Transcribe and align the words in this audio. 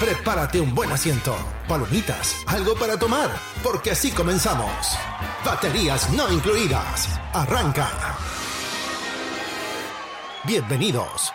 Prepárate 0.00 0.60
un 0.60 0.74
buen 0.76 0.92
asiento, 0.92 1.34
palomitas, 1.66 2.36
algo 2.46 2.76
para 2.76 2.96
tomar, 2.96 3.32
porque 3.64 3.90
así 3.90 4.12
comenzamos. 4.12 4.96
Baterías 5.44 6.12
no 6.12 6.32
incluidas. 6.32 7.18
Arranca. 7.32 8.16
Bienvenidos. 10.46 11.32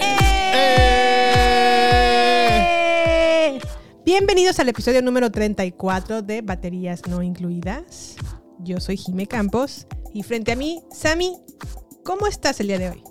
¡Eh! 0.00 0.70
Bienvenidos 4.06 4.60
al 4.60 4.68
episodio 4.68 5.02
número 5.02 5.32
34 5.32 6.22
de 6.22 6.42
Baterías 6.42 7.08
No 7.08 7.20
Incluidas. 7.20 8.14
Yo 8.60 8.78
soy 8.78 8.96
Jime 8.96 9.26
Campos 9.26 9.88
y 10.14 10.22
frente 10.22 10.52
a 10.52 10.56
mí, 10.56 10.84
Sammy, 10.92 11.36
¿cómo 12.04 12.28
estás 12.28 12.60
el 12.60 12.68
día 12.68 12.78
de 12.78 12.90
hoy? 12.90 13.02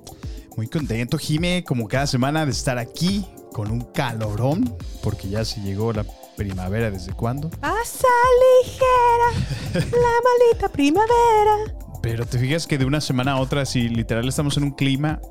Muy 0.60 0.68
contento, 0.68 1.18
Jime, 1.18 1.64
como 1.66 1.88
cada 1.88 2.06
semana 2.06 2.46
de 2.46 2.52
estar 2.52 2.78
aquí 2.78 3.26
con 3.54 3.72
un 3.72 3.80
calorón, 3.80 4.76
porque 5.02 5.30
ya 5.30 5.46
se 5.46 5.62
llegó 5.62 5.94
la 5.94 6.04
primavera 6.36 6.92
desde 6.92 7.14
cuándo. 7.14 7.50
Pasa 7.62 8.10
ligera, 8.66 9.86
la 9.86 9.86
maldita 10.52 10.68
primavera. 10.70 11.74
Pero 12.02 12.26
te 12.26 12.38
fijas 12.40 12.68
que 12.68 12.78
de 12.78 12.84
una 12.84 13.00
semana 13.00 13.32
a 13.36 13.40
otra, 13.40 13.66
si 13.66 13.88
literal 13.88 14.28
estamos 14.28 14.58
en 14.58 14.64
un 14.64 14.72
clima 14.72 15.22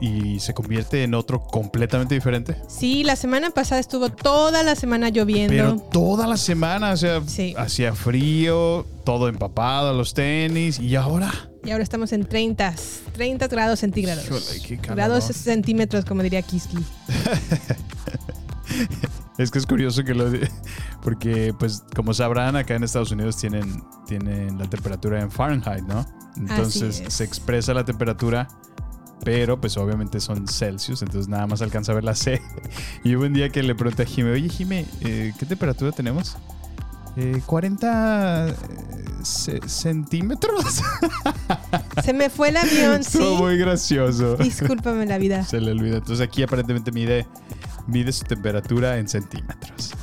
y 0.00 0.40
se 0.40 0.54
convierte 0.54 1.02
en 1.04 1.12
otro 1.12 1.42
completamente 1.42 2.14
diferente. 2.14 2.56
Sí, 2.66 3.04
la 3.04 3.16
semana 3.16 3.50
pasada 3.50 3.78
estuvo 3.78 4.08
toda 4.08 4.62
la 4.62 4.74
semana 4.74 5.10
lloviendo. 5.10 5.52
Pero 5.52 5.76
toda 5.92 6.26
la 6.26 6.38
semana, 6.38 6.92
o 6.92 6.96
sea, 6.96 7.20
Sí. 7.26 7.54
hacía 7.58 7.94
frío, 7.94 8.86
todo 9.04 9.28
empapado, 9.28 9.92
los 9.92 10.14
tenis, 10.14 10.78
y 10.80 10.96
ahora. 10.96 11.30
Y 11.66 11.70
ahora 11.72 11.82
estamos 11.82 12.12
en 12.12 12.24
30, 12.24 12.74
30 13.12 13.48
grados 13.48 13.80
centígrados. 13.80 14.24
Grados 14.82 15.24
centímetros, 15.24 16.04
como 16.04 16.22
diría 16.22 16.40
Kiski. 16.42 16.78
Es 19.38 19.50
que 19.50 19.58
es 19.58 19.66
curioso 19.66 20.02
que 20.02 20.14
lo 20.14 20.30
de- 20.30 20.50
porque 21.02 21.54
pues 21.58 21.84
como 21.94 22.14
sabrán 22.14 22.56
acá 22.56 22.74
en 22.74 22.82
Estados 22.84 23.10
Unidos 23.10 23.36
tienen 23.36 23.82
tienen 24.06 24.56
la 24.58 24.68
temperatura 24.68 25.20
en 25.20 25.30
Fahrenheit, 25.30 25.84
¿no? 25.84 26.06
Entonces 26.36 27.00
es. 27.00 27.12
se 27.12 27.24
expresa 27.24 27.74
la 27.74 27.84
temperatura, 27.84 28.48
pero 29.24 29.60
pues 29.60 29.76
obviamente 29.76 30.20
son 30.20 30.48
Celsius, 30.48 31.02
entonces 31.02 31.28
nada 31.28 31.46
más 31.46 31.60
alcanza 31.60 31.92
a 31.92 31.96
ver 31.96 32.04
la 32.04 32.14
C. 32.14 32.40
Y 33.04 33.14
hubo 33.14 33.24
un 33.26 33.34
día 33.34 33.50
que 33.50 33.62
le 33.62 33.74
pregunté 33.74 34.04
a 34.04 34.06
Jime, 34.06 34.30
oye 34.32 34.48
Jime, 34.48 34.86
eh, 35.02 35.32
¿qué 35.38 35.44
temperatura 35.46 35.92
tenemos? 35.92 36.36
Eh, 37.16 37.40
40 37.46 38.48
eh, 38.48 38.54
ce- 39.22 39.60
centímetros. 39.66 40.82
Se 42.04 42.12
me 42.12 42.28
fue 42.28 42.50
el 42.50 42.58
avión, 42.58 43.02
sí. 43.02 43.18
Estuvo 43.18 43.36
muy 43.38 43.56
gracioso. 43.56 44.36
Discúlpame 44.36 45.06
la 45.06 45.16
vida. 45.18 45.44
Se 45.44 45.60
le 45.60 45.70
olvidó. 45.70 45.96
Entonces 45.96 46.26
aquí 46.26 46.42
aparentemente 46.42 46.92
mide, 46.92 47.26
mide 47.86 48.12
su 48.12 48.24
temperatura 48.24 48.98
en 48.98 49.08
centímetros. 49.08 49.94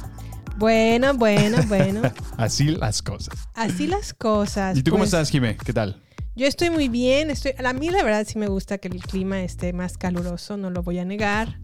Bueno, 0.57 1.13
bueno, 1.13 1.57
bueno. 1.67 2.01
Así 2.37 2.65
las 2.65 3.01
cosas. 3.01 3.35
Así 3.53 3.85
las 3.87 4.13
cosas. 4.13 4.77
¿Y 4.77 4.83
tú 4.83 4.91
cómo 4.91 5.01
pues. 5.01 5.13
estás, 5.13 5.29
Jimé? 5.29 5.57
¿Qué 5.63 5.73
tal? 5.73 6.01
Yo 6.35 6.47
estoy 6.47 6.71
muy 6.71 6.89
bien. 6.89 7.29
Estoy, 7.29 7.53
a 7.63 7.73
mí 7.73 7.89
la 7.89 8.03
verdad 8.03 8.25
sí 8.27 8.39
me 8.39 8.47
gusta 8.47 8.79
que 8.79 8.87
el 8.87 9.01
clima 9.03 9.41
esté 9.41 9.71
más 9.71 9.97
caluroso, 9.97 10.57
no 10.57 10.71
lo 10.71 10.81
voy 10.81 10.97
a 10.99 11.05
negar. 11.05 11.59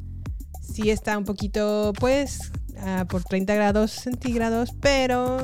Sí 0.62 0.92
está 0.92 1.18
un 1.18 1.26
poquito, 1.26 1.94
pues, 2.00 2.52
ah, 2.86 3.06
por 3.08 3.24
30 3.24 3.54
grados 3.56 3.92
centígrados, 3.92 4.72
pero 4.80 5.40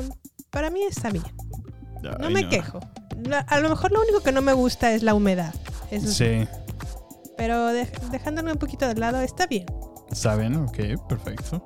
para 0.49 0.69
mí 0.69 0.81
está 0.83 1.09
bien. 1.09 1.25
No 2.19 2.29
me 2.29 2.47
quejo. 2.49 2.79
A 3.47 3.59
lo 3.59 3.69
mejor 3.69 3.91
lo 3.91 4.01
único 4.01 4.21
que 4.21 4.31
no 4.31 4.41
me 4.41 4.53
gusta 4.53 4.91
es 4.93 5.01
la 5.03 5.13
humedad. 5.15 5.53
Eso 5.89 6.07
sí. 6.07 6.47
Pero 7.37 7.67
de- 7.67 7.89
dejándome 8.11 8.51
un 8.51 8.57
poquito 8.59 8.87
de 8.87 8.95
lado, 8.95 9.21
está 9.21 9.47
bien. 9.47 9.65
¿Saben? 10.11 10.55
Ok, 10.57 10.77
perfecto. 11.09 11.63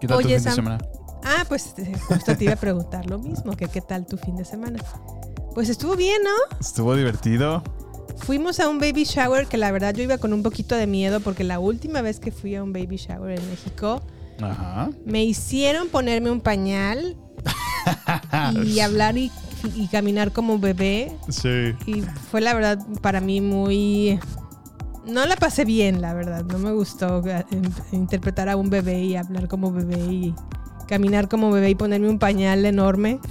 ¿Qué 0.00 0.06
tal 0.06 0.18
tu 0.22 0.28
fin 0.28 0.42
de 0.44 0.50
semana? 0.50 0.78
Ah, 1.24 1.44
pues 1.48 1.74
eh, 1.78 1.92
justo 2.06 2.36
te 2.36 2.44
iba 2.44 2.52
a 2.52 2.56
preguntar 2.56 3.06
lo 3.06 3.18
mismo, 3.18 3.52
que 3.56 3.66
qué 3.68 3.80
tal 3.80 4.06
tu 4.06 4.16
fin 4.16 4.36
de 4.36 4.44
semana. 4.44 4.82
Pues 5.54 5.68
estuvo 5.68 5.96
bien, 5.96 6.22
¿no? 6.22 6.56
Estuvo 6.60 6.94
divertido. 6.94 7.62
Fuimos 8.18 8.60
a 8.60 8.68
un 8.68 8.78
baby 8.78 9.04
shower 9.04 9.46
que 9.46 9.56
la 9.56 9.72
verdad 9.72 9.94
yo 9.94 10.02
iba 10.02 10.18
con 10.18 10.32
un 10.32 10.42
poquito 10.42 10.76
de 10.76 10.86
miedo 10.86 11.20
porque 11.20 11.42
la 11.44 11.58
última 11.58 12.00
vez 12.02 12.20
que 12.20 12.30
fui 12.30 12.54
a 12.54 12.62
un 12.62 12.72
baby 12.72 12.96
shower 12.96 13.38
en 13.38 13.50
México 13.50 14.00
Ajá. 14.40 14.90
me 15.04 15.24
hicieron 15.24 15.88
ponerme 15.88 16.30
un 16.30 16.40
pañal 16.40 17.16
y 18.64 18.80
hablar 18.80 19.16
y, 19.18 19.30
y 19.74 19.86
caminar 19.88 20.32
como 20.32 20.58
bebé 20.58 21.16
Sí. 21.28 21.74
y 21.86 22.02
fue 22.30 22.40
la 22.40 22.54
verdad 22.54 22.78
para 23.02 23.20
mí 23.20 23.40
muy... 23.40 24.18
No 25.06 25.26
la 25.26 25.36
pasé 25.36 25.66
bien, 25.66 26.00
la 26.00 26.14
verdad. 26.14 26.44
No 26.46 26.58
me 26.58 26.72
gustó 26.72 27.22
eh, 27.28 27.44
in- 27.50 27.74
interpretar 27.92 28.48
a 28.48 28.56
un 28.56 28.70
bebé 28.70 29.02
y 29.02 29.16
hablar 29.16 29.48
como 29.48 29.70
bebé 29.70 29.98
y 29.98 30.34
caminar 30.88 31.28
como 31.28 31.50
bebé 31.50 31.68
y 31.70 31.74
ponerme 31.74 32.08
un 32.08 32.18
pañal 32.18 32.64
enorme. 32.64 33.18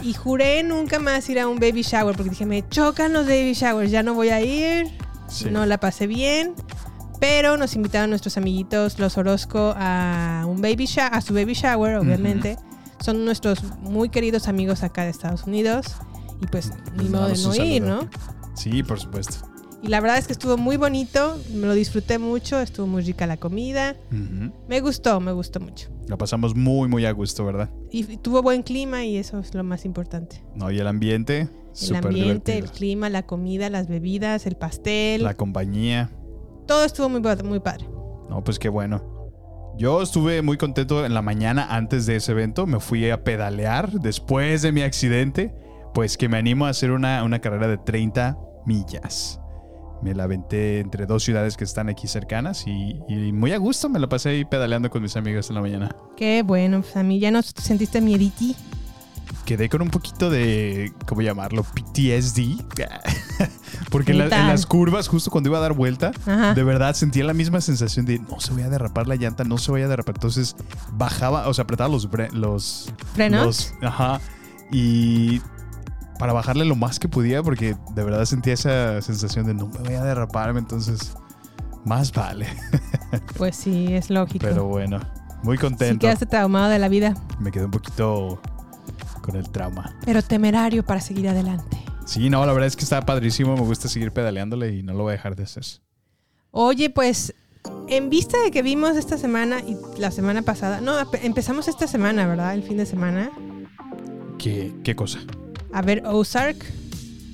Y 0.00 0.14
juré 0.14 0.62
nunca 0.62 1.00
más 1.00 1.28
ir 1.28 1.40
a 1.40 1.48
un 1.48 1.58
baby 1.58 1.82
shower 1.82 2.14
porque 2.14 2.30
dije, 2.30 2.46
me 2.46 2.66
chocan 2.68 3.12
los 3.12 3.26
baby 3.26 3.52
showers, 3.52 3.90
ya 3.90 4.04
no 4.04 4.14
voy 4.14 4.28
a 4.28 4.40
ir. 4.40 4.86
Sí. 5.28 5.46
No 5.50 5.66
la 5.66 5.78
pasé 5.80 6.06
bien. 6.06 6.54
Pero 7.20 7.56
nos 7.56 7.74
invitaron 7.74 8.10
nuestros 8.10 8.36
amiguitos, 8.36 8.98
los 8.98 9.18
Orozco, 9.18 9.74
a 9.76 10.44
un 10.48 10.60
baby 10.60 10.86
sha- 10.86 11.08
a 11.08 11.20
su 11.20 11.34
baby 11.34 11.54
shower, 11.54 11.96
obviamente. 11.96 12.56
Son 13.00 13.24
nuestros 13.24 13.62
muy 13.80 14.08
queridos 14.08 14.48
amigos 14.48 14.82
acá 14.82 15.04
de 15.04 15.10
Estados 15.10 15.44
Unidos. 15.44 15.86
Y 16.40 16.46
pues 16.46 16.70
ni 16.96 17.04
Les 17.04 17.10
modo 17.10 17.28
de 17.28 17.36
no 17.42 17.64
ir. 17.64 17.82
¿no? 17.82 18.08
Sí, 18.54 18.82
por 18.82 19.00
supuesto. 19.00 19.46
Y 19.82 19.88
la 19.88 20.00
verdad 20.00 20.18
es 20.18 20.26
que 20.26 20.32
estuvo 20.32 20.56
muy 20.56 20.76
bonito, 20.76 21.40
me 21.54 21.66
lo 21.68 21.72
disfruté 21.74 22.18
mucho, 22.18 22.60
estuvo 22.60 22.88
muy 22.88 23.02
rica 23.02 23.28
la 23.28 23.36
comida. 23.36 23.94
Me 24.68 24.80
gustó, 24.80 25.20
me 25.20 25.30
gustó 25.30 25.60
mucho. 25.60 25.88
La 26.08 26.16
pasamos 26.18 26.56
muy, 26.56 26.88
muy 26.88 27.06
a 27.06 27.12
gusto, 27.12 27.44
¿verdad? 27.44 27.70
Y, 27.92 28.16
tuvo 28.16 28.42
buen 28.42 28.62
clima 28.64 29.04
y 29.04 29.16
eso 29.18 29.38
es 29.38 29.54
lo 29.54 29.62
más 29.62 29.84
importante. 29.84 30.42
No, 30.56 30.70
y 30.72 30.80
el 30.80 30.86
ambiente, 30.88 31.42
El 31.42 31.48
súper 31.74 32.06
ambiente, 32.06 32.58
el 32.58 32.70
clima, 32.70 33.08
la 33.08 33.24
comida, 33.24 33.70
las 33.70 33.86
bebidas, 33.88 34.46
el 34.46 34.56
pastel. 34.56 35.22
La 35.22 35.34
compañía. 35.34 36.10
Todo 36.68 36.84
estuvo 36.84 37.08
muy, 37.08 37.22
muy 37.44 37.60
padre. 37.60 37.88
No, 38.28 38.44
pues 38.44 38.58
qué 38.58 38.68
bueno. 38.68 39.02
Yo 39.78 40.02
estuve 40.02 40.42
muy 40.42 40.58
contento 40.58 41.06
en 41.06 41.14
la 41.14 41.22
mañana 41.22 41.66
antes 41.70 42.04
de 42.04 42.16
ese 42.16 42.32
evento. 42.32 42.66
Me 42.66 42.78
fui 42.78 43.08
a 43.10 43.24
pedalear 43.24 43.90
después 43.90 44.60
de 44.60 44.70
mi 44.70 44.82
accidente. 44.82 45.54
Pues 45.94 46.18
que 46.18 46.28
me 46.28 46.36
animo 46.36 46.66
a 46.66 46.68
hacer 46.68 46.90
una, 46.90 47.24
una 47.24 47.38
carrera 47.40 47.68
de 47.68 47.78
30 47.78 48.36
millas. 48.66 49.40
Me 50.02 50.14
la 50.14 50.24
aventé 50.24 50.80
entre 50.80 51.06
dos 51.06 51.24
ciudades 51.24 51.56
que 51.56 51.64
están 51.64 51.88
aquí 51.88 52.06
cercanas 52.06 52.66
y, 52.66 53.00
y 53.08 53.32
muy 53.32 53.52
a 53.52 53.56
gusto 53.56 53.88
me 53.88 53.98
la 53.98 54.08
pasé 54.08 54.28
ahí 54.28 54.44
pedaleando 54.44 54.90
con 54.90 55.02
mis 55.02 55.16
amigos 55.16 55.48
en 55.48 55.54
la 55.56 55.62
mañana. 55.62 55.96
Qué 56.16 56.42
bueno, 56.42 56.82
pues 56.82 56.94
a 56.96 57.02
mí 57.02 57.18
ya 57.18 57.30
no 57.30 57.40
sentiste 57.42 58.02
miediti. 58.02 58.54
Quedé 59.48 59.70
con 59.70 59.80
un 59.80 59.88
poquito 59.88 60.28
de, 60.28 60.92
¿cómo 61.06 61.22
llamarlo? 61.22 61.62
PTSD. 61.62 62.62
Porque 63.90 64.12
en, 64.12 64.18
las 64.28 64.66
curvas, 64.66 65.08
justo 65.08 65.30
cuando 65.30 65.48
iba 65.48 65.56
a 65.56 65.62
dar 65.62 65.72
vuelta, 65.72 66.10
Ajá. 66.26 66.52
de 66.52 66.62
verdad 66.62 66.94
sentía 66.94 67.24
la 67.24 67.32
misma 67.32 67.62
sensación 67.62 68.04
de 68.04 68.18
no 68.18 68.40
se 68.40 68.52
voy 68.52 68.60
a 68.60 68.68
derrapar 68.68 69.06
la 69.06 69.16
llanta, 69.16 69.44
no 69.44 69.56
se 69.56 69.72
vaya 69.72 69.86
a 69.86 69.88
derrapar. 69.88 70.16
Entonces 70.16 70.54
bajaba, 70.92 71.48
o 71.48 71.54
sea, 71.54 71.64
apretaba 71.64 71.88
los, 71.88 72.06
los 72.32 72.92
¿Frenos? 73.14 73.46
los- 73.46 73.74
ajá. 73.80 74.20
Y 74.70 75.40
para 76.18 76.34
bajarle 76.34 76.66
lo 76.66 76.76
más 76.76 76.98
que 76.98 77.08
podía, 77.08 77.42
porque 77.42 77.74
de 77.94 78.04
verdad 78.04 78.26
sentía 78.26 78.52
esa 78.52 79.00
sensación 79.00 79.46
de 79.46 79.54
no 79.54 79.68
me 79.68 79.78
voy 79.78 79.94
a 79.94 80.04
derraparme. 80.04 80.58
Entonces, 80.58 81.14
más 81.86 82.12
vale. 82.12 82.48
Pues 83.38 83.56
sí, 83.56 83.94
es 83.94 84.10
lógico. 84.10 84.44
Pero 84.46 84.66
bueno. 84.66 85.00
Muy 85.42 85.56
Sí 85.56 85.62
contento. 85.62 86.00
quedaste 86.00 86.26
traumado 86.26 86.68
de 86.68 86.78
la 86.78 86.90
vida, 86.90 87.14
Me 87.38 87.50
quedé 87.50 87.64
un 87.64 87.70
poquito 87.70 88.38
con 89.28 89.36
el 89.36 89.50
trauma. 89.50 89.94
pero 90.04 90.22
temerario 90.22 90.82
para 90.84 91.00
seguir 91.00 91.28
adelante. 91.28 91.76
Sí, 92.06 92.30
no, 92.30 92.44
la 92.46 92.52
verdad 92.52 92.66
es 92.66 92.76
que 92.76 92.84
está 92.84 93.02
padrísimo. 93.02 93.54
Me 93.54 93.62
gusta 93.62 93.88
seguir 93.88 94.12
pedaleándole 94.12 94.74
y 94.74 94.82
no 94.82 94.94
lo 94.94 95.02
voy 95.02 95.10
a 95.10 95.12
dejar 95.12 95.36
de 95.36 95.42
hacer. 95.42 95.64
Oye, 96.50 96.88
pues 96.88 97.34
en 97.88 98.08
vista 98.08 98.38
de 98.42 98.50
que 98.50 98.62
vimos 98.62 98.96
esta 98.96 99.18
semana 99.18 99.60
y 99.60 99.76
la 99.98 100.10
semana 100.10 100.40
pasada, 100.40 100.80
no, 100.80 100.94
empezamos 101.22 101.68
esta 101.68 101.86
semana, 101.86 102.26
¿verdad? 102.26 102.54
El 102.54 102.62
fin 102.62 102.78
de 102.78 102.86
semana. 102.86 103.30
¿Qué, 104.38 104.74
qué 104.82 104.96
cosa? 104.96 105.18
A 105.72 105.82
ver, 105.82 106.02
Ozark. 106.06 106.64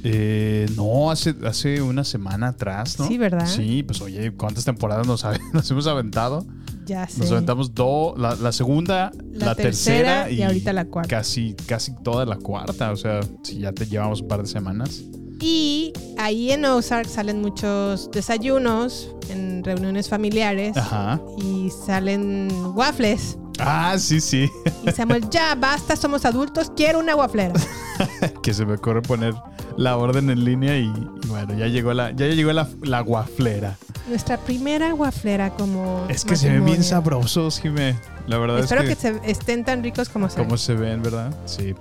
Eh, 0.03 0.67
no, 0.75 1.13
hace, 1.13 1.35
hace 1.47 1.81
una 1.81 2.03
semana 2.03 2.49
atrás, 2.49 2.99
¿no? 2.99 3.07
Sí, 3.07 3.17
¿verdad? 3.17 3.47
Sí, 3.47 3.85
pues 3.85 4.01
oye, 4.01 4.33
¿cuántas 4.33 4.65
temporadas 4.65 5.07
nos, 5.07 5.25
nos 5.53 5.71
hemos 5.71 5.87
aventado? 5.87 6.45
Ya 6.87 7.09
sé. 7.09 7.21
Nos 7.21 7.33
aventamos 7.33 7.75
dos, 7.75 8.19
la, 8.19 8.35
la 8.37 8.53
segunda, 8.53 9.11
la, 9.33 9.47
La 9.47 9.55
tercera, 9.55 10.25
tercera 10.25 10.31
y 10.31 10.43
ahorita 10.43 10.73
la 10.73 10.85
cuarta. 10.85 11.09
Casi, 11.09 11.55
casi 11.67 11.93
toda 12.03 12.25
la 12.27 12.37
cuarta. 12.37 12.91
O 12.93 12.97
sea, 12.97 13.21
si 13.43 13.59
ya 13.61 13.73
te 13.73 13.87
llevamos 13.87 14.21
un 14.21 14.29
par 14.29 14.43
de 14.43 14.49
semanas. 14.49 15.03
Y 15.41 15.93
ahí 16.17 16.53
en 16.53 16.65
Ozark 16.65 17.07
salen 17.09 17.41
muchos 17.43 18.11
desayunos 18.11 19.15
en 19.31 19.63
reuniones 19.65 20.09
familiares 20.09 20.77
Ajá. 20.77 21.21
y 21.39 21.71
salen 21.87 22.49
waffles. 22.75 23.37
Ah, 23.59 23.97
sí, 23.99 24.21
sí. 24.21 24.51
Y 24.87 24.91
Samuel, 24.93 25.29
ya 25.31 25.55
basta, 25.55 25.97
somos 25.97 26.25
adultos, 26.25 26.73
quiero 26.77 26.99
una 26.99 27.15
waflera. 27.17 27.53
que 28.43 28.55
se 28.55 28.65
me 28.67 28.75
ocurre 28.75 29.03
poner 29.03 29.35
la 29.77 29.97
orden 29.97 30.31
en 30.31 30.45
línea 30.45 30.79
y, 30.79 30.85
y 30.85 31.27
bueno, 31.29 31.55
ya 31.55 31.67
llegó 31.67 31.93
la, 31.95 32.11
ya 32.13 32.27
llegó 32.27 32.53
la, 32.53 32.69
la 32.83 33.01
guaflera. 33.01 33.77
Nuestra 34.09 34.37
primera 34.37 34.95
waflera 34.95 35.51
como. 35.51 36.07
Es 36.09 36.25
que 36.25 36.37
se 36.37 36.51
ven 36.51 36.65
bien 36.65 36.85
sabrosos, 36.85 37.61
Jimé. 37.61 37.97
La 38.27 38.39
verdad 38.39 38.59
Espero 38.59 38.83
es 38.83 38.89
que, 38.89 38.97
que, 38.97 39.01
se 39.01 39.31
estén 39.31 39.65
tan 39.65 39.83
ricos 39.83 40.09
como 40.09 40.29
se 40.29 40.37
cómo 40.37 40.57
se 40.57 40.75
ven, 40.75 41.03
¿verdad? 41.03 41.35
Sí. 41.47 41.75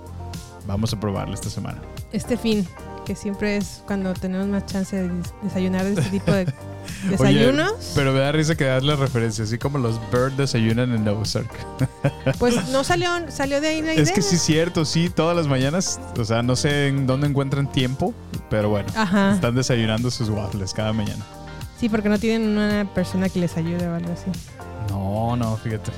Vamos 0.66 0.92
a 0.94 1.00
probarlo 1.00 1.34
esta 1.34 1.50
semana. 1.50 1.80
este 2.12 2.36
fin, 2.38 2.66
que 3.04 3.14
siempre 3.14 3.56
es 3.56 3.82
cuando 3.86 4.12
tenemos 4.14 4.46
más 4.48 4.66
chance 4.66 4.96
de 4.96 5.08
des- 5.08 5.32
desayunar 5.42 5.84
de 5.84 5.92
este 5.94 6.10
tipo 6.10 6.32
de 6.32 6.42
Oye, 7.04 7.10
desayunos. 7.10 7.92
pero 7.94 8.12
me 8.12 8.18
da 8.20 8.32
risa 8.32 8.54
que 8.56 8.64
das 8.64 8.82
la 8.82 8.96
referencia, 8.96 9.44
así 9.44 9.58
como 9.58 9.78
los 9.78 9.98
Bird 10.10 10.32
desayunan 10.32 10.92
en 10.94 11.06
Ozark. 11.08 11.50
Pues 12.38 12.68
no 12.70 12.84
salió, 12.84 13.08
salió 13.30 13.60
de 13.60 13.68
ahí 13.68 13.80
la 13.82 13.94
idea. 13.94 14.02
Es 14.02 14.12
que 14.12 14.20
sí 14.22 14.36
cierto, 14.38 14.84
sí, 14.84 15.08
todas 15.10 15.34
las 15.36 15.46
mañanas, 15.46 15.98
o 16.18 16.24
sea, 16.24 16.42
no 16.42 16.56
sé 16.56 16.88
en 16.88 17.06
dónde 17.06 17.26
encuentran 17.26 17.70
tiempo, 17.70 18.12
pero 18.50 18.68
bueno, 18.68 18.88
Ajá. 18.96 19.34
están 19.34 19.54
desayunando 19.54 20.10
sus 20.10 20.28
waffles 20.28 20.72
cada 20.74 20.92
mañana. 20.92 21.24
Sí, 21.80 21.88
porque 21.88 22.08
no 22.08 22.18
tienen 22.18 22.48
una 22.56 22.88
persona 22.94 23.28
que 23.28 23.38
les 23.40 23.56
ayude 23.56 23.86
o 23.88 23.94
algo 23.94 24.12
así. 24.12 24.30
No, 24.90 25.36
no, 25.36 25.56
fíjate. 25.56 25.90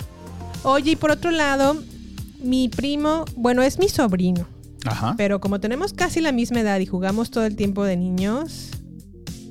Oye, 0.62 0.92
y 0.92 0.96
por 0.96 1.10
otro 1.10 1.30
lado, 1.30 1.76
mi 2.40 2.68
primo, 2.68 3.24
bueno, 3.36 3.62
es 3.62 3.78
mi 3.78 3.88
sobrino, 3.88 4.46
Ajá. 4.88 5.14
pero 5.16 5.40
como 5.40 5.60
tenemos 5.60 5.92
casi 5.92 6.20
la 6.20 6.32
misma 6.32 6.60
edad 6.60 6.78
y 6.80 6.86
jugamos 6.86 7.30
todo 7.30 7.44
el 7.46 7.56
tiempo 7.56 7.84
de 7.84 7.96
niños, 7.96 8.70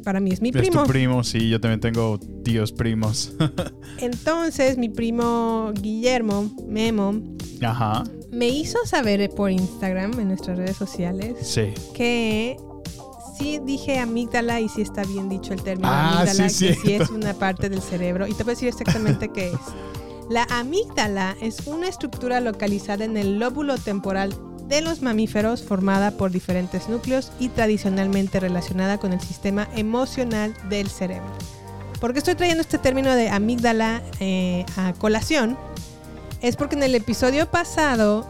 para 0.03 0.19
mí 0.19 0.31
es 0.31 0.41
mi 0.41 0.49
Es 0.49 0.55
primo. 0.57 0.83
tu 0.83 0.89
primo, 0.89 1.23
sí, 1.23 1.49
yo 1.49 1.59
también 1.59 1.79
tengo 1.79 2.19
tíos 2.43 2.71
primos. 2.71 3.33
Entonces, 3.99 4.77
mi 4.77 4.89
primo 4.89 5.71
Guillermo, 5.81 6.51
Memo, 6.67 7.21
Ajá, 7.63 8.03
me 8.31 8.49
hizo 8.49 8.77
saber 8.85 9.29
por 9.31 9.49
Instagram, 9.49 10.19
en 10.19 10.27
nuestras 10.27 10.57
redes 10.57 10.75
sociales, 10.77 11.35
sí. 11.41 11.73
que 11.95 12.57
sí 13.37 13.59
dije 13.65 13.97
amígdala 13.99 14.61
y 14.61 14.69
sí 14.69 14.81
está 14.81 15.03
bien 15.03 15.27
dicho 15.29 15.53
el 15.53 15.61
término 15.63 15.89
Ah, 15.89 16.21
amígdala, 16.21 16.49
sí, 16.49 16.67
que 16.67 16.73
sí 16.75 16.93
es 16.93 17.09
una 17.09 17.33
parte 17.33 17.69
del 17.69 17.81
cerebro. 17.81 18.27
Y 18.27 18.33
te 18.33 18.43
voy 18.43 18.51
a 18.51 18.55
decir 18.55 18.67
exactamente 18.67 19.29
qué 19.29 19.49
es. 19.51 19.59
La 20.29 20.43
amígdala 20.49 21.35
es 21.41 21.67
una 21.67 21.87
estructura 21.87 22.41
localizada 22.41 23.05
en 23.05 23.15
el 23.15 23.37
lóbulo 23.39 23.77
temporal 23.77 24.33
de 24.67 24.81
los 24.81 25.01
mamíferos 25.01 25.63
formada 25.63 26.11
por 26.11 26.31
diferentes 26.31 26.89
núcleos 26.89 27.31
y 27.39 27.49
tradicionalmente 27.49 28.39
relacionada 28.39 28.97
con 28.97 29.13
el 29.13 29.21
sistema 29.21 29.67
emocional 29.75 30.53
del 30.69 30.89
cerebro. 30.89 31.29
¿Por 31.99 32.13
qué 32.13 32.19
estoy 32.19 32.35
trayendo 32.35 32.61
este 32.61 32.77
término 32.77 33.13
de 33.13 33.29
amígdala 33.29 34.01
eh, 34.19 34.65
a 34.77 34.93
colación? 34.93 35.57
Es 36.41 36.55
porque 36.55 36.75
en 36.75 36.83
el 36.83 36.95
episodio 36.95 37.49
pasado 37.49 38.27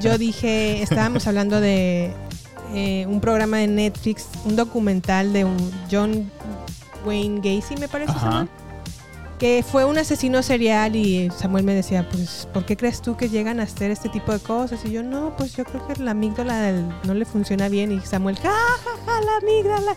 yo 0.00 0.18
dije, 0.18 0.82
estábamos 0.82 1.26
hablando 1.26 1.60
de 1.60 2.12
eh, 2.72 3.06
un 3.06 3.20
programa 3.20 3.58
de 3.58 3.68
Netflix, 3.68 4.26
un 4.44 4.56
documental 4.56 5.32
de 5.32 5.44
un 5.44 5.72
John 5.90 6.30
Wayne 7.04 7.38
Gacy, 7.38 7.76
me 7.76 7.88
parece, 7.88 8.12
Ajá. 8.12 8.48
Que 9.38 9.64
fue 9.68 9.84
un 9.84 9.98
asesino 9.98 10.42
serial 10.42 10.94
y 10.96 11.28
Samuel 11.36 11.64
me 11.64 11.74
decía, 11.74 12.08
pues, 12.08 12.48
¿por 12.54 12.64
qué 12.64 12.76
crees 12.76 13.02
tú 13.02 13.16
que 13.16 13.28
llegan 13.28 13.58
a 13.60 13.64
hacer 13.64 13.90
este 13.90 14.08
tipo 14.08 14.32
de 14.32 14.38
cosas? 14.38 14.84
Y 14.84 14.92
yo, 14.92 15.02
no, 15.02 15.34
pues 15.36 15.54
yo 15.56 15.64
creo 15.64 15.86
que 15.86 16.00
la 16.02 16.12
amígdala 16.12 16.60
del- 16.62 16.88
no 17.04 17.14
le 17.14 17.24
funciona 17.24 17.68
bien. 17.68 17.90
Y 17.92 18.00
Samuel, 18.00 18.36
ja, 18.38 18.50
ja, 18.50 18.90
ja, 19.04 19.20
la 19.20 19.36
amígdala. 19.42 19.96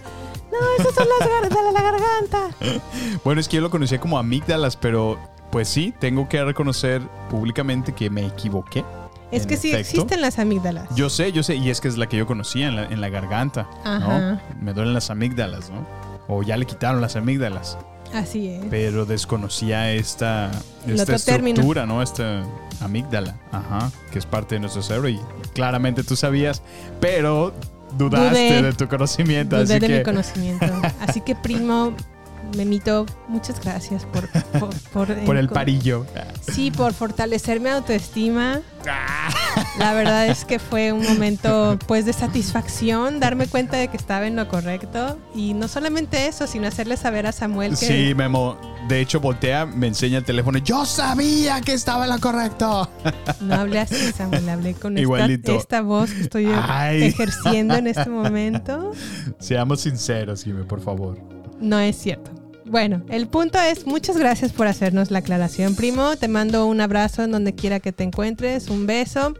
No, 0.51 0.57
esas 0.79 0.95
son 0.95 1.07
las 1.19 1.49
de 1.49 1.71
la 1.71 1.81
garganta. 1.81 2.49
Bueno, 3.23 3.39
es 3.41 3.47
que 3.47 3.57
yo 3.57 3.61
lo 3.61 3.69
conocía 3.69 3.99
como 3.99 4.17
amígdalas, 4.17 4.75
pero 4.77 5.19
pues 5.51 5.67
sí, 5.67 5.93
tengo 5.99 6.27
que 6.27 6.43
reconocer 6.43 7.01
públicamente 7.29 7.93
que 7.93 8.09
me 8.09 8.25
equivoqué. 8.25 8.83
Es 9.31 9.45
que 9.45 9.57
sí 9.57 9.69
efecto. 9.71 9.91
existen 9.91 10.21
las 10.21 10.39
amígdalas. 10.39 10.87
Yo 10.95 11.09
sé, 11.09 11.31
yo 11.33 11.43
sé, 11.43 11.55
y 11.55 11.69
es 11.69 11.79
que 11.81 11.89
es 11.89 11.97
la 11.97 12.07
que 12.07 12.15
yo 12.17 12.25
conocía 12.25 12.67
en 12.69 12.75
la, 12.77 12.85
en 12.85 13.01
la 13.01 13.09
garganta, 13.09 13.67
Ajá. 13.83 14.19
¿no? 14.19 14.41
Me 14.61 14.73
duelen 14.73 14.93
las 14.93 15.09
amígdalas, 15.09 15.69
¿no? 15.69 15.85
O 16.29 16.43
ya 16.43 16.55
le 16.57 16.65
quitaron 16.65 17.01
las 17.01 17.15
amígdalas, 17.17 17.77
Así 18.13 18.47
es. 18.49 18.61
pero 18.69 19.05
desconocía 19.05 19.91
esta, 19.93 20.51
esta 20.87 21.17
término. 21.17 21.49
estructura, 21.55 21.85
¿no? 21.85 22.01
Esta 22.01 22.43
amígdala, 22.81 23.35
ajá, 23.51 23.91
que 24.11 24.19
es 24.19 24.25
parte 24.25 24.55
de 24.55 24.61
nuestro 24.61 24.81
cerebro 24.81 25.09
y 25.09 25.19
claramente 25.53 26.03
tú 26.03 26.15
sabías, 26.15 26.61
pero 26.99 27.53
dudaste 27.97 28.29
Dudé. 28.57 28.61
de 28.63 28.73
tu 28.73 28.87
conocimiento, 28.87 29.55
Dudé 29.57 29.75
así 29.75 29.79
de 29.79 29.87
que 29.87 29.97
mi 29.97 30.03
conocimiento. 30.03 30.65
Así 30.99 31.21
que, 31.21 31.35
primo, 31.35 31.93
Memito, 32.55 33.05
muchas 33.27 33.59
gracias 33.63 34.05
por... 34.05 34.29
Por, 34.59 34.69
por- 34.93 35.15
por 35.25 35.37
el 35.37 35.49
parillo. 35.49 36.05
Sí, 36.51 36.71
por 36.71 36.93
fortalecer 36.93 37.59
mi 37.59 37.69
autoestima. 37.69 38.61
La 39.79 39.93
verdad 39.93 40.27
es 40.27 40.45
que 40.45 40.59
fue 40.59 40.91
un 40.91 41.03
momento 41.03 41.77
pues 41.87 42.05
de 42.05 42.13
satisfacción, 42.13 43.19
darme 43.19 43.47
cuenta 43.47 43.77
de 43.77 43.89
que 43.89 43.97
estaba 43.97 44.27
en 44.27 44.35
lo 44.35 44.47
correcto. 44.47 45.17
Y 45.35 45.53
no 45.53 45.67
solamente 45.67 46.27
eso, 46.27 46.47
sino 46.47 46.67
hacerle 46.67 46.97
saber 46.97 47.27
a 47.27 47.31
Samuel 47.31 47.71
que 47.71 47.85
Sí, 47.85 48.13
Memo. 48.15 48.57
De 48.87 49.01
hecho, 49.01 49.19
voltea, 49.19 49.65
me 49.65 49.87
enseña 49.87 50.19
el 50.19 50.23
teléfono. 50.23 50.59
Yo 50.59 50.85
sabía 50.85 51.59
que 51.59 51.73
estaba 51.73 52.05
en 52.05 52.11
lo 52.11 52.19
correcto. 52.19 52.89
no 53.41 53.55
hablé 53.55 53.79
así, 53.79 54.13
Samuel, 54.13 54.47
hablé 54.47 54.73
con 54.75 54.97
esta, 54.97 55.81
voz 55.81 56.11
que 56.11 56.21
estoy 56.21 56.47
Ay. 56.49 57.03
ejerciendo 57.03 57.75
en 57.75 57.87
este 57.87 58.09
momento. 58.09 58.93
Seamos 59.39 59.81
sinceros, 59.81 60.43
Jimmy, 60.43 60.63
por 60.63 60.79
favor. 60.79 61.36
No 61.59 61.79
es 61.79 61.97
cierto. 61.97 62.31
Bueno, 62.65 63.01
el 63.09 63.27
punto 63.27 63.57
es, 63.59 63.85
muchas 63.87 64.17
gracias 64.17 64.51
por 64.51 64.67
hacernos 64.67 65.09
la 65.09 65.19
aclaración, 65.19 65.75
primo. 65.75 66.17
Te 66.17 66.27
mando 66.27 66.65
un 66.65 66.81
abrazo 66.81 67.23
en 67.23 67.31
donde 67.31 67.55
quiera 67.55 67.79
que 67.79 67.91
te 67.93 68.03
encuentres, 68.03 68.67
un 68.69 68.85
beso. 68.85 69.33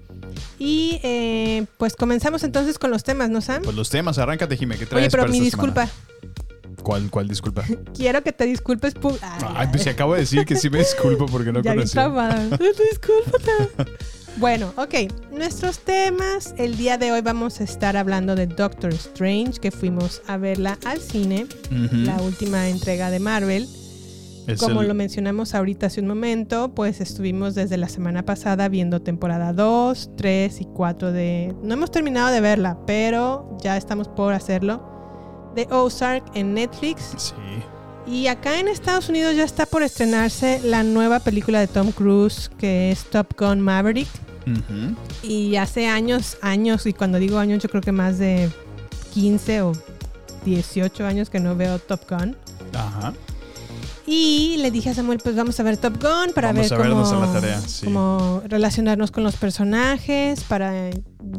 Y 0.60 1.00
eh, 1.04 1.66
pues 1.78 1.96
comenzamos 1.96 2.44
entonces 2.44 2.80
con 2.80 2.90
los 2.90 3.04
temas, 3.04 3.30
¿no, 3.30 3.42
Sam? 3.42 3.62
Pues 3.64 3.76
los 3.76 3.90
temas, 3.90 4.18
arráncate, 4.18 4.56
Jimmy. 4.56 4.78
¿Qué 4.78 4.86
traes 4.86 5.04
Oye, 5.06 5.12
pero 5.12 5.24
para 5.24 5.32
mi 5.32 5.38
esta 5.40 5.46
disculpa. 5.46 5.88
semana? 5.88 6.78
¿Cuál, 6.84 7.10
cuál 7.10 7.28
disculpa? 7.28 7.64
Quiero 7.94 8.24
que 8.24 8.32
te 8.32 8.46
disculpes. 8.46 8.96
pu- 8.96 9.18
Ay, 9.56 9.68
pues 9.72 9.84
si 9.84 9.90
acabo 9.90 10.14
de 10.14 10.22
decir 10.22 10.46
que 10.46 10.56
sí 10.56 10.70
me 10.70 10.80
disculpo 10.80 11.26
porque 11.26 11.52
no 11.52 11.62
ya 11.62 11.72
conocía. 11.74 11.92
traumada. 12.04 12.46
Discúlpate. 12.92 13.98
Bueno, 14.40 14.72
ok. 14.78 15.12
Nuestros 15.32 15.80
temas. 15.80 16.54
El 16.58 16.78
día 16.78 16.98
de 16.98 17.12
hoy 17.12 17.22
vamos 17.22 17.60
a 17.60 17.64
estar 17.64 17.98
hablando 17.98 18.36
de 18.36 18.46
Doctor 18.46 18.94
Strange, 18.94 19.60
que 19.60 19.72
fuimos 19.72 20.22
a 20.28 20.38
verla 20.38 20.78
al 20.86 21.00
cine, 21.00 21.48
la 21.72 22.18
última 22.22 22.68
entrega 22.70 23.10
de 23.10 23.20
Marvel. 23.20 23.68
Es 24.46 24.60
Como 24.62 24.82
el- 24.82 24.88
lo 24.88 24.94
mencionamos 24.94 25.56
ahorita 25.56 25.88
hace 25.88 26.00
un 26.02 26.08
momento, 26.08 26.74
pues 26.74 27.02
estuvimos 27.02 27.54
desde 27.56 27.76
la 27.78 27.90
semana 27.90 28.24
pasada 28.24 28.70
viendo 28.70 29.02
temporada 29.02 29.52
2, 29.54 30.12
3 30.16 30.62
y 30.62 30.66
4 30.66 31.12
de... 31.12 31.54
No 31.64 31.74
hemos 31.74 31.92
terminado 31.92 32.30
de 32.32 32.40
verla, 32.40 32.78
pero 32.86 33.58
ya 33.62 33.76
estamos 33.76 34.08
por 34.08 34.34
hacerlo. 34.34 35.52
De 35.54 35.68
Ozark 35.72 36.24
en 36.36 36.54
Netflix. 36.54 37.14
Sí. 37.18 37.34
Y 38.10 38.28
acá 38.28 38.58
en 38.60 38.70
Estados 38.70 39.10
Unidos 39.10 39.36
ya 39.36 39.44
está 39.44 39.66
por 39.66 39.84
estrenarse 39.84 40.62
la 40.64 40.84
nueva 40.84 41.20
película 41.20 41.60
de 41.60 41.68
Tom 41.68 41.92
Cruise, 41.92 42.50
que 42.58 42.92
es 42.92 43.04
Top 43.10 43.34
Gun 43.38 43.60
Maverick. 43.60 44.08
Y 45.24 45.56
hace 45.58 45.88
años, 45.88 46.38
años, 46.42 46.86
y 46.86 46.94
cuando 46.94 47.20
digo 47.20 47.38
años 47.40 47.62
yo 47.64 47.70
creo 47.70 47.82
que 47.82 47.92
más 47.92 48.18
de 48.18 48.50
15 49.14 49.62
o 49.64 49.72
18 50.46 51.06
años 51.06 51.30
que 51.30 51.40
no 51.40 51.56
veo 51.56 51.80
Top 51.80 52.02
Gun. 52.10 52.36
Ajá. 52.74 53.14
Y 54.10 54.56
le 54.60 54.72
dije 54.72 54.90
a 54.92 54.94
Samuel, 54.94 55.20
pues 55.22 55.36
vamos 55.36 55.60
a 55.60 55.64
ver 55.64 55.76
Top 55.78 55.96
Gun 56.02 56.34
para 56.34 56.54
Vamos 56.54 56.70
ver 56.70 56.78
cómo, 56.80 56.90
vernos 56.96 57.12
a 57.12 57.20
la 57.26 57.34
tarea, 57.34 57.60
sí. 57.60 57.86
cómo 57.86 58.42
relacionarnos 58.48 59.12
con 59.12 59.24
los 59.26 59.36
personajes, 59.36 60.44
para 60.46 60.92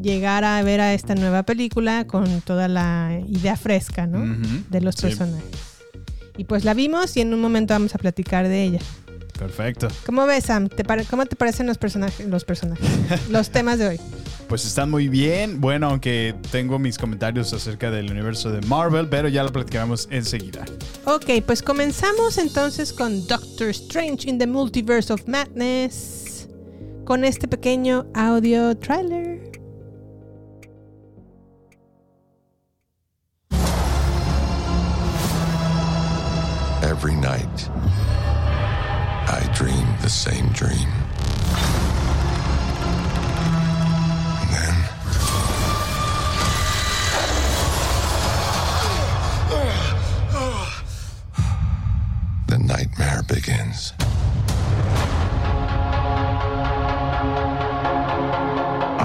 llegar 0.02 0.44
a 0.44 0.62
ver 0.62 0.80
a 0.82 0.92
esta 0.92 1.14
nueva 1.14 1.44
película 1.44 2.06
con 2.06 2.42
toda 2.42 2.68
la 2.68 3.18
idea 3.26 3.56
fresca, 3.56 4.06
¿no? 4.06 4.36
De 4.68 4.80
los 4.82 4.96
Sí. 4.96 5.02
personajes. 5.02 5.46
Y 6.36 6.44
pues 6.44 6.64
la 6.64 6.74
vimos 6.74 7.16
y 7.16 7.22
en 7.22 7.32
un 7.32 7.40
momento 7.40 7.72
vamos 7.72 7.94
a 7.94 7.98
platicar 7.98 8.46
de 8.46 8.62
ella. 8.64 8.78
Perfecto. 9.38 9.86
¿Cómo 10.04 10.26
ves, 10.26 10.44
Sam? 10.46 10.68
¿Te 10.68 10.84
pare- 10.84 11.04
¿Cómo 11.04 11.24
te 11.24 11.36
parecen 11.36 11.66
los 11.66 11.78
personajes? 11.78 12.26
Los 12.26 12.44
personajes. 12.44 12.84
los 13.30 13.50
temas 13.50 13.78
de 13.78 13.86
hoy. 13.88 14.00
Pues 14.48 14.64
están 14.66 14.90
muy 14.90 15.08
bien. 15.08 15.60
Bueno, 15.60 15.88
aunque 15.90 16.34
tengo 16.50 16.78
mis 16.78 16.98
comentarios 16.98 17.52
acerca 17.52 17.90
del 17.90 18.10
universo 18.10 18.50
de 18.50 18.60
Marvel, 18.66 19.08
pero 19.08 19.28
ya 19.28 19.44
lo 19.44 19.52
platicaremos 19.52 20.08
enseguida. 20.10 20.64
Ok, 21.04 21.42
pues 21.46 21.62
comenzamos 21.62 22.36
entonces 22.38 22.92
con 22.92 23.26
Doctor 23.28 23.68
Strange 23.68 24.28
in 24.28 24.38
the 24.38 24.46
Multiverse 24.46 25.12
of 25.12 25.26
Madness. 25.28 26.48
Con 27.04 27.24
este 27.24 27.46
pequeño 27.46 28.06
audio 28.14 28.76
trailer. 28.76 29.38
Every 36.82 37.14
night, 37.14 37.68
the 40.08 40.14
same 40.14 40.48
dream. 40.54 40.88
And 44.40 44.50
then. 44.54 44.76
The 52.48 52.58
nightmare 52.58 53.22
begins. 53.28 53.92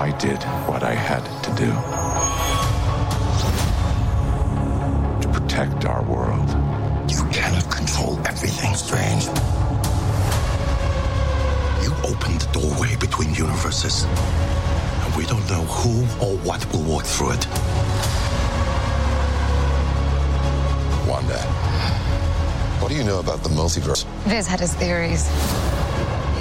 I 0.06 0.16
did 0.20 0.42
what 0.70 0.84
I 0.84 0.96
had 0.96 1.26
to 1.44 1.52
do 1.64 1.72
to 5.22 5.28
protect 5.38 5.84
our 5.84 6.04
world. 6.04 6.50
You 7.12 7.26
cannot 7.34 7.70
control 7.70 8.18
everything, 8.26 8.74
Strange. 8.76 9.53
Opened 12.04 12.42
the 12.42 12.60
doorway 12.60 12.96
between 12.98 13.34
universes, 13.34 14.04
and 14.04 15.16
we 15.16 15.26
don't 15.26 15.48
know 15.50 15.64
who 15.64 16.02
or 16.24 16.38
what 16.40 16.66
will 16.74 16.84
walk 16.84 17.06
through 17.06 17.32
it. 17.32 17.48
Wanda, 21.08 21.40
what 22.80 22.90
do 22.90 22.96
you 22.96 23.06
know 23.06 23.20
about 23.20 23.42
the 23.44 23.50
multiverse? 23.50 24.06
Viz 24.26 24.48
had 24.48 24.60
his 24.60 24.74
theories. 24.74 25.30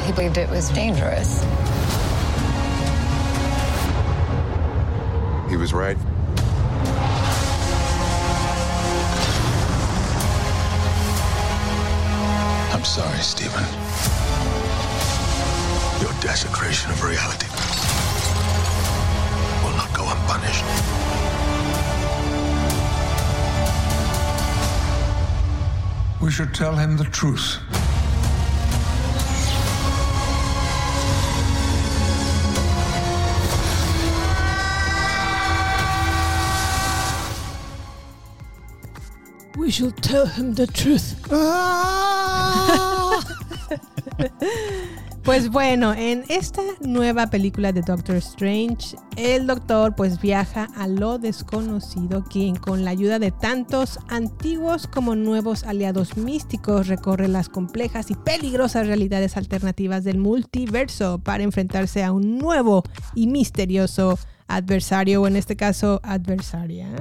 He 0.05 0.13
believed 0.13 0.37
it 0.37 0.51
was 0.51 0.69
dangerous. 0.71 1.41
He 5.49 5.57
was 5.57 5.73
right. 5.73 5.97
I'm 12.75 12.85
sorry, 12.85 13.19
Stephen. 13.19 14.32
Your 16.23 16.31
desecration 16.31 16.91
of 16.93 17.03
reality 17.03 17.49
will 19.65 19.77
not 19.77 19.93
go 19.93 20.09
unpunished. 20.09 20.65
We 26.21 26.31
should 26.31 26.55
tell 26.55 26.77
him 26.77 26.97
the 26.97 27.05
truth. 27.05 27.59
We 39.57 39.73
should 39.73 40.01
tell 40.01 40.27
him 40.27 40.55
the 40.55 40.69
truth. 40.69 41.19
Pues 45.33 45.49
bueno, 45.49 45.95
en 45.95 46.25
esta 46.29 46.61
nueva 46.83 47.29
película 47.29 47.73
de 47.73 47.81
Doctor 47.81 48.17
Strange, 48.17 48.99
el 49.17 49.47
doctor 49.47 49.95
pues 49.95 50.21
viaja 50.21 50.69
a 50.77 50.87
lo 50.87 51.17
desconocido, 51.17 52.23
quien 52.23 52.55
con 52.55 52.85
la 52.85 52.91
ayuda 52.91 53.19
de 53.19 53.31
tantos 53.31 53.99
antiguos 54.09 54.87
como 54.87 55.17
nuevos 55.17 55.65
aliados 55.65 56.19
místicos 56.19 56.89
recorre 56.89 57.29
las 57.29 57.49
complejas 57.49 58.11
y 58.11 58.15
peligrosas 58.15 58.87
realidades 58.87 59.39
alternativas 59.39 60.05
del 60.05 60.19
multiverso 60.19 61.19
para 61.19 61.45
enfrentarse 61.45 62.05
a 62.05 62.13
un 62.13 62.37
nuevo 62.37 62.83
y 63.15 63.27
misterioso 63.27 64.19
adversario, 64.49 65.23
o 65.23 65.27
en 65.27 65.37
este 65.37 65.57
caso 65.57 66.03
adversaria. 66.03 66.95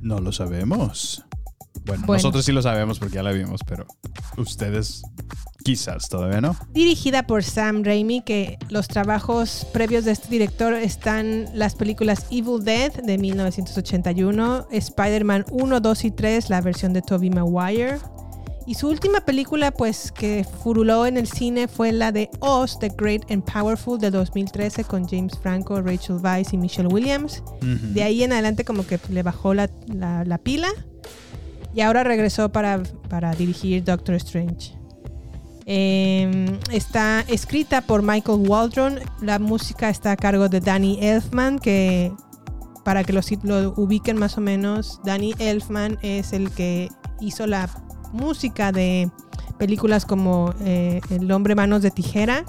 No 0.00 0.18
lo 0.18 0.32
sabemos. 0.32 1.24
Bueno, 1.88 2.04
Bueno. 2.06 2.18
nosotros 2.18 2.44
sí 2.44 2.52
lo 2.52 2.62
sabemos 2.62 2.98
porque 3.00 3.16
ya 3.16 3.22
la 3.24 3.32
vimos, 3.32 3.62
pero 3.66 3.86
ustedes 4.36 5.02
quizás 5.64 6.08
todavía 6.08 6.40
no. 6.40 6.56
dirigida 6.72 7.26
por 7.26 7.42
Sam 7.42 7.82
Raimi, 7.82 8.20
que 8.22 8.58
los 8.70 8.88
trabajos 8.88 9.66
previos 9.72 10.04
de 10.04 10.12
este 10.12 10.28
director 10.28 10.74
están 10.74 11.46
las 11.54 11.74
películas 11.74 12.26
Evil 12.30 12.62
Dead 12.64 12.92
de 12.92 13.18
1981, 13.18 14.66
Spider-Man 14.70 15.44
1, 15.50 15.80
2 15.80 16.04
y 16.04 16.10
3, 16.10 16.50
la 16.50 16.60
versión 16.60 16.92
de 16.92 17.02
Tobey 17.02 17.30
Maguire. 17.30 17.98
Y 18.66 18.74
su 18.74 18.86
última 18.88 19.22
película, 19.22 19.70
pues, 19.70 20.12
que 20.12 20.44
furuló 20.62 21.06
en 21.06 21.16
el 21.16 21.26
cine 21.26 21.68
fue 21.68 21.90
la 21.90 22.12
de 22.12 22.28
Oz, 22.40 22.78
The 22.78 22.90
Great 22.98 23.30
and 23.30 23.42
Powerful 23.42 23.98
de 23.98 24.10
2013 24.10 24.84
con 24.84 25.08
James 25.08 25.32
Franco, 25.42 25.80
Rachel 25.80 26.16
Weisz 26.22 26.52
y 26.52 26.58
Michelle 26.58 26.88
Williams. 26.88 27.42
De 27.62 28.02
ahí 28.02 28.22
en 28.22 28.32
adelante 28.32 28.66
como 28.66 28.86
que 28.86 29.00
le 29.08 29.22
bajó 29.22 29.54
la, 29.54 29.70
la- 29.86 30.22
la 30.26 30.36
pila 30.36 30.68
y 31.78 31.80
ahora 31.80 32.02
regresó 32.02 32.48
para, 32.48 32.82
para 33.08 33.32
dirigir 33.36 33.84
Doctor 33.84 34.16
Strange. 34.16 34.76
Eh, 35.64 36.58
está 36.72 37.20
escrita 37.28 37.82
por 37.82 38.02
Michael 38.02 38.48
Waldron. 38.48 38.98
La 39.20 39.38
música 39.38 39.88
está 39.88 40.10
a 40.10 40.16
cargo 40.16 40.48
de 40.48 40.58
Danny 40.58 40.98
Elfman, 41.00 41.60
que 41.60 42.10
para 42.84 43.04
que 43.04 43.12
lo, 43.12 43.20
lo 43.44 43.74
ubiquen 43.76 44.16
más 44.16 44.36
o 44.36 44.40
menos, 44.40 45.00
Danny 45.04 45.36
Elfman 45.38 45.98
es 46.02 46.32
el 46.32 46.50
que 46.50 46.88
hizo 47.20 47.46
la 47.46 47.70
música 48.12 48.72
de 48.72 49.08
películas 49.56 50.04
como 50.04 50.52
eh, 50.62 51.00
El 51.10 51.30
hombre 51.30 51.54
manos 51.54 51.82
de 51.82 51.92
tijera 51.92 52.44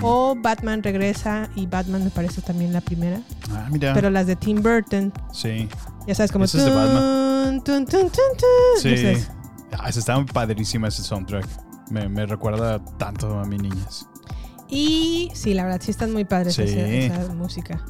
O 0.00 0.34
Batman 0.36 0.82
regresa 0.82 1.48
y 1.56 1.66
Batman 1.66 2.04
me 2.04 2.10
parece 2.10 2.40
también 2.40 2.72
la 2.72 2.80
primera. 2.80 3.20
Ah, 3.50 3.68
mira. 3.70 3.92
Pero 3.94 4.10
las 4.10 4.26
de 4.26 4.36
Tim 4.36 4.62
Burton, 4.62 5.12
sí. 5.32 5.68
ya 6.06 6.14
sabes 6.14 6.32
como... 6.32 6.44
Esa 6.44 6.58
es 6.58 6.64
de 6.64 6.70
Batman. 6.70 7.62
tun, 7.64 7.84
tun, 7.84 8.02
tun, 8.02 8.10
tun. 8.10 8.80
Sí. 8.80 8.96
Ah, 9.72 9.88
esa 9.88 9.98
está 9.98 10.24
padrísima 10.26 10.88
ese 10.88 11.02
soundtrack. 11.02 11.46
Me, 11.90 12.08
me 12.08 12.26
recuerda 12.26 12.84
tanto 12.98 13.38
a 13.38 13.44
mi 13.44 13.58
niñez. 13.58 14.06
Y 14.68 15.30
sí, 15.34 15.54
la 15.54 15.64
verdad, 15.64 15.80
sí 15.82 15.90
están 15.90 16.12
muy 16.12 16.24
padres 16.24 16.54
Sí. 16.54 16.62
esa, 16.62 17.22
esa 17.22 17.34
música. 17.34 17.84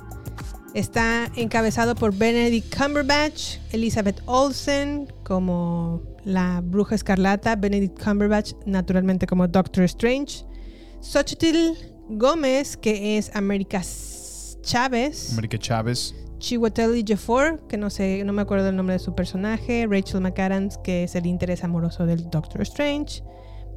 Está 0.75 1.31
encabezado 1.37 1.95
por 1.95 2.15
Benedict 2.15 2.77
Cumberbatch, 2.77 3.59
Elizabeth 3.73 4.21
Olsen 4.27 5.11
como 5.25 6.03
la 6.25 6.61
bruja 6.63 6.95
escarlata, 6.95 7.57
Benedict 7.57 8.03
Cumberbatch 8.03 8.53
naturalmente 8.67 9.27
como 9.27 9.49
Doctor 9.49 9.85
Strange, 9.85 10.45
Xochitl 11.07 11.75
Gómez, 12.09 12.77
que 12.77 13.17
es 13.17 13.35
América 13.35 13.81
Chávez, 14.63 15.33
América 15.33 15.57
Chávez. 15.57 16.15
Chiwetel 16.39 16.95
Ejiofor, 16.97 17.65
que 17.69 17.77
no 17.77 17.91
sé, 17.91 18.25
no 18.25 18.33
me 18.33 18.43
acuerdo 18.43 18.69
el 18.69 18.77
nombre 18.77 18.95
de 18.95 18.99
su 18.99 19.15
personaje, 19.15 19.87
Rachel 19.89 20.21
McAdams, 20.21 20.79
que 20.79 21.05
es 21.05 21.15
el 21.15 21.27
interés 21.27 21.63
amoroso 21.63 22.07
del 22.07 22.29
Doctor 22.29 22.63
Strange, 22.63 23.23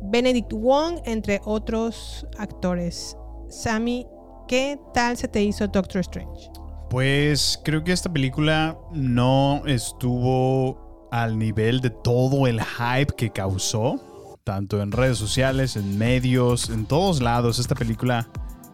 Benedict 0.01 0.51
Wong, 0.53 1.01
entre 1.05 1.39
otros 1.45 2.25
actores. 2.39 3.15
Sammy, 3.47 4.07
¿qué 4.47 4.79
tal 4.95 5.15
se 5.15 5.27
te 5.27 5.43
hizo 5.43 5.67
Doctor 5.67 6.01
Strange? 6.01 6.49
Pues 6.89 7.61
creo 7.63 7.83
que 7.83 7.91
esta 7.91 8.11
película 8.11 8.75
no 8.91 9.61
estuvo 9.67 11.07
al 11.11 11.37
nivel 11.37 11.79
de 11.79 11.91
todo 11.91 12.47
el 12.47 12.59
hype 12.59 13.13
que 13.15 13.29
causó, 13.29 14.08
tanto 14.49 14.81
en 14.81 14.91
redes 14.91 15.19
sociales, 15.19 15.75
en 15.75 15.99
medios, 15.99 16.71
en 16.71 16.87
todos 16.87 17.21
lados. 17.21 17.59
Esta 17.59 17.75
película 17.75 18.27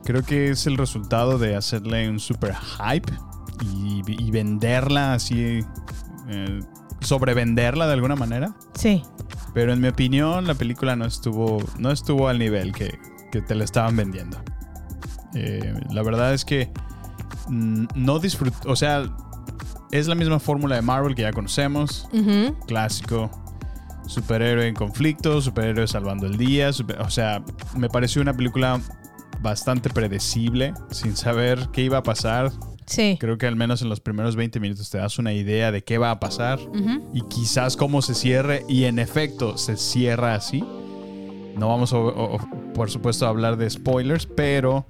creo 0.06 0.24
que 0.24 0.52
es 0.52 0.68
el 0.68 0.78
resultado 0.78 1.38
de 1.38 1.58
hacerle 1.58 2.10
un 2.10 2.22
super 2.22 2.56
hype 2.56 3.12
y, 3.62 4.02
y 4.08 4.32
venderla 4.32 5.16
así, 5.16 5.66
eh, 6.30 6.60
sobrevenderla 7.02 7.88
de 7.88 7.94
alguna 7.94 8.16
manera. 8.16 8.56
Sí. 8.74 9.04
Pero 9.54 9.74
en 9.74 9.82
mi 9.82 9.90
opinión, 9.90 10.48
la 10.48 10.54
película 10.54 10.96
no 10.96 11.04
estuvo, 11.04 11.62
no 11.78 11.92
estuvo 11.92 12.30
al 12.30 12.40
nivel 12.40 12.72
que, 12.72 12.98
que 13.30 13.42
te 13.42 13.54
la 13.54 13.66
estaban 13.66 13.98
vendiendo. 13.98 14.38
Eh, 15.34 15.74
la 15.92 16.04
verdad 16.04 16.34
es 16.34 16.46
que 16.46 16.72
mm, 17.50 17.88
no 17.96 18.20
disfruto. 18.20 18.72
O 18.72 18.78
sea, 18.78 19.14
es 19.92 20.08
la 20.08 20.16
misma 20.16 20.40
fórmula 20.40 20.78
de 20.78 20.82
Marvel 20.82 21.16
que 21.16 21.24
ya 21.24 21.34
conocemos. 21.34 22.08
Clásico. 22.66 23.30
Superhéroe 24.08 24.68
en 24.68 24.76
conflicto, 24.76 25.42
superhéroe 25.42 25.88
salvando 25.88 26.26
el 26.28 26.38
día. 26.38 26.72
super- 26.74 27.00
o 27.02 27.10
sea, 27.10 27.44
me 27.78 27.90
pareció 27.90 28.22
una 28.22 28.34
película 28.34 28.80
bastante 29.42 29.90
predecible, 29.90 30.74
sin 30.92 31.16
saber 31.16 31.70
qué 31.74 31.82
iba 31.84 31.98
a 31.98 32.04
pasar. 32.04 32.52
Sí. 32.88 33.18
Creo 33.20 33.38
que 33.38 33.48
al 33.48 33.56
menos 33.56 33.82
en 33.82 33.90
los 33.90 34.00
primeros 34.00 34.36
20 34.36 34.60
minutos 34.60 34.90
te 34.92 35.00
das 35.00 35.18
una 35.18 35.34
idea 35.34 35.72
de 35.72 35.84
qué 35.84 35.98
va 35.98 36.12
a 36.12 36.20
pasar 36.20 36.60
y 37.14 37.22
quizás 37.30 37.76
cómo 37.78 38.02
se 38.04 38.14
cierre 38.14 38.64
y 38.70 38.84
en 38.84 39.00
efecto 39.00 39.58
se 39.58 39.76
cierra 39.78 40.36
así. 40.36 40.64
No 41.58 41.70
vamos, 41.70 41.94
a, 41.94 41.98
por 42.74 42.92
supuesto, 42.92 43.26
a 43.26 43.30
hablar 43.30 43.58
de 43.58 43.70
spoilers, 43.70 44.26
pero 44.28 44.86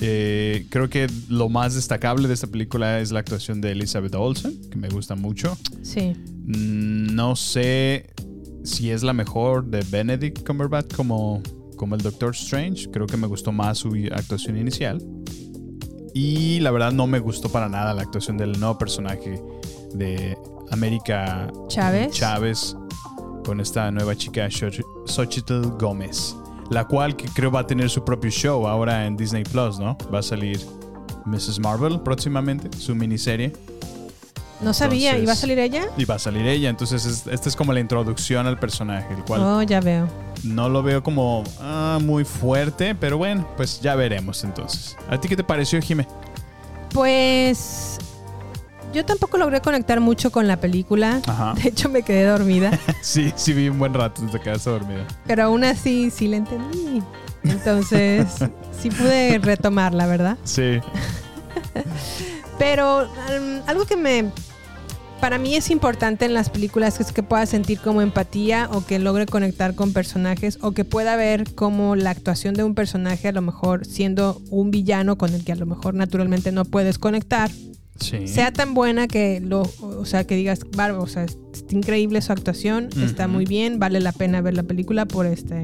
eh, 0.00 0.66
creo 0.68 0.90
que 0.90 1.06
lo 1.28 1.48
más 1.48 1.74
destacable 1.74 2.28
de 2.28 2.34
esta 2.34 2.48
película 2.48 3.00
es 3.00 3.12
la 3.12 3.20
actuación 3.20 3.60
de 3.60 3.72
Elizabeth 3.72 4.14
Olsen, 4.14 4.68
que 4.70 4.76
me 4.76 4.88
gusta 4.88 5.14
mucho. 5.14 5.56
Sí. 5.82 6.12
Mm, 6.44 7.14
No 7.14 7.34
sé 7.36 8.10
si 8.64 8.90
es 8.90 9.02
la 9.02 9.12
mejor 9.12 9.64
de 9.66 9.84
Benedict 9.90 10.46
Cumberbatch 10.46 10.94
como, 10.94 11.42
como 11.76 11.94
el 11.94 12.00
Doctor 12.02 12.30
Strange. 12.34 12.88
Creo 12.90 13.06
que 13.06 13.16
me 13.16 13.26
gustó 13.26 13.52
más 13.52 13.78
su 13.78 13.92
actuación 14.12 14.56
inicial. 14.56 15.02
Y 16.14 16.60
la 16.60 16.70
verdad 16.70 16.92
no 16.92 17.06
me 17.06 17.18
gustó 17.18 17.48
para 17.50 17.68
nada 17.68 17.94
la 17.94 18.02
actuación 18.02 18.36
del 18.36 18.58
nuevo 18.60 18.76
personaje 18.78 19.42
de 19.94 20.36
América 20.70 21.50
Chávez. 21.68 22.12
Chávez 22.12 22.76
con 23.44 23.60
esta 23.60 23.90
nueva 23.90 24.14
chica 24.14 24.46
Xoch- 24.48 24.84
Xochitl 25.06 25.62
Gómez. 25.78 26.36
La 26.70 26.86
cual 26.86 27.16
que 27.16 27.26
creo 27.28 27.50
va 27.50 27.60
a 27.60 27.66
tener 27.66 27.90
su 27.90 28.04
propio 28.04 28.30
show 28.30 28.66
ahora 28.66 29.06
en 29.06 29.16
Disney 29.16 29.42
Plus, 29.44 29.78
¿no? 29.78 29.96
Va 30.12 30.20
a 30.20 30.22
salir 30.22 30.60
Mrs. 31.26 31.58
Marvel 31.60 32.00
próximamente, 32.00 32.68
su 32.78 32.94
miniserie. 32.94 33.52
No 34.62 34.72
sabía, 34.72 35.18
¿iba 35.18 35.32
a 35.32 35.36
salir 35.36 35.58
ella? 35.58 35.86
Y 35.96 36.04
va 36.04 36.14
a 36.14 36.18
salir 36.18 36.46
ella. 36.46 36.68
Entonces, 36.70 37.04
es- 37.04 37.26
esta 37.26 37.48
es 37.48 37.56
como 37.56 37.72
la 37.72 37.80
introducción 37.80 38.46
al 38.46 38.58
personaje, 38.58 39.12
el 39.14 39.24
cual 39.24 39.40
Oh, 39.42 39.62
ya 39.62 39.80
veo. 39.80 40.08
no 40.44 40.68
lo 40.68 40.82
veo 40.82 41.02
como 41.02 41.42
ah, 41.60 41.98
muy 42.00 42.24
fuerte, 42.24 42.94
pero 42.94 43.18
bueno, 43.18 43.48
pues 43.56 43.80
ya 43.80 43.94
veremos 43.96 44.44
entonces. 44.44 44.96
¿A 45.10 45.18
ti 45.20 45.28
qué 45.28 45.36
te 45.36 45.44
pareció, 45.44 45.80
Jime? 45.80 46.06
Pues 46.92 47.98
yo 48.94 49.04
tampoco 49.04 49.38
logré 49.38 49.60
conectar 49.60 49.98
mucho 50.00 50.30
con 50.30 50.46
la 50.46 50.58
película. 50.58 51.20
Ajá. 51.26 51.54
De 51.54 51.68
hecho, 51.70 51.88
me 51.88 52.02
quedé 52.02 52.24
dormida. 52.26 52.78
Sí, 53.02 53.32
sí, 53.34 53.52
vi 53.52 53.68
un 53.68 53.78
buen 53.78 53.92
rato, 53.94 54.22
te 54.30 54.38
quedaste 54.40 54.70
dormida. 54.70 55.04
pero 55.26 55.44
aún 55.44 55.64
así 55.64 56.10
sí 56.10 56.28
la 56.28 56.36
entendí. 56.36 57.02
Entonces, 57.42 58.26
sí 58.80 58.90
pude 58.90 59.38
retomarla, 59.38 60.06
¿verdad? 60.06 60.36
Sí. 60.44 60.78
Pero 62.58 63.02
um, 63.02 63.60
algo 63.66 63.84
que 63.86 63.96
me. 63.96 64.30
Para 65.22 65.38
mí 65.38 65.54
es 65.54 65.70
importante 65.70 66.24
en 66.24 66.34
las 66.34 66.50
películas 66.50 66.98
es 67.00 67.12
que 67.12 67.22
pueda 67.22 67.46
sentir 67.46 67.78
como 67.78 68.02
empatía 68.02 68.68
o 68.72 68.84
que 68.84 68.98
logre 68.98 69.26
conectar 69.26 69.76
con 69.76 69.92
personajes 69.92 70.58
o 70.62 70.72
que 70.72 70.84
pueda 70.84 71.14
ver 71.14 71.54
como 71.54 71.94
la 71.94 72.10
actuación 72.10 72.54
de 72.54 72.64
un 72.64 72.74
personaje, 72.74 73.28
a 73.28 73.32
lo 73.32 73.40
mejor 73.40 73.86
siendo 73.86 74.42
un 74.50 74.72
villano 74.72 75.16
con 75.16 75.32
el 75.32 75.44
que 75.44 75.52
a 75.52 75.54
lo 75.54 75.64
mejor 75.64 75.94
naturalmente 75.94 76.50
no 76.50 76.64
puedes 76.64 76.98
conectar, 76.98 77.52
Sí. 78.00 78.26
sea 78.26 78.52
tan 78.52 78.74
buena 78.74 79.06
que 79.06 79.38
lo, 79.40 79.62
o 79.80 80.04
sea, 80.06 80.24
que 80.24 80.34
digas, 80.34 80.62
"Bárbaro, 80.76 81.04
o 81.04 81.06
sea, 81.06 81.22
es, 81.22 81.38
es 81.54 81.72
increíble 81.72 82.20
su 82.20 82.32
actuación, 82.32 82.88
está 83.00 83.28
muy 83.28 83.44
bien, 83.44 83.78
vale 83.78 84.00
la 84.00 84.10
pena 84.10 84.40
ver 84.40 84.54
la 84.54 84.64
película 84.64 85.06
por 85.06 85.26
este 85.26 85.62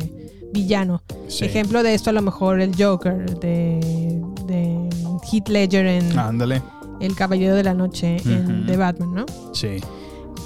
villano. 0.52 1.02
Sí. 1.26 1.46
Ejemplo 1.46 1.82
de 1.82 1.94
esto 1.94 2.10
a 2.10 2.12
lo 2.12 2.22
mejor 2.22 2.60
el 2.60 2.76
Joker 2.80 3.40
de, 3.40 4.22
de 4.46 4.88
Heath 5.32 5.48
Ledger 5.48 5.84
en 5.86 6.16
Ándale. 6.16 6.62
El 7.00 7.14
Caballero 7.14 7.54
de 7.54 7.64
la 7.64 7.74
Noche 7.74 8.16
en. 8.24 8.66
The 8.66 8.76
Batman, 8.76 9.14
¿no? 9.14 9.26
Sí. 9.52 9.80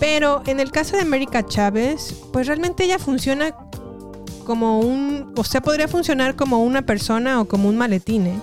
Pero 0.00 0.42
en 0.47 0.61
el 0.61 0.73
caso 0.73 0.97
de 0.97 1.02
América 1.02 1.47
Chávez, 1.47 2.16
pues 2.32 2.47
realmente 2.47 2.85
ella 2.85 2.99
funciona 2.99 3.54
como 4.44 4.80
un, 4.80 5.32
o 5.37 5.44
sea, 5.44 5.61
podría 5.61 5.88
funcionar 5.88 6.35
como 6.35 6.62
una 6.62 6.82
persona 6.82 7.40
o 7.40 7.47
como 7.47 7.68
un 7.68 7.76
maletín, 7.76 8.26
¿eh? 8.26 8.38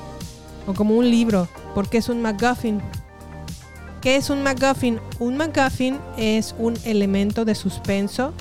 O 0.68 0.74
como 0.74 0.96
un 0.96 1.10
libro, 1.10 1.48
porque 1.76 1.98
es 1.98 2.10
un 2.10 2.22
MacGuffin. 2.22 2.82
¿Qué 4.02 4.16
es 4.16 4.30
un 4.30 4.44
MacGuffin? 4.44 5.00
Un 5.20 5.36
MacGuffin 5.36 5.98
es 6.18 6.56
un 6.58 6.78
elemento 6.86 7.44
de 7.44 7.56
suspenso 7.56 8.34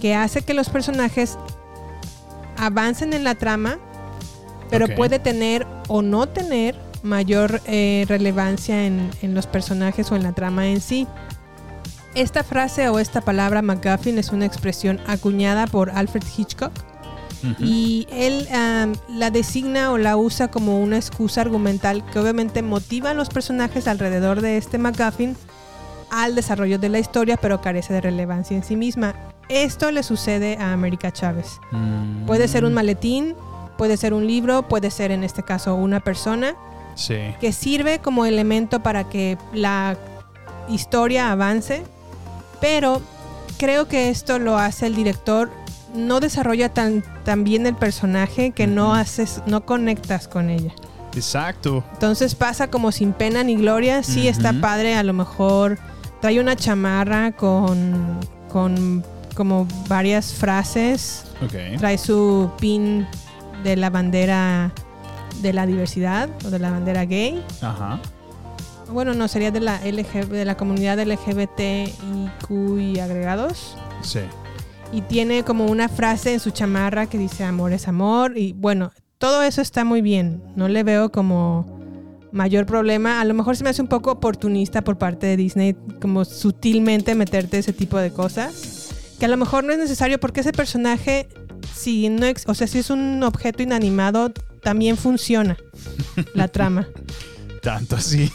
que 0.00 0.14
hace 0.14 0.42
que 0.42 0.54
los 0.54 0.68
personajes 0.68 1.38
avancen 2.56 3.12
en 3.12 3.24
la 3.24 3.34
trama, 3.34 3.78
pero 4.68 4.86
puede 4.94 5.18
tener 5.18 5.66
o 5.88 6.02
no 6.02 6.28
tener 6.28 6.76
mayor 7.02 7.60
eh, 7.66 8.04
relevancia 8.08 8.86
en, 8.86 9.10
en 9.22 9.34
los 9.34 9.46
personajes 9.46 10.10
o 10.10 10.16
en 10.16 10.22
la 10.22 10.32
trama 10.32 10.66
en 10.68 10.80
sí. 10.80 11.06
Esta 12.14 12.42
frase 12.42 12.88
o 12.88 12.98
esta 12.98 13.20
palabra 13.20 13.62
MacGuffin 13.62 14.18
es 14.18 14.30
una 14.30 14.44
expresión 14.44 15.00
acuñada 15.06 15.66
por 15.66 15.90
Alfred 15.90 16.24
Hitchcock 16.36 16.72
Ujú. 17.42 17.64
y 17.64 18.06
él 18.10 18.46
la 19.08 19.30
designa 19.30 19.92
o 19.92 19.98
la 19.98 20.16
usa 20.16 20.48
como 20.48 20.80
una 20.80 20.96
excusa 20.96 21.40
argumental 21.40 22.04
que 22.06 22.18
obviamente 22.18 22.62
motiva 22.62 23.10
a 23.10 23.14
los 23.14 23.28
personajes 23.28 23.88
alrededor 23.88 24.40
de 24.40 24.56
este 24.56 24.76
MacGuffin 24.78 25.36
al 26.10 26.34
desarrollo 26.34 26.78
de 26.78 26.88
la 26.88 26.98
historia, 26.98 27.36
pero 27.36 27.60
carece 27.60 27.92
de 27.92 28.00
relevancia 28.00 28.56
en 28.56 28.64
sí 28.64 28.76
misma. 28.76 29.14
Esto 29.48 29.90
le 29.90 30.02
sucede 30.02 30.56
a 30.58 30.72
América 30.72 31.12
Chávez. 31.12 31.60
Mm. 31.70 32.26
Puede 32.26 32.48
ser 32.48 32.64
un 32.64 32.74
maletín, 32.74 33.34
puede 33.78 33.96
ser 33.96 34.12
un 34.12 34.26
libro, 34.26 34.68
puede 34.68 34.90
ser 34.90 35.12
en 35.12 35.22
este 35.22 35.44
caso 35.44 35.76
una 35.76 36.00
persona 36.00 36.56
Sí. 36.94 37.18
que 37.40 37.52
sirve 37.52 37.98
como 38.00 38.26
elemento 38.26 38.82
para 38.82 39.08
que 39.08 39.38
la 39.52 39.96
historia 40.68 41.32
avance, 41.32 41.82
pero 42.60 43.00
creo 43.58 43.88
que 43.88 44.10
esto 44.10 44.38
lo 44.38 44.58
hace 44.58 44.86
el 44.86 44.94
director 44.94 45.50
no 45.94 46.20
desarrolla 46.20 46.68
tan, 46.68 47.02
tan 47.24 47.42
bien 47.42 47.66
el 47.66 47.74
personaje 47.74 48.52
que 48.52 48.66
no 48.66 48.94
haces 48.94 49.42
no 49.46 49.66
conectas 49.66 50.28
con 50.28 50.48
ella. 50.50 50.72
Exacto. 51.16 51.82
Entonces 51.94 52.36
pasa 52.36 52.68
como 52.70 52.92
sin 52.92 53.12
pena 53.12 53.42
ni 53.42 53.56
gloria. 53.56 54.04
Sí 54.04 54.28
está 54.28 54.52
padre, 54.60 54.94
a 54.94 55.02
lo 55.02 55.12
mejor 55.12 55.78
trae 56.20 56.38
una 56.38 56.54
chamarra 56.54 57.32
con 57.32 58.20
con 58.52 59.04
como 59.34 59.66
varias 59.88 60.32
frases 60.34 61.24
Ok. 61.42 61.78
trae 61.78 61.98
su 61.98 62.50
pin 62.60 63.06
de 63.64 63.74
la 63.76 63.88
bandera 63.90 64.72
de 65.40 65.52
la 65.52 65.66
diversidad 65.66 66.28
o 66.44 66.50
de 66.50 66.58
la 66.58 66.70
bandera 66.70 67.04
gay. 67.04 67.44
Ajá. 67.60 68.00
Bueno, 68.92 69.14
no, 69.14 69.28
sería 69.28 69.50
de 69.50 69.60
la 69.60 69.80
LG, 69.84 70.28
de 70.28 70.44
la 70.44 70.56
comunidad 70.56 70.98
LGBTIQ 70.98 72.50
y 72.80 72.98
agregados. 72.98 73.76
Sí. 74.02 74.20
Y 74.92 75.02
tiene 75.02 75.44
como 75.44 75.66
una 75.66 75.88
frase 75.88 76.32
en 76.32 76.40
su 76.40 76.50
chamarra 76.50 77.06
que 77.06 77.16
dice 77.16 77.44
amor 77.44 77.72
es 77.72 77.86
amor. 77.86 78.36
Y 78.36 78.52
bueno, 78.52 78.90
todo 79.18 79.42
eso 79.42 79.62
está 79.62 79.84
muy 79.84 80.02
bien. 80.02 80.42
No 80.56 80.68
le 80.68 80.82
veo 80.82 81.12
como 81.12 81.78
mayor 82.32 82.66
problema. 82.66 83.20
A 83.20 83.24
lo 83.24 83.34
mejor 83.34 83.56
se 83.56 83.62
me 83.62 83.70
hace 83.70 83.82
un 83.82 83.88
poco 83.88 84.10
oportunista 84.10 84.82
por 84.82 84.98
parte 84.98 85.26
de 85.26 85.36
Disney, 85.36 85.76
como 86.00 86.24
sutilmente 86.24 87.14
meterte 87.14 87.58
ese 87.58 87.72
tipo 87.72 87.98
de 87.98 88.10
cosas. 88.10 88.88
Que 89.18 89.26
a 89.26 89.28
lo 89.28 89.36
mejor 89.36 89.62
no 89.64 89.72
es 89.72 89.78
necesario 89.78 90.18
porque 90.18 90.40
ese 90.40 90.52
personaje, 90.52 91.28
si 91.72 92.08
no, 92.08 92.26
o 92.46 92.54
sea, 92.54 92.66
si 92.66 92.78
es 92.78 92.90
un 92.90 93.22
objeto 93.22 93.62
inanimado, 93.62 94.32
también 94.62 94.96
funciona 94.96 95.56
la 96.34 96.48
trama. 96.48 96.88
Tanto 97.62 97.96
así. 97.96 98.30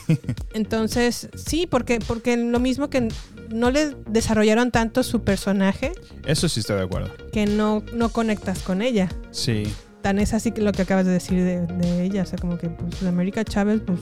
Entonces, 0.53 1.29
sí, 1.35 1.65
porque, 1.67 1.99
porque 1.99 2.38
lo 2.38 2.59
mismo 2.59 2.89
que 2.91 3.07
no 3.49 3.71
le 3.71 3.95
desarrollaron 4.07 4.69
tanto 4.69 5.01
su 5.01 5.23
personaje 5.23 5.93
Eso 6.27 6.47
sí 6.47 6.59
estoy 6.59 6.77
de 6.77 6.83
acuerdo. 6.83 7.09
que 7.31 7.47
no, 7.47 7.83
no 7.93 8.09
conectas 8.09 8.59
con 8.59 8.83
ella. 8.83 9.09
Sí. 9.31 9.63
Tan 10.03 10.19
es 10.19 10.35
así 10.35 10.51
que 10.51 10.61
lo 10.61 10.71
que 10.73 10.83
acabas 10.83 11.07
de 11.07 11.11
decir 11.13 11.43
de, 11.43 11.65
de 11.65 12.03
ella. 12.03 12.21
O 12.21 12.25
sea, 12.27 12.38
como 12.38 12.59
que 12.59 12.69
pues 12.69 13.01
América 13.01 13.43
Chávez, 13.43 13.81
pues 13.83 13.97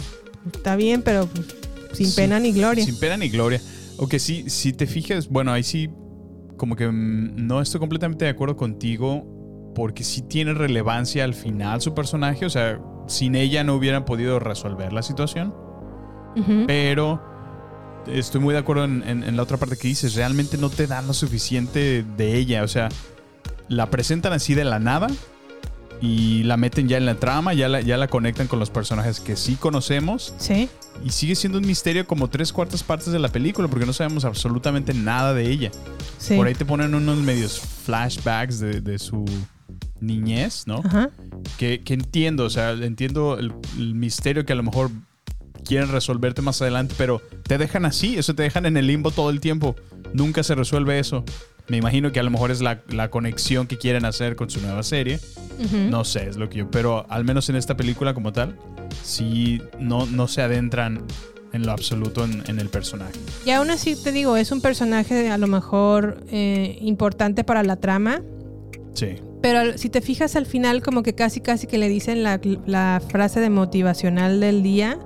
está 0.54 0.76
bien, 0.76 1.02
pero 1.02 1.26
pues, 1.28 1.48
sin 1.94 2.08
Sí, 2.08 2.16
pena 2.18 2.38
ni 2.42 2.52
gloria. 2.52 2.84
Sin 2.84 3.00
pena 3.00 3.16
ni 3.16 3.30
gloria. 3.30 3.62
Aunque 4.00 4.20
sí, 4.20 4.50
si 4.50 4.74
te 4.74 4.88
fijas, 4.88 5.30
bueno, 5.30 5.54
ahí 5.54 5.64
sí, 5.64 5.90
como 6.58 6.76
que 6.76 6.88
mm, 6.90 7.48
no 7.48 7.62
estoy 7.62 7.80
completamente 7.80 8.26
de 8.26 8.32
acuerdo 8.32 8.58
contigo, 8.58 9.33
porque 9.76 10.04
sí 10.04 10.22
tiene 10.22 10.54
relevancia 10.54 11.24
al 11.24 11.34
final 11.34 11.82
su 11.82 11.94
personaje, 11.94 12.46
o 12.46 12.50
sea, 12.50 12.80
sin 13.08 13.36
ella 13.36 13.64
no 13.64 13.76
hubieran 13.76 14.06
podido 14.06 14.40
resolver 14.40 14.94
la 14.94 15.02
situación, 15.02 15.54
pero 16.68 17.22
estoy 18.08 18.42
muy 18.42 18.54
de 18.54 18.60
acuerdo 18.60 18.86
en, 18.86 19.04
en- 19.08 19.24
en 19.24 19.36
la 19.38 19.44
otra 19.44 19.58
parte 19.58 19.78
que 19.78 19.88
dices, 19.88 20.16
realmente 20.16 20.58
no 20.58 20.70
te 20.70 20.88
dan 20.88 21.08
lo 21.08 21.14
suficiente 21.14 22.04
de 22.18 22.36
ella, 22.38 22.64
o 22.64 22.68
sea, 22.68 22.90
la 23.68 23.90
presentan 23.90 24.34
así 24.34 24.54
de 24.56 24.64
la 24.66 24.80
nada. 24.80 25.08
Y 26.02 26.44
la 26.44 26.58
meten 26.58 26.90
ya 26.90 26.98
en 26.98 27.06
la 27.06 27.16
trama, 27.16 27.54
ya 27.54 27.70
la, 27.70 27.80
ya 27.80 27.96
la 27.96 28.10
conectan 28.10 28.48
con 28.48 28.60
los 28.60 28.70
personajes 28.70 29.22
que 29.22 29.38
sí 29.38 29.56
conocemos. 29.56 30.34
Sí. 30.38 30.68
Y 31.06 31.12
sigue 31.12 31.34
siendo 31.34 31.60
un 31.60 31.66
misterio 31.66 32.06
como 32.06 32.28
tres 32.30 32.52
cuartas 32.52 32.84
partes 32.84 33.14
de 33.14 33.20
la 33.20 33.30
película 33.30 33.70
porque 33.70 33.86
no 33.86 33.94
sabemos 33.94 34.26
absolutamente 34.26 34.94
nada 34.94 35.34
de 35.34 35.50
ella. 35.50 35.72
Sí. 36.18 36.36
Por 36.36 36.48
ahí 36.48 36.56
te 36.56 36.66
ponen 36.66 36.94
unos 36.94 37.20
medios 37.20 37.58
flashbacks 37.86 38.60
de, 38.60 38.82
de 38.82 39.00
su 39.00 39.24
niñez, 40.06 40.68
¿no? 40.68 40.82
Ajá. 40.84 41.10
Que, 41.58 41.82
que 41.84 41.94
entiendo, 41.94 42.46
o 42.46 42.50
sea, 42.50 42.72
entiendo 42.72 43.38
el, 43.40 43.54
el 43.78 43.96
misterio 43.96 44.46
que 44.46 44.54
a 44.54 44.56
lo 44.56 44.64
mejor 44.64 44.92
quieren 45.66 45.90
resolverte 45.90 46.42
más 46.42 46.62
adelante, 46.62 46.94
pero 46.98 47.22
te 47.48 47.58
dejan 47.58 47.86
así, 47.86 48.16
eso 48.18 48.36
te 48.36 48.44
dejan 48.44 48.66
en 48.66 48.78
el 48.78 48.88
limbo 48.88 49.12
todo 49.12 49.30
el 49.30 49.40
tiempo. 49.40 49.76
Nunca 50.14 50.44
se 50.44 50.56
resuelve 50.56 51.00
eso. 51.00 51.24
Me 51.70 51.78
imagino 51.78 52.12
que 52.12 52.20
a 52.20 52.24
lo 52.24 52.30
mejor 52.30 52.52
es 52.52 52.60
la, 52.62 52.82
la 52.90 53.10
conexión 53.10 53.68
que 53.68 53.78
quieren 53.78 54.04
hacer 54.04 54.36
con 54.36 54.50
su 54.50 54.60
nueva 54.62 54.84
serie. 54.84 55.20
No 55.90 56.04
sé, 56.04 56.28
es 56.28 56.36
lo 56.36 56.50
que 56.50 56.60
yo. 56.60 56.70
Pero 56.70 57.06
al 57.10 57.24
menos 57.24 57.50
en 57.50 57.56
esta 57.56 57.78
película 57.78 58.14
como 58.14 58.34
tal, 58.34 58.58
sí 59.02 59.62
no, 59.80 60.06
no 60.06 60.28
se 60.28 60.42
adentran 60.42 61.06
en 61.54 61.66
lo 61.66 61.72
absoluto 61.72 62.26
en, 62.26 62.44
en 62.48 62.60
el 62.60 62.68
personaje. 62.68 63.14
Y 63.46 63.52
aún 63.52 63.70
así 63.72 63.96
te 63.96 64.12
digo, 64.12 64.36
es 64.36 64.52
un 64.52 64.60
personaje 64.60 65.30
a 65.30 65.38
lo 65.38 65.48
mejor 65.48 66.26
eh, 66.30 66.78
importante 66.82 67.44
para 67.46 67.64
la 67.64 67.78
trama, 67.78 68.22
Sí. 68.94 69.16
Pero 69.44 69.78
si 69.78 69.90
te 69.90 70.00
fijas 70.02 70.36
al 70.38 70.46
final, 70.48 70.82
como 70.82 71.04
que 71.04 71.14
casi 71.14 71.42
casi 71.42 71.68
que 71.68 71.78
le 71.78 71.90
dicen 71.90 72.24
la, 72.24 72.40
la 72.66 73.00
frase 73.10 73.40
de 73.42 73.50
motivacional 73.52 74.40
del 74.40 74.64
día. 74.64 74.98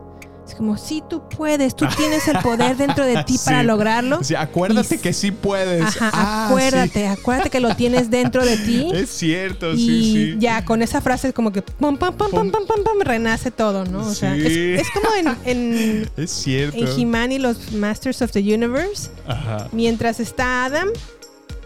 Es 0.47 0.55
como, 0.55 0.77
sí, 0.77 1.03
tú 1.09 1.27
puedes, 1.27 1.75
tú 1.75 1.85
tienes 1.97 2.25
el 2.29 2.37
poder 2.37 2.77
dentro 2.77 3.03
de 3.05 3.21
ti 3.25 3.35
para 3.43 3.63
lograrlo. 3.63 4.23
Sí, 4.23 4.33
acuérdate 4.35 4.95
Y- 4.95 4.97
que 4.99 5.11
sí 5.11 5.31
puedes. 5.31 5.81
Ajá, 5.81 6.09
Ah, 6.13 6.47
acuérdate, 6.47 7.07
acuérdate 7.07 7.49
que 7.49 7.59
lo 7.59 7.75
tienes 7.75 8.09
dentro 8.09 8.45
de 8.45 8.55
ti. 8.57 8.89
Es 8.93 9.09
cierto, 9.09 9.73
y 9.73 9.77
sí, 9.77 10.13
sí. 10.13 10.35
ya 10.39 10.63
con 10.63 10.81
esa 10.81 11.01
frase 11.01 11.33
como 11.33 11.51
que 11.51 11.61
pum, 11.63 11.97
pum, 11.97 12.13
pum, 12.15 12.29
pum, 12.31 12.51
pum, 12.51 12.65
pum, 12.65 12.83
pum, 12.83 13.01
renace 13.01 13.51
todo, 13.51 13.83
¿no? 13.85 14.05
O 14.07 14.13
sea, 14.13 14.35
es, 14.37 14.45
es 14.81 14.87
como 14.91 15.09
en, 15.15 15.35
en, 15.45 16.09
Es 16.15 16.31
cierto. 16.31 16.77
en 16.77 16.87
He-Man 16.97 17.31
y 17.33 17.39
los 17.39 17.73
Masters 17.73 18.21
of 18.21 18.31
the 18.31 18.39
Universe. 18.39 19.09
Ajá, 19.27 19.67
Mientras 19.73 20.19
está 20.21 20.63
Adam, 20.63 20.87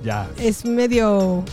ya. 0.04 0.28
es 0.40 0.66
medio 0.66 1.44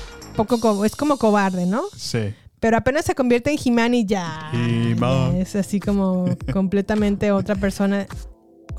poco, 0.46 0.60
co- 0.60 0.84
es 0.84 0.96
como 0.96 1.16
cobarde, 1.18 1.66
¿no? 1.66 1.82
Sí. 1.96 2.34
Pero 2.60 2.76
apenas 2.76 3.04
se 3.04 3.14
convierte 3.14 3.50
en 3.52 3.58
He-Man 3.64 3.94
y 3.94 4.04
ya. 4.06 4.50
He-Man. 4.52 5.36
Es 5.36 5.54
así 5.54 5.78
como 5.80 6.24
completamente 6.52 7.30
otra 7.30 7.54
persona. 7.54 8.06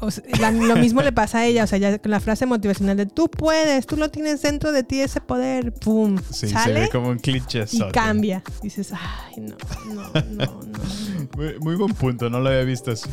O 0.02 0.12
sea, 0.12 0.24
la- 0.40 0.52
lo 0.52 0.76
mismo 0.78 1.02
le 1.02 1.12
pasa 1.12 1.40
a 1.40 1.46
ella, 1.46 1.64
o 1.66 1.68
sea, 1.68 1.78
ya 1.78 1.98
con 2.00 2.10
la 2.12 2.20
frase 2.22 2.46
motivacional 2.46 2.96
de 2.98 3.06
tú 3.06 3.30
puedes, 3.30 3.86
tú 3.86 3.98
lo 3.98 4.10
tienes 4.10 4.42
dentro 4.42 4.72
de 4.72 4.84
ti 4.84 5.02
ese 5.02 5.20
poder, 5.22 5.74
pum, 5.74 6.18
Sí, 6.32 6.48
se 6.48 6.50
sale 6.50 6.80
ve 6.82 6.90
como 6.90 7.10
un 7.10 7.20
cliché. 7.20 7.66
y 7.72 7.80
cambia. 7.92 8.42
Dices, 8.64 8.92
ay, 8.94 9.42
no, 9.42 9.56
no, 9.94 10.04
no, 10.14 10.24
no. 10.46 10.60
Muy, 11.38 11.60
muy 11.60 11.76
buen 11.76 11.94
punto, 11.94 12.30
no 12.30 12.40
lo 12.40 12.50
había 12.50 12.64
visto 12.64 12.92
así. 12.92 13.10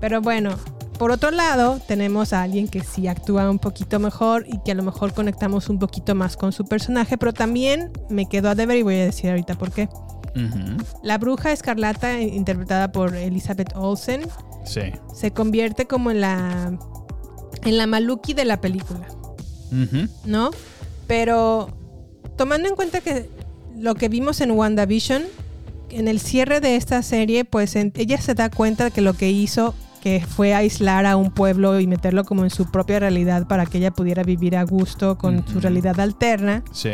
Pero 0.00 0.20
bueno, 0.22 0.56
por 1.02 1.10
otro 1.10 1.32
lado, 1.32 1.80
tenemos 1.88 2.32
a 2.32 2.42
alguien 2.42 2.68
que 2.68 2.80
sí 2.84 3.08
actúa 3.08 3.50
un 3.50 3.58
poquito 3.58 3.98
mejor 3.98 4.46
y 4.48 4.60
que 4.64 4.70
a 4.70 4.74
lo 4.76 4.84
mejor 4.84 5.12
conectamos 5.12 5.68
un 5.68 5.80
poquito 5.80 6.14
más 6.14 6.36
con 6.36 6.52
su 6.52 6.64
personaje, 6.64 7.18
pero 7.18 7.32
también 7.32 7.90
me 8.08 8.28
quedo 8.28 8.48
a 8.48 8.54
deber 8.54 8.76
y 8.78 8.82
voy 8.82 8.94
a 9.00 9.04
decir 9.06 9.28
ahorita 9.28 9.56
por 9.58 9.72
qué. 9.72 9.88
La 11.02 11.18
bruja 11.18 11.50
escarlata, 11.50 12.20
interpretada 12.20 12.92
por 12.92 13.16
Elizabeth 13.16 13.72
Olsen, 13.74 14.22
Sí. 14.64 14.82
se 15.12 15.32
convierte 15.32 15.86
como 15.86 16.12
en 16.12 16.20
la 16.20 16.78
en 17.64 17.78
la 17.78 17.88
maluki 17.88 18.32
de 18.32 18.44
la 18.44 18.60
película. 18.60 19.08
¿no? 20.24 20.50
Pero 21.08 21.68
tomando 22.36 22.68
en 22.68 22.76
cuenta 22.76 23.00
que 23.00 23.28
lo 23.76 23.96
que 23.96 24.08
vimos 24.08 24.40
en 24.40 24.52
WandaVision, 24.52 25.22
en 25.90 26.06
el 26.06 26.20
cierre 26.20 26.60
de 26.60 26.76
esta 26.76 27.02
serie, 27.02 27.44
pues 27.44 27.74
en- 27.74 27.92
ella 27.96 28.20
se 28.20 28.34
da 28.34 28.50
cuenta 28.50 28.84
de 28.84 28.90
que 28.92 29.00
lo 29.00 29.14
que 29.14 29.30
hizo 29.32 29.74
que 30.02 30.20
fue 30.26 30.52
aislar 30.52 31.06
a 31.06 31.16
un 31.16 31.30
pueblo 31.30 31.78
y 31.78 31.86
meterlo 31.86 32.24
como 32.24 32.42
en 32.42 32.50
su 32.50 32.68
propia 32.68 32.98
realidad 32.98 33.46
para 33.46 33.66
que 33.66 33.78
ella 33.78 33.92
pudiera 33.92 34.24
vivir 34.24 34.56
a 34.56 34.64
gusto 34.64 35.16
con 35.16 35.46
su 35.46 35.60
realidad 35.60 36.00
alterna. 36.00 36.64
Sí. 36.72 36.90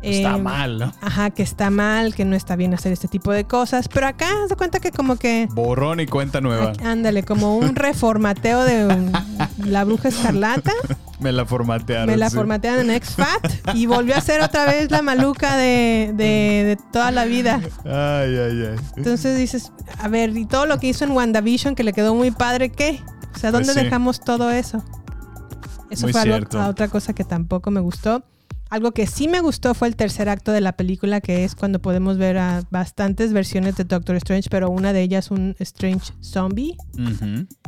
Está 0.00 0.36
Eh, 0.36 0.42
mal, 0.42 0.78
¿no? 0.78 0.92
Ajá, 1.00 1.30
que 1.30 1.42
está 1.42 1.70
mal, 1.70 2.14
que 2.14 2.24
no 2.24 2.36
está 2.36 2.54
bien 2.56 2.72
hacer 2.74 2.92
este 2.92 3.08
tipo 3.08 3.32
de 3.32 3.44
cosas. 3.44 3.88
Pero 3.88 4.06
acá 4.06 4.26
se 4.48 4.54
cuenta 4.56 4.78
que 4.78 4.92
como 4.92 5.16
que 5.16 5.48
Borrón 5.52 5.98
y 6.00 6.06
cuenta 6.06 6.40
nueva. 6.40 6.70
Aquí- 6.70 6.84
Ándale, 6.84 7.24
como 7.24 7.56
un 7.56 7.74
reformateo 7.74 8.62
de 8.64 8.86
un- 8.86 9.12
la 9.64 9.84
bruja 9.84 10.08
escarlata. 10.08 10.72
Me 11.20 11.32
la 11.32 11.44
formatearon. 11.44 12.06
Me 12.06 12.16
la 12.16 12.30
sí. 12.30 12.36
formatearon 12.36 12.90
en 12.90 12.96
X-Fat 12.96 13.74
y 13.74 13.86
volvió 13.86 14.14
a 14.16 14.20
ser 14.20 14.40
otra 14.40 14.66
vez 14.66 14.88
la 14.92 15.02
maluca 15.02 15.56
de, 15.56 16.12
de- 16.14 16.62
de 16.64 16.78
toda 16.92 17.10
la 17.10 17.24
vida. 17.24 17.60
Ay, 17.84 18.36
ay, 18.36 18.66
ay. 18.70 18.76
Entonces 18.96 19.36
dices, 19.36 19.72
a 19.98 20.06
ver, 20.06 20.36
y 20.36 20.46
todo 20.46 20.66
lo 20.66 20.78
que 20.78 20.86
hizo 20.86 21.04
en 21.04 21.10
WandaVision 21.10 21.74
que 21.74 21.82
le 21.82 21.92
quedó 21.92 22.14
muy 22.14 22.30
padre, 22.30 22.70
¿qué? 22.70 23.02
O 23.34 23.38
sea, 23.38 23.50
¿dónde 23.50 23.66
Pues 23.66 23.78
sí. 23.78 23.84
dejamos 23.84 24.20
todo 24.20 24.50
eso? 24.52 24.84
Eso 25.90 26.06
Muy 26.06 26.12
fue 26.12 26.20
algo- 26.22 26.66
otra 26.68 26.86
cosa 26.88 27.12
que 27.14 27.24
tampoco 27.24 27.70
me 27.72 27.80
gustó. 27.80 28.22
Algo 28.70 28.92
que 28.92 29.06
sí 29.06 29.28
me 29.28 29.40
gustó 29.40 29.72
fue 29.74 29.88
el 29.88 29.96
tercer 29.96 30.28
acto 30.28 30.52
de 30.52 30.60
la 30.60 30.72
película, 30.72 31.20
que 31.22 31.44
es 31.44 31.54
cuando 31.54 31.80
podemos 31.80 32.18
ver 32.18 32.36
a 32.38 32.62
bastantes 32.70 33.32
versiones 33.32 33.76
de 33.76 33.84
Doctor 33.84 34.16
Strange, 34.16 34.48
pero 34.50 34.68
una 34.70 34.92
de 34.92 35.00
ellas 35.02 35.30
un 35.30 35.56
Strange 35.58 36.12
zombie. 36.20 36.76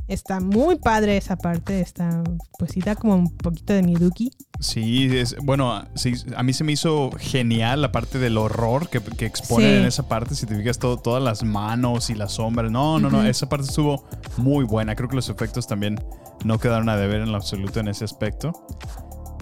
Está 0.08 0.40
muy 0.40 0.76
padre 0.76 1.16
esa 1.16 1.36
parte, 1.36 1.80
está, 1.80 2.22
pues 2.58 2.72
sí 2.72 2.80
da 2.80 2.96
como 2.96 3.14
un 3.14 3.30
poquito 3.36 3.72
de 3.72 3.82
mieduki. 3.82 4.32
Sí, 4.58 5.08
es, 5.16 5.36
bueno, 5.42 5.84
sí, 5.94 6.14
a 6.36 6.42
mí 6.42 6.52
se 6.52 6.64
me 6.64 6.72
hizo 6.72 7.10
genial 7.18 7.80
la 7.80 7.92
parte 7.92 8.18
del 8.18 8.36
horror 8.36 8.88
que, 8.90 9.00
que 9.00 9.24
exponen 9.24 9.70
Sí. 9.70 9.76
en 9.76 9.84
esa 9.84 10.08
parte. 10.08 10.34
Si 10.34 10.46
te 10.46 10.56
fijas, 10.56 10.78
todo, 10.78 10.96
todas 10.98 11.22
las 11.22 11.44
manos 11.44 12.10
y 12.10 12.14
las 12.14 12.32
sombras. 12.32 12.70
No, 12.72 12.98
no, 12.98 13.08
no, 13.08 13.24
esa 13.24 13.48
parte 13.48 13.68
estuvo 13.68 14.04
muy 14.36 14.64
buena. 14.64 14.96
Creo 14.96 15.08
que 15.08 15.16
los 15.16 15.28
efectos 15.30 15.66
también 15.68 15.98
no 16.44 16.58
quedaron 16.58 16.88
a 16.88 16.96
deber 16.96 17.20
en 17.22 17.30
lo 17.30 17.36
absoluto 17.36 17.78
en 17.80 17.88
ese 17.88 18.04
aspecto. 18.04 18.52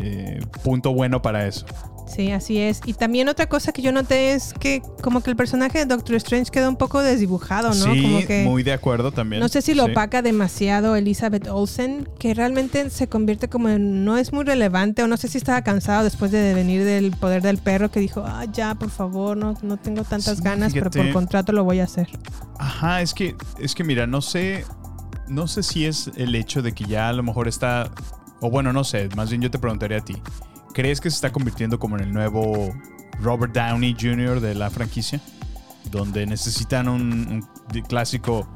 Eh, 0.01 0.41
punto 0.63 0.93
bueno 0.93 1.21
para 1.23 1.47
eso. 1.47 1.67
Sí, 2.07 2.31
así 2.33 2.57
es. 2.59 2.81
Y 2.87 2.95
también 2.95 3.29
otra 3.29 3.51
cosa 3.51 3.71
que 3.71 3.83
yo 3.83 3.93
noté 3.93 4.33
es 4.33 4.55
que 4.55 4.81
como 5.03 5.21
que 5.21 5.29
el 5.29 5.37
personaje 5.37 5.79
de 5.81 5.85
Doctor 5.85 6.17
Strange 6.17 6.51
quedó 6.51 6.71
un 6.71 6.77
poco 6.77 7.03
desdibujado, 7.03 7.69
¿no? 7.75 7.93
Sí, 7.93 8.01
como 8.03 8.27
que 8.27 8.45
muy 8.45 8.63
de 8.63 8.73
acuerdo 8.73 9.13
también. 9.13 9.41
no 9.43 9.49
sé 9.51 9.61
si 9.61 9.75
lo 9.75 9.85
Sí. 9.85 9.91
opaca 9.91 10.23
demasiado 10.23 10.97
Elizabeth 10.97 11.47
Olsen, 11.49 12.09
que 12.19 12.33
realmente 12.33 12.89
se 12.89 13.09
convierte 13.09 13.49
como 13.51 13.69
en 13.69 14.07
no 14.07 14.17
es 14.17 14.33
muy 14.33 14.45
relevante 14.45 15.03
o 15.03 15.07
no 15.07 15.19
sé 15.19 15.29
si 15.29 15.37
estaba 15.37 15.61
cansado 15.61 16.03
después 16.03 16.31
de 16.31 16.55
venir 16.55 16.83
del 16.83 17.11
poder 17.11 17.43
del 17.43 17.59
perro 17.59 17.91
que 17.91 18.01
dijo, 18.01 18.25
"Ah, 18.27 18.47
ya, 18.51 18.75
por 18.75 18.89
favor, 18.89 19.37
no 19.37 19.53
no 19.61 19.77
tengo 19.77 20.03
tantas 20.05 20.39
Sí, 20.39 20.43
ganas, 20.43 20.73
pero 20.73 20.91
por 20.91 21.13
contrato 21.13 21.53
lo 21.53 21.63
voy 21.65 21.81
a 21.81 21.85
hacer." 21.85 22.09
Ajá, 22.59 23.03
es 23.03 23.13
que, 23.13 23.37
es 23.61 23.75
que 23.75 23.85
mira, 23.85 24.07
no 24.07 24.23
sé, 24.23 24.65
no 25.29 25.47
sé 25.47 25.63
si 25.63 25.85
es 25.85 26.11
el 26.17 26.35
hecho 26.35 26.63
de 26.63 26.73
que 26.73 26.85
ya 26.87 27.11
a 27.11 27.13
lo 27.13 27.23
mejor 27.23 27.49
está, 27.49 27.91
o 28.41 28.51
bueno, 28.51 28.73
no 28.73 28.85
sé, 28.85 29.09
más 29.17 29.31
bien 29.31 29.43
yo 29.43 29.51
te 29.51 29.59
preguntaría 29.59 29.99
a 29.99 30.05
ti, 30.05 30.17
¿crees 30.73 31.01
que 31.01 31.11
se 31.11 31.17
está 31.17 31.33
convirtiendo 31.33 31.79
como 31.79 31.97
en 31.97 32.05
el 32.05 32.13
nuevo 32.13 32.75
Robert 33.21 33.53
Downey 33.53 33.97
Jr. 33.99 34.41
de 34.41 34.55
la 34.55 34.71
franquicia? 34.71 35.21
Donde 35.91 36.27
necesitan 36.27 36.89
un, 36.89 37.47
clásico 37.89 38.47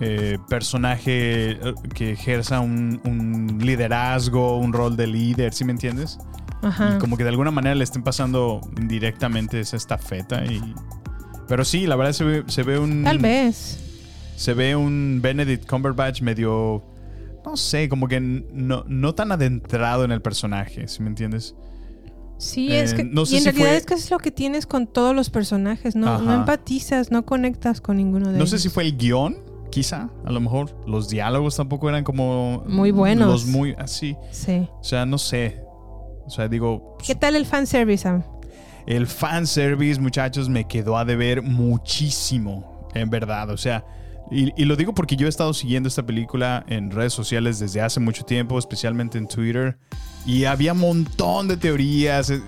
eh, 0.00 0.38
personaje 0.48 1.52
eh, 1.52 1.74
que 1.94 2.12
ejerza 2.12 2.60
un, 2.60 3.00
un 3.04 3.58
liderazgo, 3.60 4.58
un 4.58 4.72
rol 4.72 4.96
de 4.96 5.06
líder, 5.06 5.54
¿sí 5.54 5.64
me 5.64 5.72
entiendes? 5.72 6.18
Ajá. 6.62 6.94
Y 6.96 6.98
como 6.98 7.16
que 7.16 7.22
de 7.22 7.30
alguna 7.30 7.50
manera 7.50 7.74
le 7.74 7.84
estén 7.84 8.02
pasando 8.02 8.60
directamente 8.72 9.60
esa 9.60 9.76
estafeta 9.76 10.44
y... 10.44 10.74
Pero 11.48 11.64
sí, 11.64 11.86
la 11.86 11.94
verdad 11.94 12.12
se 12.12 12.24
ve, 12.24 12.44
se 12.48 12.64
ve 12.64 12.78
un... 12.78 13.04
Tal 13.04 13.18
vez. 13.18 13.78
Se 14.34 14.52
ve 14.52 14.74
un 14.74 15.20
Benedict 15.22 15.68
Cumberbatch 15.68 16.22
medio... 16.22 16.82
No 17.46 17.56
sé, 17.56 17.88
como 17.88 18.08
que 18.08 18.20
no, 18.20 18.84
no 18.88 19.14
tan 19.14 19.32
adentrado 19.32 20.04
en 20.04 20.10
el 20.12 20.20
personaje, 20.20 20.88
¿sí 20.88 21.02
me 21.02 21.08
entiendes? 21.08 21.54
Sí, 22.38 22.70
Eh, 22.72 22.82
es 22.82 22.92
que 22.92 23.04
no 23.04 23.24
sé 23.24 23.34
y 23.34 23.38
en 23.38 23.42
si 23.44 23.50
realidad 23.50 23.68
fue- 23.68 23.76
es 23.78 23.86
que 23.86 23.94
es 23.94 24.10
lo 24.10 24.18
que 24.18 24.30
tienes 24.30 24.66
con 24.66 24.86
todos 24.86 25.14
los 25.14 25.30
personajes, 25.30 25.96
no 25.96 26.18
no 26.20 26.34
empatizas, 26.34 27.10
no 27.10 27.24
conectas 27.24 27.80
con 27.80 27.96
ninguno 27.96 28.26
de 28.26 28.32
No 28.32 28.38
ellos. 28.38 28.50
sé 28.50 28.58
si 28.58 28.68
fue 28.68 28.82
el 28.82 28.96
guion, 28.98 29.38
quizá, 29.70 30.10
a 30.24 30.30
lo 30.32 30.40
mejor. 30.40 30.76
Los 30.86 31.08
diálogos 31.08 31.56
tampoco 31.56 31.88
eran 31.88 32.04
como... 32.04 32.62
Muy 32.66 32.90
buenos. 32.90 33.28
Los 33.28 33.46
muy 33.46 33.74
así. 33.78 34.16
Sí. 34.32 34.68
O 34.80 34.84
sea, 34.84 35.06
no 35.06 35.16
sé. 35.16 35.62
O 36.26 36.30
sea, 36.30 36.48
digo, 36.48 36.98
¿Qué 37.06 37.14
tal 37.14 37.36
el 37.36 37.46
fanservice, 37.46 38.02
Sam? 38.02 38.22
El 38.86 39.06
fanservice, 39.06 40.00
muchachos, 40.00 40.48
me 40.48 40.66
quedó 40.66 40.98
a 40.98 41.04
deber 41.04 41.42
muchísimo, 41.42 42.88
en 42.94 43.08
verdad. 43.10 43.50
O 43.50 43.56
sea, 43.56 43.84
y, 44.30 44.52
y 44.60 44.64
lo 44.64 44.76
digo 44.76 44.92
porque 44.94 45.16
yo 45.16 45.26
he 45.26 45.28
estado 45.28 45.54
siguiendo 45.54 45.88
esta 45.88 46.04
película 46.04 46.64
en 46.68 46.90
redes 46.90 47.12
sociales 47.12 47.58
desde 47.58 47.80
hace 47.80 48.00
mucho 48.00 48.24
tiempo, 48.24 48.58
especialmente 48.58 49.18
en 49.18 49.28
Twitter, 49.28 49.78
y 50.26 50.44
había 50.44 50.72
un 50.72 50.80
montón 50.80 51.48
de 51.48 51.56
teorías. 51.56 52.30
eh, 52.30 52.40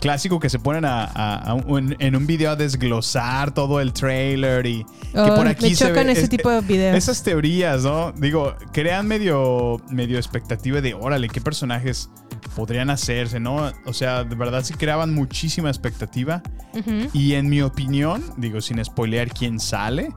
Clásico 0.00 0.38
que 0.38 0.50
se 0.50 0.58
ponen 0.58 0.84
a, 0.84 1.04
a- 1.04 1.36
a 1.36 1.54
un- 1.54 1.96
en 1.98 2.14
un 2.16 2.26
video 2.26 2.50
a 2.50 2.56
desglosar 2.56 3.52
todo 3.54 3.80
el 3.80 3.92
trailer 3.94 4.66
y 4.66 4.84
que 4.84 5.18
Oh, 5.20 5.34
por 5.34 5.48
aquí 5.48 5.70
me 5.70 5.74
se 5.74 5.88
chocan 5.88 6.06
ve- 6.06 6.12
ese 6.12 6.22
es- 6.24 6.28
tipo 6.28 6.50
de 6.50 6.60
videos. 6.60 6.96
Esas 6.96 7.22
teorías, 7.22 7.82
¿no? 7.82 8.12
Digo, 8.12 8.54
crean 8.72 9.08
medio, 9.08 9.80
medio 9.90 10.18
expectativa 10.18 10.80
de, 10.82 10.92
órale, 10.94 11.28
qué 11.28 11.40
personajes 11.40 12.10
podrían 12.56 12.88
hacerse, 12.88 13.38
¿no? 13.38 13.70
O 13.84 13.92
sea, 13.92 14.24
de 14.24 14.34
verdad 14.34 14.64
sí 14.64 14.72
creaban 14.74 15.14
muchísima 15.14 15.68
expectativa. 15.68 16.42
Ujú. 16.72 17.10
Y 17.12 17.34
en 17.34 17.48
mi 17.50 17.60
opinión, 17.60 18.24
digo, 18.38 18.62
sin 18.62 18.82
spoilear 18.82 19.28
quién 19.28 19.60
sale, 19.60 20.08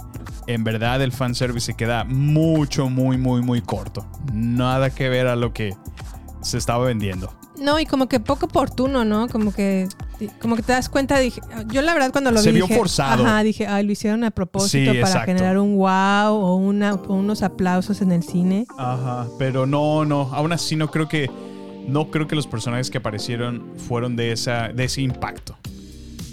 en 0.47 0.63
verdad 0.63 1.01
el 1.01 1.11
fanservice 1.11 1.67
se 1.67 1.73
queda 1.75 2.05
mucho, 2.05 2.89
muy, 2.89 3.17
muy, 3.17 3.41
muy 3.41 3.61
corto. 3.61 4.07
Nada 4.33 4.89
que 4.89 5.09
ver 5.09 5.27
a 5.27 5.35
lo 5.35 5.53
que 5.53 5.75
se 6.41 6.57
estaba 6.57 6.85
vendiendo. 6.85 7.31
No, 7.59 7.77
y 7.77 7.85
como 7.85 8.07
que 8.07 8.21
poco 8.21 8.45
oportuno, 8.45 9.03
¿no? 9.03 9.27
Como 9.27 9.53
que 9.53 9.87
como 10.41 10.57
que 10.57 10.63
te 10.63 10.73
das 10.73 10.89
cuenta, 10.89 11.17
dije, 11.17 11.39
yo 11.67 11.81
la 11.81 11.93
verdad 11.93 12.11
cuando 12.11 12.31
lo 12.31 12.39
Se 12.41 12.51
vi 12.51 12.57
vio 12.57 12.65
dije, 12.67 12.77
forzado. 12.77 13.25
Ajá, 13.25 13.41
dije, 13.43 13.67
ay, 13.67 13.85
lo 13.85 13.91
hicieron 13.93 14.23
a 14.25 14.31
propósito 14.31 14.91
Sí, 14.91 14.97
para 14.99 15.09
exacto. 15.11 15.25
generar 15.27 15.57
un 15.57 15.77
wow 15.77 16.33
o 16.33 16.55
una 16.55 16.93
o 16.95 17.13
unos 17.13 17.41
aplausos 17.41 18.01
en 18.01 18.11
el 18.11 18.23
cine. 18.23 18.65
Ajá, 18.77 19.27
pero 19.37 19.65
no, 19.65 20.03
no, 20.05 20.29
aún 20.33 20.51
así 20.51 20.75
no 20.75 20.89
creo 20.91 21.07
que 21.07 21.29
no 21.89 22.11
creo 22.11 22.27
que 22.27 22.35
los 22.35 22.47
personajes 22.47 22.89
que 22.89 22.97
aparecieron 22.99 23.73
fueron 23.77 24.15
de 24.15 24.31
esa 24.31 24.69
de 24.69 24.85
ese 24.85 25.01
impacto. 25.01 25.57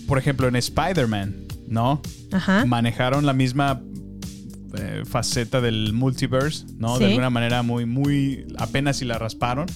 Por 0.07 0.19
ejemplo, 0.19 0.47
en 0.47 0.57
Spider-Man, 0.57 1.35
¿no? 1.69 2.01
Ajá. 2.33 2.65
Manejaron 2.65 3.27
la 3.27 3.33
misma 3.33 3.81
eh, 4.79 5.03
faceta 5.05 5.61
del 5.61 5.93
multiverse, 5.93 6.67
¿no? 6.79 6.95
Sí. 6.97 7.05
De 7.05 7.11
alguna 7.11 7.31
manera 7.31 7.63
muy 7.63 7.87
muy 7.87 8.47
apenas 8.59 8.99
si 8.99 9.05
la 9.05 9.19
rasparon, 9.19 9.67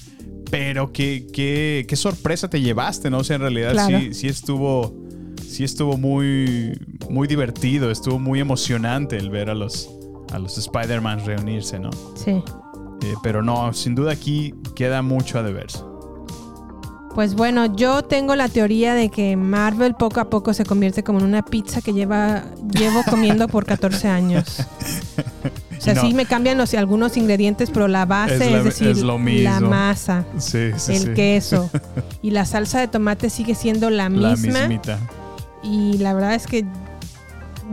pero 0.50 0.92
qué, 0.92 1.26
qué, 1.32 1.84
qué 1.88 1.96
sorpresa 1.96 2.48
te 2.48 2.60
llevaste, 2.60 3.10
¿no? 3.10 3.18
O 3.18 3.24
sea, 3.24 3.36
en 3.36 3.42
realidad 3.42 3.72
Claro. 3.72 3.98
sí, 3.98 4.14
sí 4.14 4.28
estuvo 4.28 4.94
sí 5.40 5.64
estuvo 5.64 5.96
muy, 5.96 6.78
muy 7.08 7.26
divertido, 7.26 7.90
estuvo 7.90 8.18
muy 8.20 8.38
emocionante 8.40 9.16
el 9.16 9.30
ver 9.30 9.50
a 9.50 9.54
los, 9.54 9.90
a 10.32 10.38
los 10.38 10.56
Spider-Man 10.58 11.24
reunirse, 11.26 11.78
¿no? 11.80 11.90
Sí. 12.14 12.30
Eh, 13.02 13.14
pero 13.22 13.42
no, 13.42 13.72
sin 13.72 13.94
duda 13.94 14.12
aquí 14.12 14.54
queda 14.80 15.02
mucho 15.02 15.38
a 15.38 15.42
deberse. 15.42 15.80
Pues 17.14 17.34
bueno, 17.34 17.66
yo 17.76 18.00
tengo 18.02 18.34
la 18.34 18.48
teoría 18.48 18.94
de 18.94 19.10
que 19.10 19.36
Marvel 19.36 19.94
poco 19.94 20.20
a 20.20 20.30
poco 20.30 20.54
se 20.54 20.64
convierte 20.64 21.04
como 21.04 21.18
en 21.18 21.26
una 21.26 21.44
pizza 21.44 21.82
que 21.82 21.92
lleva 21.92 22.44
llevo 22.72 23.02
comiendo 23.10 23.46
por 23.46 23.66
14 23.66 24.08
años. 24.08 24.60
O 25.76 25.80
sea, 25.82 25.92
No. 25.94 26.00
sí 26.00 26.14
me 26.14 26.24
cambian 26.24 26.56
los, 26.56 26.72
algunos 26.72 27.18
ingredientes, 27.18 27.68
pero 27.70 27.88
la 27.88 28.06
base, 28.06 28.36
Es 28.36 28.40
es, 28.40 28.52
la- 28.52 28.62
decir, 28.62 28.88
es 28.88 29.02
lo 29.02 29.18
mismo. 29.18 29.50
la 29.50 29.60
masa, 29.60 30.24
Sí, 30.38 30.70
sí, 30.78 30.92
el 30.94 31.02
sí. 31.02 31.10
queso 31.14 31.68
y 32.22 32.30
la 32.30 32.46
salsa 32.46 32.80
de 32.80 32.88
tomate 32.88 33.28
sigue 33.28 33.54
siendo 33.54 33.90
la 33.90 34.08
La 34.08 34.30
misma. 34.30 34.60
mismita. 34.60 34.98
y 35.62 35.98
la 35.98 36.14
verdad 36.14 36.34
es 36.34 36.46
que 36.46 36.64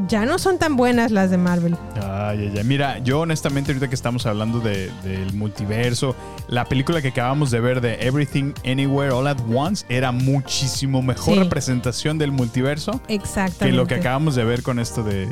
ya 0.07 0.25
no 0.25 0.37
son 0.39 0.59
tan 0.59 0.75
buenas 0.75 1.11
las 1.11 1.29
de 1.31 1.37
Marvel. 1.37 1.75
Ay, 2.01 2.39
ay, 2.51 2.53
ay. 2.57 2.63
Mira, 2.63 2.99
yo 2.99 3.21
honestamente 3.21 3.71
ahorita 3.71 3.87
que 3.89 3.95
estamos 3.95 4.25
hablando 4.25 4.59
de- 4.59 4.91
del 5.03 5.33
multiverso, 5.33 6.15
la 6.47 6.65
película 6.65 7.01
que 7.01 7.07
acabamos 7.09 7.49
de 7.51 7.59
ver 7.59 7.81
de 7.81 7.95
Everything 8.05 8.53
Anywhere 8.65 9.11
All 9.11 9.27
at 9.27 9.37
Once 9.53 9.85
era 9.89 10.11
muchísimo 10.11 11.01
mejor 11.01 11.33
Sí. 11.35 11.39
representación 11.43 12.17
del 12.17 12.31
multiverso 12.31 13.01
Exactamente. 13.07 13.65
que 13.65 13.71
lo 13.71 13.87
que 13.87 13.95
acabamos 13.95 14.35
de 14.35 14.43
ver 14.43 14.61
con 14.63 14.79
esto 14.79 15.03
de 15.03 15.27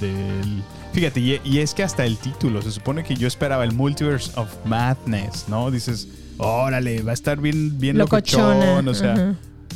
del 0.00 0.62
fíjate 0.92 1.20
y, 1.20 1.40
y 1.44 1.58
es 1.58 1.74
que 1.74 1.82
hasta 1.82 2.04
el 2.04 2.16
título 2.16 2.62
se 2.62 2.70
supone 2.72 3.04
que 3.04 3.14
yo 3.14 3.28
esperaba 3.28 3.64
el 3.64 3.72
Multiverse 3.72 4.32
of 4.36 4.48
Madness 4.64 5.44
no 5.48 5.70
dices 5.70 6.08
órale 6.38 7.02
va 7.02 7.10
a 7.10 7.14
estar 7.14 7.38
bien 7.38 7.78
bien 7.78 7.98
locochón 7.98 8.88
o 8.88 8.94
sea 8.94 9.14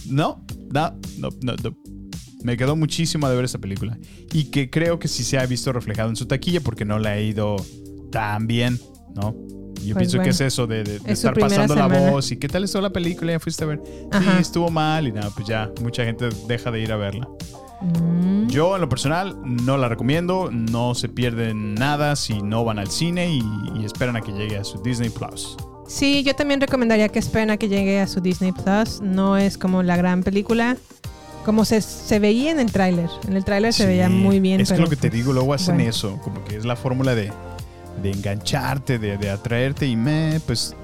no 0.08 0.42
no 0.70 0.94
no 1.18 1.28
no, 1.42 1.54
no. 1.62 1.76
Me 2.44 2.56
quedó 2.56 2.76
muchísimo 2.76 3.28
de 3.28 3.34
ver 3.34 3.44
esta 3.44 3.58
película 3.58 3.98
y 4.32 4.44
que 4.44 4.70
creo 4.70 5.00
que 5.00 5.08
sí 5.08 5.24
se 5.24 5.38
ha 5.38 5.46
visto 5.46 5.72
reflejado 5.72 6.10
en 6.10 6.16
su 6.16 6.26
taquilla 6.26 6.60
porque 6.60 6.84
no 6.84 6.98
le 7.00 7.08
ha 7.08 7.20
ido 7.20 7.56
tan 8.12 8.46
bien 8.46 8.78
no 9.16 9.34
yo 9.84 9.92
Pues 9.92 10.08
pienso 10.08 10.16
bueno, 10.18 10.24
que 10.24 10.30
es 10.30 10.40
eso 10.40 10.66
de, 10.66 10.84
de- 10.84 10.98
de 11.00 11.12
es 11.12 11.18
su 11.20 11.26
estar 11.28 11.34
pasando 11.38 11.74
la 11.74 11.88
voz 11.88 12.30
y 12.32 12.36
qué 12.36 12.46
tal 12.48 12.62
estuvo 12.64 12.80
la 12.82 12.90
película 12.90 13.32
ya 13.32 13.40
fuiste 13.40 13.64
a 13.64 13.66
ver 13.66 13.82
Ajá. 14.12 14.36
sí 14.36 14.42
estuvo 14.42 14.70
mal 14.70 15.06
y 15.08 15.12
nada 15.12 15.30
pues 15.34 15.46
ya 15.48 15.70
mucha 15.82 16.04
gente 16.04 16.28
deja 16.46 16.70
de 16.70 16.80
ir 16.80 16.92
a 16.92 16.96
verla 16.96 17.28
Mm. 17.82 18.46
yo 18.48 18.76
en 18.76 18.80
lo 18.80 18.88
personal 18.88 19.36
no 19.44 19.76
la 19.76 19.88
recomiendo, 19.90 20.48
no 20.50 20.94
se 20.94 21.08
pierden 21.10 21.74
nada 21.74 22.16
si 22.16 22.40
no 22.40 22.64
van 22.64 22.78
al 22.78 22.88
cine 22.88 23.28
y, 23.28 23.42
y 23.78 23.84
esperan 23.84 24.16
a 24.16 24.22
que 24.22 24.32
llegue 24.32 24.56
a 24.56 24.64
su 24.64 24.80
Disney 24.80 25.10
Plus. 25.10 25.54
Sí, 25.86 26.22
yo 26.22 26.34
también 26.34 26.62
recomendaría 26.62 27.08
que 27.10 27.18
esperen 27.18 27.50
a 27.50 27.58
que 27.58 27.68
llegue 27.68 28.00
a 28.00 28.06
su 28.06 28.20
Disney 28.22 28.52
Plus. 28.52 29.02
No 29.02 29.36
es 29.36 29.58
como 29.58 29.82
la 29.82 29.96
gran 29.98 30.22
película. 30.22 30.78
Como 31.44 31.64
se, 31.64 31.80
se 31.80 32.18
veía 32.18 32.50
en 32.50 32.60
el 32.60 32.72
tráiler. 32.72 33.08
En 33.28 33.36
el 33.36 33.44
tráiler 33.44 33.72
se 33.72 33.86
veía 33.86 34.08
muy 34.08 34.40
bien. 34.40 34.60
Es 34.60 34.72
que 34.72 34.78
lo 34.78 34.88
que 34.88 34.96
te 34.96 35.10
digo, 35.10 35.32
luego 35.32 35.54
hacen 35.54 35.76
bueno. 35.76 35.90
eso, 35.90 36.18
como 36.22 36.42
que 36.44 36.56
es 36.56 36.64
la 36.64 36.76
fórmula 36.76 37.14
de, 37.14 37.30
de 38.02 38.10
engancharte, 38.10 38.98
de, 38.98 39.18
de 39.18 39.30
atraerte 39.30 39.86
y 39.86 39.96
me, 39.96 40.40
pues 40.46 40.74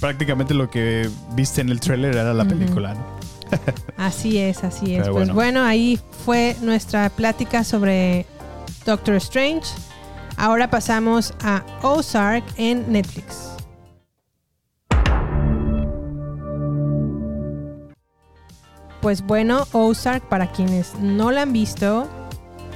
prácticamente 0.00 0.54
lo 0.54 0.70
que 0.70 1.08
viste 1.34 1.60
en 1.60 1.70
el 1.70 1.80
tráiler 1.80 2.14
era 2.14 2.32
la 2.32 2.44
película, 2.44 2.94
¿no? 2.94 3.18
Así 3.96 4.38
es, 4.38 4.62
así 4.62 4.94
es. 4.94 5.02
Pero 5.02 5.14
pues 5.14 5.28
bueno. 5.28 5.34
bueno, 5.34 5.64
ahí 5.64 5.98
fue 6.24 6.54
nuestra 6.60 7.08
plática 7.08 7.64
sobre 7.64 8.26
Doctor 8.84 9.14
Strange. 9.16 9.66
Ahora 10.36 10.68
pasamos 10.70 11.32
a 11.42 11.64
Ozark 11.82 12.44
en 12.58 12.92
Netflix. 12.92 13.57
Pues 19.00 19.22
bueno, 19.22 19.66
Ozark, 19.72 20.24
para 20.28 20.50
quienes 20.50 20.94
no 21.00 21.30
la 21.30 21.42
han 21.42 21.52
visto, 21.52 22.08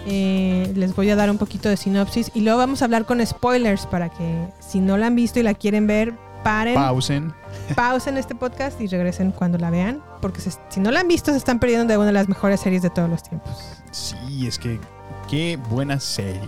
eh, 0.06 0.72
les 0.76 0.94
voy 0.94 1.10
a 1.10 1.16
dar 1.16 1.30
un 1.30 1.38
poquito 1.38 1.68
de 1.68 1.76
sinopsis 1.76 2.30
y 2.34 2.40
luego 2.40 2.58
vamos 2.58 2.82
a 2.82 2.84
hablar 2.86 3.04
con 3.06 3.24
spoilers 3.24 3.86
para 3.86 4.08
que 4.08 4.48
si 4.60 4.80
no 4.80 4.96
la 4.96 5.06
han 5.08 5.14
visto 5.16 5.40
y 5.40 5.42
la 5.42 5.54
quieren 5.54 5.86
ver, 5.86 6.14
paren, 6.44 6.74
Pausen. 6.74 7.32
pausen 7.76 8.16
este 8.18 8.34
podcast 8.34 8.80
y 8.80 8.86
regresen 8.88 9.30
cuando 9.32 9.58
la 9.58 9.70
vean, 9.70 10.00
porque 10.20 10.40
se- 10.40 10.52
si 10.68 10.80
no 10.80 10.90
la 10.90 11.00
han 11.00 11.08
visto 11.08 11.30
se 11.32 11.36
están 11.38 11.58
perdiendo 11.60 11.86
de 11.86 11.96
una 11.96 12.06
de 12.06 12.12
las 12.12 12.28
mejores 12.28 12.60
series 12.60 12.82
de 12.82 12.90
todos 12.90 13.08
los 13.08 13.22
tiempos. 13.22 13.52
Sí, 13.92 14.46
es 14.46 14.58
que 14.58 14.80
qué 15.28 15.56
buena 15.70 15.98
serie. 16.00 16.40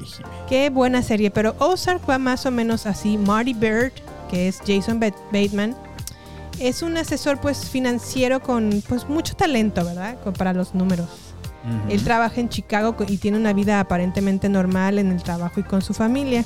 Qué 0.48 0.70
buena 0.70 1.02
serie, 1.02 1.30
pero 1.30 1.54
Ozark 1.58 2.08
va 2.08 2.18
más 2.18 2.46
o 2.46 2.50
menos 2.50 2.86
así. 2.86 3.18
Marty 3.18 3.54
Bird, 3.54 3.92
que 4.30 4.48
es 4.48 4.60
Jason 4.66 5.00
Bat- 5.00 5.14
Bateman, 5.32 5.76
es 6.58 6.82
un 6.82 6.96
asesor 6.96 7.40
pues 7.40 7.68
financiero 7.68 8.40
con 8.40 8.82
pues 8.88 9.08
mucho 9.08 9.34
talento, 9.34 9.84
¿verdad? 9.84 10.18
Con- 10.22 10.32
para 10.34 10.52
los 10.52 10.74
números. 10.74 11.08
Él 11.88 12.04
trabaja 12.04 12.40
en 12.42 12.50
Chicago 12.50 12.94
y 13.08 13.16
tiene 13.16 13.38
una 13.38 13.54
vida 13.54 13.80
aparentemente 13.80 14.50
normal 14.50 14.98
en 14.98 15.10
el 15.10 15.22
trabajo 15.22 15.60
y 15.60 15.62
con 15.62 15.80
su 15.80 15.94
familia. 15.94 16.44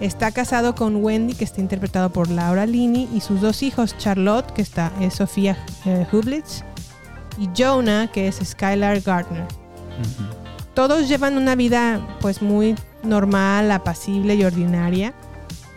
Está 0.00 0.32
casado 0.32 0.74
con 0.74 0.96
Wendy, 0.96 1.34
que 1.34 1.44
está 1.44 1.60
interpretado 1.60 2.10
por 2.12 2.28
Laura 2.28 2.66
Linney, 2.66 3.08
y 3.14 3.20
sus 3.20 3.40
dos 3.40 3.62
hijos, 3.62 3.96
Charlotte, 3.98 4.50
que 4.52 4.60
está, 4.62 4.90
es 5.00 5.14
Sofía 5.14 5.56
eh, 5.84 6.04
Hublitz, 6.12 6.64
y 7.38 7.48
Jonah, 7.56 8.08
que 8.10 8.26
es 8.26 8.40
Skylar 8.42 9.00
Gardner. 9.02 9.46
Todos 10.74 11.08
llevan 11.08 11.36
una 11.36 11.54
vida 11.54 12.00
pues 12.20 12.42
muy 12.42 12.74
normal, 13.04 13.70
apacible 13.70 14.34
y 14.34 14.42
ordinaria, 14.42 15.12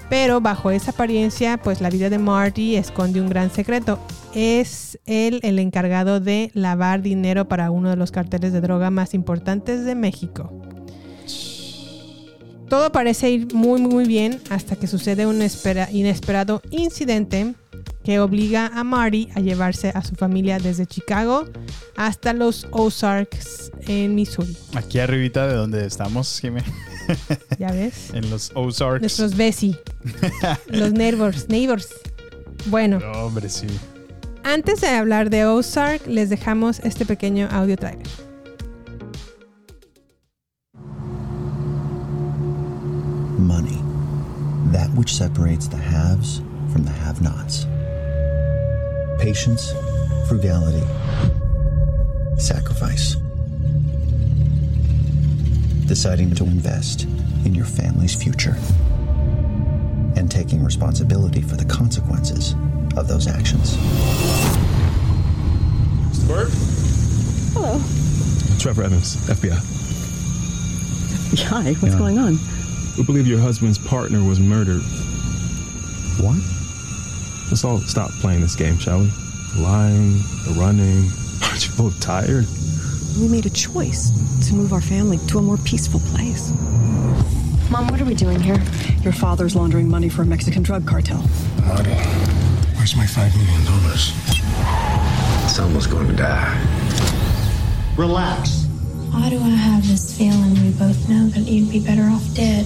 pero 0.10 0.42
bajo 0.42 0.72
esa 0.72 0.92
apariencia 0.92 1.58
pues 1.58 1.82
la 1.82 1.90
vida 1.90 2.10
de 2.10 2.18
Marty 2.20 2.76
esconde 2.76 3.22
un 3.22 3.30
gran 3.30 3.52
secreto. 3.52 4.00
Es 4.34 5.00
él 5.06 5.40
el 5.44 5.60
encargado 5.60 6.20
de 6.20 6.52
lavar 6.54 7.02
dinero 7.02 7.48
para 7.48 7.72
uno 7.72 7.90
de 7.90 7.96
los 7.96 8.12
carteles 8.12 8.52
de 8.54 8.62
droga 8.62 8.90
más 8.92 9.14
importantes 9.14 9.86
de 9.86 9.96
México. 9.96 10.52
Todo 12.70 12.92
parece 12.92 13.30
ir 13.30 13.54
muy 13.54 13.80
muy 13.80 14.06
bien 14.06 14.42
hasta 14.50 14.76
que 14.76 14.88
sucede 14.88 15.26
un 15.28 15.42
espera- 15.42 15.90
inesperado 15.92 16.62
incidente 16.72 17.54
que 18.04 18.20
obliga 18.20 18.68
a 18.74 18.84
Marty 18.84 19.30
a 19.36 19.40
llevarse 19.40 19.92
a 19.94 20.04
su 20.04 20.16
familia 20.16 20.58
desde 20.60 20.86
Chicago 20.86 21.46
hasta 21.96 22.34
los 22.34 22.68
Ozarks 22.72 23.72
en 23.88 24.16
Missouri. 24.16 24.58
Aquí 24.76 25.00
arribita 25.00 25.48
de 25.48 25.54
donde 25.56 25.86
estamos, 25.86 26.40
Jimé, 26.40 26.64
¿Ya 27.60 27.72
ves? 27.72 28.12
en 28.14 28.30
los 28.30 28.52
Ozarks. 28.56 29.02
Nuestros 29.02 29.36
Bessie. 29.36 29.78
los 30.68 30.92
neighbors. 30.94 31.48
Neighbors. 31.50 31.90
Bueno, 32.68 33.00
No, 33.00 33.12
hombre, 33.26 33.48
sí. 33.50 33.68
antes 34.44 34.82
de 34.82 34.88
hablar 34.90 35.30
de 35.30 35.46
Ozark, 35.46 36.08
les 36.08 36.30
dejamos 36.30 36.80
este 36.80 37.06
pequeño 37.06 37.48
audio 37.52 37.76
trailer. 37.78 38.08
Money. 43.38 43.80
That 44.72 44.90
which 44.96 45.14
separates 45.14 45.68
the 45.68 45.78
haves 45.78 46.40
from 46.72 46.84
the 46.84 46.92
have 46.92 47.22
nots. 47.22 47.66
Patience, 49.20 49.74
frugality, 50.28 50.84
sacrifice. 52.38 53.16
Deciding 55.88 56.34
to 56.36 56.44
invest 56.46 57.04
in 57.46 57.54
your 57.54 57.66
family's 57.66 58.16
future. 58.16 58.56
And 60.16 60.32
taking 60.32 60.64
responsibility 60.64 61.42
for 61.42 61.56
the 61.56 61.66
consequences 61.66 62.54
of 62.98 63.08
those 63.08 63.28
actions. 63.28 63.76
Mr. 66.08 66.28
Bird? 66.28 66.50
Hello. 67.54 67.80
Trevor 68.60 68.84
Evans, 68.84 69.16
FBI. 69.30 69.60
Hi, 71.50 71.74
what's 71.74 71.94
Yeah. 71.94 72.00
going 72.00 72.18
on? 72.18 72.40
We 72.98 73.04
believe 73.04 73.28
your 73.28 73.40
husband's 73.40 73.78
partner 73.78 74.24
was 74.24 74.40
murdered. 74.40 74.82
What? 76.18 76.40
Let's 77.50 77.64
all 77.64 77.80
stop 77.82 78.10
playing 78.22 78.42
this 78.42 78.56
game, 78.56 78.80
shall 78.80 79.00
we? 79.02 79.12
The 79.56 79.62
lying, 79.62 80.14
the 80.46 80.56
running. 80.58 81.12
Aren't 81.44 81.68
you 81.68 81.74
both 81.76 82.00
tired? 82.00 82.48
We 83.20 83.30
made 83.30 83.46
a 83.46 83.50
choice 83.50 84.12
to 84.50 84.54
move 84.54 84.74
our 84.74 84.82
family 84.82 85.18
to 85.28 85.38
a 85.38 85.42
more 85.42 85.58
peaceful 85.58 86.02
place. 86.02 86.50
Mom, 87.72 87.88
what 87.88 88.02
are 88.02 88.06
we 88.06 88.14
doing 88.14 88.42
here? 88.42 88.62
Your 89.04 89.14
father's 89.14 89.56
laundering 89.56 89.88
money 89.88 90.10
for 90.10 90.24
a 90.24 90.26
Mexican 90.26 90.64
drug 90.64 90.86
cartel. 90.86 91.24
Marty, 91.66 91.92
where's 92.76 92.96
my 92.98 93.06
five 93.06 93.34
million 93.38 93.64
dollars? 93.64 94.12
Someone's 95.50 95.88
going 95.88 96.08
to 96.08 96.14
die. 96.14 96.62
Relax. 97.98 98.66
Why 99.12 99.30
do 99.30 99.38
I 99.38 99.48
have 99.50 99.88
this 99.88 100.18
feeling 100.18 100.54
we 100.62 100.72
both 100.72 101.08
know 101.08 101.28
that 101.30 101.50
you'd 101.50 101.72
be 101.72 101.80
better 101.80 102.04
off 102.04 102.24
dead? 102.36 102.66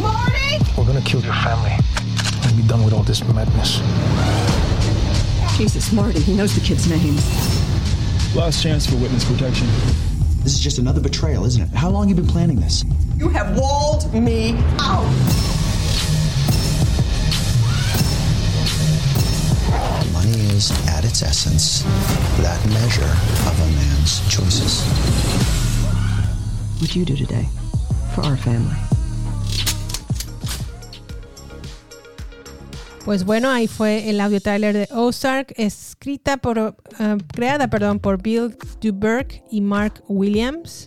Marty! 0.00 0.58
We're 0.78 0.86
gonna 0.86 1.02
kill 1.02 1.22
your 1.22 1.34
family 1.34 1.72
and 2.46 2.56
be 2.56 2.62
done 2.68 2.84
with 2.84 2.94
all 2.94 3.02
this 3.02 3.24
madness. 3.24 3.80
Jesus, 5.58 5.92
Marty, 5.92 6.20
he 6.20 6.36
knows 6.36 6.54
the 6.54 6.60
kid's 6.60 6.88
name. 6.88 7.16
Last 8.34 8.64
chance 8.64 8.84
for 8.84 8.96
witness 8.96 9.24
protection. 9.24 9.68
This 10.42 10.54
is 10.54 10.60
just 10.60 10.78
another 10.78 11.00
betrayal, 11.00 11.44
isn't 11.44 11.62
it? 11.62 11.68
How 11.68 11.88
long 11.88 12.08
you 12.08 12.16
been 12.16 12.26
planning 12.26 12.56
this? 12.56 12.84
You 13.16 13.28
have 13.28 13.56
walled 13.56 14.12
me 14.12 14.56
out. 14.80 15.04
Money 20.12 20.32
is, 20.50 20.72
at 20.88 21.04
its 21.04 21.22
essence, 21.22 21.82
that 22.42 22.60
measure 22.70 23.04
of 23.48 23.60
a 23.60 23.66
man's 23.76 24.20
choices. 24.28 24.82
What 26.80 26.96
you 26.96 27.04
do 27.04 27.16
today 27.16 27.48
for 28.16 28.22
our 28.22 28.36
family. 28.36 28.76
Pues 33.04 33.26
bueno, 33.26 33.50
ahí 33.50 33.68
fue 33.68 34.08
el 34.08 34.18
audio 34.18 34.40
trailer 34.40 34.74
de 34.74 34.88
Ozark, 34.90 35.52
escrita 35.58 36.38
por, 36.38 36.58
uh, 36.58 36.74
creada, 37.34 37.68
perdón, 37.68 37.98
por 37.98 38.22
Bill 38.22 38.56
Duberg 38.80 39.44
y 39.50 39.60
Mark 39.60 40.02
Williams. 40.08 40.86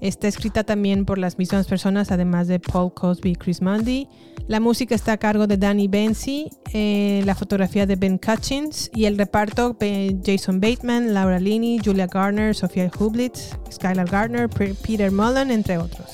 Está 0.00 0.28
escrita 0.28 0.64
también 0.64 1.04
por 1.04 1.18
las 1.18 1.36
mismas 1.36 1.66
personas, 1.66 2.10
además 2.10 2.48
de 2.48 2.58
Paul 2.58 2.94
Cosby 2.94 3.32
y 3.32 3.36
Chris 3.36 3.60
Mundy. 3.60 4.08
La 4.48 4.60
música 4.60 4.94
está 4.94 5.12
a 5.12 5.16
cargo 5.18 5.46
de 5.46 5.58
Danny 5.58 5.88
Benzi, 5.88 6.48
eh, 6.72 7.22
la 7.26 7.34
fotografía 7.34 7.84
de 7.84 7.96
Ben 7.96 8.16
Cutchins 8.16 8.90
y 8.94 9.04
el 9.04 9.18
reparto 9.18 9.76
eh, 9.80 10.16
Jason 10.24 10.58
Bateman, 10.58 11.12
Laura 11.12 11.38
Linney, 11.38 11.80
Julia 11.84 12.06
Garner, 12.06 12.54
Sofía 12.54 12.90
Hublitz, 12.98 13.50
Skylar 13.70 14.08
Gardner, 14.08 14.48
Peter 14.48 15.12
Mullen, 15.12 15.50
entre 15.50 15.76
otros. 15.76 16.05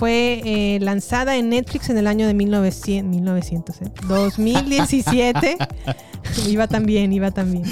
Fue 0.00 0.40
eh, 0.46 0.80
lanzada 0.80 1.36
en 1.36 1.50
Netflix 1.50 1.90
en 1.90 1.98
el 1.98 2.06
año 2.06 2.26
de 2.26 2.32
1900, 2.32 3.10
1900 3.10 3.76
2017. 4.08 5.58
iba 6.48 6.66
también, 6.66 7.12
iba 7.12 7.30
también. 7.30 7.64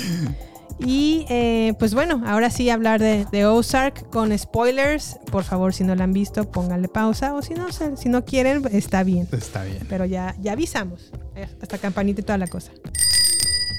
Y 0.78 1.24
eh, 1.30 1.72
pues 1.78 1.94
bueno, 1.94 2.22
ahora 2.26 2.50
sí 2.50 2.68
hablar 2.68 3.00
de, 3.00 3.24
de, 3.32 3.46
Ozark 3.46 4.10
con 4.10 4.38
spoilers. 4.38 5.18
Por 5.32 5.44
favor, 5.44 5.72
si 5.72 5.84
no 5.84 5.94
la 5.94 6.04
han 6.04 6.12
visto, 6.12 6.50
pónganle 6.50 6.88
pausa. 6.88 7.32
O 7.32 7.40
si 7.40 7.54
no, 7.54 7.68
si 7.72 8.10
no 8.10 8.26
quieren, 8.26 8.62
está 8.72 9.04
bien. 9.04 9.26
Está 9.32 9.64
bien. 9.64 9.86
Pero 9.88 10.04
ya, 10.04 10.36
ya 10.38 10.52
avisamos. 10.52 11.10
Eh, 11.34 11.48
hasta 11.62 11.78
campanita 11.78 12.20
y 12.20 12.24
toda 12.24 12.36
la 12.36 12.48
cosa. 12.48 12.72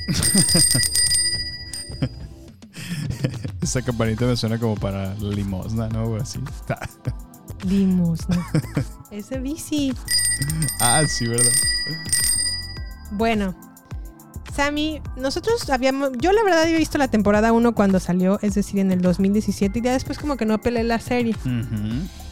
Esa 3.61 3.83
campanita 3.83 4.25
me 4.25 4.35
suena 4.35 4.57
como 4.57 4.75
para 4.75 5.13
la 5.13 5.35
limosna, 5.35 5.87
¿no? 5.89 6.15
Así. 6.15 6.39
Limosna. 7.63 8.45
Ese 9.11 9.39
bici. 9.39 9.93
Ah, 10.79 11.03
sí, 11.07 11.27
¿verdad? 11.27 11.51
Bueno, 13.11 13.55
Sammy, 14.55 15.01
nosotros 15.15 15.69
habíamos, 15.69 16.11
yo 16.19 16.31
la 16.31 16.43
verdad 16.43 16.63
había 16.63 16.77
visto 16.77 16.97
la 16.97 17.07
temporada 17.07 17.51
1 17.53 17.73
cuando 17.73 17.99
salió, 17.99 18.39
es 18.41 18.55
decir, 18.55 18.79
en 18.79 18.91
el 18.91 19.01
2017 19.01 19.79
y 19.79 19.81
ya 19.81 19.93
después 19.93 20.17
como 20.17 20.37
que 20.37 20.45
no 20.45 20.59
peleé 20.59 20.83
la 20.83 20.99
serie. 20.99 21.35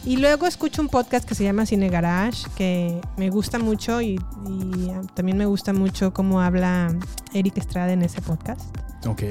Y 0.04 0.16
luego 0.18 0.46
escucho 0.46 0.82
un 0.82 0.88
podcast 0.88 1.28
que 1.28 1.34
se 1.34 1.44
llama 1.44 1.66
Cine 1.66 1.88
Garage, 1.88 2.46
que 2.56 3.00
me 3.16 3.30
gusta 3.30 3.58
mucho 3.58 4.00
y, 4.00 4.20
y 4.46 4.90
también 5.14 5.38
me 5.38 5.46
gusta 5.46 5.72
mucho 5.72 6.12
cómo 6.12 6.40
habla 6.40 6.94
Eric 7.34 7.58
Estrada 7.58 7.92
en 7.92 8.02
ese 8.02 8.20
podcast. 8.20 8.60
Ok. 9.06 9.22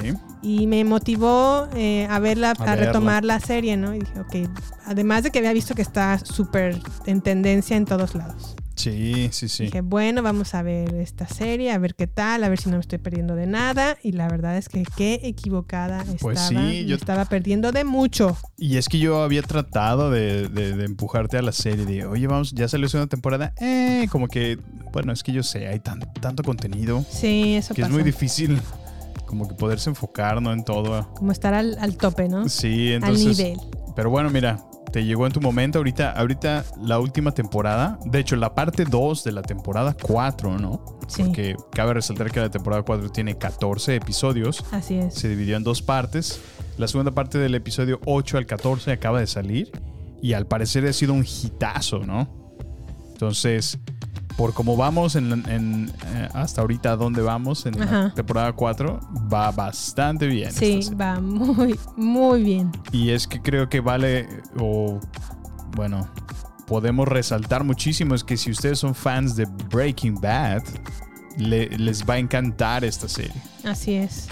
Y 0.41 0.67
me 0.67 0.83
motivó 0.83 1.67
eh, 1.75 2.07
a 2.09 2.19
verla, 2.19 2.53
a, 2.57 2.63
a 2.63 2.75
retomar 2.75 3.25
la 3.25 3.39
serie, 3.39 3.75
¿no? 3.77 3.93
Y 3.93 3.99
dije, 3.99 4.19
ok, 4.19 4.49
además 4.85 5.23
de 5.23 5.31
que 5.31 5.39
había 5.39 5.53
visto 5.53 5.75
que 5.75 5.81
está 5.81 6.19
súper 6.19 6.79
en 7.05 7.21
tendencia 7.21 7.75
en 7.75 7.85
todos 7.85 8.15
lados. 8.15 8.55
Sí, 8.75 9.29
sí, 9.31 9.49
sí. 9.49 9.63
Dije, 9.65 9.81
bueno, 9.81 10.21
vamos 10.21 10.53
a 10.53 10.61
ver 10.61 10.93
esta 10.95 11.27
serie, 11.27 11.71
a 11.71 11.79
ver 11.79 11.95
qué 11.95 12.05
tal, 12.05 12.43
a 12.43 12.49
ver 12.49 12.59
si 12.59 12.69
no 12.69 12.75
me 12.75 12.81
estoy 12.81 12.99
perdiendo 12.99 13.35
de 13.35 13.47
nada. 13.47 13.97
Y 14.03 14.11
la 14.11 14.27
verdad 14.29 14.55
es 14.55 14.69
que 14.69 14.83
qué 14.95 15.19
equivocada 15.23 16.05
pues 16.21 16.39
estaba. 16.39 16.69
Sí, 16.69 16.85
yo 16.85 16.95
estaba 16.95 17.25
perdiendo 17.25 17.71
de 17.71 17.83
mucho. 17.83 18.37
Y 18.55 18.77
es 18.77 18.87
que 18.87 18.99
yo 18.99 19.23
había 19.23 19.41
tratado 19.41 20.11
de, 20.11 20.47
de, 20.47 20.75
de 20.75 20.85
empujarte 20.85 21.37
a 21.39 21.41
la 21.41 21.53
serie. 21.53 21.85
De, 21.87 22.05
oye, 22.05 22.27
vamos, 22.27 22.51
ya 22.53 22.67
salió 22.67 22.87
una 22.93 23.07
temporada. 23.07 23.51
Eh, 23.59 24.07
como 24.11 24.27
que, 24.27 24.59
bueno, 24.93 25.11
es 25.11 25.23
que 25.23 25.31
yo 25.31 25.41
sé, 25.41 25.67
hay 25.67 25.79
tan, 25.79 25.99
tanto 26.21 26.43
contenido. 26.43 27.03
Sí, 27.09 27.55
eso 27.55 27.73
Que 27.73 27.81
pasa. 27.81 27.89
es 27.89 27.93
muy 27.95 28.03
difícil 28.03 28.61
como 29.27 29.47
que 29.47 29.53
poderse 29.53 29.91
enfocar, 29.91 30.41
¿no? 30.41 30.51
En 30.51 30.63
todo. 30.63 31.13
Como 31.13 31.31
estar 31.31 31.53
al, 31.53 31.77
al 31.79 31.95
tope, 31.97 32.27
¿no? 32.27 32.49
Sí, 32.49 32.93
entonces. 32.93 33.39
Al 33.39 33.45
nivel. 33.45 33.59
Pero 33.95 34.09
bueno, 34.09 34.31
mira, 34.31 34.63
te 34.91 35.05
llegó 35.05 35.27
en 35.27 35.33
tu 35.33 35.41
momento. 35.41 35.77
Ahorita, 35.77 36.11
ahorita 36.11 36.65
la 36.81 36.99
última 36.99 37.31
temporada, 37.31 37.99
de 38.05 38.19
hecho, 38.19 38.35
la 38.35 38.55
parte 38.55 38.85
2 38.85 39.23
de 39.23 39.31
la 39.31 39.41
temporada 39.41 39.95
4, 40.01 40.57
¿no? 40.57 40.99
Sí. 41.07 41.23
Porque 41.23 41.55
cabe 41.71 41.93
resaltar 41.93 42.31
que 42.31 42.39
la 42.39 42.49
temporada 42.49 42.83
4 42.83 43.11
tiene 43.11 43.37
14 43.37 43.95
episodios. 43.95 44.63
Así 44.71 44.95
es. 44.95 45.13
Se 45.13 45.29
dividió 45.29 45.57
en 45.57 45.63
dos 45.63 45.81
partes. 45.81 46.41
La 46.77 46.87
segunda 46.87 47.11
parte 47.11 47.37
del 47.37 47.55
episodio 47.55 47.99
8 48.05 48.37
al 48.37 48.45
14 48.45 48.91
acaba 48.91 49.19
de 49.19 49.27
salir. 49.27 49.71
Y 50.21 50.33
al 50.33 50.47
parecer 50.47 50.85
ha 50.87 50.93
sido 50.93 51.13
un 51.13 51.25
hitazo, 51.25 51.99
¿no? 51.99 52.27
Entonces, 53.13 53.79
por 54.37 54.53
cómo 54.53 54.77
vamos 54.77 55.15
en, 55.15 55.31
en 55.49 55.91
eh, 56.05 56.29
hasta 56.33 56.61
ahorita, 56.61 56.95
¿dónde 56.95 57.21
vamos? 57.21 57.65
En 57.65 57.81
Ajá. 57.81 58.03
la 58.03 58.13
temporada 58.13 58.53
4, 58.53 58.99
va 59.33 59.51
bastante 59.51 60.27
bien. 60.27 60.51
Sí, 60.51 60.79
va 60.99 61.19
muy, 61.19 61.77
muy 61.95 62.43
bien. 62.43 62.71
Y 62.91 63.09
es 63.09 63.27
que 63.27 63.41
creo 63.41 63.67
que 63.67 63.79
vale, 63.81 64.29
o 64.59 64.99
bueno, 65.75 66.07
podemos 66.67 67.07
resaltar 67.07 67.63
muchísimo 67.63 68.13
es 68.15 68.23
que 68.23 68.37
si 68.37 68.51
ustedes 68.51 68.77
son 68.79 68.93
fans 68.93 69.35
de 69.35 69.45
Breaking 69.71 70.15
Bad, 70.21 70.61
le- 71.37 71.69
les 71.77 72.03
va 72.07 72.15
a 72.15 72.17
encantar 72.19 72.83
esta 72.85 73.07
serie. 73.09 73.41
Así 73.63 73.95
es. 73.95 74.27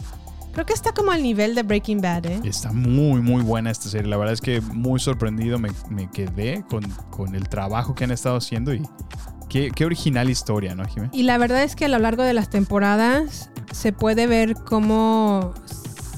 Creo 0.53 0.65
que 0.65 0.73
está 0.73 0.93
como 0.93 1.11
al 1.11 1.21
nivel 1.21 1.53
de 1.55 1.63
Breaking 1.63 1.99
Bad, 1.99 2.27
¿eh? 2.27 2.39
Está 2.45 2.71
muy, 2.71 3.21
muy 3.21 3.41
buena 3.43 3.71
esta 3.71 3.89
serie. 3.89 4.07
La 4.09 4.15
verdad 4.17 4.33
es 4.33 4.39
que 4.41 4.61
muy 4.61 4.99
sorprendido 5.01 5.59
me, 5.59 5.69
me 5.89 6.09
quedé 6.09 6.63
con, 6.69 6.83
con 7.09 7.35
el 7.35 7.49
trabajo 7.49 7.93
que 7.93 8.05
han 8.05 8.11
estado 8.11 8.37
haciendo 8.37 8.73
y 8.73 8.81
qué, 9.49 9.71
qué 9.75 9.85
original 9.85 10.29
historia, 10.29 10.75
¿no, 10.75 10.85
Jimé? 10.85 11.09
Y 11.13 11.23
la 11.23 11.37
verdad 11.37 11.63
es 11.63 11.75
que 11.75 11.85
a 11.85 11.87
lo 11.87 11.99
largo 11.99 12.23
de 12.23 12.33
las 12.33 12.49
temporadas 12.49 13.49
se 13.71 13.91
puede 13.93 14.27
ver 14.27 14.55
cómo 14.55 15.53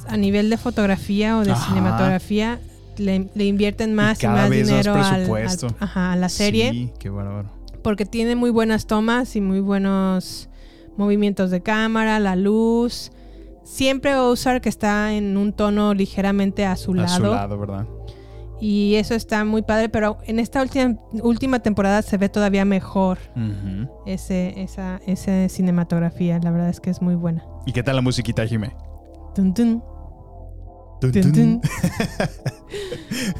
a 0.07 0.17
nivel 0.17 0.49
de 0.49 0.57
fotografía 0.57 1.37
o 1.37 1.43
de 1.43 1.51
Ajá. 1.51 1.67
cinematografía 1.67 2.59
le, 2.97 3.29
le 3.35 3.45
invierten 3.45 3.93
más 3.93 4.17
y, 4.19 4.21
cada 4.21 4.41
más 4.41 4.49
vez 4.49 4.59
más 4.61 4.67
dinero 4.69 4.93
al- 4.93 4.99
al- 5.03 5.13
presupuesto. 5.15 5.67
ajá, 5.79 6.13
a 6.13 6.15
la 6.15 6.29
serie. 6.29 6.71
Sí, 6.71 6.91
qué 6.99 7.09
bárbaro. 7.09 7.49
Porque 7.83 8.05
tiene 8.05 8.35
muy 8.35 8.49
buenas 8.49 8.87
tomas 8.87 9.35
y 9.35 9.41
muy 9.41 9.59
buenos 9.59 10.49
movimientos 10.97 11.51
de 11.51 11.61
cámara, 11.61 12.19
la 12.19 12.35
luz. 12.35 13.11
Siempre 13.63 14.15
Ozark 14.15 14.65
está 14.65 15.13
en 15.13 15.37
un 15.37 15.53
tono 15.53 15.93
ligeramente 15.93 16.65
azulado. 16.65 17.13
A 17.13 17.17
su 17.17 17.23
lado, 17.23 17.59
¿verdad? 17.59 17.85
Y 18.59 18.95
eso 18.95 19.13
está 19.13 19.45
muy 19.45 19.61
padre, 19.61 19.87
pero 19.89 20.17
en 20.25 20.39
esta 20.39 20.61
última, 20.61 20.95
última 21.21 21.59
temporada 21.59 22.01
se 22.01 22.17
ve 22.17 22.27
todavía 22.29 22.65
mejor 22.65 23.19
ese, 24.05 24.59
esa, 24.61 24.99
esa 25.05 25.47
cinematografía. 25.49 26.39
La 26.41 26.49
verdad 26.51 26.69
es 26.69 26.79
que 26.79 26.89
es 26.89 27.01
muy 27.01 27.15
buena. 27.15 27.45
¿Y 27.65 27.71
qué 27.73 27.83
tal 27.83 27.95
la 27.95 28.01
musiquita, 28.01 28.45
Jimé? 28.47 28.75
Tun, 29.35 29.53
tun. 29.53 29.83
Tun, 30.99 31.11
Tun, 31.11 31.21
tun. 31.21 31.31
tun. 31.33 31.61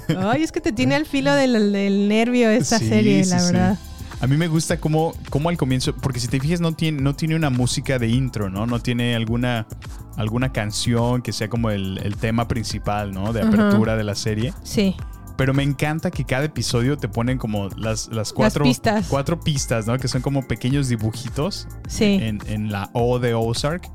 Ay, 0.17 0.43
es 0.43 0.51
que 0.51 0.61
te 0.61 0.71
tiene 0.71 0.93
al 0.95 1.05
filo 1.07 1.33
del, 1.33 1.71
del 1.71 2.07
nervio 2.07 2.49
esta 2.51 2.77
Sí, 2.77 2.87
serie, 2.87 3.25
la 3.25 3.39
sí. 3.39 3.51
verdad. 3.53 3.77
A 4.19 4.27
mí 4.27 4.35
me 4.35 4.47
gusta 4.47 4.79
cómo, 4.79 5.13
cómo 5.29 5.49
al 5.49 5.57
comienzo, 5.57 5.95
porque 5.95 6.19
si 6.19 6.27
te 6.27 6.39
fijas 6.39 6.59
no 6.59 6.71
tiene, 6.73 7.01
no 7.01 7.15
tiene 7.15 7.35
una 7.35 7.49
música 7.51 7.99
de 7.99 8.07
intro, 8.07 8.49
¿no? 8.49 8.65
No 8.65 8.79
tiene 8.79 9.15
alguna, 9.15 9.67
alguna 10.15 10.51
canción 10.51 11.21
que 11.21 11.31
sea 11.31 11.49
como 11.49 11.69
el, 11.69 11.99
el 12.03 12.15
tema 12.15 12.47
principal, 12.47 13.11
¿no? 13.11 13.31
De 13.31 13.41
apertura 13.41 13.95
de 13.95 14.03
la 14.03 14.15
serie. 14.15 14.53
Sí. 14.63 14.95
Pero 15.37 15.53
me 15.53 15.61
encanta 15.61 16.09
que 16.09 16.25
cada 16.25 16.45
episodio 16.45 16.97
te 16.97 17.07
ponen 17.07 17.37
como 17.37 17.69
las, 17.77 18.07
las 18.07 18.33
cuatro 18.33 18.63
pistas. 18.65 19.05
cuatro 19.07 19.39
pistas, 19.39 19.85
¿no? 19.85 19.95
Que 19.99 20.07
son 20.07 20.23
como 20.23 20.47
pequeños 20.47 20.87
dibujitos 20.87 21.67
Sí. 21.87 22.17
en, 22.19 22.39
en 22.47 22.71
la 22.71 22.89
O 22.93 23.19
de 23.19 23.35
Ozark 23.35 23.87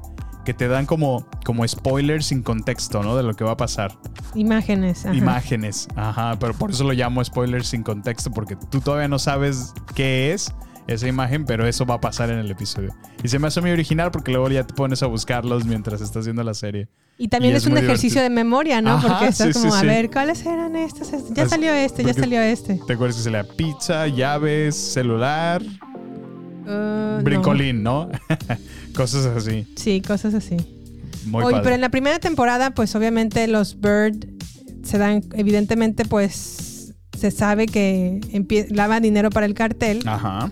que 0.45 0.55
te 0.55 0.69
dan 0.69 0.87
como, 0.87 1.27
como 1.45 1.67
spoilers 1.67 2.27
sin 2.27 2.43
contexto, 2.43 3.03
¿no? 3.03 3.17
De 3.17 3.23
lo 3.23 3.35
que 3.35 3.45
va 3.45 3.53
a 3.53 3.57
pasar. 3.57 3.97
Imágenes. 4.35 5.07
ajá. 5.07 5.15
Imágenes. 5.15 5.89
Ajá, 5.97 6.37
pero 6.39 6.55
por 6.55 6.71
eso 6.71 6.85
lo 6.85 6.93
llamo 6.93 7.25
spoilers 7.25 7.69
sin 7.69 7.83
contexto, 7.83 8.31
porque 8.31 8.57
tú 8.57 8.81
todavía 8.81 9.09
no 9.09 9.19
sabes 9.19 9.73
qué 9.95 10.33
es 10.33 10.53
esa 10.89 11.07
imagen, 11.07 11.45
pero 11.45 11.67
eso 11.67 11.87
va 11.87 11.95
a 11.95 12.01
pasar 12.01 12.31
en 12.31 12.39
el 12.39 12.51
episodio. 12.51 12.93
Y 13.23 13.29
se 13.29 13.39
me 13.39 13.47
hace 13.47 13.61
muy 13.61 13.71
original 13.71 14.11
porque 14.11 14.33
luego 14.33 14.49
ya 14.49 14.67
te 14.67 14.75
pones 14.75 15.03
a 15.03 15.07
buscarlos 15.07 15.65
mientras 15.65 16.01
estás 16.01 16.25
viendo 16.25 16.43
la 16.43 16.55
serie. 16.55 16.89
Y 17.19 17.29
también 17.29 17.55
Y 17.55 17.57
es, 17.57 17.63
es 17.65 17.71
un 17.71 17.77
ejercicio 17.77 18.21
divertido. 18.21 18.23
de 18.25 18.31
memoria, 18.31 18.83
¿no? 18.83 18.93
Ajá, 18.95 19.09
Porque 19.09 19.27
estás 19.29 19.47
sí, 19.49 19.53
sí, 19.53 19.61
como, 19.61 19.75
a 19.75 19.81
sí. 19.81 19.87
ver, 19.87 20.11
¿cuáles 20.11 20.45
eran 20.45 20.75
estos? 20.75 21.13
Ya 21.33 21.49
salió 21.49 21.73
este, 21.73 22.03
ya 22.03 22.15
salió 22.15 22.41
este. 22.41 22.81
¿Te 22.87 22.95
acuerdas 22.95 23.23
que 23.23 23.31
da 23.31 23.45
pizza, 23.45 24.07
llaves, 24.09 24.75
celular, 24.77 25.63
Uh, 26.65 27.19
no. 27.19 27.23
brincolín, 27.25 27.83
¿no? 27.83 28.09
Cosas 28.95 29.27
así. 29.27 29.67
Sí, 29.77 30.01
cosas 30.01 30.35
así. 30.35 30.57
Muy 31.27 31.43
Oye, 31.45 31.53
padre. 31.53 31.63
pero 31.65 31.75
en 31.77 31.81
la 31.81 31.89
primera 31.91 32.19
temporada, 32.19 32.71
pues 32.73 32.95
obviamente 32.97 33.47
los 33.49 33.81
Bird 33.81 34.27
se 34.83 34.99
dan, 34.99 35.23
evidentemente, 35.35 36.05
pues 36.05 36.95
se 37.19 37.31
sabe 37.31 37.67
que 37.67 38.21
lavan 38.71 39.03
dinero 39.03 39.31
para 39.31 39.47
el 39.47 39.55
cartel. 39.55 40.01
Ajá. 40.07 40.51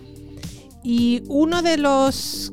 Y 0.84 1.22
uno 1.26 1.62
de 1.62 1.76
los 1.76 2.52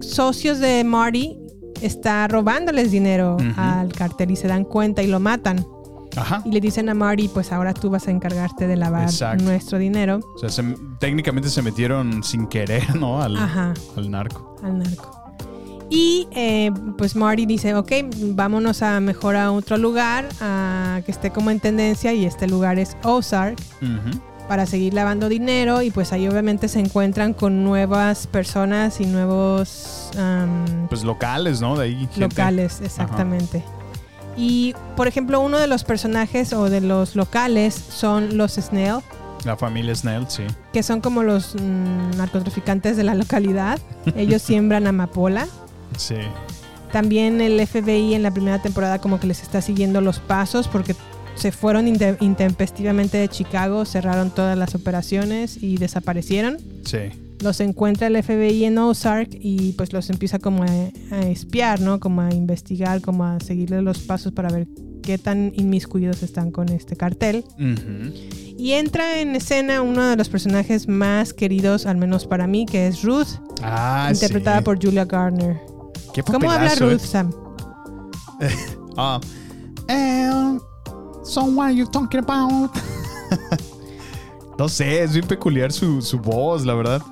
socios 0.00 0.58
de 0.60 0.84
Marty 0.84 1.36
está 1.82 2.26
robándoles 2.28 2.90
dinero 2.90 3.36
al 3.56 3.92
cartel 3.92 4.30
y 4.30 4.36
se 4.36 4.48
dan 4.48 4.64
cuenta 4.64 5.02
y 5.02 5.08
lo 5.08 5.20
matan. 5.20 5.66
Ajá. 6.16 6.40
Y 6.46 6.50
le 6.52 6.60
dicen 6.62 6.88
a 6.88 6.94
Marty, 6.94 7.28
pues 7.28 7.52
ahora 7.52 7.74
tú 7.74 7.90
vas 7.90 8.08
a 8.08 8.10
encargarte 8.10 8.66
de 8.66 8.76
lavar 8.76 9.02
Exacto. 9.02 9.44
nuestro 9.44 9.76
dinero 9.76 10.20
O 10.36 10.38
sea, 10.38 10.48
se- 10.48 10.74
técnicamente 10.98 11.50
se 11.50 11.60
metieron 11.60 12.22
sin 12.24 12.46
querer, 12.46 12.96
¿no? 12.96 13.20
Al, 13.20 13.36
Ajá. 13.36 13.74
al 13.96 14.10
narco. 14.10 14.56
al 14.62 14.78
narco. 14.78 15.10
Y 15.88 16.26
eh, 16.32 16.72
pues 16.98 17.14
Marty 17.14 17.46
dice, 17.46 17.74
ok, 17.74 17.92
vámonos 18.34 18.82
a 18.82 18.98
mejor 19.00 19.36
a 19.36 19.52
otro 19.52 19.76
lugar, 19.76 20.28
a 20.40 21.00
que 21.06 21.12
esté 21.12 21.30
como 21.30 21.50
en 21.50 21.60
tendencia 21.60 22.12
y 22.12 22.24
este 22.24 22.48
lugar 22.48 22.78
es 22.78 22.96
Ozark 23.04 23.56
para 24.48 24.66
seguir 24.66 24.94
lavando 24.94 25.28
dinero 25.28 25.82
y 25.82 25.90
pues 25.90 26.12
ahí 26.12 26.28
obviamente 26.28 26.68
se 26.68 26.80
encuentran 26.80 27.34
con 27.34 27.64
nuevas 27.64 28.26
personas 28.26 29.00
y 29.00 29.06
nuevos 29.06 30.10
Pues 30.88 31.04
locales, 31.04 31.60
¿no? 31.60 31.76
De 31.76 31.84
ahí. 31.84 31.96
gente. 31.96 32.20
locales, 32.20 32.80
exactamente. 32.80 33.62
Y 34.36 34.74
por 34.96 35.08
ejemplo, 35.08 35.40
uno 35.40 35.58
de 35.58 35.66
los 35.66 35.84
personajes 35.84 36.52
o 36.52 36.68
de 36.68 36.80
los 36.80 37.16
locales 37.16 37.74
son 37.74 38.36
los 38.36 38.54
Snell, 38.54 38.98
La 39.44 39.56
familia 39.56 39.94
Snell, 39.94 40.26
sí. 40.28 40.44
que 40.72 40.82
son 40.82 41.00
como 41.00 41.22
los 41.22 41.54
mm, 41.54 42.16
narcotraficantes 42.16 42.96
de 42.96 43.04
la 43.04 43.14
localidad. 43.14 43.78
Ellos 44.14 44.42
siembran 44.42 44.86
amapola. 44.86 45.46
Sí. 45.96 46.16
También 46.92 47.40
el 47.40 47.64
FBI 47.66 48.14
en 48.14 48.22
la 48.22 48.30
primera 48.30 48.60
temporada 48.62 49.00
como 49.00 49.18
que 49.20 49.26
les 49.26 49.42
está 49.42 49.60
siguiendo 49.60 50.00
los 50.00 50.20
pasos 50.20 50.68
porque 50.68 50.94
se 51.34 51.52
fueron 51.52 51.86
inte- 51.86 52.16
intempestivamente 52.20 53.18
de 53.18 53.28
Chicago, 53.28 53.84
cerraron 53.84 54.30
todas 54.30 54.56
las 54.56 54.74
operaciones 54.74 55.62
y 55.62 55.76
desaparecieron. 55.76 56.56
Sí. 56.84 56.98
Los 57.40 57.60
encuentra 57.60 58.06
el 58.06 58.16
FBI 58.22 58.64
en 58.64 58.78
Ozark 58.78 59.28
y 59.32 59.72
pues 59.72 59.92
los 59.92 60.08
empieza 60.08 60.38
como 60.38 60.62
a, 60.62 60.66
a 61.10 61.20
espiar, 61.26 61.80
¿no? 61.80 62.00
Como 62.00 62.22
a 62.22 62.32
investigar, 62.32 63.02
como 63.02 63.24
a 63.26 63.38
seguirle 63.40 63.82
los 63.82 63.98
pasos 63.98 64.32
para 64.32 64.48
ver 64.48 64.66
qué 65.02 65.18
tan 65.18 65.52
inmiscuidos 65.54 66.22
están 66.22 66.50
con 66.50 66.70
este 66.70 66.96
cartel. 66.96 67.44
Y 68.56 68.72
entra 68.72 69.20
en 69.20 69.36
escena 69.36 69.82
uno 69.82 70.02
de 70.06 70.16
los 70.16 70.30
personajes 70.30 70.88
más 70.88 71.34
queridos, 71.34 71.84
al 71.84 71.98
menos 71.98 72.26
para 72.26 72.46
mí, 72.46 72.64
que 72.64 72.86
es 72.86 73.02
Ruth, 73.02 73.28
Ah, 73.62 74.08
interpretada 74.10 74.58
sí. 74.58 74.64
por 74.64 74.82
Julia 74.82 75.04
Garner. 75.04 75.60
Qué 76.16 76.22
¿Cómo 76.32 76.50
habla 76.50 76.70
papelazo, 76.70 76.90
Ruth, 76.90 77.02
eh. 77.02 77.06
Sam? 77.06 77.32
Ah. 78.98 79.20
Eh, 79.88 80.58
so 81.22 81.44
what 81.44 81.66
are 81.66 81.74
you 81.74 81.86
talking 81.86 82.20
about? 82.20 82.70
no 84.58 84.68
sé, 84.68 85.02
es 85.02 85.12
bien 85.12 85.26
peculiar 85.26 85.70
su, 85.72 86.00
su 86.00 86.18
voz, 86.18 86.64
la 86.64 86.72
verdad. 86.74 87.02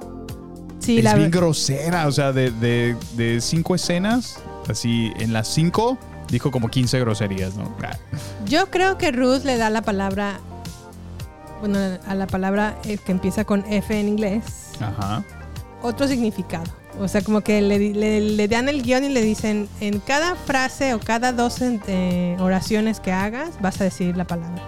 Sí, 0.79 0.99
es 0.99 1.05
la 1.05 1.15
bien 1.15 1.31
grosera, 1.31 2.07
o 2.07 2.13
sea, 2.13 2.33
de, 2.33 2.51
de- 2.51 2.97
de 3.17 3.41
cinco 3.43 3.75
escenas, 3.75 4.39
así, 4.69 5.13
en 5.17 5.33
las 5.35 5.49
cinco 5.49 5.99
dijo 6.31 6.51
como 6.51 6.69
15 6.69 6.99
groserías, 7.01 7.55
¿no? 7.55 7.71
Ah, 7.83 7.97
Yo 8.47 8.71
creo 8.71 8.97
que 8.99 9.13
Ruth 9.13 9.45
le 9.45 9.57
da 9.59 9.69
la 9.71 9.83
palabra, 9.83 10.41
bueno, 11.61 11.79
a 12.07 12.15
la 12.15 12.27
palabra 12.27 12.79
eh, 12.85 12.97
que 12.99 13.13
empieza 13.13 13.45
con 13.45 13.65
F 13.71 13.99
en 13.99 14.09
inglés, 14.09 14.45
Ajá. 14.81 15.23
otro 15.83 16.09
significado. 16.09 16.65
O 17.01 17.09
sea, 17.09 17.23
como 17.23 17.41
que 17.41 17.61
le, 17.61 17.79
le- 17.93 18.21
le 18.21 18.49
dan 18.49 18.69
el 18.69 18.83
guion 18.83 19.05
y 19.05 19.09
le 19.09 19.21
dicen, 19.23 19.69
en 19.81 19.99
cada 20.01 20.37
frase 20.37 20.95
o 20.95 21.01
cada 21.01 21.33
dos 21.33 21.57
eh, 21.61 22.37
oraciones 22.41 23.01
que 23.01 23.11
hagas, 23.13 23.61
vas 23.61 23.81
a 23.81 23.85
decir 23.85 24.17
la 24.17 24.27
palabra. 24.27 24.63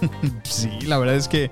Sí, 0.44 0.68
la 0.86 0.98
verdad 0.98 1.14
es 1.16 1.28
que 1.28 1.50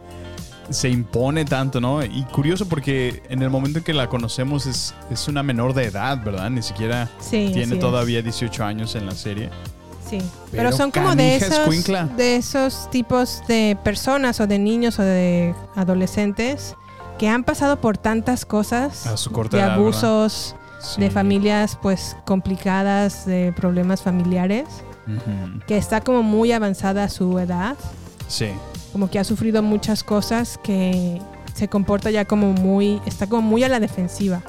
se 0.70 0.88
impone 0.88 1.44
tanto, 1.44 1.80
¿no? 1.80 2.04
Y 2.04 2.24
curioso 2.32 2.68
porque 2.68 3.22
en 3.28 3.42
el 3.42 3.50
momento 3.50 3.78
en 3.78 3.84
que 3.84 3.92
la 3.94 4.08
conocemos 4.08 4.66
es, 4.66 4.94
es 5.10 5.26
una 5.28 5.42
menor 5.42 5.74
de 5.74 5.84
edad, 5.86 6.22
¿verdad? 6.24 6.48
Ni 6.50 6.62
siquiera 6.62 7.08
Sí, 7.20 7.50
tiene 7.52 7.76
todavía 7.76 8.22
18 8.22 8.64
años 8.64 8.94
en 8.94 9.06
la 9.06 9.12
serie. 9.12 9.50
Sí, 10.08 10.18
Pero 10.50 10.64
pero, 10.64 10.72
son 10.76 10.90
como 10.90 11.14
de 11.14 11.36
esos, 11.36 11.58
escuincla. 11.58 12.06
de 12.16 12.36
esos 12.36 12.88
tipos 12.90 13.42
de 13.48 13.76
personas 13.84 14.40
o 14.40 14.46
de 14.48 14.58
niños 14.58 14.98
o 14.98 15.02
de 15.02 15.54
adolescentes 15.76 16.74
que 17.20 17.28
han 17.28 17.44
pasado 17.44 17.82
por 17.82 17.98
tantas 17.98 18.46
cosas, 18.46 19.06
A 19.06 19.18
su 19.18 19.30
corta 19.30 19.58
de 19.58 19.62
edad, 19.62 19.74
abusos, 19.74 20.56
Sí. 20.80 20.98
de 21.02 21.10
familias 21.10 21.78
pues 21.82 22.16
complicadas, 22.24 23.26
de 23.26 23.52
problemas 23.54 24.00
familiares, 24.00 24.64
que 25.66 25.76
está 25.76 26.00
como 26.00 26.22
muy 26.22 26.50
avanzada 26.52 27.04
a 27.04 27.08
su 27.10 27.38
edad, 27.38 27.76
Sí. 28.26 28.46
como 28.92 29.10
que 29.10 29.18
ha 29.18 29.24
sufrido 29.24 29.62
muchas 29.62 30.02
cosas 30.02 30.58
que 30.62 31.20
se 31.52 31.68
comporta 31.68 32.10
ya 32.10 32.24
como 32.24 32.54
muy, 32.54 33.02
está 33.04 33.26
como 33.26 33.42
muy 33.42 33.64
a 33.64 33.68
la 33.68 33.80
defensiva 33.80 34.40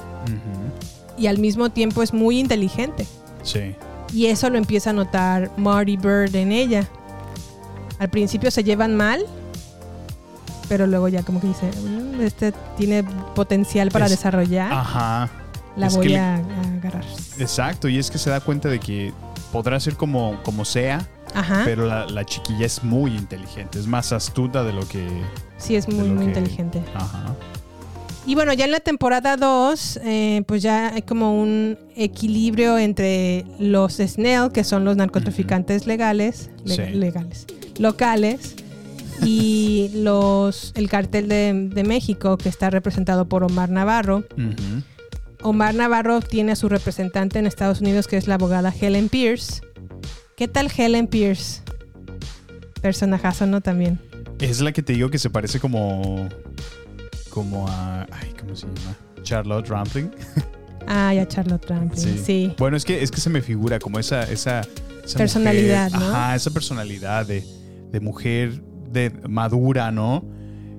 y 1.18 1.26
al 1.26 1.36
mismo 1.36 1.68
tiempo 1.68 2.02
es 2.02 2.14
muy 2.14 2.38
inteligente. 2.38 3.06
Sí. 3.42 3.74
Y 4.14 4.26
eso 4.26 4.48
lo 4.48 4.56
empieza 4.56 4.90
a 4.90 4.92
notar 4.94 5.50
Marty 5.58 5.98
Bird 5.98 6.34
en 6.36 6.52
ella. 6.52 6.88
Al 7.98 8.08
principio 8.08 8.50
se 8.50 8.64
llevan 8.64 8.96
mal, 8.96 9.26
pero 10.68 10.86
luego 10.86 11.08
ya 11.08 11.22
como 11.22 11.40
que 11.40 11.48
dice, 11.48 11.70
"Mm, 11.82 12.20
este 12.22 12.52
tiene 12.76 13.04
potencial 13.34 13.90
para 13.90 14.06
Es- 14.06 14.12
desarrollar, 14.12 14.72
Ajá. 14.72 15.30
la 15.76 15.86
Es 15.88 15.96
voy 15.96 16.08
le- 16.08 16.18
a, 16.18 16.34
a 16.36 16.60
agarrar. 16.78 17.04
Exacto, 17.38 17.88
y 17.88 17.98
es 17.98 18.10
que 18.10 18.18
se 18.18 18.30
da 18.30 18.40
cuenta 18.40 18.68
de 18.68 18.78
que 18.80 19.12
podrá 19.52 19.78
ser 19.80 19.96
como, 19.96 20.38
como 20.42 20.64
sea, 20.64 21.06
Ajá. 21.34 21.62
pero 21.64 21.86
la, 21.86 22.06
la 22.06 22.24
chiquilla 22.24 22.66
es 22.66 22.82
muy 22.84 23.14
inteligente, 23.16 23.78
es 23.78 23.86
más 23.86 24.12
astuta 24.12 24.64
de 24.64 24.72
lo 24.72 24.86
que... 24.88 25.06
Sí, 25.58 25.76
es 25.76 25.88
muy, 25.88 26.08
muy 26.08 26.18
que- 26.18 26.24
inteligente. 26.24 26.82
Ajá. 26.94 27.34
Y 28.24 28.36
bueno, 28.36 28.52
ya 28.52 28.66
en 28.66 28.70
la 28.70 28.78
temporada 28.78 29.36
2, 29.36 29.98
pues 30.46 30.62
ya 30.62 30.94
hay 30.94 31.02
como 31.02 31.40
un 31.42 31.76
equilibrio 31.96 32.78
entre 32.78 33.44
los 33.58 33.94
Snell, 33.94 34.52
que 34.52 34.62
son 34.62 34.84
los 34.84 34.96
narcotraficantes 34.96 35.88
legales, 35.88 36.48
le- 36.64 36.76
Sí. 36.76 36.82
legales, 36.94 37.46
locales, 37.78 38.54
y 39.24 39.90
los 39.94 40.72
el 40.76 40.88
cartel 40.88 41.28
de, 41.28 41.68
de 41.72 41.84
México, 41.84 42.36
que 42.36 42.48
está 42.48 42.70
representado 42.70 43.28
por 43.28 43.44
Omar 43.44 43.70
Navarro. 43.70 44.24
Omar 45.42 45.74
Navarro 45.74 46.20
tiene 46.20 46.52
a 46.52 46.56
su 46.56 46.68
representante 46.68 47.38
en 47.38 47.46
Estados 47.46 47.80
Unidos, 47.80 48.06
que 48.06 48.16
es 48.16 48.26
la 48.28 48.34
abogada 48.34 48.72
Helen 48.78 49.08
Pierce. 49.08 49.60
¿Qué 50.36 50.46
tal 50.48 50.70
Helen 50.76 51.06
Pierce? 51.08 51.62
Personajazo, 52.80 53.46
¿no? 53.46 53.60
También. 53.60 54.00
Es 54.40 54.60
la 54.60 54.72
que 54.72 54.82
te 54.82 54.92
digo 54.94 55.10
que 55.10 55.18
se 55.18 55.30
parece 55.30 55.60
como... 55.60 56.28
Como 57.30 57.66
a... 57.68 58.06
Ay, 58.10 58.32
¿cómo 58.38 58.54
se 58.56 58.66
llama? 58.66 58.96
Charlotte 59.22 59.68
Rampling. 59.68 60.10
Ah, 60.88 61.14
ya 61.14 61.26
Charlotte 61.28 61.64
Rampling. 61.70 62.18
Sí. 62.18 62.52
Bueno, 62.58 62.76
es 62.76 62.84
que, 62.84 63.04
es 63.04 63.12
que 63.12 63.20
se 63.20 63.30
me 63.30 63.40
figura 63.40 63.78
como 63.78 64.00
esa... 64.00 64.24
esa, 64.24 64.62
esa 65.04 65.16
Personalidad, 65.16 65.90
mujer- 65.92 66.00
¿no? 66.08 66.12
Ajá, 66.16 66.34
esa 66.34 66.50
personalidad 66.50 67.24
de, 67.24 67.44
de 67.92 68.00
mujer 68.00 68.60
de 68.92 69.10
madura, 69.28 69.90
¿no? 69.90 70.24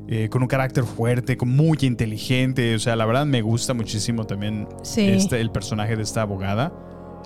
Eh, 0.07 0.27
con 0.29 0.41
un 0.41 0.47
carácter 0.47 0.83
fuerte, 0.83 1.37
con 1.37 1.49
muy 1.55 1.77
inteligente. 1.81 2.75
O 2.75 2.79
sea, 2.79 2.95
la 2.95 3.05
verdad 3.05 3.25
me 3.25 3.41
gusta 3.41 3.73
muchísimo 3.73 4.25
también 4.25 4.67
Sí. 4.83 5.01
este, 5.09 5.39
el 5.41 5.49
personaje 5.51 5.95
de 5.95 6.03
esta 6.03 6.21
abogada. 6.23 6.73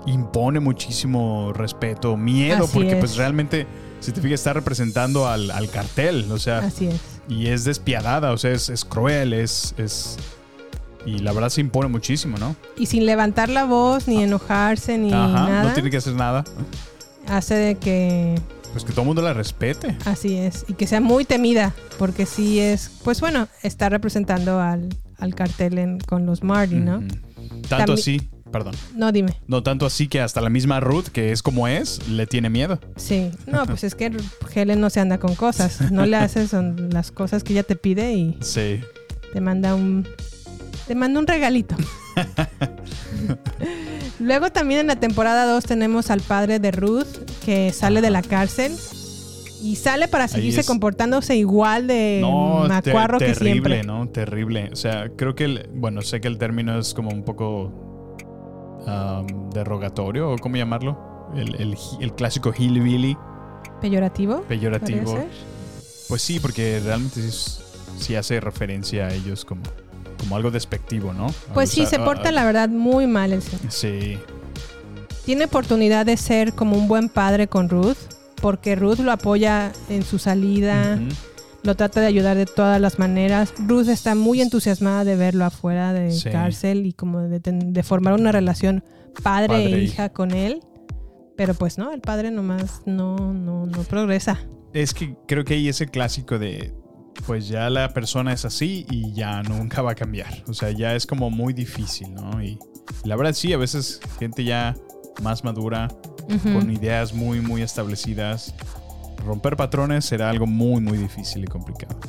Impone 0.06 0.60
muchísimo 0.60 1.52
respeto, 1.52 2.16
miedo, 2.16 2.64
Así 2.64 2.72
porque 2.74 2.92
es. 2.92 2.98
pues 2.98 3.16
realmente, 3.16 3.66
si 4.00 4.12
te 4.12 4.20
fijas, 4.20 4.40
está 4.40 4.52
representando 4.52 5.26
al, 5.26 5.50
al 5.50 5.68
cartel. 5.70 6.30
O 6.30 6.38
sea, 6.38 6.58
Así 6.60 6.86
es. 6.86 7.00
y 7.28 7.48
es 7.48 7.64
despiadada, 7.64 8.32
o 8.32 8.38
sea, 8.38 8.52
es, 8.52 8.68
es 8.70 8.84
cruel, 8.84 9.32
es, 9.32 9.74
es... 9.76 10.16
Y 11.04 11.18
la 11.18 11.32
verdad 11.32 11.48
se 11.48 11.60
impone 11.60 11.88
muchísimo, 11.88 12.38
¿no? 12.38 12.54
Y 12.76 12.86
sin 12.86 13.06
levantar 13.06 13.48
la 13.48 13.64
voz, 13.64 14.08
ni 14.08 14.22
enojarse, 14.22 14.98
ni 14.98 15.12
Ajá, 15.12 15.28
nada, 15.48 15.62
no 15.64 15.72
tiene 15.74 15.90
que 15.90 15.96
hacer 15.96 16.14
nada. 16.14 16.44
hace 17.26 17.54
de 17.54 17.74
que 17.76 18.34
Pues 18.72 18.84
que 18.84 18.90
todo 18.92 19.02
el 19.02 19.06
mundo 19.06 19.22
la 19.22 19.32
respete. 19.32 19.96
así 20.04 20.36
es. 20.36 20.64
Y 20.68 20.74
que 20.74 20.86
sea 20.86 21.00
muy 21.00 21.24
temida, 21.24 21.74
porque 21.98 22.26
sí 22.26 22.60
es, 22.60 22.90
pues 23.02 23.20
bueno, 23.20 23.48
está 23.62 23.88
representando 23.88 24.60
al, 24.60 24.88
al 25.18 25.34
cartel 25.34 25.78
en- 25.78 25.98
con 26.00 26.26
los 26.26 26.42
Marty, 26.42 26.76
¿no? 26.76 27.00
Tanto 27.68 27.94
Tambi- 27.94 27.98
así, 27.98 28.28
perdón. 28.52 28.74
No, 28.94 29.10
dime. 29.10 29.34
No 29.48 29.62
tanto 29.62 29.84
así 29.86 30.06
que 30.06 30.20
hasta 30.20 30.40
la 30.40 30.50
misma 30.50 30.80
Ruth, 30.80 31.06
que 31.08 31.32
es 31.32 31.42
como 31.42 31.66
es, 31.66 32.06
le 32.08 32.26
tiene 32.26 32.50
miedo. 32.50 32.78
Sí, 32.96 33.30
no, 33.46 33.66
pues 33.66 33.82
es 33.84 33.94
que 33.94 34.12
Helen 34.54 34.80
no 34.80 34.90
se 34.90 35.00
anda 35.00 35.18
con 35.18 35.34
cosas. 35.34 35.90
No 35.90 36.06
le 36.06 36.16
haces 36.16 36.52
las 36.52 37.10
cosas 37.10 37.42
que 37.42 37.54
ella 37.54 37.62
te 37.64 37.74
pide 37.76 38.12
y 38.14 38.36
Sí. 38.40 38.80
te 39.32 39.40
manda 39.40 39.74
un 39.74 40.06
te 40.86 40.94
manda 40.94 41.18
un 41.20 41.26
regalito. 41.26 41.74
Luego 44.20 44.50
también 44.50 44.80
en 44.80 44.86
la 44.88 44.96
temporada 44.96 45.46
2 45.46 45.64
tenemos 45.64 46.10
al 46.10 46.20
padre 46.20 46.58
de 46.58 46.70
Ruth 46.72 47.06
que 47.44 47.72
sale 47.72 48.00
de 48.00 48.10
la 48.10 48.22
cárcel 48.22 48.72
y 49.62 49.76
sale 49.76 50.08
para 50.08 50.28
seguirse 50.28 50.64
comportándose 50.64 51.36
igual 51.36 51.86
de 51.86 52.18
No, 52.20 52.62
te- 52.82 52.90
macuarro 52.92 53.18
que 53.18 53.26
terrible, 53.26 53.52
siempre. 53.76 53.82
¿no? 53.84 54.08
Terrible. 54.08 54.70
O 54.72 54.76
sea, 54.76 55.08
creo 55.16 55.34
que, 55.34 55.44
el, 55.44 55.68
bueno, 55.74 56.02
sé 56.02 56.20
que 56.20 56.28
el 56.28 56.38
término 56.38 56.78
es 56.78 56.94
como 56.94 57.10
un 57.10 57.24
poco 57.24 57.72
um, 58.86 59.50
derogatorio, 59.50 60.30
o 60.32 60.36
cómo 60.38 60.56
llamarlo. 60.56 61.30
El, 61.36 61.54
el, 61.56 61.76
el 62.00 62.12
clásico 62.14 62.52
hillbilly 62.56 63.16
Peyorativo. 63.80 64.42
peyorativo. 64.42 65.26
Pues 66.08 66.22
sí, 66.22 66.40
porque 66.40 66.80
realmente 66.82 67.20
sí, 67.20 67.60
sí 67.98 68.14
hace 68.16 68.40
referencia 68.40 69.08
a 69.08 69.14
ellos 69.14 69.44
como, 69.44 69.62
como 70.18 70.36
algo 70.36 70.50
despectivo, 70.50 71.12
¿no? 71.12 71.28
Pues 71.54 71.70
sí, 71.70 71.80
O 71.82 71.86
sea, 71.86 71.98
se 71.98 72.02
a- 72.02 72.04
porta 72.04 72.28
a- 72.28 72.32
la 72.32 72.44
verdad 72.44 72.68
muy 72.68 73.06
mal 73.06 73.32
el 73.32 73.42
señor. 73.42 73.70
Sí, 73.70 74.18
Tiene 75.24 75.44
oportunidad 75.44 76.06
de 76.06 76.16
ser 76.16 76.54
como 76.54 76.76
un 76.76 76.88
buen 76.88 77.08
padre 77.10 77.48
con 77.48 77.68
Ruth, 77.68 77.96
porque 78.40 78.74
Ruth 78.76 78.98
lo 79.00 79.12
apoya 79.12 79.72
en 79.90 80.02
su 80.02 80.18
salida, 80.18 80.98
lo 81.62 81.74
trata 81.76 82.00
de 82.00 82.06
ayudar 82.06 82.36
de 82.36 82.46
todas 82.46 82.80
las 82.80 82.98
maneras. 82.98 83.52
Ruth 83.58 83.88
está 83.88 84.14
muy 84.14 84.40
entusiasmada 84.40 85.04
de 85.04 85.16
verlo 85.16 85.44
afuera 85.44 85.92
de 85.92 86.12
Sí. 86.12 86.30
cárcel 86.30 86.86
y 86.86 86.94
como 86.94 87.20
de, 87.20 87.40
de 87.40 87.82
formar 87.82 88.14
una 88.14 88.32
relación 88.32 88.82
padre, 89.22 89.48
Padre 89.48 89.64
e 89.64 89.74
e 89.74 89.82
hija 89.82 90.08
con 90.08 90.30
él. 90.30 90.60
Pero 91.36 91.52
pues 91.54 91.76
no, 91.78 91.92
el 91.92 92.00
padre 92.00 92.30
nomás 92.30 92.80
no, 92.86 93.16
no, 93.34 93.66
no 93.66 93.82
progresa. 93.82 94.38
Es 94.72 94.94
que 94.94 95.14
creo 95.26 95.44
que 95.44 95.54
ahí 95.54 95.68
es 95.68 95.80
el 95.82 95.90
clásico 95.90 96.38
de, 96.38 96.72
pues 97.28 97.46
ya 97.46 97.68
la 97.68 97.92
persona 97.92 98.32
es 98.32 98.46
así 98.46 98.86
y 98.88 99.12
ya 99.12 99.42
nunca 99.42 99.82
va 99.82 99.90
a 99.90 99.94
cambiar. 99.94 100.32
O 100.48 100.54
sea, 100.54 100.70
ya 100.70 100.94
es 100.94 101.06
como 101.06 101.28
muy 101.28 101.52
difícil, 101.52 102.14
¿no? 102.14 102.42
Y 102.42 102.58
la 103.04 103.16
verdad 103.16 103.34
sí, 103.34 103.52
a 103.52 103.58
veces 103.58 104.00
gente 104.18 104.44
ya 104.44 104.74
más 105.22 105.44
madura, 105.44 105.88
con 106.42 106.70
ideas 106.70 107.12
muy, 107.12 107.42
muy 107.42 107.60
establecidas, 107.60 108.54
romper 109.26 109.56
patrones 109.56 110.06
será 110.06 110.30
algo 110.30 110.46
muy, 110.46 110.80
muy 110.80 110.96
difícil 110.96 111.44
y 111.44 111.46
complicado. 111.46 112.00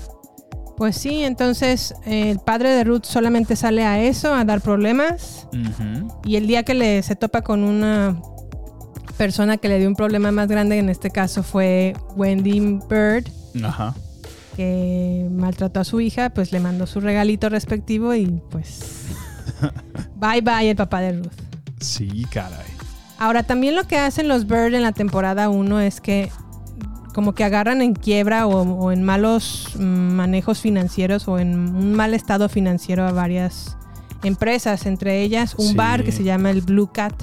Pues 0.77 0.95
sí, 0.95 1.21
entonces 1.25 1.93
eh, 2.05 2.31
el 2.31 2.39
padre 2.39 2.69
de 2.69 2.85
Ruth 2.85 3.03
solamente 3.03 3.57
sale 3.57 3.83
a 3.83 4.01
eso, 4.01 4.33
a 4.33 4.45
dar 4.45 4.61
problemas. 4.61 5.49
Y 6.23 6.37
el 6.37 6.47
día 6.47 6.63
que 6.63 6.75
le 6.75 7.03
se 7.03 7.17
topa 7.17 7.41
con 7.41 7.65
una 7.65 8.21
persona 9.17 9.57
que 9.57 9.67
le 9.67 9.79
dio 9.79 9.89
un 9.89 9.97
problema 9.97 10.31
más 10.31 10.47
grande, 10.47 10.77
en 10.77 10.87
este 10.87 11.09
caso 11.09 11.43
fue 11.43 11.93
Wendy 12.15 12.79
Bird, 12.89 13.27
Ajá. 13.65 13.93
Que 14.59 15.25
maltrató 15.31 15.79
a 15.79 15.83
su 15.85 16.01
hija, 16.01 16.31
pues 16.31 16.51
le 16.51 16.59
mandó 16.59 16.85
su 16.85 16.99
regalito 16.99 17.47
respectivo 17.47 18.13
y 18.13 18.41
pues 18.49 19.05
bye 20.17 20.41
bye 20.41 20.69
el 20.69 20.75
papá 20.75 20.99
de 20.99 21.13
Ruth. 21.13 21.31
Sí, 21.79 22.25
caray. 22.29 22.67
Ahora 23.17 23.43
también 23.43 23.75
lo 23.75 23.85
que 23.87 23.97
hacen 23.97 24.27
los 24.27 24.47
Bird 24.47 24.73
en 24.73 24.81
la 24.81 24.91
temporada 24.91 25.47
1 25.47 25.79
es 25.79 26.01
que 26.01 26.29
como 27.13 27.33
que 27.33 27.45
agarran 27.45 27.81
en 27.81 27.93
quiebra 27.93 28.47
o, 28.47 28.61
o 28.63 28.91
en 28.91 29.01
malos 29.03 29.69
mm, 29.77 29.81
manejos 29.81 30.59
financieros 30.59 31.29
o 31.29 31.39
en 31.39 31.57
un 31.57 31.93
mal 31.93 32.13
estado 32.13 32.49
financiero 32.49 33.07
a 33.07 33.13
varias 33.13 33.77
empresas, 34.23 34.85
entre 34.85 35.21
ellas 35.21 35.55
un 35.57 35.67
Sí. 35.69 35.75
bar 35.75 36.03
que 36.03 36.11
se 36.11 36.23
llama 36.25 36.49
el 36.51 36.61
Blue 36.61 36.91
Cat. 36.93 37.13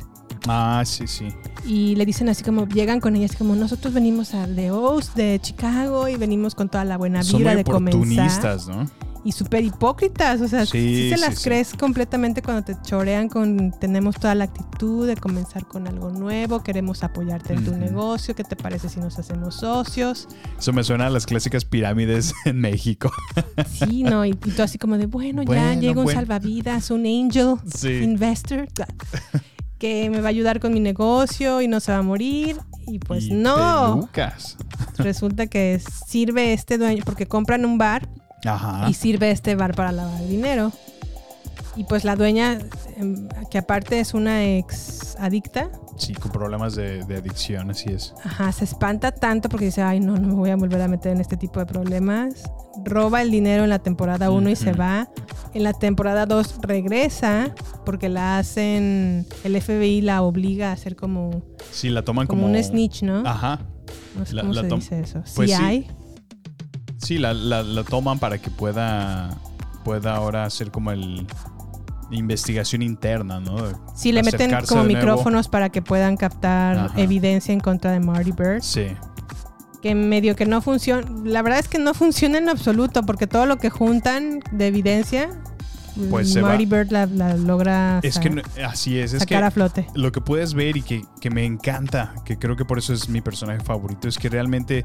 Ah, 0.49 0.83
sí, 0.85 1.07
sí. 1.07 1.29
Y 1.65 1.97
le 1.97 2.07
dicen 2.07 2.29
así 2.29 2.45
como, 2.45 2.67
llegan 2.69 3.01
con 3.01 3.17
ellas 3.17 3.35
como, 3.37 3.57
nosotros 3.57 3.93
venimos 3.93 4.35
a 4.35 4.47
The 4.47 4.71
O's 4.71 5.15
de 5.15 5.39
Chicago 5.43 6.07
y 6.09 6.17
venimos 6.17 6.55
con 6.55 6.69
toda 6.69 6.85
la 6.85 6.97
buena 6.97 7.23
vibra 7.23 7.55
de 7.55 7.65
comenzar. 7.65 8.59
¿no? 8.69 8.87
Y 9.25 9.33
súper 9.33 9.65
hipócritas, 9.65 10.41
o 10.41 10.47
sea, 10.47 10.65
Sí, 10.67 10.95
sí, 10.95 11.11
se 11.11 11.17
las 11.17 11.39
sí. 11.39 11.45
crees 11.49 11.75
completamente 11.75 12.43
cuando 12.43 12.63
te 12.63 12.77
chorean 12.83 13.29
con, 13.29 13.73
tenemos 13.73 14.15
toda 14.21 14.37
la 14.37 14.45
actitud 14.45 15.05
de 15.05 15.17
comenzar 15.17 15.67
con 15.67 15.89
algo 15.89 16.11
nuevo, 16.13 16.63
queremos 16.63 17.03
apoyarte 17.03 17.55
en 17.55 17.65
tu 17.65 17.73
negocio, 17.73 18.37
¿qué 18.37 18.45
te 18.45 18.55
parece 18.55 18.89
si 18.89 19.01
nos 19.01 19.19
hacemos 19.19 19.57
socios? 19.57 20.29
Eso 20.57 20.73
me 20.73 20.85
suena 20.85 21.07
a 21.09 21.11
las 21.11 21.27
clásicas 21.27 21.65
pirámides 21.65 22.33
en 22.45 22.61
México. 22.61 23.11
Sí, 23.69 24.05
¿no? 24.05 24.25
Y, 24.25 24.31
y 24.31 24.35
tú 24.35 24.63
así 24.63 24.79
como 24.79 24.97
de, 24.97 25.07
bueno, 25.07 25.43
ya 25.43 25.75
llega 25.75 25.99
un 25.99 26.05
bueno. 26.05 26.21
salvavidas, 26.21 26.93
un 26.93 27.01
angel 27.05 27.57
investor 28.05 28.69
que 29.79 30.09
me 30.11 30.21
va 30.21 30.27
a 30.29 30.31
ayudar 30.31 30.61
con 30.61 30.73
mi 30.73 30.81
negocio 30.81 31.61
y 31.63 31.69
no 31.69 31.81
se 31.81 31.93
va 31.93 31.99
a 31.99 32.03
morir. 32.03 32.57
Y 32.87 32.99
pues 32.99 33.25
Y 33.25 33.35
no, 33.35 33.95
pelucas. 33.97 34.57
resulta 34.99 35.47
que 35.47 35.81
sirve 36.07 36.53
este 36.53 36.79
dueño, 36.79 37.03
porque 37.05 37.27
compran 37.27 37.65
un 37.65 37.79
bar 37.79 38.09
Ajá. 38.45 38.89
y 38.89 38.95
sirve 38.95 39.31
este 39.31 39.55
bar 39.57 39.75
para 39.75 39.93
lavar 39.93 40.27
dinero. 40.27 40.73
Y 41.77 41.85
pues 41.85 42.05
la 42.05 42.17
dueña, 42.17 42.59
em, 42.97 43.29
que 43.51 43.59
aparte 43.59 44.01
es 44.01 44.15
una 44.15 44.45
ex 44.45 45.17
adicta, 45.21 45.69
Sí, 45.99 46.13
con 46.13 46.31
problemas 46.31 46.75
de, 46.75 47.03
de 47.07 47.17
adicción, 47.17 47.71
así 47.71 47.89
es. 47.91 48.13
ajá, 48.23 48.53
se 48.53 48.65
espanta 48.65 49.13
tanto 49.13 49.49
porque 49.49 49.65
dice, 49.67 49.81
ay, 49.83 49.99
no, 49.99 50.15
no 50.17 50.29
me 50.29 50.35
voy 50.35 50.51
a 50.51 50.57
volver 50.57 50.81
a 50.83 50.89
meter 50.89 51.13
en 51.13 51.21
este 51.23 51.39
tipo 51.39 51.59
de 51.59 51.65
problemas. 51.67 52.35
Roba 52.85 53.23
el 53.23 53.31
dinero 53.31 53.65
en 53.65 53.71
la 53.71 53.79
temporada 53.79 54.31
1 54.31 54.51
y 54.51 54.57
se 54.57 54.73
va. 54.75 55.09
En 55.57 55.63
la 55.63 55.73
temporada 55.73 56.27
2 56.27 56.57
regresa 56.61 57.55
porque 57.87 58.11
la 58.11 58.37
hacen, 58.37 59.25
el 59.43 59.59
FBI 59.63 60.03
la 60.03 60.21
obliga 60.21 60.69
a 60.69 60.73
hacer 60.73 60.97
como, 60.97 61.43
Sí, 61.73 61.89
la 61.89 62.03
toman 62.03 62.27
como, 62.27 62.43
como. 62.43 62.53
un 62.55 62.63
snitch, 62.63 63.03
¿no? 63.03 63.27
Ajá. 63.27 63.61
No 64.19 64.27
sé 64.27 64.35
La- 64.35 64.43
cómo 64.43 64.53
la 64.53 64.61
se 64.61 64.69
dice 64.75 65.01
eso. 65.01 65.23
Pues 65.35 65.51
sí. 65.51 65.57
CI. 65.57 65.87
Sí, 66.99 67.17
la, 67.17 67.33
la- 67.33 67.63
la 67.63 67.85
toman 67.85 68.19
para 68.19 68.37
que 68.37 68.51
pueda, 68.51 69.31
pueda 69.83 70.15
ahora 70.15 70.45
hacer 70.45 70.71
como 70.71 70.91
el 70.91 71.27
investigación 72.11 72.83
interna, 72.83 73.41
¿no? 73.41 73.57
Sí, 73.97 74.13
le 74.13 74.23
meten 74.23 74.51
como 74.69 74.85
nuevo. 74.85 74.95
micrófonos 74.99 75.49
para 75.49 75.71
que 75.71 75.81
puedan 75.81 76.19
captar 76.19 76.77
Ajá. 76.79 77.01
evidencia 77.01 77.55
en 77.55 77.61
contra 77.61 77.93
de 77.93 78.01
Marty 78.01 78.33
Bird. 78.33 78.61
Sí. 78.61 78.89
Que 79.89 79.95
medio 79.95 80.35
que 80.37 80.47
no 80.47 80.61
funciona. 80.63 81.07
La 81.25 81.43
verdad 81.43 81.61
es 81.61 81.69
que 81.69 81.79
no 81.79 81.95
funciona 81.95 82.39
en 82.39 82.49
absoluto, 82.49 83.03
porque 83.05 83.27
todo 83.27 83.47
lo 83.47 83.57
que 83.59 83.71
juntan 83.71 84.41
de 84.53 84.67
evidencia, 84.67 85.29
Pues 86.11 86.33
se 86.33 86.43
Marty 86.43 86.67
va. 86.67 86.79
Bird 86.79 86.91
la, 86.93 87.07
la 87.07 87.37
logra 87.37 88.01
Es 88.03 88.15
sa- 88.15 88.21
que 88.21 88.31
no- 88.31 88.43
así 88.67 88.99
es, 88.99 89.13
es 89.15 89.21
que 89.25 89.35
sacar 89.35 89.45
a 89.45 89.51
flote. 89.51 89.87
lo 89.95 90.13
que 90.13 90.21
puedes 90.21 90.53
ver 90.55 90.77
y 90.77 90.83
que, 90.83 91.05
que 91.21 91.31
me 91.31 91.45
encanta, 91.45 92.15
que 92.25 92.37
creo 92.39 92.57
que 92.57 92.65
por 92.65 92.79
eso 92.79 92.93
es 92.93 93.09
mi 93.09 93.21
personaje 93.21 93.61
favorito, 93.61 94.07
es 94.09 94.19
que 94.19 94.29
realmente 94.29 94.85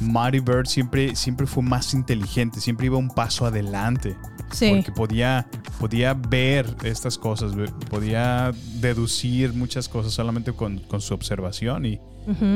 Marty 0.00 0.40
Bird 0.40 0.66
siempre, 0.66 1.14
siempre 1.16 1.46
fue 1.46 1.62
más 1.62 1.92
inteligente, 1.94 2.60
siempre 2.60 2.86
iba 2.86 2.96
un 2.96 3.08
paso 3.08 3.46
adelante. 3.46 4.16
Sí. 4.52 4.70
Porque 4.74 4.92
podía, 4.92 5.46
podía 5.78 6.14
ver 6.14 6.74
estas 6.82 7.18
cosas, 7.18 7.52
podía 7.88 8.52
deducir 8.80 9.52
muchas 9.52 9.88
cosas 9.88 10.12
solamente 10.12 10.52
con, 10.52 10.78
con 10.80 11.00
su 11.00 11.14
observación 11.14 11.84
y, 11.86 12.00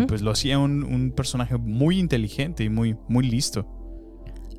pues 0.07 0.23
lo 0.23 0.31
hacía 0.31 0.59
un, 0.59 0.85
un 0.85 1.11
personaje 1.11 1.57
muy 1.57 1.99
inteligente 1.99 2.65
y 2.65 2.69
muy, 2.69 2.97
muy 3.09 3.27
listo. 3.29 3.67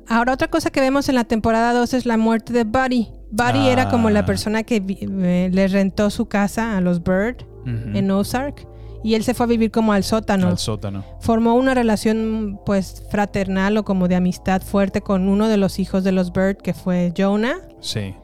Ahora, 0.08 0.34
otra 0.34 0.48
cosa 0.48 0.70
que 0.70 0.80
vemos 0.80 1.08
en 1.08 1.14
la 1.16 1.24
temporada 1.24 1.72
2 1.72 1.94
es 1.94 2.06
la 2.06 2.16
muerte 2.16 2.52
de 2.52 2.64
Buddy. 2.64 3.08
Buddy 3.32 3.68
era 3.68 3.88
como 3.88 4.08
la 4.10 4.20
Ah. 4.20 4.26
persona 4.26 4.62
que 4.62 4.76
eh, 4.86 5.50
le 5.52 5.68
rentó 5.68 6.10
su 6.10 6.26
casa 6.26 6.76
a 6.76 6.80
los 6.80 7.02
Bird 7.02 7.44
en 7.66 8.10
Ozark 8.12 8.66
y 9.06 9.14
él 9.14 9.22
se 9.24 9.34
fue 9.34 9.44
a 9.44 9.46
vivir 9.48 9.70
como 9.70 9.92
al 9.92 10.02
sótano. 10.04 10.48
Al 10.48 10.58
sótano. 10.58 11.04
Formó 11.20 11.54
una 11.54 11.74
relación 11.74 12.60
pues 12.66 13.04
fraternal 13.10 13.76
o 13.76 13.84
como 13.84 14.08
de 14.08 14.16
amistad 14.16 14.62
fuerte 14.62 15.00
con 15.00 15.28
uno 15.28 15.48
de 15.48 15.56
los 15.56 15.78
hijos 15.78 16.02
de 16.04 16.12
los 16.12 16.32
Bird 16.32 16.56
que 16.56 16.74
fue 16.74 17.12
Jonah. 17.16 17.56
Sí. 17.80 18.14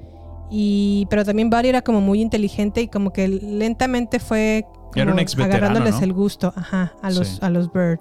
Y, 0.50 1.06
pero 1.08 1.24
también 1.24 1.48
Buddy 1.50 1.68
era 1.68 1.82
como 1.82 2.00
muy 2.00 2.20
inteligente 2.20 2.82
y 2.82 2.88
como 2.88 3.12
que 3.12 3.26
lentamente 3.28 4.18
fue 4.18 4.66
Era 4.94 5.04
como 5.06 5.14
un 5.14 5.18
ex 5.20 5.34
veterano, 5.36 5.56
agarrándoles 5.66 5.94
¿no? 6.00 6.04
el 6.04 6.12
gusto 6.12 6.52
ajá, 6.56 6.92
a, 7.00 7.10
los, 7.10 7.28
Sí. 7.28 7.38
a 7.40 7.48
los 7.48 7.72
Bird. 7.72 8.00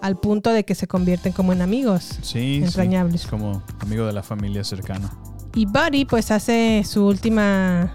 Al 0.00 0.16
punto 0.16 0.50
de 0.52 0.64
que 0.64 0.74
se 0.74 0.86
convierten 0.86 1.32
como 1.32 1.52
en 1.52 1.60
amigos. 1.62 2.18
Sí, 2.22 2.60
Entrañables. 2.62 3.22
sí. 3.22 3.28
Como 3.28 3.62
amigo 3.80 4.06
de 4.06 4.12
la 4.12 4.22
familia 4.22 4.62
cercana. 4.62 5.10
Y 5.54 5.66
Buddy 5.66 6.04
pues 6.04 6.30
hace 6.30 6.82
su 6.84 7.04
última, 7.06 7.92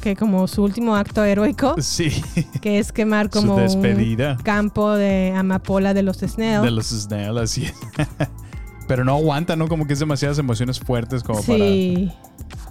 que 0.00 0.16
como 0.16 0.46
su 0.48 0.62
último 0.62 0.96
acto 0.96 1.24
heroico, 1.24 1.74
Sí. 1.80 2.10
que 2.60 2.78
es 2.78 2.92
quemar 2.92 3.28
Su 3.32 3.40
como 3.40 3.56
despedida. 3.58 4.36
un 4.38 4.42
campo 4.42 4.92
de 4.92 5.32
amapola 5.36 5.94
de 5.94 6.02
los 6.02 6.18
Snell. 6.18 6.62
De 6.62 6.70
los 6.70 6.86
Snell, 6.88 7.38
así 7.38 7.64
es. 7.66 7.74
Pero 8.88 9.04
no 9.04 9.12
aguanta, 9.14 9.56
¿no? 9.56 9.68
Como 9.68 9.86
que 9.86 9.92
es 9.92 9.98
demasiadas 10.00 10.38
emociones 10.38 10.80
fuertes 10.80 11.22
como 11.22 11.40
sí. 11.42 12.10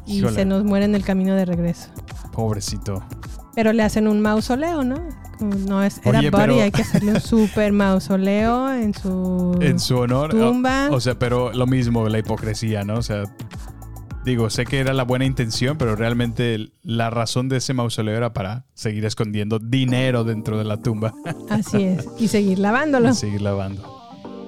Y 0.05 0.17
Híjole. 0.19 0.35
se 0.35 0.45
nos 0.45 0.63
muere 0.63 0.85
en 0.85 0.95
el 0.95 1.03
camino 1.03 1.35
de 1.35 1.45
regreso. 1.45 1.89
para... 2.07 2.31
Pobrecito. 2.31 3.03
Pero 3.55 3.73
le 3.73 3.83
hacen 3.83 4.07
un 4.07 4.21
mausoleo, 4.21 4.83
¿no? 4.83 4.95
No 5.39 5.81
es, 5.83 5.99
era 6.05 6.19
Oye, 6.19 6.29
Buddy, 6.29 6.41
pero- 6.43 6.61
hay 6.61 6.71
que 6.71 6.81
hacerle 6.83 7.13
un 7.13 7.21
super 7.21 7.71
mausoleo 7.73 8.71
en 8.73 8.93
su, 8.93 9.57
En 9.61 9.79
su 9.79 9.97
honor. 9.97 10.29
tumba. 10.31 10.89
O, 10.91 10.95
o 10.95 10.99
sea, 10.99 11.17
pero 11.17 11.51
lo 11.53 11.65
mismo, 11.67 12.07
la 12.09 12.19
hipocresía, 12.19 12.83
¿no? 12.83 12.95
O 12.95 13.01
sea, 13.01 13.23
digo, 14.25 14.49
sé 14.49 14.65
que 14.65 14.79
era 14.79 14.93
la 14.93 15.03
buena 15.03 15.25
intención, 15.25 15.77
pero 15.77 15.95
realmente 15.95 16.71
la 16.83 17.09
razón 17.09 17.49
de 17.49 17.57
ese 17.57 17.73
mausoleo 17.73 18.15
era 18.15 18.33
para 18.33 18.65
seguir 18.73 19.05
escondiendo 19.05 19.59
dinero 19.59 20.23
dentro 20.23 20.57
de 20.57 20.63
la 20.63 20.77
tumba. 20.77 21.13
Así 21.49 21.83
es. 21.83 22.07
Y 22.19 22.27
seguir 22.27 22.59
lavándolo. 22.59 23.09
Y 23.09 23.13
seguir 23.13 23.41
lavando. 23.41 23.99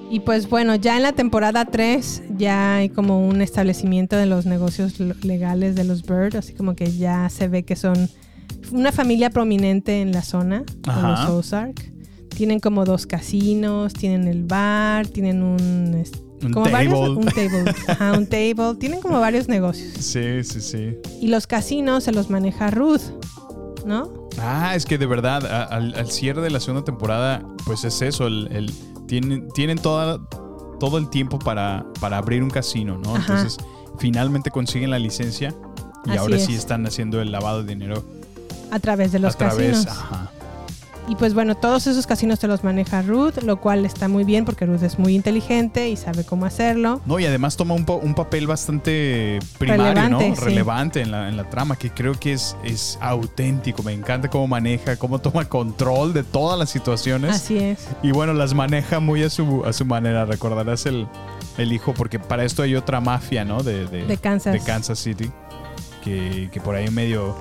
Y 0.09 0.19
pues 0.19 0.47
bueno, 0.47 0.76
ya 0.76 0.95
en 0.95 1.03
la 1.03 1.13
temporada 1.13 1.65
3 1.65 2.24
ya 2.38 2.76
hay 2.76 2.89
como 2.89 3.28
un 3.28 3.41
establecimiento 3.41 4.15
de 4.15 4.28
los 4.28 4.45
negocios 4.45 4.99
legales 4.99 5.76
de 5.76 5.86
los 5.86 6.03
Bird, 6.03 6.36
así 6.36 6.53
como 6.53 6.76
que 6.76 6.91
ya 6.91 7.30
se 7.30 7.47
ve 7.47 7.63
que 7.63 7.76
son 7.76 8.09
una 8.71 8.91
familia 8.91 9.32
prominente 9.32 10.01
en 10.01 10.11
la 10.11 10.21
zona, 10.21 10.63
los 10.86 11.30
Ozark. 11.30 11.91
Tienen 12.30 12.59
como 12.59 12.86
dos 12.86 13.07
casinos, 13.07 13.93
tienen 13.93 14.28
el 14.28 14.43
bar, 14.43 15.07
tienen 15.07 15.41
un... 15.41 16.03
como 16.51 16.69
varios- 16.69 17.09
un 17.09 17.25
table. 17.25 17.73
Ajá, 17.87 18.13
un 18.13 18.27
table. 18.27 18.75
Tienen 18.79 19.01
como 19.01 19.19
varios 19.19 19.47
negocios. 19.47 19.93
Sí, 20.03 20.43
sí, 20.43 20.61
sí. 20.61 20.97
Y 21.21 21.27
los 21.27 21.47
casinos 21.47 22.03
se 22.03 22.11
los 22.11 22.29
maneja 22.29 22.69
Ruth, 22.71 23.01
¿no? 23.85 24.11
Ah, 24.39 24.73
es 24.75 24.85
que 24.85 24.97
de 24.97 25.05
verdad, 25.05 25.45
a- 25.45 25.63
al, 25.65 25.93
al 25.95 26.09
cierre 26.11 26.41
de 26.41 26.49
la 26.49 26.59
segunda 26.59 26.83
temporada, 26.83 27.43
pues 27.65 27.83
es 27.83 28.01
eso, 28.01 28.27
el, 28.27 28.47
el- 28.51 28.73
tienen, 29.07 29.49
tienen 29.49 29.77
toda, 29.77 30.19
todo 30.79 30.97
el 30.97 31.09
tiempo 31.09 31.37
para, 31.39 31.85
para 31.99 32.17
abrir 32.17 32.41
un 32.43 32.49
casino, 32.49 32.97
¿no? 32.97 33.15
Ajá. 33.15 33.33
Entonces, 33.33 33.57
finalmente 33.99 34.49
consiguen 34.51 34.89
la 34.89 34.99
licencia 34.99 35.53
y 36.05 36.09
Así 36.11 36.17
ahora 36.17 36.37
sí 36.39 36.53
es. 36.53 36.59
están 36.59 36.85
haciendo 36.87 37.21
el 37.21 37.31
lavado 37.31 37.63
de 37.63 37.69
dinero 37.69 38.03
A 38.71 38.79
través 38.79 39.11
de 39.11 39.19
los 39.19 39.35
a 39.35 39.37
través, 39.37 39.85
casinos. 39.85 39.87
ajá. 39.87 40.31
Y 41.06 41.16
pues 41.18 41.34
bueno, 41.34 41.56
todos 41.56 41.86
esos 41.88 42.08
casinos 42.08 42.39
te 42.39 42.47
los 42.47 42.64
maneja 42.64 43.01
Ruth, 43.01 43.39
lo 43.43 43.60
cual 43.60 43.86
está 43.86 44.08
muy 44.08 44.24
bien 44.24 44.45
porque 44.45 44.66
Ruth 44.66 44.84
es 44.84 44.97
muy 44.97 45.16
inteligente 45.16 45.89
y 45.89 45.97
sabe 45.97 46.24
cómo 46.24 46.45
hacerlo. 46.45 47.01
No, 47.06 47.20
y 47.20 47.26
además 47.26 47.58
toma 47.58 47.74
un, 47.74 47.86
un 48.01 48.16
papel 48.16 48.47
bastante 48.47 49.39
primario, 49.58 49.84
Relevante, 49.88 50.30
¿no? 50.30 50.36
sí. 50.36 50.41
Relevante 50.41 51.01
en 51.01 51.12
la, 51.12 51.28
en 51.28 51.36
la 51.36 51.49
trama, 51.49 51.76
que 51.76 51.89
creo 51.89 52.14
que 52.18 52.32
es, 52.34 52.56
es 52.64 52.97
auténtico. 53.01 53.84
Me 53.84 53.91
encanta 53.91 54.30
cómo 54.30 54.47
maneja, 54.47 54.95
cómo 54.95 55.20
toma 55.20 55.43
control 55.49 56.14
de 56.14 56.24
todas 56.24 56.58
las 56.58 56.70
situaciones. 56.70 57.36
Así 57.36 57.58
es. 57.58 57.86
Y 58.01 58.12
bueno, 58.12 58.34
las 58.34 58.54
maneja 58.54 59.01
muy 59.01 59.24
a 59.24 59.30
su, 59.30 59.64
a 59.66 59.74
su 59.74 59.84
manera. 59.84 60.26
Recordarás 60.26 60.86
el, 60.86 61.06
el 61.58 61.74
hijo, 61.74 61.93
porque 61.93 62.18
para 62.18 62.45
esto 62.45 62.64
hay 62.64 62.76
otra 62.76 63.01
mafia, 63.01 63.43
¿no? 63.43 63.62
De, 63.62 63.88
De 63.88 64.18
Kansas. 64.18 64.54
de 64.54 64.60
Kansas 64.62 64.99
City. 64.99 65.30
Que, 66.01 66.49
que 66.51 66.60
por 66.62 66.76
ahí 66.76 66.89
medio 66.89 67.38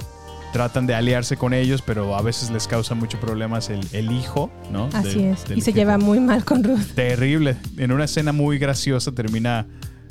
tratan 0.52 0.86
de 0.86 0.94
aliarse 0.94 1.36
con 1.36 1.54
ellos, 1.54 1.82
pero 1.82 2.14
a 2.16 2.22
veces 2.22 2.50
les 2.50 2.66
causa 2.68 2.94
mucho 2.94 3.18
problemas 3.18 3.70
el, 3.70 3.80
el 3.92 4.12
hijo, 4.12 4.50
¿no? 4.70 4.88
Así 4.92 5.22
es. 5.24 5.44
Y 5.54 5.60
se 5.62 5.72
lleva 5.72 5.98
muy 5.98 6.20
mal 6.20 6.44
con 6.44 6.62
Ruth. 6.62 6.94
Terrible. 6.94 7.56
En 7.78 7.90
una 7.92 8.04
escena 8.04 8.32
muy 8.32 8.58
graciosa 8.58 9.12
termina 9.12 9.66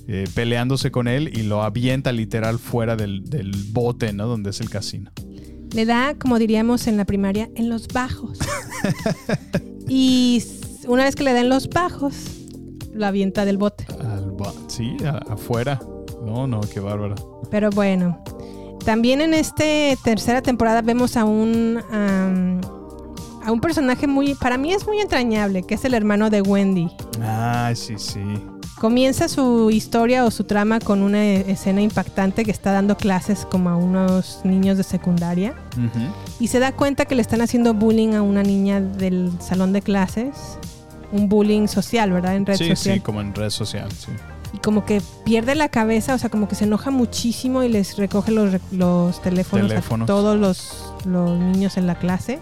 eh, 0.07 0.27
peleándose 0.33 0.89
con 0.91 1.07
él 1.07 1.29
y 1.37 1.43
lo 1.43 1.61
avienta 1.63 2.11
literal 2.11 2.57
fuera 2.59 2.95
del, 2.95 3.29
del 3.29 3.51
bote, 3.71 4.13
¿no? 4.13 4.27
Donde 4.27 4.49
es 4.49 4.59
el 4.61 4.69
casino. 4.69 5.11
Le 5.73 5.85
da, 5.85 6.15
como 6.15 6.37
diríamos 6.39 6.87
en 6.87 6.97
la 6.97 7.05
primaria, 7.05 7.49
en 7.55 7.69
los 7.69 7.87
bajos. 7.87 8.39
y 9.87 10.43
una 10.87 11.03
vez 11.05 11.15
que 11.15 11.23
le 11.23 11.33
da 11.33 11.39
en 11.41 11.49
los 11.49 11.69
bajos, 11.69 12.15
lo 12.93 13.05
avienta 13.05 13.45
del 13.45 13.57
bote. 13.57 13.85
Al 14.01 14.31
ba- 14.31 14.53
sí, 14.67 14.97
afuera. 15.29 15.79
No, 16.25 16.45
no, 16.47 16.61
qué 16.61 16.79
bárbaro. 16.79 17.41
Pero 17.49 17.69
bueno, 17.69 18.23
también 18.85 19.21
en 19.21 19.33
esta 19.33 19.63
tercera 20.03 20.41
temporada 20.41 20.81
vemos 20.81 21.17
a 21.17 21.25
un 21.25 21.79
am, 21.91 22.61
a 23.43 23.51
un 23.51 23.59
personaje 23.61 24.07
muy, 24.07 24.35
para 24.35 24.57
mí 24.57 24.71
es 24.73 24.85
muy 24.85 24.99
entrañable, 24.99 25.63
que 25.63 25.75
es 25.75 25.85
el 25.85 25.93
hermano 25.93 26.29
de 26.29 26.41
Wendy. 26.41 26.89
Ah, 27.21 27.71
sí, 27.75 27.95
sí. 27.97 28.19
Comienza 28.79 29.27
su 29.27 29.69
historia 29.69 30.25
o 30.25 30.31
su 30.31 30.43
trama 30.43 30.79
con 30.79 31.03
una 31.03 31.23
e- 31.23 31.51
escena 31.51 31.81
impactante 31.81 32.43
que 32.43 32.49
está 32.51 32.71
dando 32.71 32.97
clases 32.97 33.45
como 33.45 33.69
a 33.69 33.75
unos 33.75 34.41
niños 34.43 34.75
de 34.77 34.83
secundaria 34.83 35.53
y 36.39 36.47
se 36.47 36.59
da 36.59 36.71
cuenta 36.71 37.05
que 37.05 37.13
le 37.13 37.21
están 37.21 37.41
haciendo 37.41 37.75
bullying 37.75 38.13
a 38.15 38.23
una 38.23 38.41
niña 38.41 38.81
del 38.81 39.31
salón 39.39 39.71
de 39.73 39.81
clases. 39.83 40.35
Un 41.11 41.27
bullying 41.29 41.67
social, 41.67 42.11
¿verdad? 42.11 42.35
En 42.37 42.45
red 42.45 42.55
Sí, 42.55 42.69
social. 42.69 42.95
sí, 42.95 43.01
como 43.01 43.21
en 43.21 43.35
red 43.35 43.49
social, 43.51 43.91
sí. 43.91 44.11
Y 44.53 44.57
como 44.59 44.85
que 44.85 45.01
pierde 45.23 45.55
la 45.55 45.69
cabeza, 45.69 46.13
o 46.13 46.17
sea, 46.17 46.29
como 46.29 46.47
que 46.47 46.55
se 46.55 46.65
enoja 46.65 46.91
muchísimo 46.91 47.63
y 47.63 47.69
les 47.69 47.97
recoge 47.97 48.31
los, 48.31 48.55
los 48.71 49.21
teléfonos, 49.21 49.67
Teléfonos. 49.69 50.05
a 50.05 50.07
todos 50.07 50.37
los, 50.37 50.93
los 51.05 51.37
niños 51.39 51.77
en 51.77 51.87
la 51.87 51.95
clase. 51.95 52.39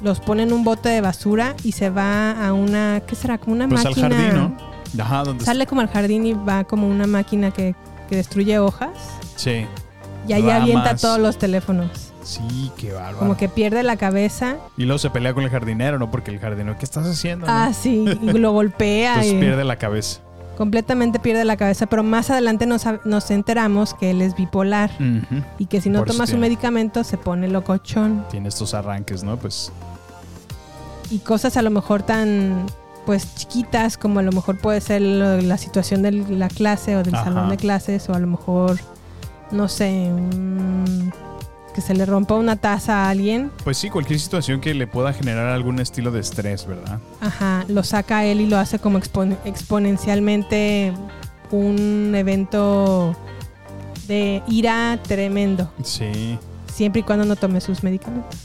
Los 0.00 0.20
pone 0.20 0.44
en 0.44 0.52
un 0.52 0.62
bote 0.64 0.88
de 0.88 1.00
basura 1.00 1.54
y 1.64 1.72
se 1.72 1.90
va 1.90 2.30
a 2.46 2.52
una, 2.52 3.02
¿qué 3.06 3.16
será? 3.16 3.36
Como 3.38 3.54
una 3.56 3.68
Pues 3.68 3.84
al 3.84 3.90
máquina. 3.96 4.08
jardín, 4.16 4.54
¿no? 4.96 5.02
Ajá, 5.04 5.24
donde 5.24 5.44
Sale 5.44 5.66
como 5.66 5.80
al 5.80 5.88
jardín 5.88 6.24
y 6.24 6.32
va 6.34 6.64
como 6.64 6.88
una 6.88 7.06
máquina 7.06 7.50
que, 7.50 7.74
que 8.08 8.16
destruye 8.16 8.58
hojas 8.60 8.90
Sí. 9.36 9.66
y 10.26 10.32
ahí 10.32 10.48
avienta 10.48 10.94
todos 10.96 11.18
los 11.18 11.36
teléfonos. 11.36 11.90
Sí, 12.22 12.70
qué 12.76 12.92
bárbaro. 12.92 13.18
Como 13.18 13.36
que 13.36 13.48
pierde 13.48 13.82
la 13.82 13.96
cabeza. 13.96 14.56
Y 14.76 14.84
luego 14.84 14.98
se 14.98 15.08
pelea 15.10 15.34
con 15.34 15.44
el 15.44 15.50
jardinero, 15.50 15.98
¿no? 15.98 16.10
Porque 16.10 16.30
el 16.30 16.38
jardinero, 16.38 16.78
¿qué 16.78 16.84
estás 16.84 17.06
haciendo? 17.06 17.46
no? 17.46 17.52
Ah, 17.52 17.72
sí, 17.72 18.04
y 18.22 18.32
lo 18.32 18.52
golpea. 18.52 19.14
Entonces 19.14 19.34
y 19.34 19.40
pierde 19.40 19.64
la 19.64 19.76
cabeza. 19.76 20.20
Completamente 20.58 21.20
pierde 21.20 21.44
la 21.44 21.56
cabeza, 21.56 21.86
pero 21.86 22.02
más 22.02 22.30
adelante 22.30 22.66
nos, 22.66 22.84
nos 23.04 23.30
enteramos 23.30 23.94
que 23.94 24.10
él 24.10 24.20
es 24.20 24.34
bipolar. 24.34 24.90
Y 25.56 25.66
que 25.66 25.80
si 25.80 25.88
no 25.88 26.00
Por 26.00 26.08
eso 26.08 26.16
toma 26.16 26.26
su 26.26 26.32
tiene- 26.32 26.48
medicamento 26.48 27.04
se 27.04 27.16
pone 27.16 27.46
locochón. 27.46 28.24
Tiene 28.28 28.48
estos 28.48 28.74
arranques, 28.74 29.22
¿no? 29.22 29.36
Pues 29.38 29.70
Y 31.10 31.20
cosas 31.20 31.56
a 31.56 31.62
lo 31.62 31.70
mejor 31.70 32.02
tan 32.02 32.66
pues 33.06 33.34
chiquitas 33.36 33.96
como 33.96 34.18
a 34.18 34.22
lo 34.22 34.32
mejor 34.32 34.58
puede 34.58 34.80
ser 34.82 35.00
lo- 35.00 35.40
la 35.40 35.56
situación 35.56 36.02
de 36.02 36.10
la 36.12 36.48
clase 36.48 36.96
o 36.96 37.02
del 37.04 37.14
Ajá. 37.14 37.24
salón 37.24 37.48
de 37.48 37.56
clases 37.56 38.06
o 38.10 38.14
a 38.14 38.18
lo 38.18 38.26
mejor 38.26 38.78
no 39.52 39.68
sé 39.68 40.10
un- 40.12 41.10
que 41.78 41.82
se 41.82 41.94
le 41.94 42.04
rompa 42.06 42.34
una 42.34 42.56
taza 42.56 43.04
a 43.04 43.10
alguien 43.10 43.52
Pues 43.62 43.76
sí, 43.78 43.88
cualquier 43.88 44.18
situación 44.18 44.60
que 44.60 44.74
le 44.74 44.88
pueda 44.88 45.12
generar 45.12 45.46
algún 45.46 45.78
estilo 45.78 46.10
de 46.10 46.18
estrés, 46.18 46.66
¿verdad? 46.66 46.98
ajá 47.20 47.64
lo 47.68 47.84
saca 47.84 48.24
él 48.24 48.40
y 48.40 48.46
lo 48.48 48.58
hace 48.58 48.80
como 48.80 48.98
expon- 48.98 49.36
exponencialmente 49.44 50.92
un 51.52 52.12
evento 52.16 53.14
de 54.08 54.42
ira 54.48 54.98
tremendo 55.06 55.70
Sí. 55.84 56.36
siempre 56.74 57.00
y 57.00 57.02
cuando 57.04 57.24
no 57.24 57.36
tome 57.36 57.60
sus 57.60 57.84
medicamentos. 57.84 58.40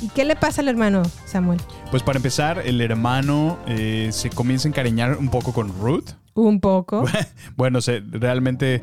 ¿y 0.00 0.08
qué 0.08 0.24
le 0.24 0.34
pasa 0.34 0.62
al 0.62 0.68
hermano 0.68 1.02
Samuel? 1.26 1.60
Pues 1.90 2.02
para 2.02 2.16
empezar, 2.16 2.62
el 2.64 2.80
hermano 2.80 3.58
eh, 3.66 4.08
se 4.10 4.30
comienza 4.30 4.68
a 4.68 4.70
encariñar 4.70 5.18
un 5.18 5.28
poco 5.28 5.52
con 5.52 5.68
Ruth. 5.80 6.12
un 6.32 6.60
poco 6.60 7.04
Bueno, 7.56 7.82
se, 7.82 8.00
realmente 8.10 8.82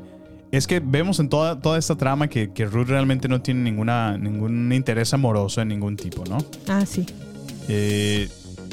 es 0.52 0.66
que 0.68 0.80
vemos 0.80 1.20
en 1.20 1.30
toda, 1.30 1.60
toda 1.60 1.78
esta 1.78 1.96
trama 1.96 2.28
que, 2.28 2.52
que 2.54 2.66
Ruth 2.66 2.88
realmente 2.88 3.28
no 3.28 3.42
tiene 3.42 3.62
ninguna, 3.62 4.18
ningún 4.18 4.72
interés 4.74 5.14
amoroso 5.14 5.62
en 5.62 5.68
ningún 5.70 5.96
tipo, 5.96 6.24
¿no? 6.26 6.38
ah 6.68 6.86
sí 6.86 7.06
Eh, 7.68 8.28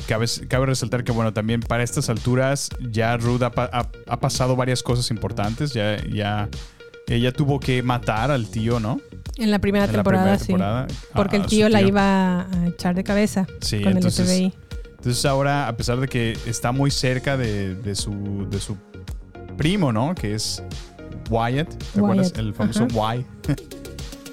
cabe, 0.08 0.26
cabe 0.48 0.66
resaltar 0.66 1.04
que, 1.04 1.12
bueno, 1.12 1.32
también 1.34 1.60
para 1.60 1.82
estas 1.82 2.08
alturas 2.08 2.70
ya 2.90 3.16
Ruth 3.18 3.42
ha, 3.42 3.52
ha- 3.56 3.88
ha 4.06 4.20
pasado 4.20 4.56
varias 4.56 4.82
cosas 4.82 5.10
importantes. 5.10 5.72
Ya, 5.74 6.02
ya 6.06 6.48
ella 7.08 7.30
tuvo 7.32 7.60
que 7.60 7.82
matar 7.82 8.30
al 8.30 8.48
tío, 8.48 8.80
¿no? 8.80 9.00
En 9.36 9.50
la 9.50 9.58
primera 9.58 9.84
En 9.84 9.92
la 9.92 9.96
temporada, 9.98 10.38
sí. 10.38 10.54
Porque 11.14 11.36
a- 11.36 11.40
el 11.40 11.46
tío 11.46 11.68
la 11.68 11.82
iba 11.82 12.40
a 12.50 12.66
echar 12.68 12.94
de 12.94 13.04
cabeza 13.04 13.46
Sí, 13.60 13.82
con 13.82 13.92
entonces, 13.92 14.20
el 14.30 14.36
FBI. 14.50 14.54
entonces 14.96 15.24
ahora, 15.26 15.68
a 15.68 15.76
pesar 15.76 16.00
de 16.00 16.08
que 16.08 16.38
está 16.46 16.72
muy 16.72 16.90
cerca 16.90 17.36
de, 17.36 17.74
de 17.74 17.94
su, 17.94 18.46
de 18.50 18.60
su 18.60 18.76
primo, 19.58 19.92
¿no? 19.92 20.14
Que 20.14 20.34
es 20.34 20.62
Wyatt, 21.30 21.74
¿te 21.92 21.98
acuerdas? 22.00 22.32
El 22.36 22.54
famoso 22.54 22.86
ajá. 22.90 23.16
Y. 23.16 23.26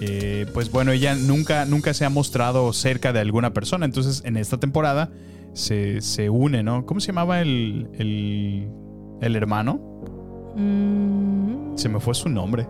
Eh, 0.05 0.47
pues 0.53 0.69
bueno, 0.69 0.91
ella 0.91 1.15
nunca, 1.15 1.63
nunca 1.65 1.93
se 1.93 2.03
ha 2.03 2.09
mostrado 2.09 2.73
cerca 2.73 3.13
de 3.13 3.19
alguna 3.21 3.53
persona. 3.53 3.85
Entonces, 3.85 4.21
en 4.25 4.35
esta 4.35 4.57
temporada 4.57 5.11
se, 5.53 6.01
se 6.01 6.29
une, 6.29 6.61
¿no? 6.61 6.85
¿Cómo 6.85 6.99
se 6.99 7.07
llamaba 7.07 7.39
el, 7.39 7.87
el, 7.93 8.67
el 9.21 9.35
hermano? 9.37 9.79
Mm, 10.57 11.77
Se 11.77 11.87
me 11.87 12.01
fue 12.01 12.13
su 12.15 12.27
nombre. 12.27 12.67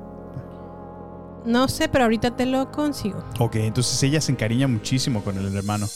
no 1.45 1.67
sé, 1.67 1.89
pero 1.89 2.03
ahorita 2.03 2.35
te 2.35 2.45
lo 2.45 2.69
consigo. 2.71 3.23
Ok, 3.39 3.55
entonces 3.55 4.01
ella 4.03 4.21
se 4.21 4.31
encariña 4.31 4.67
muchísimo 4.67 5.23
con 5.23 5.37
el 5.37 5.55
hermano. 5.55 5.87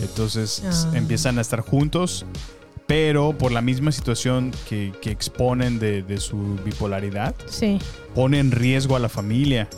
Entonces 0.00 0.62
Ah. 0.66 0.92
empiezan 0.96 1.38
a 1.38 1.42
estar 1.42 1.60
juntos, 1.60 2.24
pero 2.90 3.38
por 3.38 3.52
la 3.52 3.60
misma 3.62 3.92
situación 3.92 4.50
que, 4.68 4.92
que 5.00 5.12
exponen 5.12 5.78
de, 5.78 6.02
de 6.02 6.18
su 6.18 6.56
bipolaridad, 6.64 7.36
Sí. 7.46 7.78
pone 8.16 8.40
en 8.40 8.50
riesgo 8.50 8.96
a 8.96 8.98
la 8.98 9.08
familia, 9.08 9.68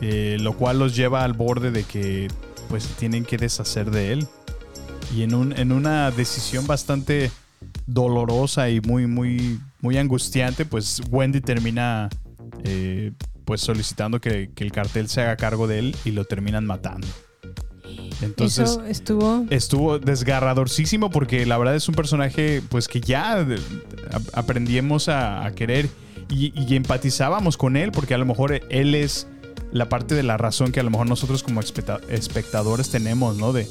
eh, 0.00 0.38
lo 0.40 0.54
cual 0.56 0.78
los 0.78 0.96
lleva 0.96 1.24
al 1.24 1.34
borde 1.34 1.70
de 1.70 1.84
que 1.84 2.28
pues 2.70 2.86
tienen 2.98 3.26
que 3.26 3.36
deshacer 3.36 3.90
de 3.90 4.12
él. 4.14 4.26
Y 5.14 5.24
en, 5.24 5.34
un, 5.34 5.52
en 5.58 5.72
una 5.72 6.10
decisión 6.10 6.66
bastante 6.66 7.30
dolorosa 7.86 8.70
y 8.70 8.80
muy, 8.80 9.06
muy, 9.06 9.60
muy 9.82 9.98
angustiante, 9.98 10.64
pues 10.64 11.02
Wendy 11.10 11.42
termina 11.42 12.08
eh, 12.64 13.12
pues 13.44 13.60
solicitando 13.60 14.22
que, 14.22 14.50
que 14.54 14.64
el 14.64 14.72
cartel 14.72 15.10
se 15.10 15.20
haga 15.20 15.36
cargo 15.36 15.66
de 15.66 15.80
él 15.80 15.96
y 16.06 16.12
lo 16.12 16.24
terminan 16.24 16.64
matando. 16.64 17.06
Entonces 18.22 18.70
Eso 18.70 18.84
estuvo. 18.84 19.44
estuvo 19.50 19.98
desgarradorcísimo 19.98 21.10
porque 21.10 21.46
la 21.46 21.56
verdad 21.58 21.76
es 21.76 21.88
un 21.88 21.94
personaje 21.94 22.62
pues 22.68 22.88
que 22.88 23.00
ya 23.00 23.46
aprendimos 24.32 25.08
a, 25.08 25.44
a 25.46 25.52
querer 25.54 25.88
y, 26.30 26.52
y 26.60 26.76
empatizábamos 26.76 27.56
con 27.56 27.76
él 27.76 27.92
porque 27.92 28.14
a 28.14 28.18
lo 28.18 28.26
mejor 28.26 28.60
él 28.70 28.94
es 28.94 29.28
la 29.72 29.88
parte 29.88 30.14
de 30.14 30.22
la 30.22 30.36
razón 30.36 30.72
que 30.72 30.80
a 30.80 30.82
lo 30.82 30.90
mejor 30.90 31.06
nosotros 31.08 31.42
como 31.42 31.60
especta- 31.60 32.00
espectadores 32.08 32.90
tenemos, 32.90 33.36
¿no? 33.36 33.52
De, 33.52 33.66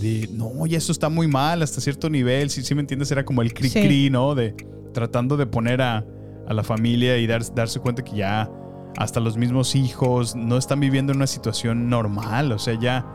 de, 0.00 0.28
no, 0.32 0.66
ya 0.66 0.78
esto 0.78 0.92
está 0.92 1.08
muy 1.08 1.26
mal 1.28 1.62
hasta 1.62 1.80
cierto 1.80 2.08
nivel, 2.10 2.50
si 2.50 2.62
sí, 2.62 2.74
me 2.74 2.80
entiendes, 2.80 3.10
era 3.10 3.24
como 3.24 3.42
el 3.42 3.52
cri-cri, 3.54 4.04
Sí. 4.04 4.10
¿no? 4.10 4.34
De 4.34 4.54
tratando 4.94 5.36
de 5.36 5.46
poner 5.46 5.80
a, 5.82 6.04
a 6.48 6.54
la 6.54 6.62
familia 6.62 7.18
y 7.18 7.26
dar- 7.26 7.54
darse 7.54 7.80
cuenta 7.80 8.02
que 8.02 8.16
ya 8.16 8.50
hasta 8.96 9.20
los 9.20 9.36
mismos 9.36 9.74
hijos 9.74 10.36
no 10.36 10.58
están 10.58 10.78
viviendo 10.80 11.12
en 11.12 11.16
una 11.18 11.26
situación 11.26 11.88
normal, 11.88 12.52
o 12.52 12.58
sea, 12.58 12.78
ya 12.78 13.06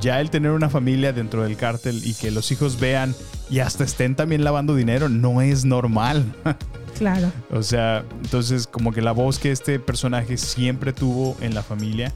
ya 0.00 0.20
el 0.20 0.30
tener 0.30 0.52
una 0.52 0.68
familia 0.68 1.12
dentro 1.12 1.42
del 1.42 1.56
cártel 1.56 2.00
y 2.04 2.14
que 2.14 2.30
los 2.30 2.50
hijos 2.50 2.78
vean 2.80 3.14
y 3.50 3.60
hasta 3.60 3.84
estén 3.84 4.16
también 4.16 4.44
lavando 4.44 4.74
dinero 4.74 5.08
no 5.08 5.42
es 5.42 5.64
normal. 5.64 6.24
Claro. 6.98 7.32
o 7.50 7.62
sea, 7.62 8.04
entonces 8.22 8.68
como 8.68 8.92
que 8.92 9.00
la 9.00 9.10
voz 9.12 9.38
que 9.38 9.50
este 9.50 9.80
personaje 9.80 10.36
siempre 10.36 10.92
tuvo 10.92 11.36
en 11.40 11.52
la 11.52 11.62
familia, 11.62 12.12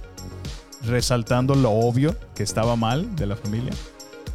resaltando 0.85 1.57
lo 1.57 1.71
obvio 1.71 2.15
que 2.37 2.45
estaba 2.45 2.77
mal 2.77 3.17
de 3.17 3.27
la 3.27 3.37
familia. 3.37 3.73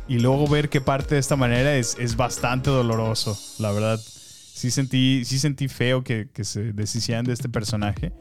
Y 0.10 0.20
luego 0.20 0.48
ver 0.48 0.68
que 0.68 0.82
parte 0.82 1.16
de 1.16 1.22
esta 1.22 1.38
manera 1.38 1.76
es, 1.76 1.96
es 2.00 2.18
bastante 2.18 2.70
doloroso, 2.70 3.38
la 3.60 3.72
verdad. 3.72 4.02
Sí 4.02 4.72
sentí, 4.72 5.24
sí 5.24 5.40
sentí 5.40 5.70
feo 5.70 6.04
que, 6.04 6.28
que 6.34 6.44
se 6.44 6.74
deshicieran 6.74 7.24
de 7.24 7.34
este 7.34 7.48
personaje 7.48 8.12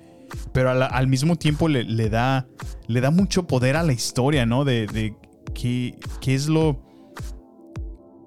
pero 0.52 0.70
al, 0.70 0.82
al 0.82 1.06
mismo 1.06 1.36
tiempo 1.36 1.68
le, 1.68 1.84
le 1.84 2.08
da, 2.08 2.46
le 2.86 3.00
da 3.00 3.10
mucho 3.10 3.46
poder 3.46 3.76
a 3.76 3.82
la 3.82 3.92
historia, 3.92 4.46
¿no? 4.46 4.64
De, 4.64 4.86
de 4.86 5.14
qué, 5.54 5.98
qué 6.20 6.34
es 6.34 6.48
lo... 6.48 6.88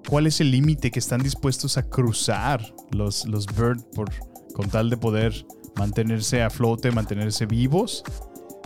¿Cuál 0.08 0.26
es 0.26 0.40
el 0.40 0.50
límite 0.50 0.90
que 0.90 0.98
están 0.98 1.22
dispuestos 1.22 1.78
a 1.78 1.82
cruzar 1.82 2.74
los, 2.90 3.24
los 3.26 3.46
Bird 3.46 3.82
por, 3.94 4.10
con 4.52 4.68
tal 4.68 4.90
de 4.90 4.96
poder 4.98 5.46
mantenerse 5.76 6.42
a 6.42 6.50
flote, 6.50 6.90
mantenerse 6.90 7.46
vivos? 7.46 8.04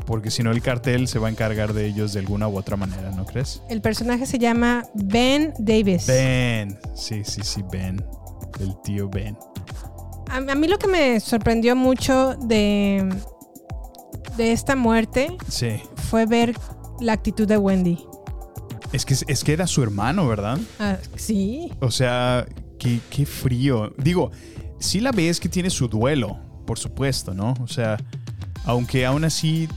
Porque 0.04 0.30
si 0.30 0.42
no 0.42 0.50
el 0.50 0.62
cartel 0.62 1.06
se 1.06 1.18
va 1.18 1.28
a 1.28 1.30
encargar 1.30 1.74
de 1.74 1.86
ellos 1.86 2.12
de 2.14 2.20
alguna 2.20 2.48
u 2.48 2.56
otra 2.56 2.76
manera, 2.76 3.10
¿no 3.12 3.24
crees? 3.24 3.62
El 3.68 3.80
personaje 3.80 4.26
se 4.26 4.38
llama 4.38 4.84
Ben 4.94 5.52
Davis. 5.58 6.06
Ben, 6.06 6.78
sí, 6.94 7.22
sí, 7.24 7.42
sí, 7.44 7.62
Ben. 7.70 8.04
El 8.58 8.74
tío 8.82 9.08
Ben. 9.08 9.36
A, 10.30 10.36
a 10.36 10.54
mí 10.54 10.68
lo 10.68 10.78
que 10.78 10.86
me 10.88 11.20
sorprendió 11.20 11.74
mucho 11.76 12.34
de, 12.36 13.08
de 14.36 14.52
esta 14.52 14.76
muerte 14.76 15.36
Sí. 15.48 15.80
fue 16.10 16.26
ver 16.26 16.54
la 17.00 17.12
actitud 17.12 17.46
de 17.46 17.56
Wendy. 17.58 17.98
Es 18.92 19.04
que, 19.04 19.14
es 19.26 19.44
que 19.44 19.52
era 19.52 19.66
su 19.66 19.82
hermano, 19.82 20.26
¿verdad? 20.26 20.58
Ah, 20.80 20.96
sí. 21.16 21.72
O 21.80 21.90
sea, 21.90 22.46
qué, 22.78 23.00
qué 23.10 23.26
frío. 23.26 23.92
Digo, 23.98 24.30
sí 24.78 25.00
la 25.00 25.12
ves 25.12 25.40
que 25.40 25.48
tiene 25.48 25.68
su 25.70 25.88
duelo, 25.88 26.38
por 26.66 26.78
supuesto, 26.78 27.34
¿no? 27.34 27.54
O 27.62 27.66
sea, 27.68 27.98
aunque 28.64 29.04
aún 29.04 29.24
así, 29.24 29.68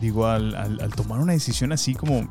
digo, 0.00 0.26
al, 0.26 0.54
al- 0.54 0.80
al 0.80 0.94
tomar 0.94 1.20
una 1.20 1.32
decisión 1.34 1.72
así 1.72 1.94
como, 1.94 2.22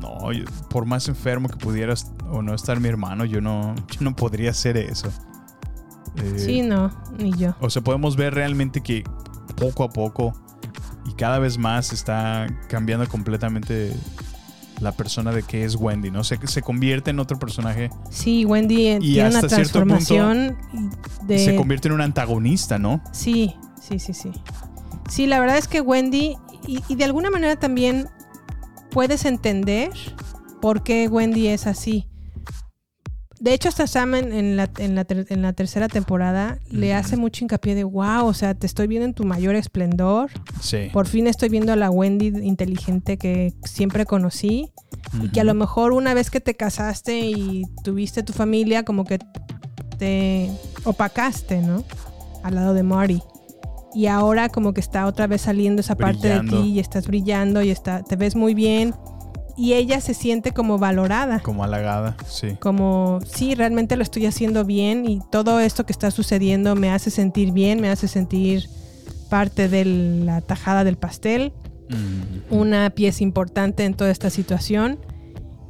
no, 0.00 0.32
yo- 0.32 0.44
por 0.70 0.86
más 0.86 1.08
enfermo 1.08 1.48
que 1.48 1.56
pudieras 1.56 2.12
o 2.30 2.42
no 2.42 2.54
estar 2.54 2.78
mi 2.78 2.88
hermano, 2.88 3.24
yo 3.24 3.40
no, 3.40 3.74
yo 3.90 4.00
no 4.00 4.14
podría 4.14 4.50
hacer 4.50 4.76
eso. 4.76 5.08
Eh, 6.16 6.38
Sí, 6.38 6.62
no, 6.62 6.90
ni 7.18 7.32
yo. 7.32 7.54
O 7.60 7.70
sea, 7.70 7.82
podemos 7.82 8.16
ver 8.16 8.34
realmente 8.34 8.80
que 8.80 9.04
poco 9.56 9.84
a 9.84 9.90
poco 9.90 10.32
y 11.06 11.12
cada 11.14 11.38
vez 11.38 11.58
más 11.58 11.92
está 11.92 12.46
cambiando 12.68 13.08
completamente 13.08 13.92
la 14.80 14.92
persona 14.92 15.32
de 15.32 15.42
que 15.42 15.64
es 15.64 15.74
Wendy, 15.76 16.10
¿no? 16.10 16.22
Se, 16.24 16.38
se 16.46 16.60
convierte 16.62 17.10
en 17.10 17.18
otro 17.18 17.38
personaje 17.38 17.88
Sí, 18.10 18.44
Wendy 18.44 18.88
eh, 18.88 18.98
Y 19.00 19.14
tiene 19.14 19.30
una 19.30 19.38
hasta 19.38 19.56
cierto 19.56 19.80
punto 19.80 19.94
transformación 19.96 20.56
de... 21.22 21.38
se 21.38 21.56
convierte 21.56 21.88
en 21.88 21.94
un 21.94 22.02
antagonista, 22.02 22.78
¿no? 22.78 23.00
Sí, 23.12 23.54
sí, 23.80 23.98
sí, 23.98 24.12
sí. 24.12 24.32
Sí, 25.08 25.26
la 25.26 25.40
verdad 25.40 25.56
es 25.56 25.68
que 25.68 25.80
Wendy, 25.80 26.36
y, 26.66 26.82
y 26.88 26.94
de 26.96 27.04
alguna 27.04 27.30
manera 27.30 27.56
también 27.56 28.08
puedes 28.90 29.24
entender 29.24 29.90
por 30.60 30.82
qué 30.82 31.08
Wendy 31.08 31.48
es 31.48 31.66
así. 31.66 32.06
De 33.38 33.52
hecho, 33.52 33.68
hasta 33.68 33.86
Sam 33.86 34.14
en, 34.14 34.32
en 34.32 34.56
la, 34.56 34.70
en 34.78 34.94
la 34.94 35.04
ter- 35.04 35.26
en 35.28 35.42
la 35.42 35.52
tercera 35.52 35.88
temporada 35.88 36.58
le 36.70 36.94
hace 36.94 37.16
mucho 37.16 37.44
hincapié 37.44 37.74
de, 37.74 37.84
wow, 37.84 38.24
o 38.24 38.32
sea, 38.32 38.54
te 38.54 38.66
estoy 38.66 38.86
viendo 38.86 39.04
en 39.06 39.12
tu 39.14 39.24
mayor 39.24 39.54
esplendor. 39.56 40.30
Sí. 40.60 40.88
Por 40.92 41.06
fin 41.06 41.26
estoy 41.26 41.50
viendo 41.50 41.72
a 41.72 41.76
la 41.76 41.90
Wendy 41.90 42.28
inteligente 42.28 43.18
que 43.18 43.52
siempre 43.64 44.06
conocí. 44.06 44.72
Y 45.22 45.28
que 45.28 45.40
a 45.40 45.44
lo 45.44 45.54
mejor 45.54 45.92
una 45.92 46.14
vez 46.14 46.30
que 46.30 46.40
te 46.40 46.54
casaste 46.54 47.20
y 47.30 47.64
tuviste 47.84 48.22
tu 48.22 48.32
familia, 48.32 48.84
como 48.84 49.04
que 49.04 49.18
te 49.98 50.50
opacaste, 50.84 51.60
¿no? 51.62 51.84
Al 52.42 52.54
lado 52.56 52.74
de 52.74 52.82
Marty. 52.82 53.20
Y 53.94 54.06
ahora 54.06 54.48
como 54.48 54.74
que 54.74 54.80
está 54.80 55.06
otra 55.06 55.26
vez 55.26 55.42
saliendo 55.42 55.80
esa 55.80 55.94
parte 55.94 56.28
de 56.28 56.38
Brillando. 56.40 56.62
ti 56.62 56.68
y 56.70 56.80
estás 56.80 57.06
brillando 57.06 57.62
y 57.62 57.70
está, 57.70 58.02
te 58.02 58.16
ves 58.16 58.34
muy 58.36 58.54
bien. 58.54 58.94
Y 59.56 59.72
ella 59.72 60.00
se 60.00 60.12
siente 60.12 60.52
como 60.52 60.78
valorada. 60.78 61.40
Como 61.40 61.64
halagada, 61.64 62.16
sí. 62.28 62.56
Como, 62.60 63.20
sí, 63.26 63.54
realmente 63.54 63.96
lo 63.96 64.02
estoy 64.02 64.26
haciendo 64.26 64.64
bien 64.64 65.08
y 65.08 65.20
todo 65.30 65.60
esto 65.60 65.86
que 65.86 65.92
está 65.92 66.10
sucediendo 66.10 66.76
me 66.76 66.90
hace 66.90 67.10
sentir 67.10 67.52
bien, 67.52 67.80
me 67.80 67.88
hace 67.88 68.06
sentir 68.06 68.68
parte 69.30 69.68
de 69.68 69.84
la 69.84 70.40
tajada 70.42 70.84
del 70.84 70.96
pastel 70.96 71.52
una 72.50 72.90
pieza 72.90 73.22
importante 73.22 73.84
en 73.84 73.94
toda 73.94 74.10
esta 74.10 74.30
situación. 74.30 74.98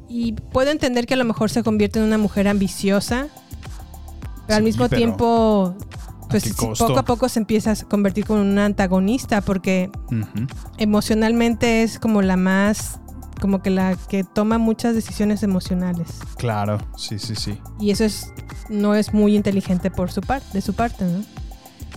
Y 0.09 0.33
puedo 0.33 0.71
entender 0.71 1.07
que 1.07 1.15
a 1.15 1.17
lo 1.17 1.25
mejor 1.25 1.51
se 1.51 1.63
convierte 1.63 1.99
en 1.99 2.05
una 2.05 2.19
mujer 2.19 2.49
ambiciosa, 2.49 3.27
pero 4.47 4.57
al 4.57 4.63
Sí, 4.63 4.65
mismo 4.65 4.89
pero 4.89 4.97
tiempo, 4.99 5.77
pues 6.31 6.55
poco 6.79 6.99
a 6.99 7.05
poco 7.05 7.29
se 7.29 7.41
empieza 7.41 7.73
a 7.73 7.77
convertir 7.77 8.25
como 8.25 8.41
una 8.41 8.65
antagonista, 8.65 9.41
porque 9.41 9.91
Ujú. 10.07 10.47
emocionalmente 10.79 11.83
es 11.83 11.99
como 11.99 12.23
la 12.23 12.37
más, 12.37 13.01
como 13.41 13.63
que 13.63 13.71
la 13.71 13.97
que 14.09 14.25
toma 14.25 14.59
muchas 14.59 14.95
decisiones 14.95 15.43
emocionales. 15.43 16.19
Claro, 16.37 16.79
sí, 16.97 17.19
sí, 17.19 17.35
sí. 17.37 17.59
Y 17.79 17.91
eso 17.91 18.05
es, 18.05 18.33
no 18.69 18.95
es 18.95 19.13
muy 19.13 19.37
inteligente 19.37 19.91
por 19.91 20.11
su 20.11 20.21
parte, 20.21 20.47
de 20.53 20.61
su 20.61 20.75
parte, 20.75 21.05
¿no? 21.05 21.25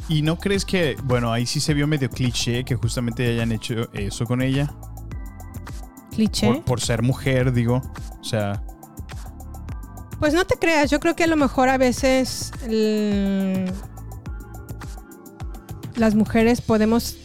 ¿Y 0.08 0.22
no 0.24 0.38
crees 0.40 0.66
que, 0.66 0.96
bueno, 1.04 1.32
ahí 1.32 1.46
sí 1.46 1.60
se 1.60 1.74
vio 1.74 1.86
medio 1.88 2.10
cliché 2.10 2.64
que 2.66 2.76
justamente 2.76 3.28
hayan 3.30 3.52
hecho 3.52 3.92
eso 3.94 4.26
con 4.26 4.42
ella? 4.42 4.74
Cliché. 6.12 6.48
Por, 6.48 6.64
por 6.64 6.82
ser 6.82 7.02
mujer, 7.04 7.54
digo. 7.54 7.82
O 8.20 8.24
sea, 8.24 8.62
Pues 10.20 10.34
no 10.34 10.46
te 10.46 10.56
creas, 10.58 10.90
yo 10.92 11.00
creo 11.00 11.16
que 11.16 11.24
a 11.24 11.28
lo 11.28 11.38
mejor 11.38 11.70
a 11.70 11.78
veces 11.78 12.52
el- 12.68 13.72
las 15.96 16.16
mujeres 16.16 16.60
podemos 16.62 17.16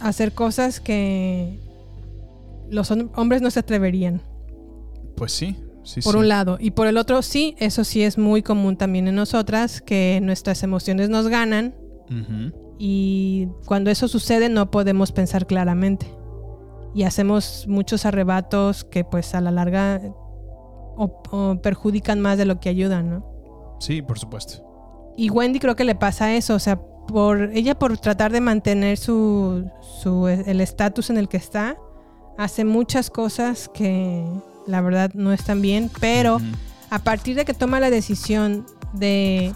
hacer 0.00 0.32
cosas 0.34 0.78
que 0.78 1.60
los 2.70 2.90
hom- 2.90 3.10
hombres 3.16 3.42
no 3.42 3.50
se 3.50 3.60
atreverían, 3.60 4.22
pues 5.16 5.32
sí. 5.32 5.56
sí 5.82 6.00
por 6.00 6.12
sí. 6.14 6.18
un 6.18 6.28
lado. 6.28 6.56
Y 6.60 6.72
por 6.72 6.86
el 6.86 6.96
otro, 6.98 7.22
sí, 7.22 7.54
eso 7.58 7.84
sí 7.84 8.02
es 8.02 8.18
muy 8.18 8.42
común 8.42 8.76
también 8.76 9.08
en 9.08 9.14
nosotras, 9.16 9.80
que 9.80 10.20
nuestras 10.22 10.62
emociones 10.62 11.08
nos 11.08 11.28
ganan 11.28 11.74
y 12.78 13.48
cuando 13.66 13.90
eso 13.90 14.06
sucede 14.08 14.48
no 14.48 14.70
podemos 14.70 15.12
pensar 15.12 15.46
claramente. 15.46 16.06
Y 16.94 17.02
hacemos 17.02 17.66
muchos 17.68 18.06
arrebatos 18.06 18.84
que 18.84 19.04
pues 19.04 19.34
a 19.34 19.40
la 19.40 19.50
larga 19.50 20.00
o- 20.96 21.22
o 21.30 21.60
perjudican 21.62 22.20
más 22.20 22.38
de 22.38 22.46
lo 22.46 22.58
que 22.60 22.68
ayudan, 22.70 23.10
¿no? 23.10 23.76
Sí, 23.80 24.00
por 24.02 24.18
supuesto. 24.18 24.62
Y 25.16 25.30
Wendy 25.30 25.58
creo 25.58 25.76
que 25.76 25.84
le 25.84 25.94
pasa 25.94 26.34
eso, 26.34 26.54
o 26.54 26.58
sea, 26.58 26.80
por 26.80 27.50
ella 27.54 27.78
por 27.78 27.96
tratar 27.98 28.32
de 28.32 28.40
mantener 28.40 28.96
su, 28.96 29.70
su 30.02 30.26
el 30.28 30.60
estatus 30.60 31.10
en 31.10 31.18
el 31.18 31.28
que 31.28 31.36
está, 31.36 31.76
hace 32.38 32.64
muchas 32.64 33.10
cosas 33.10 33.70
que 33.72 34.24
la 34.66 34.80
verdad 34.80 35.10
no 35.14 35.32
están 35.32 35.62
bien, 35.62 35.90
pero 36.00 36.38
a 36.90 36.98
partir 37.00 37.36
de 37.36 37.44
que 37.44 37.54
toma 37.54 37.80
la 37.80 37.90
decisión 37.90 38.66
de 38.92 39.52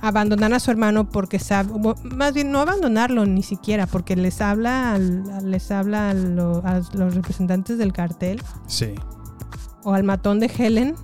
abandonar 0.00 0.52
a 0.52 0.58
su 0.60 0.70
hermano 0.70 1.08
porque 1.08 1.38
sabe, 1.38 1.70
más 2.02 2.34
bien 2.34 2.50
no 2.50 2.60
abandonarlo 2.60 3.24
ni 3.24 3.42
siquiera, 3.42 3.86
porque 3.86 4.16
les 4.16 4.40
habla, 4.40 4.94
al- 4.94 5.50
les 5.50 5.70
habla 5.70 6.10
a, 6.10 6.14
lo- 6.14 6.62
a 6.66 6.80
los 6.94 7.14
representantes 7.14 7.78
del 7.78 7.92
cartel 7.92 8.42
Sí. 8.66 8.94
o 9.84 9.92
al 9.94 10.02
matón 10.02 10.40
de 10.40 10.46
Helen 10.46 10.94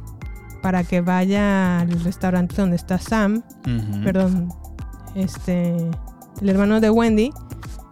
para 0.62 0.82
que 0.82 1.00
vaya 1.00 1.78
al 1.80 2.00
restaurante 2.02 2.56
donde 2.56 2.74
está 2.76 2.98
Sam, 2.98 3.42
perdón, 4.02 4.48
este, 5.14 5.76
el 6.40 6.48
hermano 6.48 6.80
de 6.80 6.90
Wendy, 6.90 7.30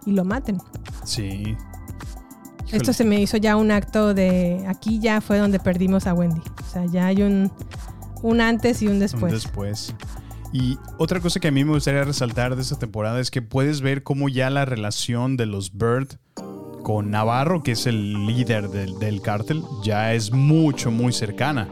y 0.05 0.11
lo 0.11 0.25
maten. 0.25 0.57
Sí. 1.05 1.55
Esto 2.71 2.91
se 2.93 3.05
me 3.05 3.21
hizo 3.21 3.37
ya 3.37 3.55
un 3.55 3.71
acto 3.71 4.13
de, 4.13 4.65
aquí 4.67 4.99
ya 4.99 5.21
fue 5.21 5.37
donde 5.37 5.59
perdimos 5.59 6.05
a 6.07 6.13
Wendy. 6.13 6.41
O 6.41 6.71
sea, 6.71 6.85
ya 6.85 7.07
hay 7.07 7.21
un, 7.21 7.51
un 8.21 8.41
antes 8.41 8.81
y 8.81 8.87
un 8.87 8.99
después. 8.99 9.31
Un 9.33 9.39
después. 9.39 9.95
Y 10.53 10.77
otra 10.97 11.19
cosa 11.19 11.39
que 11.39 11.47
a 11.49 11.51
mí 11.51 11.63
me 11.63 11.71
gustaría 11.73 12.03
resaltar 12.03 12.55
de 12.55 12.61
esta 12.61 12.77
temporada 12.79 13.19
es 13.19 13.31
que 13.31 13.41
puedes 13.41 13.81
ver 13.81 14.03
cómo 14.03 14.29
ya 14.29 14.49
la 14.49 14.65
relación 14.65 15.37
de 15.37 15.45
los 15.45 15.77
Bird 15.77 16.07
con 16.83 17.11
Navarro, 17.11 17.63
que 17.63 17.73
es 17.73 17.85
el 17.85 18.25
líder 18.27 18.69
del, 18.69 18.97
del 18.99 19.21
cártel, 19.21 19.61
ya 19.83 20.13
es 20.13 20.31
mucho, 20.31 20.89
muy 20.89 21.11
cercana. 21.11 21.67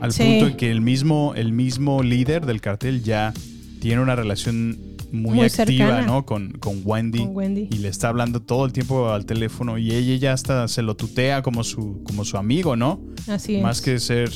Al 0.00 0.12
Sí. 0.12 0.22
punto 0.24 0.46
en 0.48 0.56
que 0.56 0.70
el 0.70 0.80
mismo, 0.80 1.32
el 1.36 1.52
mismo 1.52 2.02
líder 2.02 2.44
del 2.46 2.60
cartel 2.60 3.02
ya 3.02 3.32
tiene 3.80 4.00
una 4.02 4.16
relación 4.16 4.78
muy, 5.12 5.36
Muy 5.36 5.46
activa, 5.46 5.66
cercana. 5.66 6.06
¿no? 6.06 6.26
Con, 6.26 6.52
con 6.52 6.82
Wendy. 6.84 7.18
Con 7.18 7.36
Wendy. 7.36 7.68
Y 7.70 7.78
le 7.78 7.88
está 7.88 8.08
hablando 8.08 8.40
todo 8.40 8.64
el 8.64 8.72
tiempo 8.72 9.08
al 9.10 9.26
teléfono. 9.26 9.78
Y 9.78 9.92
ella 9.92 10.16
ya 10.16 10.32
hasta 10.32 10.68
se 10.68 10.82
lo 10.82 10.96
tutea 10.96 11.42
como 11.42 11.64
su, 11.64 12.02
como 12.04 12.24
su 12.24 12.36
amigo, 12.36 12.76
¿no? 12.76 13.00
Así 13.26 13.56
es. 13.56 13.62
Más 13.62 13.80
que 13.80 13.98
ser 13.98 14.30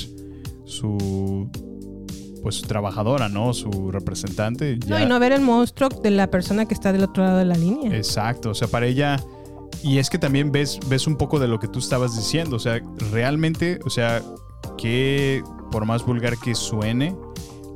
su 0.65 1.51
pues 2.43 2.57
su 2.57 2.67
trabajadora, 2.67 3.29
¿no? 3.29 3.55
Su 3.55 3.93
representante. 3.93 4.79
No, 4.89 4.99
y 5.01 5.07
no 5.07 5.19
ver 5.21 5.33
el 5.33 5.41
monstruo 5.41 5.89
de 5.89 6.11
la 6.11 6.29
persona 6.29 6.67
que 6.67 6.75
está 6.75 6.93
del 6.93 7.05
otro 7.05 7.23
lado 7.23 7.39
de 7.39 7.45
la 7.45 7.57
línea. 7.57 7.97
Exacto. 7.97 8.51
O 8.51 8.55
sea, 8.55 8.69
para 8.69 8.87
ella. 8.87 9.23
Y 9.83 9.99
es 9.99 10.11
que 10.11 10.19
también 10.19 10.53
ves, 10.53 10.79
ves 10.89 11.07
un 11.07 11.17
poco 11.17 11.39
de 11.39 11.49
lo 11.49 11.59
que 11.59 11.69
tú 11.69 11.79
estabas 11.79 12.17
diciendo. 12.17 12.57
O 12.57 12.59
sea, 12.59 12.81
realmente, 13.13 13.79
o 13.85 13.91
sea, 13.91 14.23
que 14.77 15.43
por 15.71 15.87
más 15.87 16.05
vulgar 16.05 16.37
que 16.39 16.55
suene, 16.55 17.17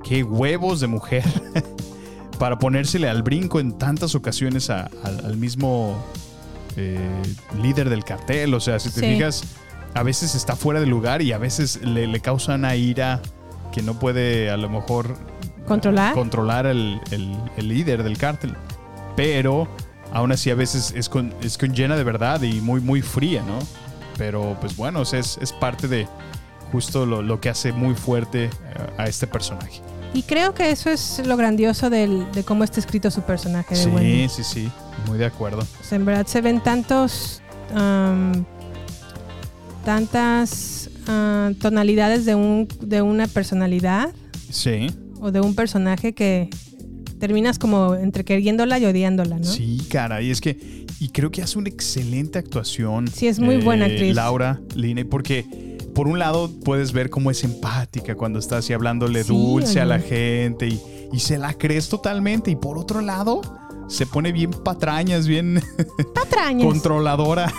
qué 0.05 0.23
huevos 0.23 0.81
de 0.81 0.87
mujer 0.89 1.25
para 2.37 2.59
ponérsele 2.59 3.09
al 3.09 3.23
brinco 3.23 3.61
en 3.61 3.77
tantas 3.79 4.15
ocasiones 4.15 4.71
a- 4.71 4.91
al, 5.05 5.25
al 5.25 5.37
mismo 5.37 5.97
eh, 6.77 6.99
líder 7.63 7.89
del 7.91 8.05
cartel. 8.05 8.53
O 8.55 8.61
sea, 8.61 8.79
si 8.79 8.91
te 8.91 9.01
Sí. 9.01 9.07
fijas, 9.15 9.45
a 9.95 10.03
veces 10.03 10.35
está 10.35 10.57
fuera 10.57 10.81
de 10.81 10.87
lugar 10.87 11.23
y 11.23 11.33
a 11.33 11.39
veces 11.39 11.81
le, 11.83 12.07
le 12.07 12.21
causa 12.21 12.55
una 12.55 12.77
ira 12.77 13.21
que 13.73 13.83
no 13.83 13.99
puede 13.99 14.51
a 14.51 14.57
lo 14.57 14.69
mejor 14.69 15.17
¿Controlar? 15.67 16.15
controlar 16.15 16.67
el, 16.67 17.01
el- 17.11 17.37
el 17.57 17.69
líder 17.69 18.03
del 18.03 18.19
cártel. 18.19 18.55
Pero 19.17 19.69
aún 20.13 20.33
así 20.33 20.51
a 20.51 20.55
veces 20.55 20.93
es 20.95 21.09
con, 21.09 21.33
es 21.43 21.57
con 21.59 21.75
llena 21.75 21.97
de 21.97 22.05
verdad 22.05 22.43
y 22.43 22.61
muy, 22.61 22.81
muy 22.81 23.01
fría, 23.03 23.43
¿no? 23.43 23.59
Pero 24.19 24.57
pues 24.61 24.77
bueno, 24.77 25.01
o 25.01 25.05
sea, 25.05 25.19
es, 25.21 25.39
es 25.41 25.53
parte 25.53 25.89
de... 25.89 26.07
justo 26.73 27.07
lo, 27.07 27.23
lo 27.23 27.41
que 27.41 27.49
hace 27.49 27.73
muy 27.73 27.95
fuerte 27.95 28.51
a 28.99 29.07
este 29.07 29.27
personaje. 29.27 29.81
Y 30.17 30.23
creo 30.23 30.55
que 30.55 30.71
eso 30.71 30.89
es 30.91 31.21
lo 31.27 31.37
grandioso 31.37 31.91
del- 31.91 32.25
de 32.33 32.43
cómo 32.43 32.65
está 32.65 32.81
escrito 32.81 33.11
su 33.11 33.21
personaje 33.21 33.75
de 33.77 33.87
Wendy. 33.87 34.29
Sí, 34.31 34.43
sí, 34.43 34.63
sí, 34.63 34.69
muy 35.07 35.19
de 35.19 35.27
acuerdo. 35.27 35.59
O 35.61 35.85
sea, 35.85 35.97
en 35.97 36.07
verdad 36.07 36.27
se 36.27 36.41
ven 36.41 36.63
tantos. 36.63 37.43
tantas 39.85 40.91
ah, 41.07 41.51
tonalidades 41.61 42.25
de, 42.25 42.35
un, 42.35 42.67
de 42.81 43.03
una 43.03 43.27
personalidad 43.29 44.11
Sí, 44.51 44.89
o 45.21 45.31
de 45.31 45.41
un 45.41 45.55
personaje 45.55 46.13
que 46.15 46.49
terminas 47.19 47.59
como 47.59 47.95
entre 47.95 48.25
queriéndola 48.25 48.79
y 48.79 48.85
odiándola, 48.87 49.39
¿no? 49.39 49.45
sí, 49.45 49.81
cara, 49.91 50.23
y 50.23 50.31
es 50.31 50.41
que, 50.41 50.87
y 51.01 51.09
creo 51.11 51.31
que 51.31 51.43
hace 51.43 51.59
una 51.59 51.69
excelente 51.69 52.39
actuación. 52.39 53.09
Sí, 53.09 53.27
es 53.27 53.39
muy 53.39 53.57
buena 53.59 53.87
actriz. 53.87 54.15
Laura 54.15 54.61
Linney, 54.75 55.05
porque 55.05 55.76
por 55.97 56.07
un 56.07 56.19
lado 56.21 56.49
puedes 56.65 56.93
ver 56.93 57.11
cómo 57.11 57.31
es 57.33 57.43
empática 57.43 58.15
cuando 58.15 58.39
está 58.39 58.59
así 58.59 58.73
hablándole 58.73 59.25
Sí, 59.25 59.33
dulce 59.33 59.81
a 59.81 59.85
la 59.87 59.99
gente 59.99 60.69
y, 60.69 60.81
y 61.13 61.19
se 61.21 61.39
la 61.39 61.55
crees 61.55 61.89
totalmente, 61.89 62.51
y 62.53 62.57
por 62.57 62.79
otro 62.79 63.01
lado 63.01 63.41
se 63.89 64.05
pone 64.07 64.31
bien 64.33 64.51
patrañas, 64.51 65.27
bien 65.27 65.61
Patrañas. 66.15 66.67
controladora. 66.69 67.53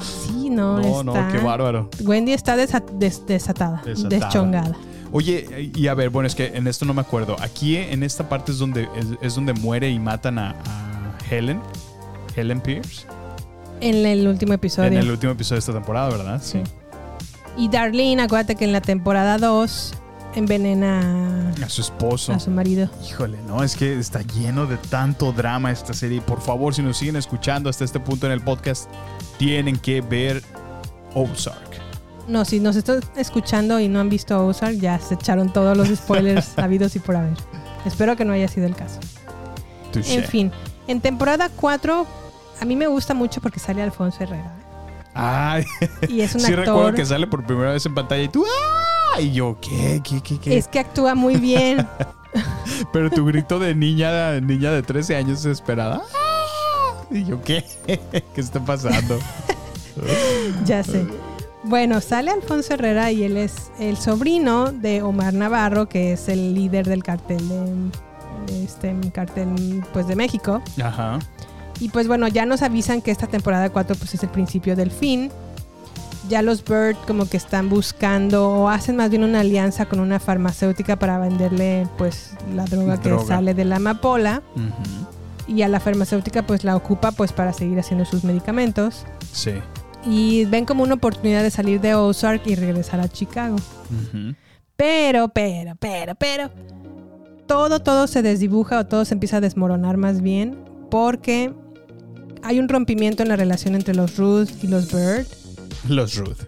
Sí, 0.00 0.50
no, 0.50 0.78
No, 0.80 1.02
no, 1.04 1.14
está- 1.16 1.28
qué 1.32 1.38
bárbaro. 1.44 1.90
Wendy 2.04 2.32
está 2.32 2.56
desa- 2.56 2.84
des- 2.92 3.24
desatada, 3.26 3.82
Desatada. 3.84 4.08
deschongada. 4.26 4.76
Oye, 5.12 5.70
y 5.74 5.86
a 5.86 5.94
ver, 5.94 6.10
bueno, 6.10 6.26
es 6.26 6.34
que 6.34 6.46
en 6.48 6.66
esto 6.66 6.84
no 6.84 6.92
me 6.94 7.00
acuerdo. 7.00 7.36
Aquí 7.40 7.76
en 7.76 8.02
esta 8.02 8.28
parte 8.28 8.52
es 8.52 8.58
donde 8.58 8.88
es, 8.96 9.06
es 9.20 9.34
donde 9.34 9.52
muere 9.52 9.88
y 9.90 9.98
matan 9.98 10.38
a, 10.38 10.50
a 10.50 11.18
Helen. 11.30 11.60
Helen 12.34 12.60
Pierce. 12.60 13.06
En 13.80 14.04
el 14.06 14.26
último 14.26 14.52
episodio. 14.54 14.88
En 14.88 14.94
el 14.98 15.10
último 15.10 15.32
episodio 15.32 15.56
de 15.56 15.60
esta 15.60 15.72
temporada, 15.72 16.08
¿verdad? 16.10 16.40
Sí. 16.42 16.62
Y 17.56 17.68
Darlene, 17.68 18.22
acuérdate 18.22 18.54
que 18.56 18.64
en 18.64 18.72
la 18.72 18.80
temporada 18.80 19.38
2 19.38 19.94
envenena 20.34 21.52
A 21.64 21.68
su 21.70 21.80
esposo. 21.80 22.32
a 22.32 22.38
su 22.40 22.50
marido. 22.50 22.90
Híjole, 23.08 23.38
no, 23.46 23.62
es 23.62 23.74
que 23.76 23.98
está 23.98 24.20
lleno 24.22 24.66
de 24.66 24.76
tanto 24.76 25.32
drama 25.32 25.70
esta 25.70 25.94
serie. 25.94 26.20
Por 26.20 26.40
favor, 26.42 26.74
si 26.74 26.82
nos 26.82 26.98
siguen 26.98 27.16
escuchando 27.16 27.70
hasta 27.70 27.84
este 27.84 27.98
punto 28.00 28.26
en 28.26 28.32
el 28.32 28.42
podcast, 28.42 28.90
tienen 29.38 29.78
que 29.78 30.02
ver 30.02 30.42
Ozark. 31.14 31.80
No, 32.28 32.44
si 32.44 32.60
nos 32.60 32.76
están 32.76 33.00
escuchando 33.16 33.80
y 33.80 33.88
no 33.88 34.00
han 34.00 34.10
visto 34.10 34.46
Ozark, 34.46 34.76
ya 34.76 34.98
se 34.98 35.14
echaron 35.14 35.50
todos 35.52 35.76
los 35.76 35.88
spoilers 35.88 36.58
habidos 36.58 36.94
y 36.96 36.98
por 36.98 37.16
haber. 37.16 37.36
Espero 37.86 38.16
que 38.16 38.24
no 38.26 38.32
haya 38.34 38.48
sido 38.48 38.66
el 38.66 38.74
caso. 38.76 39.00
Touché. 39.92 40.14
En 40.16 40.24
fin, 40.24 40.52
en 40.88 41.00
temporada 41.00 41.48
4 41.56 42.06
a 42.60 42.64
mí 42.64 42.76
me 42.76 42.86
gusta 42.88 43.14
mucho 43.14 43.40
porque 43.40 43.60
sale 43.60 43.82
Alfonso 43.82 44.22
Herrera. 44.22 44.55
Ay, 45.18 45.64
Y 46.08 46.20
es 46.20 46.34
un 46.34 46.40
sí 46.42 46.52
actor- 46.52 46.66
recuerdo 46.66 46.92
que 46.94 47.06
sale 47.06 47.26
por 47.26 47.44
primera 47.44 47.72
vez 47.72 47.84
en 47.86 47.94
pantalla 47.94 48.22
y 48.22 48.28
tú, 48.28 48.44
¡ah! 48.44 49.20
Y 49.20 49.32
yo, 49.32 49.56
¿qué? 49.60 50.00
¿Qué? 50.04 50.20
¿Qué? 50.20 50.38
¿Qué? 50.38 50.58
Es 50.58 50.68
que 50.68 50.78
actúa 50.78 51.14
muy 51.14 51.36
bien. 51.36 51.86
Pero 52.92 53.10
tu 53.10 53.24
grito 53.24 53.58
de 53.58 53.74
niña, 53.74 54.38
niña 54.40 54.70
de 54.72 54.82
13 54.82 55.16
años 55.16 55.42
desesperada. 55.42 56.02
¡ah! 56.04 57.04
Y 57.10 57.24
yo, 57.24 57.40
¿qué? 57.42 57.64
¿Qué 57.86 58.40
está 58.40 58.60
pasando? 58.64 59.18
ya 60.66 60.82
sé. 60.82 61.06
Bueno, 61.64 62.00
sale 62.00 62.30
Alfonso 62.30 62.74
Herrera 62.74 63.10
y 63.10 63.24
él 63.24 63.36
es 63.36 63.70
el 63.80 63.96
sobrino 63.96 64.70
de 64.70 65.02
Omar 65.02 65.34
Navarro, 65.34 65.88
que 65.88 66.12
es 66.12 66.28
el 66.28 66.54
líder 66.54 66.86
del 66.86 67.02
cartel 67.02 67.48
de, 67.48 68.52
de 68.52 68.64
este 68.64 68.94
cartel 69.12 69.82
pues 69.92 70.06
de 70.06 70.14
México. 70.14 70.62
Ajá. 70.82 71.18
Y 71.80 71.88
pues 71.90 72.08
bueno, 72.08 72.26
ya 72.28 72.46
nos 72.46 72.62
avisan 72.62 73.02
que 73.02 73.10
esta 73.10 73.26
temporada 73.26 73.70
4 73.70 73.96
pues 73.96 74.14
es 74.14 74.22
el 74.22 74.30
principio 74.30 74.76
del 74.76 74.90
fin. 74.90 75.30
Ya 76.28 76.42
los 76.42 76.64
Bird 76.64 76.96
como 77.06 77.28
que 77.28 77.36
están 77.36 77.68
buscando 77.68 78.48
o 78.48 78.68
hacen 78.68 78.96
más 78.96 79.10
bien 79.10 79.22
una 79.22 79.40
alianza 79.40 79.86
con 79.86 80.00
una 80.00 80.18
farmacéutica 80.18 80.98
para 80.98 81.18
venderle 81.18 81.86
pues 81.98 82.32
la 82.54 82.64
droga 82.64 83.00
que 83.00 83.16
sale 83.26 83.54
de 83.54 83.64
la 83.64 83.76
amapola 83.76 84.42
y 85.46 85.62
a 85.62 85.68
la 85.68 85.78
farmacéutica 85.78 86.44
pues 86.44 86.64
la 86.64 86.74
ocupa 86.74 87.12
pues 87.12 87.32
para 87.32 87.52
seguir 87.52 87.78
haciendo 87.78 88.04
sus 88.04 88.24
medicamentos 88.24 89.04
Sí. 89.32 89.52
y 90.04 90.46
ven 90.46 90.64
como 90.64 90.82
una 90.82 90.94
oportunidad 90.94 91.44
de 91.44 91.50
salir 91.52 91.80
de 91.80 91.94
Ozark 91.94 92.42
y 92.46 92.56
regresar 92.56 92.98
a 92.98 93.06
Chicago. 93.08 93.56
Pero, 94.76 95.28
pero, 95.28 95.74
pero, 95.78 96.14
pero 96.16 96.50
todo, 97.46 97.78
todo 97.80 98.08
se 98.08 98.22
desdibuja 98.22 98.80
o 98.80 98.86
todo 98.86 99.04
se 99.04 99.14
empieza 99.14 99.36
a 99.36 99.40
desmoronar 99.40 99.96
más 99.96 100.22
bien 100.22 100.58
porque 100.90 101.54
hay 102.46 102.58
un 102.60 102.68
rompimiento 102.68 103.22
en 103.22 103.28
la 103.28 103.36
relación 103.36 103.74
entre 103.74 103.94
los 103.94 104.16
Ruth 104.16 104.48
y 104.62 104.68
los 104.68 104.92
Bird. 104.92 105.26
Los 105.88 106.16
Ruth. 106.16 106.38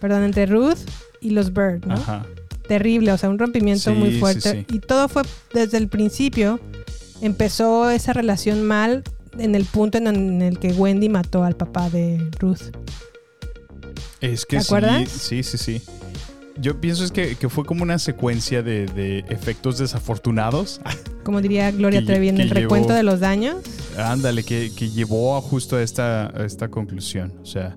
Perdón, 0.00 0.24
entre 0.24 0.44
Ruth 0.44 0.78
y 1.20 1.30
los 1.30 1.54
Bird, 1.54 1.86
¿no? 1.86 1.94
Ajá. 1.94 2.26
Terrible, 2.68 3.12
o 3.12 3.18
sea, 3.18 3.30
un 3.30 3.38
rompimiento 3.38 3.90
Sí, 3.90 3.96
muy 3.96 4.18
fuerte. 4.18 4.66
sí. 4.68 4.74
Y 4.74 4.78
todo 4.80 5.08
fue 5.08 5.22
desde 5.54 5.78
el 5.78 5.88
principio. 5.88 6.60
Empezó 7.22 7.88
esa 7.88 8.12
relación 8.12 8.62
mal 8.62 9.02
en 9.38 9.54
el 9.54 9.64
punto 9.64 9.96
en, 9.98 10.42
el 10.42 10.58
que 10.58 10.72
Wendy 10.72 11.08
mató 11.08 11.44
al 11.44 11.56
papá 11.56 11.88
de 11.88 12.30
Ruth. 12.38 12.74
Es 14.20 14.44
que 14.44 14.58
¿Te 14.58 14.62
acuerdas? 14.64 15.08
sí, 15.08 15.42
sí, 15.42 15.56
sí. 15.56 15.82
Yo 16.56 16.80
pienso 16.80 17.04
es 17.04 17.10
que, 17.10 17.34
que 17.36 17.48
fue 17.48 17.64
como 17.64 17.82
una 17.82 17.98
secuencia 17.98 18.62
de, 18.62 18.86
de 18.86 19.20
efectos 19.28 19.78
desafortunados. 19.78 20.80
Como 21.24 21.40
diría 21.40 21.70
Gloria 21.72 22.00
Que- 22.00 22.06
Trevi 22.06 22.28
en 22.28 22.40
el 22.40 22.50
recuento 22.50 22.92
de 22.92 23.02
los 23.02 23.20
daños. 23.20 23.56
Ándale, 23.98 24.44
que, 24.44 24.70
que 24.76 24.88
llevó 24.90 25.36
a 25.36 25.40
justo 25.40 25.76
a 25.76 25.82
esta, 25.82 26.26
a 26.26 26.44
esta 26.44 26.68
conclusión. 26.68 27.38
O 27.42 27.44
sea, 27.46 27.76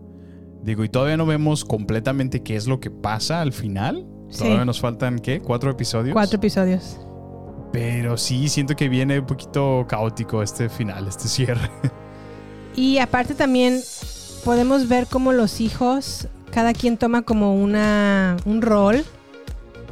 digo, 0.64 0.84
y 0.84 0.90
todavía 0.90 1.18
no 1.18 1.26
vemos 1.26 1.66
completamente 1.66 2.44
qué 2.44 2.56
es 2.56 2.68
lo 2.68 2.80
que 2.80 2.92
pasa 2.92 3.42
al 3.42 3.52
final. 3.52 4.06
Sí. 4.30 4.40
Todavía 4.40 4.66
nos 4.66 4.80
faltan, 4.80 5.20
¿qué? 5.20 5.40
¿Cuatro 5.40 5.72
episodios? 5.72 6.14
Cuatro 6.14 6.38
episodios. 6.38 7.00
Pero 7.74 8.16
sí, 8.18 8.48
siento 8.48 8.76
que 8.76 8.90
viene 8.90 9.20
un 9.20 9.26
poquito 9.26 9.86
caótico 9.90 10.44
este 10.44 10.70
final, 10.70 11.08
este 11.08 11.28
cierre. 11.28 11.70
Y 12.76 13.00
aparte 13.00 13.34
también 13.34 13.82
podemos 14.46 14.88
ver 14.88 15.08
cómo 15.08 15.34
los 15.34 15.62
hijos, 15.62 16.28
cada 16.58 16.74
quien 16.74 16.98
toma 16.98 17.22
como 17.22 17.54
una, 17.54 18.36
un 18.46 18.64
rol. 18.64 19.06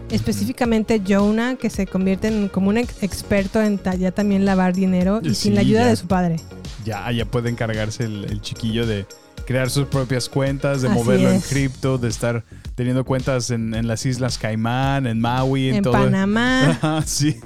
Específicamente 0.09 0.99
Jonah, 1.07 1.57
que 1.57 1.69
se 1.69 1.85
convierte 1.85 2.27
en 2.27 2.47
como 2.47 2.69
un 2.69 2.77
ex- 2.79 3.03
experto 3.03 3.61
en 3.61 3.79
ya 3.99 4.09
también 4.11 4.45
lavar 4.45 4.73
dinero 4.73 5.19
y 5.21 5.29
Sí, 5.29 5.35
sin 5.35 5.53
la 5.55 5.61
ayuda 5.61 5.81
ya. 5.81 5.85
de 5.89 5.95
su 5.95 6.07
padre. 6.07 6.37
Ya, 6.83 7.11
ya 7.11 7.25
puede 7.25 7.51
encargarse 7.51 8.05
el, 8.05 8.25
el 8.25 8.41
chiquillo 8.41 8.87
de 8.87 9.05
crear 9.45 9.69
sus 9.69 9.85
propias 9.85 10.27
cuentas, 10.27 10.81
de 10.81 10.87
Así 10.89 10.97
moverlo 10.97 11.29
en 11.31 11.39
cripto, 11.41 11.99
de 11.99 12.09
estar 12.09 12.43
teniendo 12.73 13.05
cuentas 13.05 13.51
en, 13.51 13.75
en 13.75 13.87
las 13.87 14.03
Islas 14.07 14.39
Caimán, 14.39 15.05
en 15.05 15.19
Maui, 15.21 15.69
en, 15.69 15.75
En 15.75 15.83
todo. 15.83 15.93
Panamá. 15.93 17.03
Sí. 17.05 17.37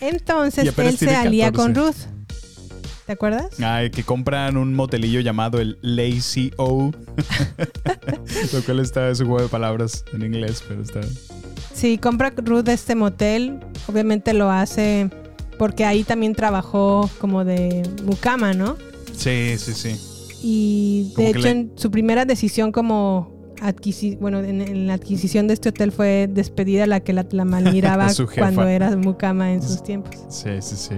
Entonces 0.00 0.76
él 0.76 0.98
se 0.98 1.14
alía 1.14 1.52
14. 1.52 1.52
con 1.52 1.74
Ruth. 1.76 1.96
¿Te 3.06 3.12
acuerdas? 3.12 3.60
Ay, 3.60 3.90
que 3.90 4.02
compran 4.02 4.56
un 4.56 4.74
motelillo 4.74 5.20
llamado 5.20 5.60
el 5.60 5.78
Lazy 5.80 6.50
O. 6.56 6.90
Lo 8.52 8.62
cual 8.62 8.80
está 8.80 9.08
es 9.10 9.20
un 9.20 9.26
juego 9.28 9.42
de 9.42 9.48
palabras 9.48 10.04
en 10.12 10.22
inglés, 10.22 10.62
pero 10.66 10.82
está. 10.82 11.00
Sí, 11.72 11.98
compra 11.98 12.32
Ruth 12.36 12.68
este 12.68 12.94
motel. 12.94 13.60
Obviamente 13.86 14.32
lo 14.34 14.50
hace 14.50 15.08
porque 15.58 15.84
ahí 15.84 16.02
también 16.04 16.34
trabajó 16.34 17.08
como 17.18 17.44
de 17.44 17.82
mucama, 18.04 18.52
¿no? 18.54 18.76
Sí, 19.16 19.54
sí, 19.58 19.72
sí. 19.72 19.96
Y 20.42 21.12
de 21.16 21.28
hecho, 21.30 21.38
le- 21.40 21.50
en 21.50 21.72
su 21.76 21.90
primera 21.90 22.24
decisión 22.24 22.72
como 22.72 23.34
adquisi 23.62 24.16
bueno, 24.16 24.40
en, 24.40 24.60
en 24.60 24.86
la 24.86 24.94
adquisición 24.94 25.46
de 25.48 25.54
este 25.54 25.70
hotel 25.70 25.90
fue 25.92 26.28
despedir 26.30 26.82
a 26.82 26.86
la 26.86 27.00
que 27.00 27.12
la, 27.14 27.26
la 27.30 27.44
malmiraba 27.46 28.08
cuando 28.36 28.66
era 28.66 28.94
mucama 28.96 29.52
en 29.52 29.62
sus 29.62 29.82
tiempos. 29.82 30.14
Sí, 30.28 30.50
sí, 30.60 30.76
sí. 30.76 30.94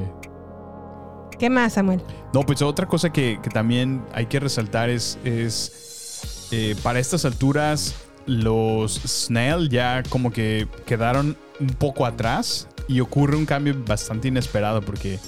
¿Qué 1.39 1.51
más, 1.51 1.75
Samuel? 1.75 2.01
No, 2.35 2.43
pues 2.43 2.63
otra 2.63 2.87
cosa 2.87 3.11
que, 3.11 3.39
que 3.43 3.51
también 3.51 4.03
hay 4.13 4.27
que 4.27 4.41
resaltar 4.41 4.91
es, 4.91 5.19
es 5.25 6.49
eh, 6.51 6.75
para 6.83 6.99
estas 6.99 7.25
alturas 7.25 7.95
los 8.27 9.01
Snail 9.07 9.69
ya 9.71 10.03
como 10.09 10.31
que 10.31 10.67
quedaron 10.87 11.37
un 11.61 11.69
poco 11.69 12.07
atrás 12.07 12.69
y 12.87 13.01
ocurre 13.01 13.37
un 13.37 13.47
cambio 13.47 13.75
bastante 13.87 14.29
inesperado 14.29 14.83
porque, 14.83 15.19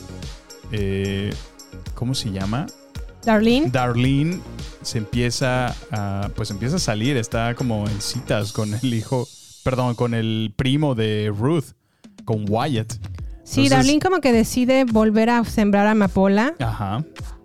eh, 0.72 1.32
¿cómo 1.94 2.14
se 2.14 2.30
llama? 2.30 2.66
Darlene. 3.24 3.70
Darlene 3.70 4.40
se 4.82 4.98
empieza 4.98 5.74
a, 5.90 6.30
pues 6.34 6.50
empieza 6.50 6.76
a 6.76 6.80
salir, 6.80 7.16
está 7.16 7.54
como 7.54 7.86
en 7.86 8.00
citas 8.00 8.52
con 8.52 8.74
el 8.74 8.94
hijo, 8.94 9.28
perdón, 9.62 9.94
con 9.94 10.14
el 10.14 10.52
primo 10.56 10.94
de 10.94 11.32
Ruth, 11.36 11.72
con 12.24 12.46
Wyatt. 12.48 12.94
Sí, 13.50 13.62
Entonces- 13.62 13.70
Darlene 13.70 14.00
como 14.00 14.20
que 14.20 14.32
decide 14.32 14.84
volver 14.84 15.28
a 15.30 15.44
sembrar 15.44 15.86
amapola 15.88 16.54
Ajá. 16.60 17.04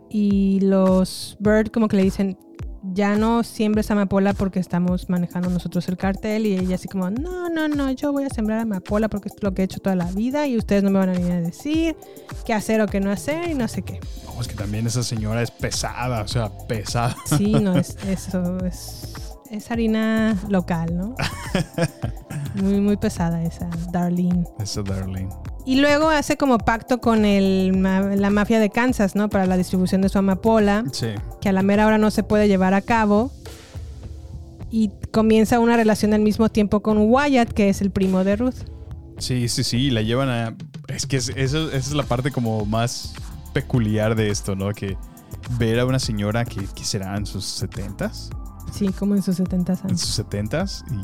y 0.09 0.59
los 0.61 1.35
Bird 1.39 1.71
como 1.71 1.87
que 1.87 1.97
le 1.97 2.03
dicen, 2.03 2.37
ya 2.93 3.15
no 3.15 3.41
siembres 3.41 3.89
amapola 3.89 4.33
porque 4.33 4.59
estamos 4.59 5.09
manejando 5.09 5.49
nosotros 5.49 5.89
el 5.89 5.97
cartel 5.97 6.45
y 6.45 6.53
ella 6.55 6.75
así 6.75 6.87
como, 6.87 7.09
no, 7.09 7.49
no, 7.49 7.67
no, 7.67 7.89
yo 7.89 8.11
voy 8.11 8.25
a 8.25 8.29
sembrar 8.29 8.59
amapola 8.59 9.09
porque 9.09 9.29
es 9.29 9.35
lo 9.41 9.55
que 9.55 9.63
he 9.63 9.65
hecho 9.65 9.79
toda 9.79 9.95
la 9.95 10.05
vida 10.11 10.45
y 10.45 10.55
ustedes 10.57 10.83
no 10.83 10.91
me 10.91 10.99
van 10.99 11.09
a 11.09 11.13
venir 11.13 11.31
a 11.31 11.41
decir 11.41 11.95
qué 12.45 12.53
hacer 12.53 12.81
o 12.81 12.85
qué 12.85 12.99
no 12.99 13.09
hacer 13.09 13.49
y 13.49 13.55
no 13.55 13.67
sé 13.67 13.81
qué. 13.81 13.99
No, 14.25 14.39
es 14.39 14.47
que 14.47 14.53
también 14.53 14.85
esa 14.85 15.01
señora 15.01 15.41
es 15.41 15.49
pesada, 15.49 16.21
o 16.21 16.27
sea, 16.27 16.51
pesada. 16.67 17.15
Sí, 17.25 17.51
no, 17.53 17.75
es, 17.79 17.97
eso 18.07 18.57
es, 18.63 19.15
es 19.49 19.71
harina 19.71 20.37
local, 20.49 20.95
¿no? 20.95 21.15
muy, 22.61 22.79
muy 22.79 22.97
pesada 22.97 23.41
esa, 23.41 23.67
Darlene. 23.91 24.45
Esa 24.59 24.83
Darlene. 24.83 25.29
Y 25.65 25.79
luego 25.81 26.09
hace 26.09 26.37
como 26.37 26.59
pacto 26.59 26.99
con 26.99 27.25
el, 27.25 27.81
la 27.81 28.29
mafia 28.29 28.59
de 28.59 28.69
Kansas, 28.69 29.15
¿no? 29.15 29.29
Para 29.29 29.45
la 29.47 29.57
distribución 29.57 30.01
de 30.01 30.09
su 30.09 30.19
amapola, 30.19 30.83
Sí. 30.91 31.07
que 31.41 31.49
a 31.49 31.51
la 31.51 31.63
mera 31.63 31.87
hora 31.87 31.97
no 31.97 32.11
se 32.11 32.21
puede 32.23 32.47
llevar 32.47 32.73
a 32.75 32.81
cabo. 32.81 33.31
Y 34.69 34.91
comienza 35.11 35.59
una 35.59 35.77
relación 35.77 36.13
al 36.13 36.21
mismo 36.21 36.49
tiempo 36.49 36.81
con 36.81 36.97
Wyatt, 36.99 37.51
que 37.51 37.69
es 37.69 37.81
el 37.81 37.91
primo 37.91 38.23
de 38.23 38.35
Ruth. 38.35 38.55
Sí, 39.17 39.47
sí, 39.47 39.63
sí, 39.63 39.89
la 39.89 40.01
llevan 40.01 40.29
a... 40.29 40.55
Es 40.87 41.05
que 41.07 41.17
es- 41.17 41.29
eso, 41.29 41.67
esa 41.69 41.77
es 41.77 41.93
la 41.93 42.03
parte 42.03 42.31
como 42.31 42.65
más 42.65 43.13
peculiar 43.53 44.15
de 44.15 44.29
esto, 44.29 44.55
¿no? 44.55 44.71
Que 44.71 44.97
ver 45.57 45.79
a 45.79 45.85
una 45.85 45.99
señora 45.99 46.43
que, 46.45 46.65
que 46.75 46.83
será 46.83 47.15
en 47.15 47.25
sus 47.25 47.45
70s, 47.63 48.29
Sí, 48.73 48.89
como 48.89 49.15
en 49.15 49.21
sus 49.21 49.37
70 49.37 49.73
en 49.73 49.79
años. 49.87 50.01
sus 50.01 50.19
70s, 50.25 50.83
y 50.91 50.95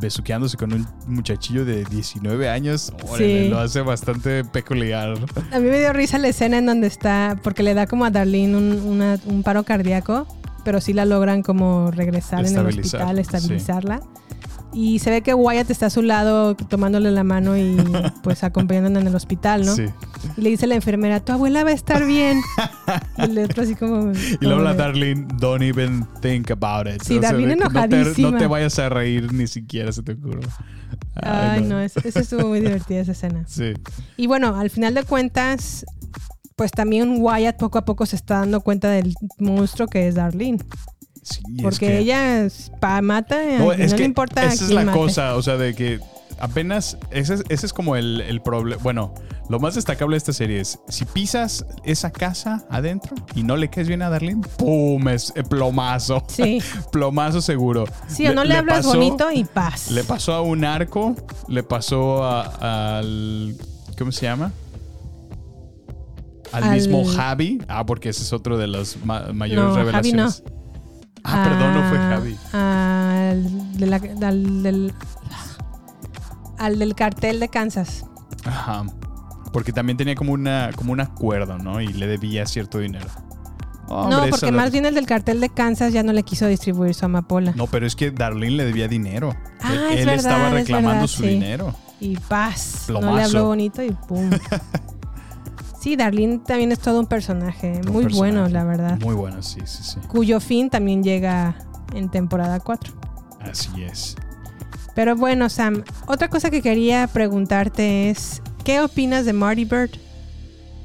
besuqueándose 0.00 0.56
con 0.56 0.72
un 0.72 0.86
muchachillo 1.06 1.64
de 1.64 1.84
19 1.84 2.48
años, 2.48 2.92
órale, 3.08 3.44
Sí. 3.44 3.48
lo 3.48 3.58
hace 3.58 3.80
bastante 3.80 4.44
peculiar. 4.44 5.14
A 5.52 5.58
mí 5.58 5.68
me 5.68 5.78
dio 5.78 5.92
risa 5.92 6.18
la 6.18 6.28
escena 6.28 6.58
en 6.58 6.66
donde 6.66 6.86
está, 6.86 7.38
porque 7.42 7.62
le 7.62 7.74
da 7.74 7.86
como 7.86 8.04
a 8.04 8.10
Darlene 8.10 8.56
un, 8.56 8.72
una- 8.86 9.18
un 9.26 9.42
paro 9.42 9.64
cardíaco, 9.64 10.26
pero 10.64 10.80
sí 10.80 10.92
la 10.92 11.04
logran 11.04 11.42
como 11.42 11.90
regresar 11.90 12.44
en 12.46 12.56
el 12.56 12.66
hospital, 12.66 13.24
sí. 13.24 13.60
Y 14.76 14.98
se 14.98 15.08
ve 15.08 15.22
que 15.22 15.32
Wyatt 15.32 15.70
está 15.70 15.86
a 15.86 15.90
su 15.90 16.02
lado 16.02 16.54
tomándole 16.54 17.10
la 17.10 17.24
mano 17.24 17.56
y 17.56 17.74
pues 18.22 18.44
acompañándola 18.44 19.00
en 19.00 19.06
el 19.06 19.14
hospital, 19.14 19.64
¿no? 19.64 19.74
Sí. 19.74 19.86
Y 20.36 20.40
le 20.42 20.50
dice 20.50 20.66
a 20.66 20.68
la 20.68 20.74
enfermera, 20.74 21.20
tu 21.20 21.32
abuela 21.32 21.64
va 21.64 21.70
a 21.70 21.72
estar 21.72 22.04
bien. 22.04 22.42
y 23.16 23.22
el 23.22 23.38
otro 23.38 23.62
así 23.62 23.74
como... 23.74 24.12
Y 24.12 24.44
luego 24.44 24.60
la 24.60 24.74
Darlene, 24.74 25.26
don't 25.38 25.62
even 25.62 26.06
think 26.20 26.50
about 26.50 26.86
it. 26.86 27.00
Sí, 27.02 27.18
Darlene 27.18 27.54
de 27.54 27.56
que 27.56 27.64
no 27.64 27.70
te- 27.70 27.78
enojadísima. 27.78 28.30
No 28.32 28.38
te, 28.38 28.46
vayas 28.46 28.78
a 28.78 28.90
reír 28.90 29.32
ni 29.32 29.46
siquiera 29.46 29.90
se 29.92 30.02
te 30.02 30.12
ocurra. 30.12 30.46
Ay, 31.14 31.62
no, 31.62 31.80
esa 31.80 32.00
esa 32.00 32.20
estuvo 32.20 32.46
muy 32.48 32.60
divertida 32.60 33.00
esa 33.00 33.12
escena. 33.12 33.44
Sí. 33.48 33.72
Y 34.18 34.26
bueno, 34.26 34.56
al 34.56 34.68
final 34.68 34.92
de 34.92 35.04
cuentas, 35.04 35.86
pues 36.54 36.70
también 36.70 37.16
Wyatt 37.22 37.56
poco 37.56 37.78
a 37.78 37.86
poco 37.86 38.04
se 38.04 38.16
está 38.16 38.40
dando 38.40 38.60
cuenta 38.60 38.90
del 38.90 39.14
monstruo 39.38 39.88
que 39.88 40.06
es 40.06 40.16
Darlene. 40.16 40.58
Es 41.30 41.40
Porque 41.62 41.86
que- 41.86 41.98
ella 41.98 42.44
es 42.44 42.70
pa- 42.80 43.02
mata, 43.02 43.36
No, 43.58 43.72
es 43.72 43.92
que 43.92 44.00
le 44.00 44.04
importa 44.06 44.44
esa 44.44 44.64
es 44.64 44.70
la 44.70 44.84
mate. 44.84 44.98
cosa, 44.98 45.34
o 45.36 45.42
sea, 45.42 45.56
de 45.56 45.74
que 45.74 45.98
apenas, 46.38 46.98
ese 47.10 47.34
es, 47.34 47.42
ese 47.48 47.66
es 47.66 47.72
como 47.72 47.96
el, 47.96 48.20
el 48.20 48.40
problema, 48.42 48.80
bueno, 48.82 49.12
lo 49.48 49.58
más 49.58 49.74
destacable 49.74 50.14
de 50.14 50.18
esta 50.18 50.32
serie 50.32 50.60
es, 50.60 50.78
si 50.88 51.04
pisas 51.04 51.64
esa 51.84 52.10
casa 52.12 52.64
adentro 52.70 53.14
y 53.34 53.42
no 53.42 53.56
le 53.56 53.68
caes 53.70 53.88
bien 53.88 54.02
a 54.02 54.10
Darlene, 54.10 54.42
¡pum! 54.56 55.08
Es 55.08 55.32
eh, 55.36 55.42
plomazo. 55.42 56.22
Sí. 56.28 56.60
plomazo 56.92 57.40
seguro. 57.40 57.84
Sí, 58.08 58.26
o 58.28 58.34
no 58.34 58.44
le, 58.44 58.54
hablas 58.56 58.78
pasó- 58.86 58.96
bonito 58.98 59.30
y 59.32 59.44
paz. 59.44 59.90
Le 59.90 60.04
pasó 60.04 60.32
a 60.34 60.42
un 60.42 60.64
arco, 60.64 61.14
le 61.48 61.62
pasó 61.62 62.22
a- 62.24 62.98
al, 62.98 63.56
¿cómo 63.98 64.12
se 64.12 64.26
llama? 64.26 64.52
Al, 66.52 66.64
Al- 66.64 66.70
mismo 66.74 67.04
Javi. 67.04 67.60
Ah, 67.68 67.84
porque 67.84 68.08
ese 68.10 68.22
es 68.22 68.32
otro 68.32 68.56
de 68.56 68.66
las 68.68 68.96
ma- 69.04 69.28
mayores 69.32 69.64
No, 69.64 69.70
Javi 69.74 69.84
revelaciones. 69.86 70.42
Ah, 71.36 71.44
perdón, 71.44 71.74
no 71.74 71.88
fue 71.88 71.98
Javi. 71.98 72.36
Al, 72.52 73.78
de 73.78 73.86
la- 73.86 74.26
al 74.28 74.62
del, 74.62 74.94
al 76.58 76.78
del 76.78 76.94
cartel 76.94 77.40
de 77.40 77.48
Kansas. 77.48 78.04
Ajá. 78.44 78.84
Porque 79.52 79.72
también 79.72 79.96
tenía 79.96 80.14
como 80.14 80.32
una 80.32 80.70
como 80.74 80.92
un 80.92 81.00
acuerdo, 81.00 81.58
¿no? 81.58 81.80
Y 81.80 81.88
le 81.88 82.06
debía 82.06 82.46
cierto 82.46 82.78
dinero. 82.78 83.06
Hombre, 83.88 84.16
no, 84.16 84.26
porque 84.30 84.50
más 84.50 84.72
bien 84.72 84.84
el 84.84 84.94
del 84.96 85.06
cartel 85.06 85.40
de 85.40 85.48
Kansas 85.48 85.92
ya 85.92 86.02
no 86.02 86.12
le 86.12 86.24
quiso 86.24 86.46
distribuir 86.48 86.92
su 86.94 87.04
amapola. 87.04 87.52
No, 87.54 87.66
pero 87.68 87.86
es 87.86 87.94
que 87.94 88.10
Darlene 88.10 88.56
le 88.56 88.64
debía 88.64 88.88
dinero. 88.88 89.34
Ah, 89.60 89.72
él 89.72 89.78
es 89.92 90.00
él 90.00 90.06
verdad, 90.06 90.16
estaba 90.16 90.46
es 90.48 90.54
reclamando 90.54 90.90
verdad, 91.02 91.06
su 91.06 91.22
sí. 91.22 91.28
dinero. 91.28 91.74
Y 92.00 92.16
paz. 92.16 92.86
No 92.88 92.98
Plomazo. 93.00 93.16
le 93.16 93.22
habló 93.22 93.44
bonito 93.46 93.82
y 93.82 93.90
pum. 93.92 94.30
sí, 95.86 95.94
Darlene 95.94 96.38
también 96.40 96.72
es 96.72 96.80
todo 96.80 96.98
un 96.98 97.06
personaje. 97.06 97.80
Un 97.86 97.92
muy 97.92 98.02
personaje. 98.04 98.16
bueno, 98.16 98.48
la 98.48 98.64
verdad. 98.64 98.98
Muy 99.00 99.14
bueno, 99.14 99.40
sí, 99.40 99.60
sí, 99.66 99.84
sí. 99.84 100.00
Cuyo 100.08 100.40
fin 100.40 100.68
también 100.68 101.04
llega 101.04 101.56
en 101.94 102.10
temporada 102.10 102.58
4. 102.58 102.92
Así 103.40 103.84
es. 103.84 104.16
Pero 104.96 105.14
bueno, 105.14 105.48
Sam, 105.48 105.84
otra 106.08 106.28
cosa 106.28 106.50
que 106.50 106.60
quería 106.60 107.06
preguntarte 107.06 108.10
es, 108.10 108.42
¿qué 108.64 108.80
opinas 108.80 109.26
de 109.26 109.32
Marty 109.32 109.64
Bird? 109.64 109.90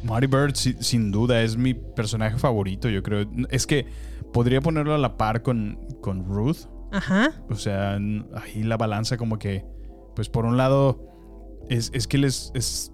Marty 0.04 0.28
Bird, 0.28 0.54
si- 0.56 0.76
sin 0.80 1.12
duda, 1.12 1.42
es 1.42 1.58
mi 1.58 1.74
personaje 1.74 2.38
favorito, 2.38 2.88
yo 2.88 3.02
creo. 3.02 3.26
Es 3.50 3.66
que 3.66 3.88
podría 4.34 4.62
ponerlo 4.62 4.94
a 4.94 5.00
la 5.00 5.18
par 5.18 5.42
con, 5.42 5.80
con 6.02 6.26
Ruth. 6.26 6.68
Ajá. 6.92 7.32
O 7.50 7.56
sea, 7.56 7.94
ahí 7.96 8.62
la 8.64 8.78
balanza 8.78 9.18
como 9.18 9.40
que, 9.40 9.66
pues 10.16 10.30
por 10.30 10.46
un 10.46 10.58
lado, 10.58 11.08
es, 11.70 11.90
es 11.96 12.06
que 12.06 12.18
él 12.18 12.26
es, 12.26 12.52
es 12.54 12.92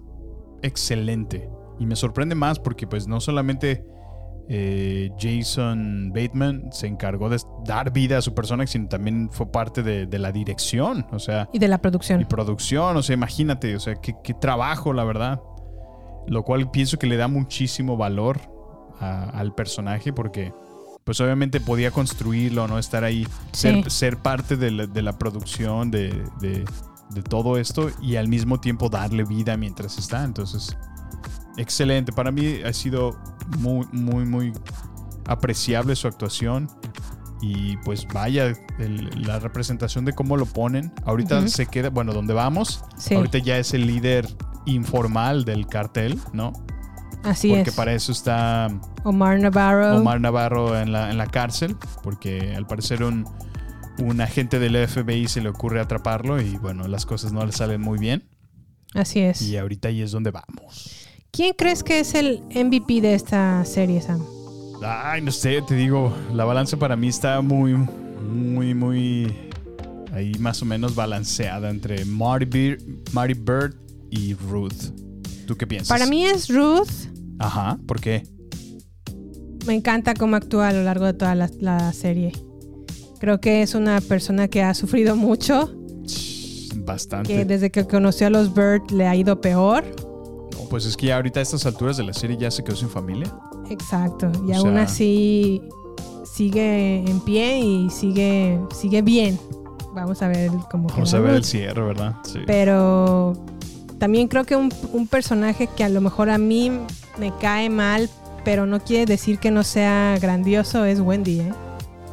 excelente. 0.62 1.50
Y 1.78 1.86
me 1.86 1.96
sorprende 1.96 2.34
más 2.34 2.58
porque 2.58 2.86
pues 2.86 3.06
no 3.06 3.20
solamente 3.20 3.84
eh, 4.48 5.10
Jason 5.18 6.10
Bateman 6.14 6.70
se 6.72 6.86
encargó 6.86 7.28
de 7.28 7.38
dar 7.66 7.92
vida 7.92 8.18
a 8.18 8.22
su 8.22 8.34
personaje, 8.34 8.68
sino 8.72 8.88
también 8.88 9.28
fue 9.30 9.50
parte 9.50 9.82
de, 9.82 10.06
de 10.06 10.18
la 10.18 10.32
dirección. 10.32 11.06
O 11.12 11.18
sea, 11.18 11.48
Y 11.52 11.58
de 11.58 11.68
la 11.68 11.78
producción. 11.78 12.20
y 12.20 12.24
producción, 12.24 12.96
o 12.96 13.02
sea, 13.02 13.14
imagínate, 13.14 13.76
o 13.76 13.80
sea, 13.80 13.96
qué, 13.96 14.14
qué 14.24 14.34
trabajo, 14.34 14.92
la 14.92 15.04
verdad. 15.04 15.40
Lo 16.26 16.42
cual 16.44 16.70
pienso 16.70 16.98
que 16.98 17.06
le 17.06 17.16
da 17.16 17.28
muchísimo 17.28 17.96
valor 17.96 18.40
a- 19.00 19.30
al 19.30 19.54
personaje 19.54 20.12
porque, 20.12 20.52
pues 21.04 21.20
obviamente 21.20 21.60
podía 21.60 21.90
construirlo, 21.90 22.66
¿no? 22.68 22.78
Estar 22.78 23.04
ahí, 23.04 23.26
ser, 23.52 23.90
ser 23.90 24.16
parte 24.18 24.56
de 24.56 24.70
la, 24.70 24.86
de 24.86 25.02
la 25.02 25.12
producción, 25.18 25.90
de, 25.90 26.22
de- 26.40 26.64
de 27.10 27.22
todo 27.22 27.56
esto 27.56 27.90
y 28.02 28.16
al 28.16 28.28
mismo 28.28 28.60
tiempo 28.60 28.90
darle 28.90 29.24
vida 29.24 29.56
mientras 29.56 29.96
está. 29.98 30.24
Entonces, 30.24 30.76
excelente. 31.58 32.12
Para 32.12 32.30
mí 32.32 32.60
ha 32.64 32.72
sido 32.72 33.18
muy, 33.58 33.86
muy, 33.92 34.24
muy 34.24 34.52
apreciable 35.26 35.94
su 35.96 36.08
actuación. 36.08 36.68
Y 37.40 37.76
pues 37.78 38.04
vaya, 38.12 38.52
el- 38.80 39.10
la 39.22 39.38
representación 39.38 40.04
de 40.04 40.12
cómo 40.12 40.36
lo 40.36 40.44
ponen. 40.46 40.92
Ahorita 41.04 41.46
se 41.48 41.66
queda, 41.66 41.88
bueno, 41.90 42.12
donde 42.12 42.34
vamos, 42.34 42.82
Sí. 42.96 43.14
ahorita 43.14 43.38
ya 43.38 43.58
es 43.58 43.74
el 43.74 43.86
líder 43.86 44.26
informal 44.66 45.44
del 45.44 45.66
cartel, 45.68 46.18
¿no? 46.32 46.52
Así 47.22 47.48
porque 47.50 47.70
es. 47.70 47.76
para 47.76 47.92
eso 47.94 48.10
está 48.12 48.68
Omar 49.04 49.38
Navarro. 49.40 49.98
Omar 49.98 50.20
Navarro 50.20 50.78
en 50.80 50.92
la, 50.92 51.10
en 51.10 51.18
la 51.18 51.26
cárcel, 51.26 51.76
porque 52.02 52.54
al 52.56 52.66
parecer 52.66 53.02
un, 53.04 53.24
un 53.98 54.20
agente 54.20 54.58
del 54.58 54.76
FBI 54.88 55.28
se 55.28 55.40
le 55.40 55.48
ocurre 55.48 55.80
atraparlo 55.80 56.40
y 56.40 56.56
bueno, 56.56 56.88
las 56.88 57.06
cosas 57.06 57.32
no 57.32 57.44
le 57.46 57.52
salen 57.52 57.80
muy 57.80 57.98
bien. 57.98 58.28
Así 58.94 59.20
es. 59.20 59.42
Y 59.42 59.56
ahorita 59.56 59.88
ahí 59.88 60.02
es 60.02 60.10
donde 60.10 60.30
vamos. 60.32 61.07
¿Quién 61.30 61.52
crees 61.56 61.82
que 61.82 62.00
es 62.00 62.14
el 62.14 62.42
MVP 62.54 63.00
de 63.00 63.14
esta 63.14 63.64
serie, 63.64 64.00
Sam? 64.00 64.24
Ay, 64.82 65.22
no 65.22 65.30
sé, 65.32 65.60
te 65.66 65.74
digo, 65.74 66.12
la 66.32 66.44
balanza 66.44 66.76
para 66.76 66.96
mí 66.96 67.08
está 67.08 67.40
muy, 67.40 67.74
muy, 67.74 68.74
muy 68.74 69.34
ahí 70.12 70.32
más 70.38 70.62
o 70.62 70.64
menos 70.64 70.94
balanceada 70.94 71.70
entre 71.70 72.04
Marty, 72.04 72.44
Bir- 72.46 73.02
Marty 73.12 73.34
Bird 73.34 73.74
y 74.10 74.34
Ruth. 74.34 74.92
¿Tú 75.46 75.56
qué 75.56 75.66
piensas? 75.66 75.88
Para 75.88 76.06
mí 76.08 76.24
es 76.24 76.48
Ruth. 76.48 76.88
Ajá, 77.38 77.78
¿por 77.86 78.00
qué? 78.00 78.22
Me 79.66 79.74
encanta 79.74 80.14
cómo 80.14 80.36
actúa 80.36 80.68
a 80.68 80.72
lo 80.72 80.82
largo 80.82 81.04
de 81.06 81.14
toda 81.14 81.34
la, 81.34 81.50
la 81.60 81.92
serie. 81.92 82.32
Creo 83.20 83.40
que 83.40 83.62
es 83.62 83.74
una 83.74 84.00
persona 84.00 84.48
que 84.48 84.62
ha 84.62 84.72
sufrido 84.74 85.14
mucho, 85.16 85.74
Bastante. 86.76 87.32
que 87.34 87.44
desde 87.44 87.70
que 87.70 87.84
conoció 87.86 88.28
a 88.28 88.30
los 88.30 88.54
Bird 88.54 88.90
le 88.92 89.06
ha 89.06 89.14
ido 89.16 89.40
peor. 89.40 89.84
Pues 90.70 90.84
es 90.86 90.96
que 90.96 91.06
ya 91.06 91.16
ahorita 91.16 91.40
a 91.40 91.42
estas 91.42 91.64
alturas 91.66 91.96
de 91.96 92.04
la 92.04 92.12
serie 92.12 92.36
ya 92.36 92.50
se 92.50 92.62
quedó 92.64 92.76
sin 92.76 92.88
familia. 92.90 93.32
Exacto. 93.70 94.30
Y 94.46 94.52
O 94.52 94.56
aún 94.56 94.74
sea- 94.74 94.82
así 94.82 95.62
sigue 96.24 96.98
en 97.08 97.20
pie 97.20 97.58
y 97.60 97.90
sigue, 97.90 98.60
sigue 98.74 99.02
bien. 99.02 99.38
Vamos 99.94 100.22
a 100.22 100.28
ver 100.28 100.50
cómo 100.70 100.88
Vamos 100.88 101.12
a 101.14 101.18
ver 101.20 101.34
el 101.34 101.44
cierre, 101.44 101.82
¿verdad? 101.82 102.16
Sí. 102.24 102.40
Pero 102.46 103.32
también 103.98 104.28
creo 104.28 104.44
que 104.44 104.54
un, 104.56 104.72
un 104.92 105.06
personaje 105.08 105.66
que 105.66 105.84
a 105.84 105.88
lo 105.88 106.00
mejor 106.00 106.30
a 106.30 106.38
mí 106.38 106.70
me 107.18 107.32
cae 107.40 107.68
mal, 107.70 108.08
pero 108.44 108.66
no 108.66 108.80
quiere 108.80 109.06
decir 109.06 109.38
que 109.38 109.50
no 109.50 109.64
sea 109.64 110.16
grandioso, 110.20 110.84
es 110.84 111.00
Wendy, 111.00 111.40
¿eh? 111.40 111.52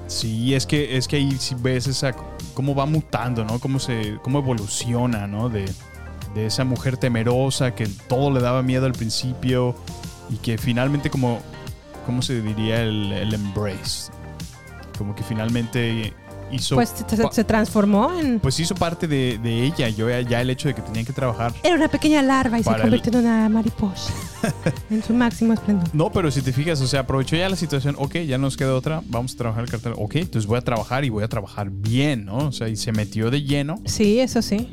Sí, 0.08 0.54
es 0.54 0.66
que, 0.66 0.98
es 0.98 1.08
que 1.08 1.18
ahí 1.18 1.38
ves 1.62 1.88
esa 1.88 2.16
cómo 2.54 2.74
va 2.74 2.86
mutando, 2.86 3.44
¿no? 3.44 3.60
Cómo 3.60 3.80
se, 3.80 4.18
cómo 4.24 4.40
evoluciona, 4.40 5.28
¿no? 5.28 5.50
De, 5.50 5.66
de 6.36 6.46
esa 6.46 6.66
mujer 6.66 6.98
temerosa 6.98 7.74
que 7.74 7.88
todo 7.88 8.30
le 8.30 8.42
daba 8.42 8.62
miedo 8.62 8.86
al 8.86 8.92
principio 8.92 9.76
y 10.30 10.36
que 10.36 10.58
finalmente 10.58 11.10
como, 11.10 11.40
¿cómo 12.06 12.22
se 12.22 12.42
diría? 12.42 12.84
El, 12.84 13.12
el 13.14 13.34
embrace. 13.34 14.12
Como 14.98 15.16
que 15.16 15.24
finalmente 15.24 16.14
hizo. 16.52 16.76
Pues 16.76 16.94
se, 17.32 17.44
transformó 17.44 18.14
en... 18.20 18.40
pues 18.40 18.60
hizo 18.60 18.76
parte 18.76 19.08
de, 19.08 19.40
de 19.42 19.64
ella. 19.64 19.90
Yo 19.90 20.10
ya, 20.10 20.22
ya 20.22 20.42
el 20.42 20.50
hecho 20.50 20.68
de 20.68 20.76
que 20.76 20.82
tenían 20.82 21.06
que 21.06 21.14
trabajar. 21.14 21.54
Era 21.64 21.76
una 21.76 21.88
pequeña 21.88 22.22
larva 22.22 22.60
y 22.60 22.64
se 22.64 22.76
convirtió 22.76 23.14
en 23.14 23.20
una 23.20 23.50
mariposa. 23.50 24.14
en 24.90 25.04
su 25.04 25.14
máximo 25.14 25.54
esplendor. 25.54 25.88
No, 25.94 26.12
pero 26.12 26.32
si 26.32 26.42
te 26.42 26.52
fijas, 26.52 26.82
o 26.82 26.88
sea, 26.88 27.02
aprovechó 27.02 27.36
ya 27.36 27.50
la 27.50 27.56
situación. 27.56 27.96
Ok, 27.98 28.18
ya 28.20 28.38
nos 28.38 28.58
queda 28.58 28.76
otra. 28.76 29.02
Vamos 29.08 29.34
a 29.34 29.38
trabajar 29.38 29.64
el 29.64 29.70
cartel. 29.70 29.94
Ok, 29.98 30.16
entonces 30.16 30.48
voy 30.48 30.58
a 30.58 30.62
trabajar 30.62 31.06
y 31.06 31.10
voy 31.10 31.24
a 31.24 31.28
trabajar 31.28 31.70
bien, 31.70 32.26
¿no? 32.26 32.38
O 32.38 32.52
sea, 32.52 32.68
y 32.68 32.76
se 32.76 32.92
metió 32.92 33.32
de 33.32 33.44
lleno. 33.44 33.80
Sí, 33.86 34.20
eso 34.20 34.42
sí. 34.42 34.70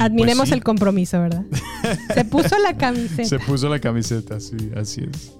Admiremos 0.00 0.48
sí. 0.48 0.54
el 0.54 0.64
compromiso, 0.64 1.20
¿verdad? 1.20 1.44
se 2.14 2.24
puso 2.24 2.58
la 2.58 2.76
camiseta. 2.76 3.24
Se 3.28 3.38
puso 3.38 3.68
la 3.68 3.78
camiseta, 3.78 4.40
sí, 4.40 4.56
así 4.76 5.02
es. 5.10 5.32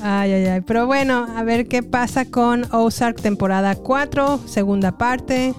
Ay, 0.00 0.32
ay, 0.32 0.46
ay. 0.46 0.60
Pero 0.62 0.86
bueno, 0.86 1.26
a 1.36 1.42
ver 1.42 1.66
qué 1.68 1.82
pasa 1.82 2.24
con 2.26 2.64
Ozark 2.72 3.20
temporada 3.20 3.74
4, 3.74 4.40
segunda 4.46 4.96
parte. 4.98 5.54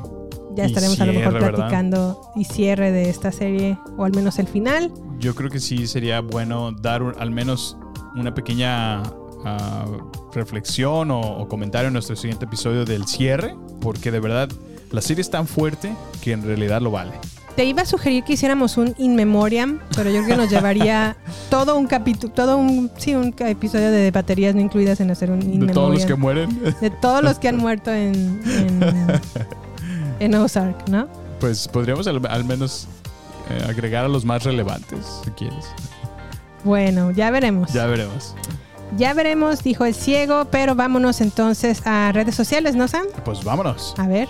Ya 0.56 0.66
estaremos 0.66 1.00
a 1.00 1.06
lo 1.06 1.14
mejor 1.14 1.38
platicando 1.38 2.22
y 2.36 2.44
cierre 2.46 2.92
de 2.92 3.10
esta 3.10 3.32
serie, 3.32 3.78
o 3.98 4.04
al 4.04 4.14
menos 4.14 4.40
el 4.40 4.48
final. 4.48 4.92
Yo 5.20 5.36
creo 5.36 5.50
que 5.50 5.60
sí 5.60 5.88
sería 5.88 6.22
bueno 6.22 6.72
dar 6.72 7.04
un- 7.04 7.14
al 7.20 7.32
menos 7.32 7.78
una 8.16 8.34
pequeña 8.34 9.04
ah, 9.46 9.86
reflexión 10.34 11.12
o, 11.12 11.20
o 11.22 11.48
comentario 11.48 11.88
en 11.88 11.94
nuestro 11.94 12.16
siguiente 12.16 12.46
episodio 12.46 12.84
del 12.86 13.06
cierre, 13.06 13.56
porque 13.82 14.12
de 14.12 14.20
verdad 14.20 14.50
la 14.92 15.02
serie 15.02 15.22
es 15.22 15.30
tan 15.30 15.48
fuerte 15.48 15.94
que 16.22 16.32
en 16.34 16.44
realidad 16.44 16.82
lo 16.82 16.92
vale. 16.92 17.12
Te 17.60 17.66
iba 17.66 17.82
a 17.82 17.86
sugerir 17.86 18.24
que 18.24 18.32
hiciéramos 18.32 18.78
un 18.78 18.96
in 18.98 19.18
memoriam, 19.18 19.82
pero 19.94 20.10
yo 20.10 20.24
creo 20.24 20.28
que 20.28 20.44
nos 20.44 20.50
llevaría 20.50 21.18
todo 21.50 21.76
un 21.76 21.88
capítulo, 21.88 22.32
todo 22.32 22.56
un, 22.56 22.90
sí, 22.96 23.16
un 23.16 23.36
episodio 23.38 23.92
de 23.92 24.12
baterías 24.12 24.56
no 24.56 24.62
incluidas 24.62 25.02
en 25.02 25.12
hacer 25.12 25.30
un 25.30 25.42
in 25.42 25.68
De 25.68 25.74
todos 25.74 25.94
los 25.94 26.06
que 26.06 26.14
memoriam. 26.16 26.50
mueren. 26.54 26.80
De 26.80 26.90
todos 26.90 27.22
los 27.22 27.38
que 27.38 27.50
han 27.50 27.58
muerto 27.66 27.92
en, 27.92 28.42
en, 28.46 29.22
en 30.22 30.36
Ozark, 30.36 30.88
¿no? 30.88 31.10
Pues 31.42 31.68
podríamos 31.68 32.08
al, 32.08 32.26
al 32.28 32.46
menos 32.46 32.88
eh, 33.50 33.66
agregar 33.68 34.06
a 34.06 34.08
los 34.08 34.24
más 34.24 34.46
relevantes, 34.46 35.06
si 35.26 35.32
quieres. 35.32 35.66
Bueno, 36.64 37.12
ya 37.12 37.30
veremos. 37.30 37.74
Ya 37.74 37.88
veremos. 37.88 38.36
Ya 38.96 39.14
veremos, 39.14 39.64
dijo 39.64 39.84
el 39.84 39.96
ciego, 39.96 40.46
pero 40.50 40.76
vámonos 40.76 41.20
entonces 41.20 41.86
a 41.86 42.14
redes 42.14 42.36
sociales, 42.36 42.78
¿no, 42.78 42.88
Sam? 42.88 43.04
Pues 43.26 43.44
vámonos. 43.44 43.96
A 43.98 44.08
ver. 44.08 44.30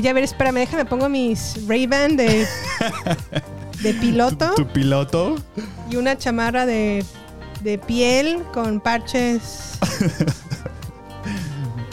Oye, 0.00 0.08
a 0.08 0.12
ver, 0.14 0.24
espérame, 0.24 0.54
déjame, 0.60 0.86
pongo 0.86 1.10
mis 1.10 1.60
Ray-Ban 1.68 2.16
de, 2.16 2.46
de 3.82 3.92
piloto 3.92 4.54
Tu 4.56 4.66
piloto. 4.66 5.36
y 5.90 5.96
una 5.96 6.16
chamarra 6.16 6.64
de, 6.64 7.04
de 7.62 7.76
piel 7.76 8.38
con 8.54 8.80
parches. 8.80 9.78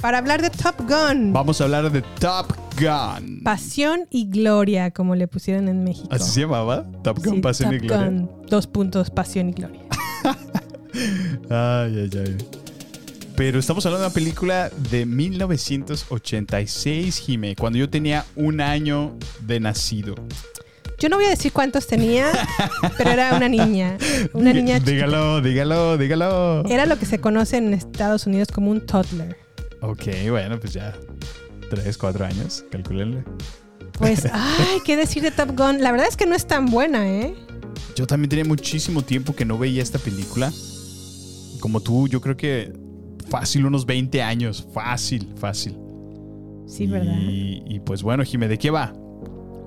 Para 0.01 0.19
hablar 0.19 0.41
de 0.41 0.49
Top 0.51 0.75
Gun. 0.87 1.33
Vamos 1.33 1.59
a 1.59 1.65
hablar 1.65 1.91
de 1.91 2.01
Top 2.17 2.53
Gun. 2.79 3.41
Pasión 3.43 4.07
y 4.09 4.29
gloria, 4.29 4.91
como 4.91 5.13
le 5.15 5.27
pusieron 5.27 5.67
en 5.67 5.83
México. 5.83 6.07
¿Así 6.09 6.31
se 6.31 6.39
llamaba? 6.41 6.85
Top 7.03 7.21
Gun, 7.21 7.35
Sí, 7.35 7.41
Pasión 7.41 7.73
y 7.73 7.79
Gloria. 7.79 8.05
Gun, 8.05 8.31
dos 8.47 8.67
puntos, 8.67 9.09
pasión 9.09 9.49
y 9.49 9.51
gloria. 9.51 9.81
Ay, 11.49 11.99
ay, 11.99 12.09
ay. 12.25 12.37
Pero 13.37 13.59
estamos 13.59 13.85
hablando 13.85 14.01
de 14.01 14.07
una 14.07 14.13
película 14.13 14.69
de 14.89 15.05
1986, 15.05 17.19
Jime, 17.19 17.55
cuando 17.55 17.77
yo 17.77 17.87
tenía 17.89 18.25
un 18.35 18.59
año 18.61 19.15
de 19.45 19.59
nacido. 19.59 20.15
Yo 20.99 21.07
no 21.09 21.17
voy 21.17 21.25
a 21.25 21.29
decir 21.29 21.51
cuántos 21.53 21.85
tenía, 21.85 22.31
pero 22.97 23.11
era 23.11 23.35
una 23.37 23.47
niña. 23.47 23.95
Una 24.33 24.49
Diga- 24.51 24.55
niña. 24.55 24.79
Dígalo, 24.79 25.41
dígalo, 25.41 25.97
dígalo. 25.99 26.65
Era 26.67 26.87
lo 26.87 26.97
que 26.97 27.05
se 27.05 27.19
conoce 27.19 27.57
en 27.57 27.75
Estados 27.75 28.25
Unidos 28.25 28.47
como 28.51 28.71
un 28.71 28.83
toddler. 28.83 29.37
Ok, 29.81 30.05
bueno, 30.31 30.59
pues 30.59 30.73
ya. 30.73 30.95
Tres, 31.69 31.95
cuatro 31.99 32.25
años, 32.25 32.65
calculenle. 32.71 33.23
Pues, 33.91 34.25
ay, 34.33 34.79
¿qué 34.83 34.97
decir 34.97 35.21
de 35.21 35.29
Top 35.29 35.49
Gun? 35.55 35.83
La 35.83 35.91
verdad 35.91 36.07
es 36.09 36.17
que 36.17 36.25
no 36.25 36.33
es 36.35 36.47
tan 36.47 36.65
buena, 36.65 37.07
¿eh? 37.07 37.35
Yo 37.95 38.07
también 38.07 38.29
tenía 38.29 38.45
muchísimo 38.45 39.03
tiempo 39.03 39.35
que 39.35 39.45
no 39.45 39.59
veía 39.59 39.83
esta 39.83 39.99
película. 39.99 40.51
Como 41.59 41.81
tú, 41.81 42.07
yo 42.07 42.19
creo 42.21 42.35
que 42.35 42.73
fácil 43.29 43.65
unos 43.65 43.85
20 43.85 44.21
años. 44.21 44.67
Fácil, 44.73 45.33
fácil. 45.35 45.77
Sí, 46.67 46.85
¿verdad? 46.87 47.15
Y, 47.19 47.79
pues 47.79 48.03
bueno, 48.03 48.23
Jime, 48.23 48.47
¿de 48.47 48.57
qué 48.57 48.69
va? 48.69 48.93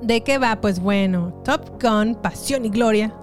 ¿De 0.02 0.22
qué 0.22 0.38
va? 0.38 0.60
Pues 0.60 0.80
bueno, 0.80 1.42
Top 1.44 1.82
Gun, 1.82 2.14
Pasión 2.14 2.64
y 2.64 2.70
Gloria. 2.70 3.14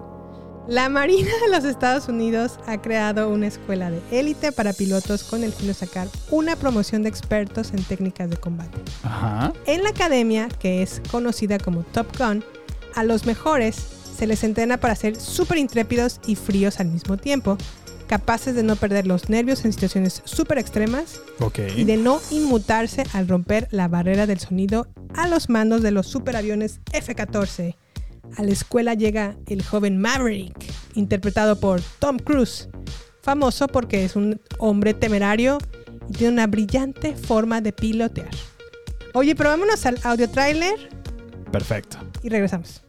La 0.68 0.90
Marina 0.90 1.32
de 1.46 1.52
los 1.52 1.64
Estados 1.64 2.10
Unidos 2.10 2.60
ha 2.66 2.82
creado 2.82 3.30
una 3.30 3.48
escuela 3.48 3.90
de 3.90 4.02
élite 4.12 4.52
para 4.52 4.74
pilotos 4.74 5.24
con 5.24 5.44
el 5.44 5.54
fin 5.54 5.68
de 5.68 5.74
sacar 5.74 6.10
una 6.30 6.56
promoción 6.58 7.04
de 7.04 7.10
expertos 7.10 7.72
en 7.72 7.84
técnicas 7.84 8.30
de 8.30 8.38
combate. 8.38 8.80
Ajá. 9.04 9.54
En 9.66 9.84
la 9.84 9.90
academia, 9.90 10.50
que 10.50 10.82
es 10.82 11.02
conocida 11.10 11.58
como 11.58 11.84
Top 11.84 12.08
Gun, 12.18 12.44
a 12.96 13.04
los 13.04 13.26
mejores 13.26 13.76
se 14.18 14.26
les 14.26 14.44
entrena 14.44 14.78
para 14.78 14.96
ser 14.96 15.16
súper 15.16 15.60
intrépidos 15.60 16.20
y 16.26 16.36
fríos 16.36 16.80
al 16.80 16.88
mismo 16.88 17.18
tiempo, 17.18 17.58
capaces 18.08 18.56
de 18.56 18.64
no 18.64 18.76
perder 18.76 19.06
los 19.06 19.30
nervios 19.30 19.66
en 19.66 19.74
situaciones 19.74 20.22
súper 20.26 20.58
extremas 20.58 21.22
y 21.76 21.84
de 21.84 21.98
no 21.98 22.20
inmutarse 22.32 23.04
al 23.14 23.28
romper 23.28 23.68
la 23.72 23.88
barrera 23.88 24.26
del 24.26 24.40
sonido 24.40 24.88
a 25.14 25.28
los 25.28 25.50
mandos 25.50 25.82
de 25.82 25.92
los 25.92 26.08
superaviones 26.08 26.80
F-14. 26.94 27.76
A 28.38 28.44
la 28.44 28.52
escuela 28.52 28.94
llega 28.94 29.38
el 29.48 29.64
joven 29.64 30.00
Maverick, 30.00 30.56
interpretado 30.96 31.60
por 31.60 31.82
Tom 32.00 32.18
Cruise, 32.18 32.70
famoso 33.22 33.68
porque 33.68 34.04
es 34.04 34.16
un 34.16 34.42
hombre 34.58 34.94
temerario 34.94 35.58
y 36.10 36.14
tiene 36.14 36.34
una 36.34 36.48
brillante 36.48 37.16
forma 37.16 37.62
de 37.62 37.74
pilotear. 37.74 38.30
Oye, 39.14 39.36
pero 39.36 39.50
vámonos 39.50 39.86
al 39.86 40.00
audio 40.04 40.30
trailer 40.30 40.90
Perfecto. 41.52 41.98
y 42.24 42.30
regresamos. 42.30 42.87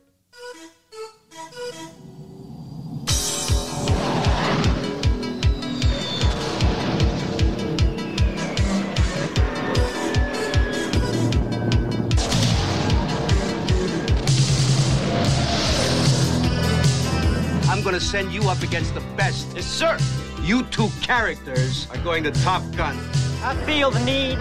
I'm 17.78 17.84
gonna 17.84 18.00
send 18.00 18.32
you 18.32 18.42
up 18.48 18.60
against 18.64 18.92
the 18.92 19.00
best. 19.16 19.54
Yes, 19.54 19.64
sir. 19.64 19.96
You 20.42 20.64
two 20.64 20.88
characters 21.00 21.86
are 21.90 21.98
going 21.98 22.24
to 22.24 22.32
Top 22.32 22.60
Gun. 22.74 22.98
I 23.40 23.54
feel 23.66 23.92
the 23.92 24.00
need, 24.00 24.36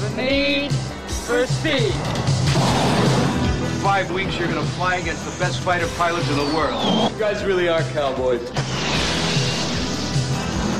the 0.00 0.10
need 0.14 0.70
for 1.24 1.46
speed. 1.46 1.94
For 3.62 3.80
five 3.80 4.10
weeks, 4.10 4.38
you're 4.38 4.48
gonna 4.48 4.60
fly 4.76 4.96
against 4.96 5.24
the 5.24 5.30
best 5.42 5.60
fighter 5.60 5.88
pilots 5.96 6.28
in 6.28 6.36
the 6.36 6.54
world. 6.54 7.10
You 7.10 7.18
guys 7.18 7.42
really 7.42 7.70
are 7.70 7.80
cowboys. 7.84 8.46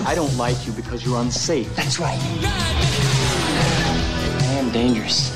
I 0.07 0.13
don't 0.15 0.37
like 0.37 0.67
you 0.67 0.73
because 0.75 1.07
you're 1.07 1.23
unsafe. 1.23 1.75
That's 1.75 1.99
right. 1.99 2.21
I 4.43 4.55
am 4.59 4.71
dangerous. 4.73 5.31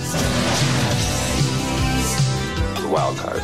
The 2.83 2.89
wild 2.89 3.17
card 3.17 3.43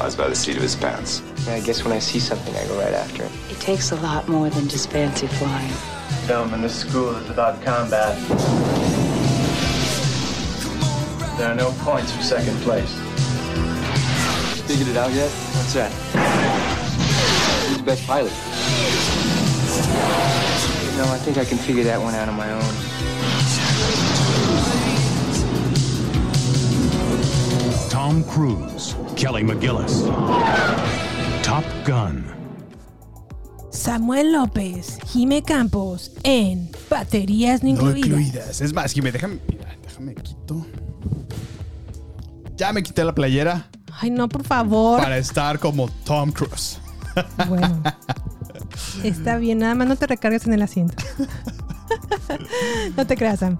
flies 0.00 0.16
by 0.16 0.28
the 0.28 0.34
seat 0.34 0.56
of 0.56 0.62
his 0.62 0.74
pants. 0.74 1.22
Yeah, 1.44 1.56
I 1.56 1.60
guess 1.60 1.84
when 1.84 1.92
I 1.92 1.98
see 1.98 2.18
something, 2.18 2.56
I 2.56 2.66
go 2.68 2.78
right 2.78 2.94
after 2.94 3.24
it. 3.24 3.30
It 3.50 3.60
takes 3.60 3.92
a 3.92 3.96
lot 3.96 4.26
more 4.28 4.48
than 4.48 4.66
just 4.66 4.88
fancy 4.90 5.26
flying. 5.26 5.74
Gentlemen, 6.26 6.62
this 6.62 6.74
school 6.74 7.14
is 7.16 7.28
about 7.28 7.62
combat. 7.62 8.16
There 11.36 11.50
are 11.50 11.54
no 11.54 11.70
points 11.80 12.12
for 12.12 12.22
second 12.22 12.56
place. 12.62 12.90
Figured 14.66 14.88
it 14.88 14.96
out 14.96 15.12
yet? 15.12 15.30
What's 15.30 15.74
that? 15.74 15.92
Who's 17.68 17.76
the 17.76 17.84
best 17.84 18.06
pilot? 18.06 18.32
No, 20.96 21.12
I 21.12 21.18
think 21.18 21.36
I 21.36 21.44
can 21.44 21.58
figure 21.58 21.84
that 21.84 22.00
one 22.00 22.14
out 22.14 22.26
on 22.26 22.36
my 22.36 22.50
own. 22.52 22.62
Tom 27.90 28.24
Cruise, 28.24 28.94
Kelly 29.20 29.44
McGillis. 29.44 30.04
Top 31.42 31.64
Gun. 31.86 32.24
Samuel 33.70 34.32
López, 34.32 34.98
Jime 35.06 35.42
Campos 35.42 36.12
en 36.22 36.70
Baterías 36.88 37.62
No, 37.62 37.68
No 37.68 37.74
incluidas. 37.90 37.98
incluidas. 38.08 38.60
Es 38.62 38.72
más, 38.72 38.92
Jimé, 38.92 39.12
déjame. 39.12 39.38
Mira, 39.48 39.76
déjame 39.82 40.14
quito. 40.14 40.66
Ya 42.56 42.72
me 42.72 42.82
quité 42.82 43.04
la 43.04 43.14
playera 43.14 43.68
Ay, 44.00 44.10
no, 44.10 44.28
por 44.28 44.42
favor. 44.44 45.00
para 45.00 45.18
estar 45.18 45.58
como 45.58 45.88
Tom 46.04 46.32
Cruise. 46.32 46.78
Bueno. 47.48 47.82
Está 49.04 49.36
bien, 49.36 49.58
nada 49.58 49.74
más 49.74 49.86
no 49.86 49.96
te 49.96 50.06
recargues 50.06 50.46
en 50.46 50.54
el 50.54 50.62
asiento. 50.62 50.94
no 52.96 53.06
te 53.06 53.16
creas, 53.16 53.40
Sam. 53.40 53.58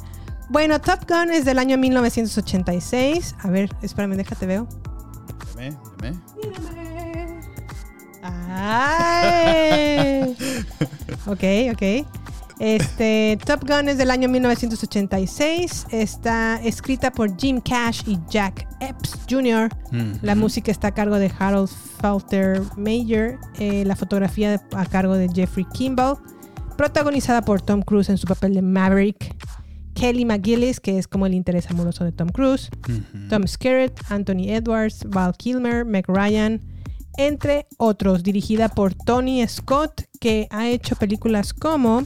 Bueno, 0.49 0.81
Top 0.81 1.01
Gun 1.09 1.31
es 1.31 1.45
del 1.45 1.59
año 1.59 1.77
1986. 1.79 3.37
A 3.43 3.51
ver, 3.51 3.71
espérame, 3.83 4.17
déjate 4.17 4.47
veo. 4.47 4.67
Dime, 5.61 5.77
dime. 6.01 6.17
¡Ay! 8.23 10.25
ok, 11.27 11.75
ok. 11.75 11.83
Este, 12.59 13.39
Top 13.45 13.67
Gun 13.67 13.89
es 13.89 13.99
del 13.99 14.11
año 14.11 14.29
1986. 14.29 15.87
Está 15.91 16.61
escrita 16.63 17.11
por 17.11 17.37
Jim 17.39 17.61
Cash 17.61 18.03
y 18.07 18.19
Jack 18.31 18.67
Epps 18.81 19.19
Jr. 19.29 19.69
Mm. 19.91 20.13
La 20.23 20.35
música 20.35 20.71
está 20.71 20.89
a 20.89 20.93
cargo 20.93 21.19
de 21.19 21.31
Harold 21.39 21.69
Falter 21.69 22.63
Mayer. 22.79 23.39
Eh, 23.59 23.85
la 23.85 23.97
fotografía 23.97 24.63
a 24.75 24.87
cargo 24.87 25.15
de 25.15 25.29
Jeffrey 25.29 25.67
Kimball. 25.75 26.17
Protagonizada 26.79 27.43
por 27.43 27.61
Tom 27.61 27.83
Cruise 27.83 28.09
en 28.09 28.17
su 28.17 28.27
papel 28.27 28.55
de 28.55 28.63
Maverick. 28.63 29.37
Kelly 30.01 30.25
McGillis, 30.25 30.81
que 30.81 30.97
es 30.99 31.07
como 31.07 31.27
el 31.27 31.35
interés 31.35 31.71
amoroso 31.71 32.05
de 32.05 32.13
Tom 32.13 32.29
Cruise. 32.31 32.71
Tom 33.29 33.47
Skerritt, 33.47 33.93
Anthony 34.09 34.49
Edwards, 34.49 35.05
Val 35.07 35.35
Kilmer, 35.37 35.85
Meg 35.85 36.07
Ryan, 36.09 36.59
entre 37.19 37.67
otros. 37.77 38.23
Dirigida 38.23 38.71
por 38.71 38.95
Tony 38.95 39.47
Scott, 39.47 40.05
que 40.19 40.49
ha 40.51 40.69
hecho 40.69 40.97
películas 40.97 41.53
como 41.53 42.05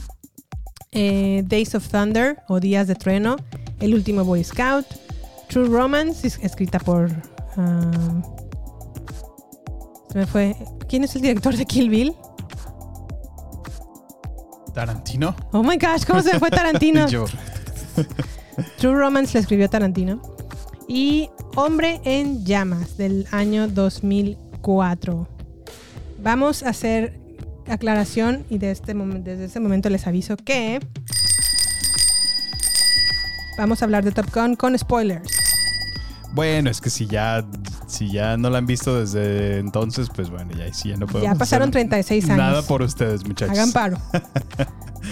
eh, 0.91 1.43
Days 1.47 1.73
of 1.73 1.87
Thunder 1.87 2.39
o 2.49 2.59
Días 2.59 2.87
de 2.87 2.95
Trueno, 2.95 3.37
El 3.79 3.93
último 3.93 4.25
Boy 4.25 4.43
Scout, 4.43 4.85
True 5.47 5.67
Romance, 5.69 6.27
es- 6.27 6.39
escrita 6.43 6.79
por. 6.79 7.09
um, 7.55 8.21
se 10.11 10.17
me 10.19 10.25
fue. 10.27 10.55
¿Quién 10.89 11.05
es 11.05 11.15
el 11.15 11.21
director 11.21 11.55
de 11.55 11.65
Kill 11.65 11.89
Bill? 11.89 12.13
Tarantino. 14.73 15.33
Oh 15.53 15.63
my 15.63 15.77
gosh, 15.77 16.03
¿cómo 16.05 16.21
se 16.21 16.33
me 16.33 16.39
fue 16.39 16.49
Tarantino? 16.51 17.07
Yo. 17.09 17.25
True 18.77 18.95
Romance 18.95 19.33
la 19.33 19.41
escribió 19.41 19.69
Tarantino. 19.69 20.21
Y 20.87 21.29
Hombre 21.55 22.01
en 22.03 22.45
Llamas 22.45 22.97
del 22.97 23.27
año 23.31 23.67
2004. 23.67 25.27
Vamos 26.21 26.63
a 26.63 26.69
hacer 26.69 27.19
aclaración 27.67 28.45
y 28.49 28.57
de 28.57 28.71
este 28.71 28.93
desde 28.93 29.45
este 29.45 29.59
momento 29.59 29.89
les 29.89 30.05
aviso 30.05 30.37
que 30.37 30.79
vamos 33.57 33.81
a 33.81 33.85
hablar 33.85 34.03
de 34.03 34.11
Top 34.11 34.27
Gun 34.33 34.55
con 34.55 34.77
spoilers. 34.77 35.29
Bueno, 36.33 36.69
es 36.69 36.81
que 36.81 36.89
si 36.89 37.07
ya, 37.07 37.45
si 37.87 38.11
ya 38.11 38.35
no 38.35 38.49
la 38.49 38.57
han 38.57 38.65
visto 38.65 38.99
desde 38.99 39.59
entonces, 39.59 40.09
pues 40.13 40.29
bueno, 40.29 40.51
ya, 40.51 40.71
sí, 40.73 40.89
ya 40.89 40.97
no 40.97 41.07
podemos. 41.07 41.31
Ya 41.31 41.39
pasaron 41.39 41.69
hacer 41.69 41.89
36 41.89 42.25
años. 42.25 42.37
Nada 42.37 42.61
por 42.63 42.81
ustedes, 42.81 43.25
muchachos. 43.25 43.57
Hagan 43.57 43.71
paro. 43.71 43.97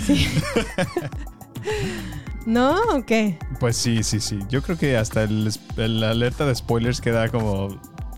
Sí. 0.07 0.27
¿No? 2.45 2.75
¿O 2.95 3.05
qué? 3.05 3.37
Pues 3.59 3.77
sí, 3.77 4.03
sí, 4.03 4.19
sí. 4.19 4.39
Yo 4.49 4.61
creo 4.61 4.77
que 4.77 4.97
hasta 4.97 5.23
el, 5.23 5.49
el 5.77 6.03
alerta 6.03 6.45
de 6.45 6.53
spoilers 6.55 6.99
queda 6.99 7.29
como, 7.29 7.69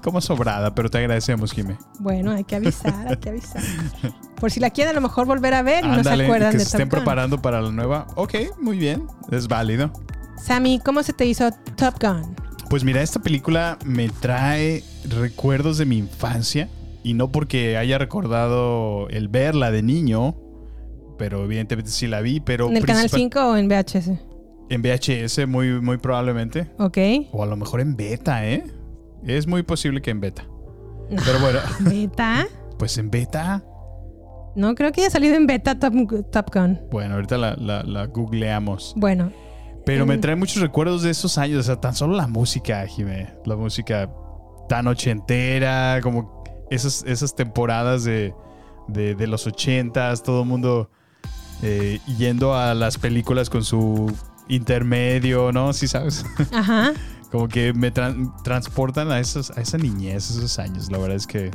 como 0.02 0.20
sobrada, 0.22 0.74
pero 0.74 0.90
te 0.90 0.98
agradecemos, 0.98 1.52
Jimé. 1.52 1.78
Bueno, 2.00 2.32
hay 2.32 2.44
que 2.44 2.56
avisar, 2.56 3.08
hay 3.08 3.18
que 3.18 3.30
avisar. 3.30 3.62
Por 4.40 4.52
si 4.52 4.60
la 4.60 4.70
quieren 4.70 4.92
a 4.92 4.96
lo 4.96 5.02
mejor 5.02 5.26
volver 5.28 5.54
a 5.54 5.62
ver 5.62 5.86
y 5.86 5.88
no 5.88 6.04
se 6.04 6.10
acuerdan 6.10 6.52
que 6.52 6.58
de 6.58 6.66
se 6.66 6.70
estén 6.72 6.90
Top 6.90 6.98
Gun. 6.98 7.04
preparando 7.04 7.42
para 7.42 7.62
la 7.62 7.72
nueva. 7.72 8.08
Ok, 8.16 8.34
muy 8.60 8.78
bien. 8.78 9.08
Es 9.32 9.48
válido. 9.48 9.92
Sammy, 10.44 10.80
¿cómo 10.84 11.04
se 11.04 11.14
te 11.14 11.26
hizo 11.26 11.50
Top 11.78 11.96
Gun? 12.02 12.36
Pues 12.70 12.84
mira, 12.84 13.02
esta 13.02 13.20
película 13.22 13.78
me 13.86 14.10
trae 14.10 14.84
recuerdos 15.08 15.78
de 15.78 15.86
mi 15.86 15.98
infancia. 16.00 16.68
Y 17.04 17.14
no 17.14 17.32
porque 17.32 17.78
haya 17.78 18.00
recordado 18.00 19.08
el 19.10 19.28
verla 19.28 19.70
de 19.70 19.84
niño, 19.84 20.36
pero 21.18 21.44
evidentemente 21.44 21.92
sí 21.92 22.08
la 22.08 22.22
vi, 22.22 22.40
pero 22.40 22.70
¿En 22.70 22.78
el 22.78 22.86
canal 22.86 23.10
principal- 23.10 23.20
5 23.44 23.50
o 23.52 23.58
en 23.58 23.68
VHS? 23.68 24.12
En 24.70 24.82
VHS, 24.82 25.46
muy, 25.48 25.80
muy 25.82 25.98
probablemente. 25.98 26.72
Ok. 26.80 26.98
O 27.32 27.44
a 27.44 27.46
lo 27.46 27.56
mejor 27.56 27.82
en 27.82 27.96
beta, 27.96 28.48
¿eh? 28.48 28.64
Es 29.24 29.48
muy 29.48 29.64
posible 29.64 30.02
que 30.02 30.12
en 30.12 30.20
beta. 30.22 30.46
Pero 31.10 31.40
bueno, 31.40 31.60
¿Beta? 31.82 32.48
pues 32.80 32.98
en 32.98 33.12
beta. 33.12 33.64
No, 34.56 34.74
creo 34.74 34.92
que 34.92 35.02
haya 35.02 35.10
salido 35.10 35.36
en 35.36 35.48
beta 35.48 35.78
Top, 35.80 35.94
Top 36.32 36.54
Gun. 36.54 36.80
Bueno, 36.90 37.16
ahorita 37.16 37.38
la, 37.38 37.56
la- 37.56 37.84
la 37.84 38.06
googleamos. 38.08 38.94
Bueno, 38.96 39.32
Pero 39.86 40.06
me 40.06 40.18
trae 40.18 40.36
muchos 40.36 40.62
recuerdos 40.62 41.04
de 41.04 41.12
esos 41.12 41.38
años. 41.38 41.60
O 41.60 41.64
sea, 41.64 41.80
tan 41.80 41.94
solo 41.94 42.16
la 42.16 42.26
música, 42.28 42.88
Jimé. 42.88 43.34
La 43.46 43.56
música 43.56 44.10
tan 44.70 44.88
ochentera, 44.88 46.00
como 46.02 46.44
esas, 46.72 47.04
esas 47.06 47.36
temporadas 47.36 48.04
de, 48.04 48.34
de, 48.88 49.14
de 49.14 49.28
los 49.28 49.46
ochentas, 49.46 50.24
todo 50.24 50.42
el 50.42 50.48
mundo 50.48 50.90
eh, 51.68 52.00
yendo 52.18 52.54
a 52.56 52.74
las 52.76 52.98
películas 53.00 53.50
con 53.50 53.64
su 53.64 54.16
intermedio, 54.48 55.52
¿no? 55.52 55.74
Sí, 55.74 55.88
sabes. 55.88 56.24
ajá. 56.54 56.94
como 57.32 57.48
que 57.48 57.74
me 57.74 57.92
tran- 57.92 58.32
transportan 58.44 59.12
a, 59.12 59.20
esos, 59.20 59.50
a 59.52 59.62
esa 59.62 59.78
niñez, 59.80 60.30
esos 60.30 60.60
años. 60.60 60.92
La 60.92 61.00
verdad 61.00 61.18
es 61.18 61.26
que 61.26 61.50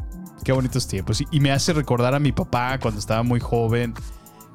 qué 0.45 0.51
bonitos 0.53 0.89
tiempos. 0.89 1.20
Y, 1.20 1.27
y 1.31 1.39
me 1.41 1.53
hace 1.53 1.73
recordar 1.73 2.15
a 2.15 2.19
mi 2.19 2.32
papá 2.32 2.78
cuando 2.81 2.99
estaba 2.99 3.23
muy 3.23 3.39
joven, 3.39 3.95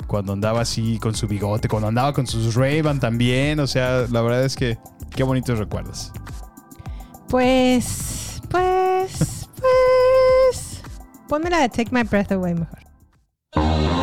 cuando 0.08 0.34
andaba 0.34 0.60
así 0.62 1.00
con 1.00 1.16
su 1.16 1.26
bigote, 1.28 1.70
cuando 1.70 1.88
andaba 1.88 2.12
con 2.12 2.28
sus 2.28 2.54
Ray-Ban 2.56 3.00
también. 3.00 3.60
O 3.62 3.68
sea, 3.68 4.06
la 4.12 4.22
verdad 4.22 4.44
es 4.44 4.56
que 4.58 4.78
qué 5.12 5.24
bonitos 5.24 5.58
recuerdos. 5.58 6.12
Pues, 7.30 8.42
pues, 8.50 9.50
pues. 9.56 10.82
Ponme 11.30 11.50
la 11.50 11.62
de 11.62 11.70
Take 11.70 11.90
My 11.92 12.04
Breath 12.04 12.32
Away 12.34 12.54
mejor. 12.56 13.95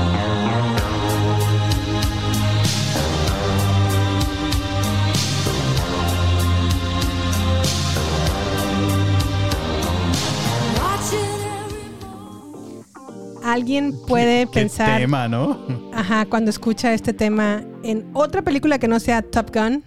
Alguien 13.44 13.94
puede 14.06 14.46
Qué 14.46 14.52
pensar, 14.60 15.00
tema, 15.00 15.28
¿no? 15.28 15.58
ajá, 15.94 16.26
cuando 16.26 16.50
escucha 16.50 16.92
este 16.94 17.12
tema 17.12 17.62
en 17.82 18.04
otra 18.12 18.42
película 18.42 18.78
que 18.78 18.88
no 18.88 18.98
sea 19.00 19.22
Top 19.22 19.50
Gun. 19.54 19.82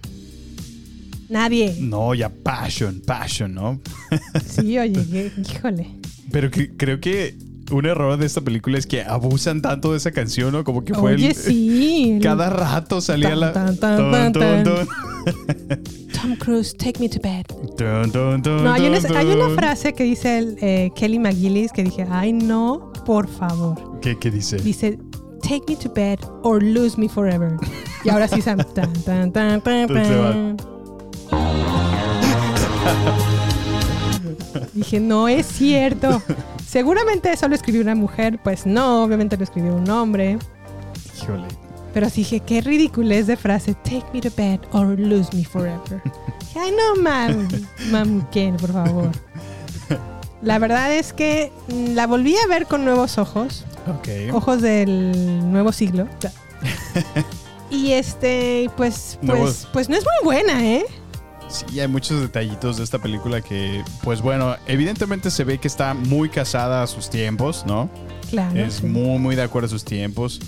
Nadie. 1.27 1.75
No, 1.79 2.13
ya 2.13 2.29
Passion, 2.29 3.01
Passion, 3.05 3.53
¿no? 3.53 3.79
Sí, 4.45 4.77
oye, 4.77 5.31
híjole. 5.37 5.87
Pero 6.31 6.51
que- 6.51 6.75
creo 6.75 6.99
que 6.99 7.35
un 7.71 7.85
error 7.87 8.15
de 8.17 8.27
esta 8.27 8.41
película 8.41 8.77
es 8.77 8.85
que 8.85 9.01
abusan 9.01 9.61
tanto 9.61 9.91
de 9.91 9.97
esa 9.97 10.11
canción, 10.11 10.51
¿no? 10.51 10.63
Como 10.63 10.85
que 10.85 10.93
fue 10.93 11.15
Oye, 11.15 11.29
el- 11.29 11.35
sí. 11.35 12.19
Cada 12.21 12.49
rato 12.51 13.01
salía 13.01 13.29
Tan, 13.29 13.39
la... 13.39 13.53
tan, 13.53 13.77
tan, 13.77 14.31
Tom 16.19 16.35
Cruise, 16.37 16.75
take 16.75 16.99
me 16.99 17.09
to 17.09 17.19
bed. 17.19 17.45
No, 17.79 18.73
hay 18.73 18.87
una, 18.87 18.97
hay 19.19 19.55
frase 19.55 19.93
que 19.93 20.03
dice 20.03 20.37
el, 20.37 20.57
eh, 20.61 20.91
Kelly 20.95 21.19
McGillis 21.19 21.71
que 21.71 21.83
dije, 21.83 22.05
ay 22.09 22.33
no, 22.33 22.91
por 23.05 23.27
favor. 23.27 23.99
¿Qué, 24.01 24.17
qué 24.17 24.31
dice? 24.31 24.57
Dice, 24.57 24.97
take 25.41 25.63
me 25.67 25.75
to 25.75 25.91
bed 25.93 26.19
or 26.43 26.61
lose 26.61 26.97
me 26.97 27.07
forever. 27.07 27.57
Y 28.03 28.09
ahora 28.09 28.27
sí, 28.27 28.41
Sam. 28.41 28.57
Tan, 28.73 28.93
tan, 29.03 29.31
tan, 29.31 29.61
tan, 29.61 29.87
tan. 29.87 30.57
Dije, 34.73 34.99
no 34.99 35.27
es 35.27 35.45
cierto. 35.45 36.21
Seguramente 36.67 37.31
eso 37.31 37.47
lo 37.47 37.55
escribió 37.55 37.81
una 37.81 37.95
mujer. 37.95 38.39
Pues 38.43 38.65
no, 38.65 39.03
obviamente 39.03 39.37
lo 39.37 39.43
escribió 39.43 39.75
un 39.75 39.89
hombre. 39.89 40.37
Híjole. 41.21 41.47
Pero 41.95 42.09
sí 42.09 42.21
dije, 42.23 42.41
qué 42.41 42.59
ridiculez 42.59 43.25
de 43.25 43.37
frase. 43.37 43.73
Take 43.85 44.03
me 44.13 44.19
to 44.19 44.29
bed 44.35 44.59
or 44.73 44.99
lose 44.99 45.33
me 45.33 45.45
forever. 45.45 46.01
Ay, 46.59 46.71
no, 46.71 47.01
mam. 47.01 47.47
Mam, 47.89 48.27
¿quién, 48.33 48.57
por 48.57 48.73
favor? 48.73 49.11
La 50.41 50.59
verdad 50.59 50.93
es 50.93 51.13
que 51.13 51.53
mm, 51.69 51.93
la 51.93 52.05
volví 52.05 52.35
a 52.35 52.47
ver 52.47 52.65
con 52.65 52.83
nuevos 52.83 53.17
ojos. 53.17 53.63
Ok. 53.87 54.33
Ojos 54.33 54.61
del 54.61 55.49
nuevo 55.49 55.71
siglo. 55.71 56.05
Y 57.71 57.93
este, 57.93 58.69
pues, 58.75 59.17
pues, 59.21 59.27
Nuevos. 59.27 59.67
pues 59.71 59.87
no 59.87 59.95
es 59.95 60.03
muy 60.03 60.33
buena, 60.33 60.65
¿eh? 60.65 60.85
Sí, 61.47 61.79
hay 61.79 61.87
muchos 61.87 62.19
detallitos 62.19 62.75
de 62.75 62.83
esta 62.83 62.99
película 62.99 63.39
que, 63.39 63.83
pues 64.03 64.21
bueno, 64.21 64.57
evidentemente 64.67 65.31
se 65.31 65.45
ve 65.45 65.59
que 65.59 65.69
está 65.69 65.93
muy 65.93 66.27
casada 66.27 66.83
a 66.83 66.87
sus 66.87 67.09
tiempos, 67.09 67.63
¿no? 67.65 67.89
Claro. 68.29 68.59
es 68.59 68.75
sí. 68.75 68.85
muy, 68.85 69.17
muy 69.17 69.35
de 69.37 69.43
acuerdo 69.43 69.67
a 69.67 69.69
sus 69.69 69.85
tiempos. 69.85 70.41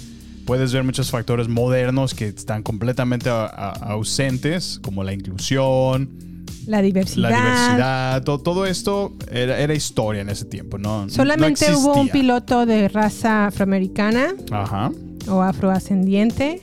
Puedes 0.48 0.72
ver 0.74 0.84
muchos 0.84 1.12
factores 1.12 1.48
modernos 1.50 2.14
que 2.16 2.28
están 2.30 2.64
completamente 2.64 3.30
a- 3.30 3.46
a- 3.46 3.72
ausentes, 3.92 4.80
como 4.82 5.04
la 5.04 5.12
inclusión, 5.14 6.46
La 6.66 6.82
diversidad. 6.82 7.30
La 7.30 7.38
diversidad, 7.38 8.24
to- 8.24 8.40
todo, 8.40 8.66
esto 8.66 9.14
era, 9.32 9.60
era 9.60 9.74
historia 9.74 10.22
en 10.22 10.30
ese 10.30 10.46
tiempo, 10.46 10.78
¿no? 10.78 11.04
no 11.04 11.10
Solamente 11.10 11.74
hubo 11.76 11.94
un 12.00 12.08
piloto 12.10 12.66
de 12.66 12.88
raza 12.88 13.48
afroamericana 13.48 14.34
Ajá. 14.52 14.92
o 15.30 15.42
afroascendiente, 15.42 16.62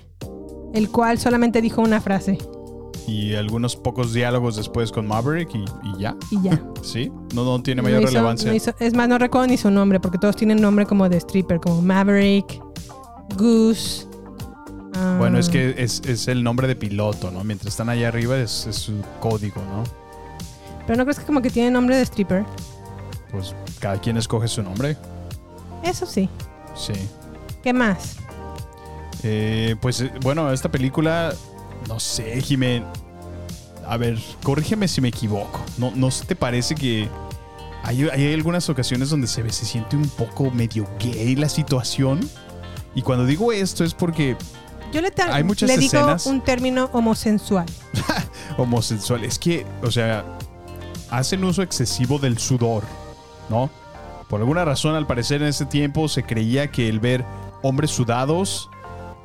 el 0.75 0.89
cual 0.91 1.19
solamente 1.19 1.61
dijo 1.63 1.81
una 1.83 2.01
frase 2.01 2.39
Y 3.07 3.35
algunos 3.35 3.77
pocos 3.77 4.15
diálogos 4.15 4.57
después 4.57 4.91
con 4.93 5.07
Maverick 5.07 5.55
y, 5.55 5.59
y 5.59 6.01
ya. 6.01 6.17
y 6.31 6.43
ya. 6.43 6.63
Sí, 6.83 7.11
no, 7.35 7.45
no 7.45 7.63
tiene 7.63 7.83
No 7.83 7.89
mayor 7.89 8.01
hizo- 8.03 8.09
relevancia. 8.13 8.49
no 8.51 8.57
hizo- 8.57 8.75
es 8.81 8.95
más, 8.95 9.09
no 9.11 9.19
recuerdo 9.19 9.47
ni 9.49 9.59
su 9.59 9.71
nombre, 9.71 10.01
porque 10.01 10.17
todos 10.19 10.37
tienen 10.37 10.59
nombre 10.61 10.87
como 10.87 11.07
de 11.11 11.19
stripper, 11.19 11.61
como 11.61 11.83
Maverick, 11.83 12.61
Goose. 13.37 14.07
ah, 14.95 15.17
Bueno, 15.19 15.39
es 15.39 15.49
que 15.49 15.75
es, 15.79 16.01
es 16.07 16.29
el 16.29 16.43
nombre 16.43 16.67
de 16.69 16.77
piloto, 16.77 17.31
¿no? 17.31 17.45
Mientras 17.45 17.73
están 17.75 17.89
allá 17.89 18.09
arriba 18.09 18.37
es, 18.39 18.67
es 18.67 18.77
su 18.77 18.95
código, 19.21 19.61
¿no? 19.63 19.85
Pero 20.87 20.97
no 20.99 21.05
crees 21.05 21.19
que 21.19 21.25
como 21.25 21.41
que 21.43 21.51
tiene 21.51 21.71
nombre 21.71 21.97
de 21.97 22.03
stripper. 22.03 22.45
Pues 23.31 23.55
cada 23.81 23.99
quien 24.01 24.17
escoge 24.17 24.49
su 24.49 24.63
nombre. 24.63 24.97
Eso 25.83 26.07
sí. 26.07 26.29
Sí. 26.75 26.93
¿Qué 27.63 27.73
más? 27.73 28.17
Eh, 29.23 29.77
pues 29.81 30.01
eh, 30.03 30.13
bueno, 30.23 30.53
esta 30.53 30.71
película, 30.71 31.33
no 31.89 31.99
sé, 32.01 32.41
Jimé. 32.43 32.83
A 33.87 33.97
ver, 33.97 34.19
corrígeme 34.43 34.89
si 34.89 35.01
me 35.01 35.09
equivoco. 35.09 35.61
¿No, 35.79 35.91
no 35.95 36.11
se 36.11 36.25
te 36.25 36.37
parece 36.37 36.75
que 36.75 37.09
hay, 37.83 38.09
hay 38.09 38.33
algunas 38.35 38.69
ocasiones 38.71 39.11
donde 39.11 39.27
se, 39.27 39.43
ve- 39.43 39.53
se 39.53 39.65
siente 39.67 39.97
un 39.97 40.09
poco 40.09 40.51
medio 40.51 40.87
gay 40.99 41.35
la 41.37 41.49
situación? 41.49 42.21
Y 42.95 43.03
cuando 43.03 43.27
digo 43.27 43.53
esto 43.53 43.85
es 43.85 43.95
porque 43.95 44.37
Yo 44.93 45.01
le, 45.01 45.13
Hay 45.31 45.45
muchas 45.45 45.69
le 45.69 45.79
digo 45.79 45.97
escenas. 45.97 46.27
un 46.27 46.41
término 46.41 46.91
homosensual. 46.93 47.67
homosexual. 48.59 49.25
Es 49.25 49.39
que, 49.39 49.67
o 49.83 49.91
sea, 49.91 50.25
hacen 51.11 51.45
uso 51.45 51.63
excesivo 51.63 52.19
del 52.19 52.39
sudor, 52.39 52.85
¿no? 53.49 53.71
Por 54.29 54.41
alguna 54.41 54.65
razón, 54.65 54.95
al 54.95 55.07
parecer 55.07 55.43
en 55.43 55.49
ese 55.49 55.67
tiempo 55.67 56.09
se 56.09 56.23
creía 56.23 56.71
que 56.71 56.89
el 56.89 57.01
ver 57.01 57.25
hombres 57.63 57.91
sudados, 57.91 58.71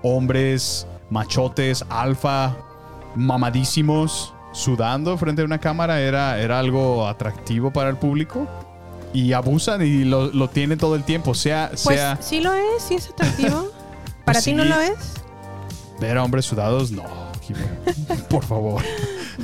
hombres 0.03 0.87
machotes, 1.09 1.85
alfa, 1.89 2.55
mamadísimos, 3.15 4.33
sudando 4.51 5.17
frente 5.17 5.41
a 5.41 5.45
una 5.45 5.59
cámara 5.59 5.99
era, 6.01 6.39
era 6.39 6.59
algo 6.59 7.07
atractivo 7.07 7.71
para 7.71 7.89
el 7.89 7.97
público. 7.97 8.47
Y 9.13 9.33
abusan 9.33 9.81
y 9.81 10.03
lo, 10.03 10.27
lo 10.31 10.49
tienen 10.49 10.77
todo 10.77 10.95
el 10.95 11.03
tiempo, 11.03 11.33
sea, 11.33 11.69
Pues 11.83 11.97
sea 11.97 12.17
sí 12.21 12.41
lo 12.41 12.53
es, 12.53 12.83
sí 12.87 12.95
es 12.95 13.09
atractivo. 13.09 13.71
¿Para 14.25 14.41
ti 14.41 14.53
no 14.53 14.63
lo 14.63 14.79
es? 14.79 14.93
ver 15.99 16.17
a 16.17 16.23
hombres 16.23 16.45
sudados, 16.45 16.91
no. 16.91 17.03
Por 18.29 18.45
favor. 18.45 18.81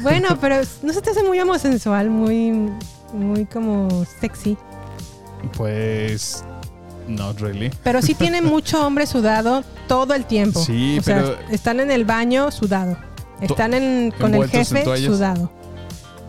Bueno, 0.02 0.38
pero 0.40 0.58
no 0.84 0.94
se 0.94 1.02
te 1.02 1.10
hace 1.10 1.24
muy 1.24 1.40
homosensual, 1.40 2.10
muy, 2.10 2.52
muy 3.14 3.46
como 3.46 4.06
sexy. 4.22 4.58
Pues. 5.58 6.44
Not 7.08 7.40
really. 7.40 7.72
Pero 7.84 8.02
sí 8.02 8.14
tiene 8.16 8.42
mucho 8.44 8.86
hombre 8.86 9.06
sudado 9.06 9.64
todo 9.88 10.14
el 10.14 10.26
tiempo. 10.26 10.64
Sí, 10.64 10.98
o 11.00 11.04
sea, 11.04 11.18
pero- 11.18 11.38
están 11.52 11.80
en 11.80 11.92
el 11.92 12.06
baño 12.06 12.52
sudado. 12.52 12.98
Están 13.42 13.74
en, 13.74 14.12
con 14.12 14.34
el 14.34 14.50
jefe 14.50 14.84
sudado. 15.06 15.52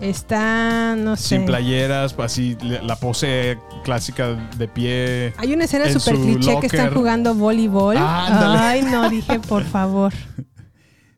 Están, 0.00 1.04
no 1.04 1.16
sé. 1.16 1.28
Sin 1.36 1.46
playeras, 1.46 2.14
así 2.18 2.56
la 2.60 2.96
pose 2.96 3.58
clásica 3.84 4.34
de 4.56 4.68
pie. 4.68 5.32
Hay 5.38 5.52
una 5.54 5.64
escena 5.64 5.86
en 5.88 5.98
súper 5.98 6.16
cliché 6.20 6.60
que 6.60 6.66
están 6.66 6.92
jugando 6.94 7.34
voleibol. 7.34 7.96
Ándale. 7.96 8.58
Ay, 8.58 8.82
no, 8.82 9.08
dije, 9.08 9.38
por 9.40 9.64
favor. 9.72 10.12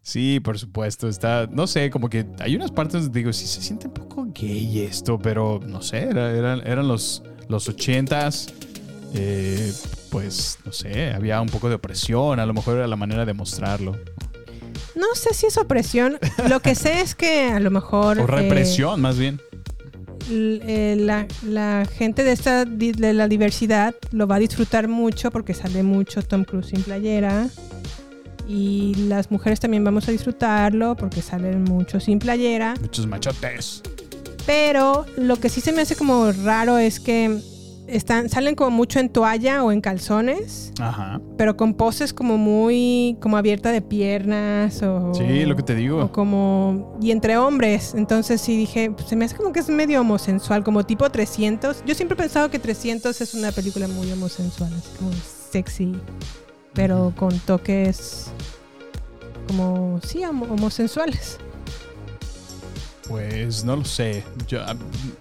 Sí, 0.02 0.40
por 0.40 0.58
supuesto. 0.58 1.08
Está, 1.08 1.48
no 1.50 1.66
sé, 1.66 1.90
como 1.90 2.08
que 2.08 2.26
hay 2.38 2.56
unas 2.56 2.70
partes 2.70 3.02
donde 3.02 3.18
digo, 3.18 3.32
sí 3.32 3.46
se 3.46 3.60
siente 3.60 3.88
un 3.88 3.94
poco 3.94 4.26
gay 4.32 4.80
esto, 4.80 5.18
pero 5.18 5.60
no 5.66 5.82
sé, 5.82 6.04
era- 6.04 6.30
eran, 6.30 6.60
eran 6.66 6.86
los, 6.88 7.22
los 7.48 7.68
ochentas. 7.68 8.52
eh, 9.14 9.72
pues, 10.10 10.58
no 10.64 10.72
sé, 10.72 11.12
había 11.12 11.40
un 11.40 11.48
poco 11.48 11.68
de 11.68 11.74
opresión, 11.74 12.40
a 12.40 12.46
lo 12.46 12.54
mejor 12.54 12.76
era 12.76 12.86
la 12.86 12.96
manera 12.96 13.26
de 13.26 13.34
mostrarlo. 13.34 13.96
No 14.98 15.14
sé 15.14 15.32
si 15.34 15.46
es 15.46 15.56
opresión. 15.58 16.18
Lo 16.48 16.60
que 16.60 16.74
sé 16.74 17.00
es 17.00 17.14
que 17.14 17.44
a 17.44 17.60
lo 17.60 17.70
mejor. 17.70 18.18
O 18.18 18.24
eh, 18.24 18.26
represión, 18.26 19.00
más 19.00 19.16
bien. 19.18 19.40
eh, 20.30 20.96
la, 20.98 21.26
la 21.46 21.86
gente 21.86 22.24
de 22.24 22.32
esta 22.32 22.64
de 22.64 23.12
la 23.12 23.28
diversidad 23.28 23.94
lo 24.12 24.26
va 24.26 24.36
a 24.36 24.38
disfrutar 24.38 24.88
mucho 24.88 25.30
porque 25.30 25.54
sale 25.54 25.82
mucho 25.82 26.22
Tom 26.22 26.44
Cruise 26.44 26.68
sin 26.68 26.82
playera. 26.82 27.48
Y 28.48 28.94
las 29.08 29.30
mujeres 29.30 29.60
también 29.60 29.84
vamos 29.84 30.08
a 30.08 30.10
disfrutarlo 30.10 30.96
porque 30.96 31.20
salen 31.22 31.64
mucho 31.64 32.00
sin 32.00 32.18
playera. 32.18 32.74
Muchos 32.80 33.06
machotes. 33.06 33.82
Pero 34.46 35.04
lo 35.18 35.36
que 35.36 35.50
sí 35.50 35.60
se 35.60 35.72
me 35.72 35.82
hace 35.82 35.94
como 35.96 36.32
raro 36.32 36.78
es 36.78 36.98
que 36.98 37.38
están, 37.88 38.28
salen 38.28 38.54
como 38.54 38.70
mucho 38.70 39.00
en 39.00 39.08
toalla 39.08 39.64
o 39.64 39.72
en 39.72 39.80
calzones, 39.80 40.72
Ajá. 40.80 41.20
pero 41.36 41.56
con 41.56 41.74
poses 41.74 42.12
como 42.12 42.36
muy 42.38 43.16
como 43.20 43.36
abierta 43.36 43.72
de 43.72 43.80
piernas 43.82 44.82
o 44.82 45.12
Sí, 45.14 45.44
lo 45.46 45.56
que 45.56 45.62
te 45.62 45.74
digo. 45.74 46.02
o 46.04 46.12
como 46.12 46.96
y 47.00 47.10
entre 47.10 47.36
hombres. 47.38 47.94
Entonces 47.94 48.40
sí 48.40 48.56
dije, 48.56 48.90
pues, 48.90 49.08
se 49.08 49.16
me 49.16 49.24
hace 49.24 49.36
como 49.36 49.52
que 49.52 49.60
es 49.60 49.68
medio 49.68 50.00
homosensual, 50.02 50.62
como 50.64 50.84
tipo 50.84 51.08
300. 51.10 51.82
Yo 51.86 51.94
siempre 51.94 52.14
he 52.14 52.18
pensado 52.18 52.50
que 52.50 52.58
300 52.58 53.20
es 53.20 53.34
una 53.34 53.52
película 53.52 53.88
muy 53.88 54.10
homosensual, 54.12 54.72
así 54.74 54.88
como 54.98 55.10
sexy, 55.50 55.92
pero 56.74 57.12
con 57.16 57.38
toques 57.40 58.26
como 59.46 59.98
sí 60.02 60.24
homo- 60.24 60.46
homosensuales. 60.50 61.38
Pues 63.08 63.64
no 63.64 63.76
lo 63.76 63.84
sé. 63.84 64.22
Yo, 64.46 64.60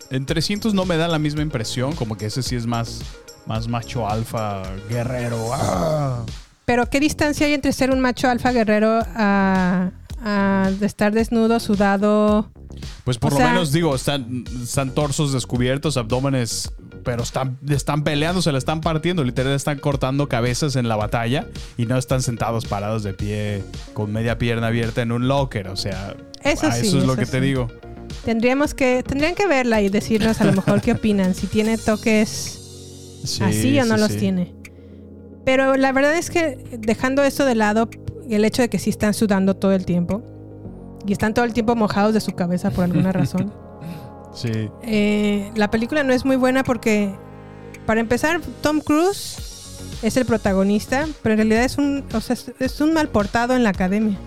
en 0.10 0.26
300 0.26 0.74
no 0.74 0.86
me 0.86 0.98
da 0.98 1.08
la 1.08 1.20
misma 1.20 1.42
impresión, 1.42 1.94
como 1.96 2.18
que 2.18 2.26
ese 2.26 2.44
sí 2.44 2.56
es 2.56 2.66
más, 2.66 3.02
más 3.46 3.68
macho 3.68 4.08
alfa, 4.08 4.64
guerrero. 4.90 5.38
ah. 5.54 6.24
Pero 6.66 6.90
¿qué 6.90 7.00
distancia 7.00 7.48
hay 7.48 7.54
entre 7.54 7.72
ser 7.72 7.92
un 7.92 8.02
macho 8.02 8.28
alfa 8.30 8.52
guerrero 8.52 9.00
a, 9.16 9.92
a 10.22 10.70
estar 10.82 11.14
desnudo, 11.14 11.60
sudado? 11.62 12.52
Pues 13.06 13.18
por 13.18 13.32
O 13.32 13.36
lo 13.36 13.38
sea- 13.38 13.52
menos 13.54 13.72
digo, 13.72 13.96
están, 13.96 14.44
están 14.62 14.94
torsos 14.94 15.32
descubiertos, 15.32 15.96
abdómenes, 15.96 16.74
pero 17.08 17.24
están, 17.24 17.58
están 17.70 18.04
peleando, 18.04 18.42
se 18.42 18.52
la 18.52 18.58
están 18.58 18.82
partiendo, 18.82 19.24
literal 19.24 19.54
están 19.54 19.80
cortando 19.80 20.28
cabezas 20.28 20.76
en 20.76 20.90
la 20.90 20.98
batalla 20.98 21.48
y 21.78 21.86
no 21.86 21.98
están 21.98 22.22
sentados 22.22 22.66
parados 22.66 23.02
de 23.02 23.14
pie 23.14 23.64
con 23.94 24.12
media 24.12 24.38
pierna 24.38 24.68
abierta 24.68 25.04
en 25.04 25.14
un 25.14 25.30
locker. 25.30 25.70
O 25.70 25.78
sea, 25.78 26.18
Eso 26.44 26.70
sí, 26.70 26.86
eso 26.86 26.98
es 26.98 27.06
lo 27.06 27.14
eso 27.14 27.22
que 27.22 27.26
te 27.26 27.40
digo. 27.40 27.70
Tendríamos 28.26 28.74
que 28.74 29.04
tendrían 29.04 29.36
que 29.36 29.48
verla 29.48 29.82
y 29.82 29.88
decirnos 29.88 30.42
a 30.42 30.44
lo 30.44 30.52
mejor 30.52 30.82
qué 30.82 30.92
opinan, 30.92 31.34
si 31.34 31.48
tiene 31.48 31.78
toques 31.78 33.22
Sí, 33.24 33.42
así 33.42 33.80
o 33.80 33.86
no 33.86 33.96
los 33.96 34.18
tiene. 34.18 34.54
Pero 35.46 35.78
la 35.78 35.94
verdad 35.94 36.14
es 36.18 36.30
que 36.30 36.58
dejando 36.78 37.24
esto 37.24 37.46
de 37.46 37.56
lado, 37.56 37.90
el 38.30 38.44
hecho 38.44 38.64
de 38.64 38.70
que 38.70 38.80
sí 38.80 38.90
están 38.90 39.14
sudando 39.14 39.56
todo 39.56 39.72
el 39.72 39.86
tiempo 39.86 40.24
y 41.08 41.14
están 41.14 41.34
todo 41.34 41.46
el 41.46 41.54
tiempo 41.54 41.74
mojados 41.74 42.14
de 42.14 42.20
su 42.20 42.34
cabeza 42.34 42.70
por 42.70 42.84
alguna 42.84 43.12
razón. 43.14 43.54
Sí. 44.34 44.70
Eh, 44.84 45.52
la 45.56 45.72
película 45.72 46.04
no 46.04 46.14
es 46.14 46.26
muy 46.26 46.36
buena 46.36 46.64
porque, 46.64 47.14
para 47.86 48.00
empezar, 48.02 48.42
Tom 48.62 48.82
Cruise 48.82 49.38
es 50.02 50.18
el 50.18 50.26
protagonista, 50.26 51.08
pero 51.24 51.34
en 51.34 51.38
realidad 51.40 51.64
es 51.64 51.78
un, 51.78 52.04
o 52.14 52.22
sea, 52.22 52.36
es- 52.60 52.82
un 52.82 52.94
mal 52.94 53.10
portado 53.10 53.56
en 53.56 53.64
la 53.64 53.70
academia. 53.70 54.18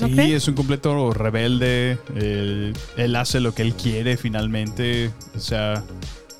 ¿No 0.00 0.08
Sí, 0.08 0.34
es 0.34 0.46
un 0.46 0.54
completo 0.54 1.14
rebelde. 1.14 1.96
Él, 2.14 2.74
él 2.98 3.16
hace 3.16 3.40
lo 3.40 3.54
que 3.54 3.62
él 3.62 3.72
quiere 3.74 4.18
finalmente. 4.18 5.10
O 5.34 5.40
sea, 5.40 5.82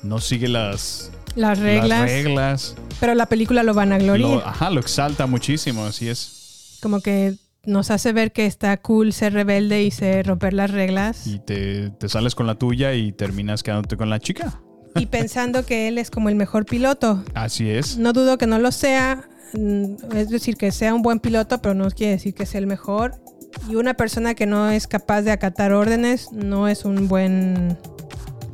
no 0.03 0.19
sigue 0.19 0.47
las, 0.47 1.11
Las 1.35 1.57
reglas. 1.57 1.89
las 1.89 2.01
reglas. 2.11 2.75
Pero 2.99 3.15
la 3.15 3.25
película 3.25 3.63
lo 3.63 3.73
van 3.73 3.93
a 3.93 3.97
gloriar. 3.97 4.29
Lo- 4.29 4.45
ajá, 4.47 4.69
lo 4.69 4.79
exalta 4.79 5.25
muchísimo, 5.25 5.85
así 5.85 6.07
es. 6.07 6.77
Como 6.83 7.01
que 7.01 7.33
nos 7.67 7.91
hace 7.91 8.13
ver 8.13 8.31
que 8.31 8.45
está 8.47 8.75
cool 8.77 9.13
ser 9.13 9.33
rebelde 9.33 9.83
y 9.83 9.91
ser 9.91 10.25
romper 10.25 10.53
las 10.53 10.71
reglas. 10.71 11.27
Y 11.27 11.37
te, 11.39 11.91
te 11.91 12.09
sales 12.09 12.33
con 12.33 12.47
la 12.47 12.55
tuya 12.55 12.93
y 12.95 13.11
terminas 13.11 13.61
quedándote 13.61 13.97
con 13.97 14.09
la 14.09 14.19
chica. 14.19 14.59
Y 14.95 15.05
pensando 15.05 15.63
que 15.65 15.87
él 15.87 15.99
es 15.99 16.09
como 16.09 16.29
el 16.29 16.35
mejor 16.35 16.65
piloto. 16.65 17.23
Así 17.35 17.69
es. 17.69 17.97
No 17.99 18.13
dudo 18.13 18.39
que 18.39 18.47
no 18.47 18.57
lo 18.57 18.71
sea. 18.71 19.29
mm, 19.53 20.15
Es 20.15 20.29
decir, 20.29 20.55
que 20.57 20.71
sea 20.71 20.95
un 20.95 21.03
buen 21.03 21.19
piloto, 21.19 21.61
pero 21.61 21.75
no 21.75 21.87
quiere 21.91 22.13
decir 22.13 22.33
que 22.33 22.47
sea 22.47 22.59
el 22.59 22.65
mejor. 22.67 23.21
Y 23.69 23.75
una 23.75 23.93
persona 23.93 24.33
que 24.33 24.45
no 24.47 24.69
es 24.71 24.87
capaz 24.87 25.21
de 25.21 25.31
acatar 25.31 25.71
órdenes 25.73 26.31
no 26.31 26.67
es 26.67 26.83
un 26.85 27.07
buen 27.07 27.77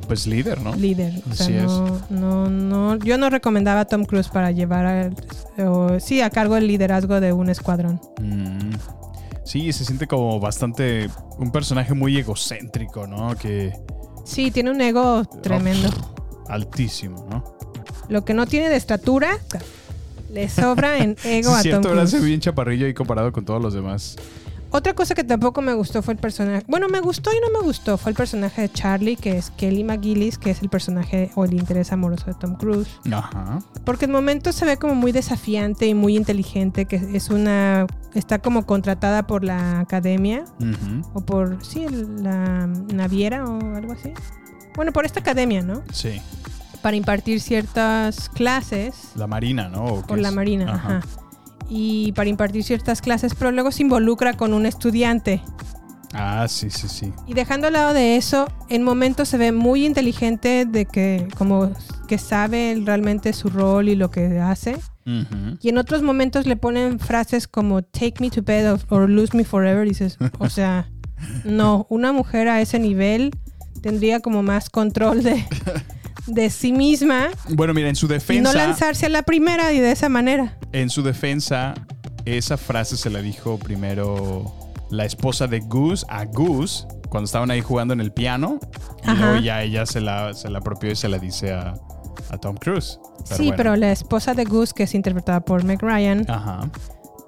Pues 0.06 0.26
líder, 0.26 0.60
¿no? 0.60 0.74
líder. 0.74 1.14
O 1.30 1.34
sea, 1.34 1.46
Así 1.46 1.54
es. 1.56 1.64
no, 1.64 2.00
no, 2.10 2.50
no, 2.50 2.96
yo 2.98 3.16
no 3.16 3.30
recomendaba 3.30 3.80
a 3.80 3.84
Tom 3.86 4.04
Cruise 4.04 4.28
para 4.28 4.50
llevar 4.50 4.86
a, 4.86 5.10
o, 5.64 5.98
sí, 5.98 6.20
a 6.20 6.28
cargo 6.30 6.56
el 6.56 6.66
liderazgo 6.66 7.20
de 7.20 7.32
un 7.32 7.48
escuadrón. 7.48 8.00
Mm. 8.20 8.70
Sí, 9.44 9.72
se 9.72 9.84
siente 9.84 10.06
como 10.06 10.40
bastante 10.40 11.08
un 11.38 11.50
personaje 11.52 11.92
muy 11.94 12.16
egocéntrico, 12.16 13.06
¿no? 13.06 13.36
Que 13.36 13.72
Sí, 14.24 14.50
tiene 14.50 14.70
un 14.70 14.80
ego 14.80 15.24
tremendo. 15.42 15.88
altísimo, 16.48 17.26
¿no? 17.30 17.44
Lo 18.08 18.24
que 18.24 18.34
no 18.34 18.46
tiene 18.46 18.68
de 18.70 18.76
estatura, 18.76 19.38
le 20.30 20.48
sobra 20.48 20.98
en 20.98 21.16
ego 21.24 21.50
Sí, 21.50 21.54
a 21.54 21.56
es 21.56 21.62
cierto, 21.62 21.80
Tom 21.82 21.90
ahora 21.90 22.02
Cruise. 22.02 22.10
se 22.10 22.20
ve 22.20 22.26
bien 22.26 22.40
chaparrillo 22.40 22.86
ahí 22.86 22.94
comparado 22.94 23.32
con 23.32 23.44
todos 23.44 23.60
los 23.62 23.74
demás. 23.74 24.16
Otra 24.74 24.92
cosa 24.92 25.14
que 25.14 25.22
tampoco 25.22 25.62
me 25.62 25.72
gustó 25.72 26.02
fue 26.02 26.14
el 26.14 26.18
personaje. 26.18 26.64
Bueno, 26.66 26.88
me 26.88 26.98
gustó 26.98 27.30
y 27.30 27.36
no 27.38 27.56
me 27.56 27.64
gustó. 27.64 27.96
Fue 27.96 28.10
el 28.10 28.16
personaje 28.16 28.62
de 28.62 28.72
Charlie, 28.72 29.14
que 29.14 29.38
es 29.38 29.52
Kelly 29.52 29.84
McGillis, 29.84 30.36
que 30.36 30.50
es 30.50 30.62
el 30.62 30.68
personaje 30.68 31.30
o 31.36 31.44
el 31.44 31.54
interés 31.54 31.92
amoroso 31.92 32.26
de 32.26 32.34
Tom 32.34 32.56
Cruise. 32.56 32.88
Ajá. 33.12 33.60
Porque 33.84 34.06
en 34.06 34.10
momentos 34.10 34.56
se 34.56 34.64
ve 34.64 34.76
como 34.76 34.96
muy 34.96 35.12
desafiante 35.12 35.86
y 35.86 35.94
muy 35.94 36.16
inteligente, 36.16 36.86
que 36.86 36.96
es 36.96 37.30
una. 37.30 37.86
Está 38.14 38.40
como 38.40 38.66
contratada 38.66 39.28
por 39.28 39.44
la 39.44 39.78
academia. 39.78 40.44
Ujú. 40.58 41.08
O 41.14 41.20
por. 41.20 41.64
Sí, 41.64 41.86
la 41.88 42.66
naviera 42.66 43.44
o 43.44 43.76
algo 43.76 43.92
así. 43.92 44.12
Bueno, 44.74 44.92
por 44.92 45.06
esta 45.06 45.20
academia, 45.20 45.62
¿no? 45.62 45.84
Sí. 45.92 46.20
Para 46.82 46.96
impartir 46.96 47.40
ciertas 47.40 48.28
clases. 48.28 49.12
La 49.14 49.28
Marina, 49.28 49.68
¿no? 49.68 49.84
¿O 49.84 50.00
qué 50.00 50.08
Por 50.08 50.18
la? 50.18 50.32
Marina, 50.32 50.74
ajá. 50.74 51.00
Y 51.68 52.12
para 52.12 52.28
impartir 52.28 52.62
ciertas 52.62 53.00
clases, 53.00 53.34
pero 53.34 53.50
luego 53.50 53.72
se 53.72 53.82
involucra 53.82 54.34
con 54.34 54.52
un 54.54 54.66
estudiante. 54.66 55.42
Ah, 56.12 56.46
sí, 56.48 56.70
sí, 56.70 56.88
sí. 56.88 57.12
Y 57.26 57.34
dejando 57.34 57.66
al 57.66 57.72
lado 57.72 57.92
de 57.92 58.16
eso, 58.16 58.46
en 58.68 58.84
momentos 58.84 59.28
se 59.28 59.36
ve 59.36 59.50
muy 59.50 59.84
inteligente 59.84 60.64
de 60.64 60.86
que 60.86 61.26
como 61.36 61.72
que 62.06 62.18
sabe 62.18 62.80
realmente 62.84 63.32
su 63.32 63.48
rol 63.48 63.88
y 63.88 63.96
lo 63.96 64.10
que 64.10 64.38
hace. 64.38 64.76
Y 65.60 65.68
en 65.68 65.76
otros 65.76 66.02
momentos 66.02 66.46
le 66.46 66.56
ponen 66.56 66.98
frases 66.98 67.46
como 67.46 67.82
take 67.82 68.14
me 68.20 68.30
to 68.30 68.42
bed 68.42 68.72
or, 68.72 68.80
or 68.88 69.10
lose 69.10 69.36
me 69.36 69.44
forever. 69.44 69.84
Y 69.84 69.90
dices, 69.90 70.16
o 70.38 70.48
sea, 70.48 70.88
no, 71.44 71.86
una 71.90 72.12
mujer 72.12 72.48
a 72.48 72.60
ese 72.60 72.78
nivel 72.78 73.32
tendría 73.82 74.20
como 74.20 74.42
más 74.42 74.70
control 74.70 75.22
de, 75.22 75.44
de 76.26 76.50
sí 76.50 76.72
misma 76.72 77.28
Bueno, 77.50 77.74
mira, 77.74 77.88
en 77.88 77.96
su 77.96 78.06
y 78.06 78.08
no 78.08 78.14
defensa. 78.14 78.52
lanzarse 78.54 79.06
a 79.06 79.08
la 79.08 79.22
primera 79.22 79.72
y 79.72 79.80
de 79.80 79.92
esa 79.92 80.08
manera. 80.08 80.56
En 80.72 80.90
su 80.90 81.02
defensa, 81.02 81.74
esa 82.24 82.56
frase 82.56 82.96
se 82.96 83.10
la 83.10 83.20
dijo 83.20 83.58
primero 83.58 84.52
la 84.90 85.04
esposa 85.04 85.46
de 85.46 85.60
Goose 85.60 86.04
a 86.08 86.24
Goose 86.24 86.86
cuando 87.08 87.26
estaban 87.26 87.50
ahí 87.50 87.60
jugando 87.60 87.94
en 87.94 88.00
el 88.00 88.12
piano. 88.12 88.58
Y 89.04 89.10
Ajá. 89.10 89.26
luego 89.26 89.40
ya 89.44 89.62
ella 89.62 89.86
se 89.86 90.00
la, 90.00 90.32
se 90.34 90.48
la 90.50 90.58
apropió 90.58 90.90
y 90.90 90.96
se 90.96 91.08
la 91.08 91.18
dice 91.18 91.52
a, 91.52 91.74
a 92.30 92.38
Tom 92.38 92.56
Cruise. 92.56 92.98
Pero 93.24 93.36
sí, 93.36 93.42
bueno. 93.44 93.56
pero 93.56 93.76
la 93.76 93.92
esposa 93.92 94.34
de 94.34 94.44
Goose, 94.44 94.72
que 94.74 94.82
es 94.84 94.94
interpretada 94.94 95.40
por 95.44 95.64
Meg 95.64 95.80
Ryan, 95.82 96.24
Ajá. 96.28 96.70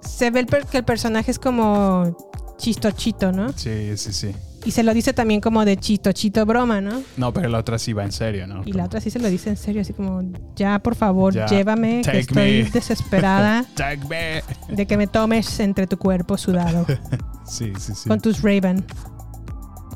se 0.01 0.31
ve 0.31 0.41
el 0.41 0.47
que 0.47 0.79
el 0.79 0.85
personaje 0.85 1.31
es 1.31 1.39
como 1.39 2.17
chistochito, 2.59 3.33
¿no? 3.33 3.53
Sí, 3.55 3.97
sí, 3.97 4.13
sí. 4.13 4.33
Y 4.67 4.73
se 4.73 4.83
lo 4.83 4.93
dice 4.93 5.13
también 5.13 5.41
como 5.41 5.65
de 5.65 5.77
chistochito 5.77 6.45
broma, 6.45 6.81
¿no? 6.81 7.03
No, 7.17 7.33
pero 7.33 7.49
la 7.49 7.59
otra 7.59 7.79
sí 7.79 7.93
va 7.93 8.03
en 8.05 8.11
serio, 8.13 8.47
¿no? 8.49 8.63
Y 8.67 8.73
la 8.73 8.85
otra 8.87 9.01
sí 9.01 9.11
se 9.11 9.21
lo 9.21 9.29
dice 9.31 9.49
en 9.51 9.57
serio, 9.57 9.81
así 9.83 9.93
como, 9.93 10.23
ya 10.57 10.81
por 10.81 10.97
favor, 10.97 11.33
Ya, 11.33 11.47
llévame, 11.47 12.03
que 12.03 12.19
estoy 12.19 12.65
me. 12.65 12.71
desesperada 12.71 13.65
de 14.69 14.87
que 14.87 14.97
me 14.97 15.07
tomes 15.07 15.61
entre 15.61 15.87
tu 15.87 15.97
cuerpo 15.99 16.37
sudado 16.37 16.85
Sí, 17.47 17.73
sí, 17.79 17.95
sí. 17.95 18.09
con 18.09 18.21
tus 18.21 18.43
Raven. 18.43 18.85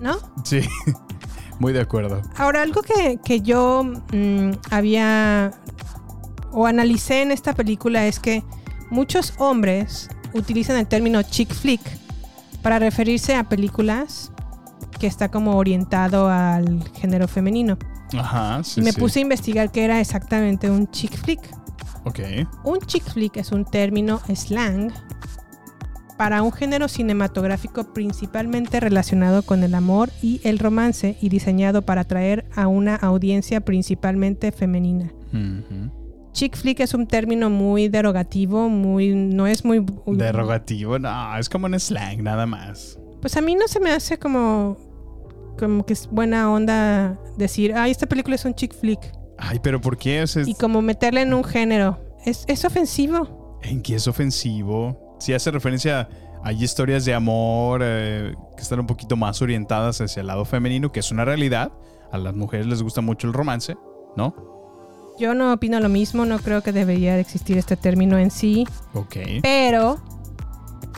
¿No? 0.00 0.18
Sí. 0.44 0.60
Muy 1.58 1.72
de 1.72 1.80
acuerdo. 1.80 2.22
Ahora, 2.38 2.62
algo 2.62 2.80
que, 2.82 3.18
que 3.24 3.40
yo 3.42 3.82
mm, 4.12 4.52
había 4.70 5.50
o 6.52 6.66
analicé 6.66 7.22
en 7.22 7.32
esta 7.32 7.52
película 7.54 8.06
es 8.06 8.18
que 8.20 8.42
muchos 8.90 9.34
hombres 9.38 10.08
utilizan 10.32 10.76
el 10.76 10.86
término 10.86 11.22
chick 11.22 11.52
flick 11.52 11.80
para 12.62 12.78
referirse 12.78 13.34
a 13.34 13.48
películas 13.48 14.32
que 15.00 15.08
está 15.08 15.30
como 15.30 15.56
orientado 15.56 16.28
al 16.28 16.84
género 16.94 17.26
femenino. 17.26 17.78
Ajá, 18.16 18.62
sí, 18.62 18.80
y 18.80 18.84
me 18.84 18.92
sí. 18.92 19.00
puse 19.00 19.18
a 19.18 19.22
investigar 19.22 19.72
qué 19.72 19.84
era 19.84 20.00
exactamente 20.00 20.70
un 20.70 20.88
chick 20.90 21.16
flick. 21.16 21.40
Ok. 22.04 22.20
Un 22.64 22.78
chick 22.80 23.04
flick 23.04 23.36
es 23.38 23.50
un 23.50 23.64
término 23.64 24.20
slang 24.32 24.92
para 26.16 26.42
un 26.42 26.52
género 26.52 26.86
cinematográfico 26.86 27.94
principalmente 27.94 28.78
relacionado 28.78 29.42
con 29.42 29.62
el 29.64 29.74
amor 29.74 30.10
y 30.22 30.40
el 30.44 30.58
romance 30.58 31.16
y 31.22 31.30
diseñado 31.30 31.82
para 31.82 32.02
atraer 32.02 32.44
a 32.54 32.66
una 32.68 32.94
audiencia 32.94 33.62
principalmente 33.62 34.52
femenina. 34.52 35.12
Ujú. 35.32 35.90
Chick 36.32 36.56
flick 36.56 36.80
es 36.80 36.92
un 36.92 37.06
término 37.06 37.48
muy 37.48 37.88
derogativo, 37.88 38.68
muy 38.68 39.14
no 39.14 39.46
es 39.46 39.64
muy 39.64 39.84
Derogativo, 40.06 40.98
no, 40.98 41.36
es 41.38 41.48
como 41.48 41.66
un 41.66 41.80
slang, 41.80 42.22
nada 42.22 42.44
más. 42.44 42.98
Pues 43.20 43.36
a 43.36 43.40
mí 43.40 43.54
no 43.54 43.66
se 43.66 43.80
me 43.80 43.90
hace 43.90 44.18
como 44.18 44.89
como 45.60 45.86
que 45.86 45.92
es 45.92 46.08
buena 46.10 46.50
onda 46.50 47.16
decir, 47.36 47.74
"Ay, 47.76 47.92
esta 47.92 48.06
película 48.06 48.34
es 48.34 48.44
un 48.44 48.54
chick 48.54 48.74
flick" 48.74 48.98
Ay, 49.38 49.58
pero 49.62 49.80
¿por 49.80 49.96
qué? 49.96 50.26
Sea, 50.26 50.42
y 50.46 50.54
como 50.54 50.82
meterle 50.82 51.22
en 51.22 51.32
un 51.32 51.44
género. 51.44 51.98
Es, 52.26 52.44
es 52.48 52.64
ofensivo. 52.64 53.58
¿En 53.62 53.80
qué 53.82 53.94
es 53.94 54.06
ofensivo? 54.06 55.16
Si 55.18 55.32
hace 55.32 55.50
referencia, 55.50 56.08
hay 56.42 56.62
historias 56.62 57.04
de 57.04 57.14
amor 57.14 57.80
eh, 57.82 58.34
que 58.56 58.62
están 58.62 58.80
un 58.80 58.86
poquito 58.86 59.16
más 59.16 59.40
orientadas 59.40 60.00
hacia 60.00 60.20
el 60.20 60.26
lado 60.26 60.44
femenino, 60.44 60.92
que 60.92 61.00
es 61.00 61.10
una 61.10 61.24
realidad. 61.24 61.72
A 62.12 62.18
las 62.18 62.34
mujeres 62.34 62.66
les 62.66 62.82
gusta 62.82 63.00
mucho 63.00 63.26
el 63.26 63.32
romance, 63.32 63.76
¿no? 64.16 64.34
Yo 65.18 65.34
no 65.34 65.52
opino 65.52 65.80
lo 65.80 65.88
mismo, 65.88 66.24
no 66.24 66.38
creo 66.38 66.62
que 66.62 66.72
debería 66.72 67.14
de 67.14 67.20
existir 67.20 67.56
este 67.56 67.76
término 67.76 68.18
en 68.18 68.30
sí. 68.30 68.66
Ok. 68.94 69.16
Pero 69.42 70.00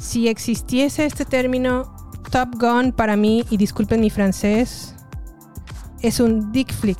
si 0.00 0.28
existiese 0.28 1.06
este 1.06 1.24
término, 1.24 1.94
Top 2.32 2.58
Gun 2.58 2.92
para 2.92 3.14
mí, 3.14 3.44
y 3.50 3.58
disculpen 3.58 4.00
mi 4.00 4.08
francés, 4.08 4.94
es 6.00 6.18
un 6.18 6.50
dick 6.50 6.72
flick. 6.72 6.98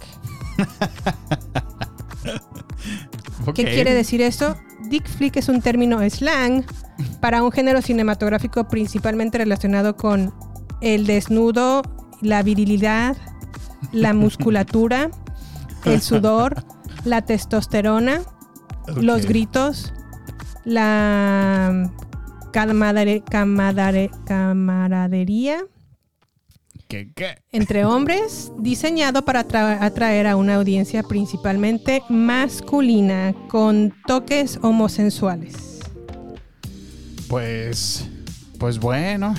¿Qué 3.55 3.65
quiere 3.65 3.95
decir 3.95 4.21
eso? 4.21 4.57
Dick 4.91 5.09
flick 5.09 5.39
es 5.39 5.49
un 5.49 5.63
término 5.63 5.99
slang 6.11 6.67
para 7.21 7.43
un 7.43 7.51
género 7.51 7.81
cinematográfico 7.81 8.69
principalmente 8.69 9.39
relacionado 9.39 9.97
con 9.97 10.35
el 10.83 11.07
desnudo, 11.07 11.81
la 12.21 12.43
virilidad, 12.43 13.17
la 13.91 14.13
musculatura, 14.15 15.11
el 15.87 16.03
sudor, 16.03 16.63
la 17.05 17.23
testosterona, 17.23 18.21
los 19.01 19.25
gritos, 19.25 19.95
la 20.67 21.91
camadare- 22.53 23.23
camadare- 23.25 24.11
camaradería 24.27 25.65
¿Qué, 26.89 27.11
qué? 27.15 27.37
entre 27.53 27.85
hombres, 27.87 28.53
diseñado 28.59 29.25
para 29.25 29.41
atra- 29.49 29.79
atraer 29.81 30.27
a 30.27 30.37
una 30.37 30.57
audiencia 30.57 31.03
principalmente 31.03 32.03
masculina 32.11 33.35
con 33.49 33.95
toques 34.07 34.59
homosensuales. 34.63 35.81
Pues. 37.29 38.07
Pues 38.59 38.79
bueno. 38.79 39.35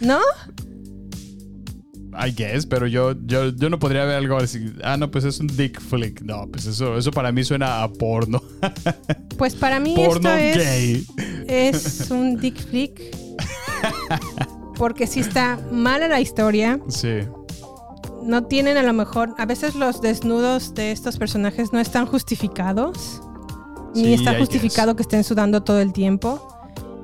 ¿No? 0.00 0.18
I 2.18 2.32
guess, 2.32 2.66
pero 2.66 2.86
yo, 2.86 3.14
yo, 3.26 3.50
yo 3.50 3.70
no 3.70 3.78
podría 3.78 4.04
ver 4.04 4.16
algo 4.16 4.36
así. 4.36 4.72
Ah, 4.82 4.96
no, 4.96 5.10
pues 5.10 5.24
es 5.24 5.38
un 5.40 5.46
dick 5.46 5.80
flick. 5.80 6.20
No, 6.22 6.46
pues 6.50 6.66
eso, 6.66 6.96
eso 6.96 7.10
para 7.10 7.30
mí 7.32 7.44
suena 7.44 7.82
a 7.82 7.88
porno. 7.92 8.42
Pues 9.38 9.54
para 9.54 9.80
mí 9.80 9.94
Porno 9.96 10.28
esto 10.36 10.60
es, 10.60 10.66
gay. 10.66 11.06
es 11.48 12.10
un 12.10 12.38
dick 12.38 12.58
flick. 12.68 13.00
Porque 14.76 15.06
si 15.06 15.20
está 15.20 15.58
mala 15.72 16.08
la 16.08 16.20
historia, 16.20 16.78
Sí. 16.88 17.20
no 18.22 18.44
tienen 18.44 18.76
a 18.76 18.82
lo 18.82 18.92
mejor, 18.92 19.34
a 19.38 19.46
veces 19.46 19.74
los 19.74 20.02
desnudos 20.02 20.74
de 20.74 20.92
estos 20.92 21.16
personajes 21.16 21.72
no 21.72 21.80
están 21.80 22.04
justificados, 22.06 23.22
Sí, 23.94 24.02
ni 24.02 24.12
está 24.14 24.34
I 24.34 24.38
justificado 24.38 24.94
que 24.94 25.02
estén 25.02 25.24
sudando 25.24 25.62
todo 25.62 25.80
el 25.80 25.92
tiempo, 25.94 26.46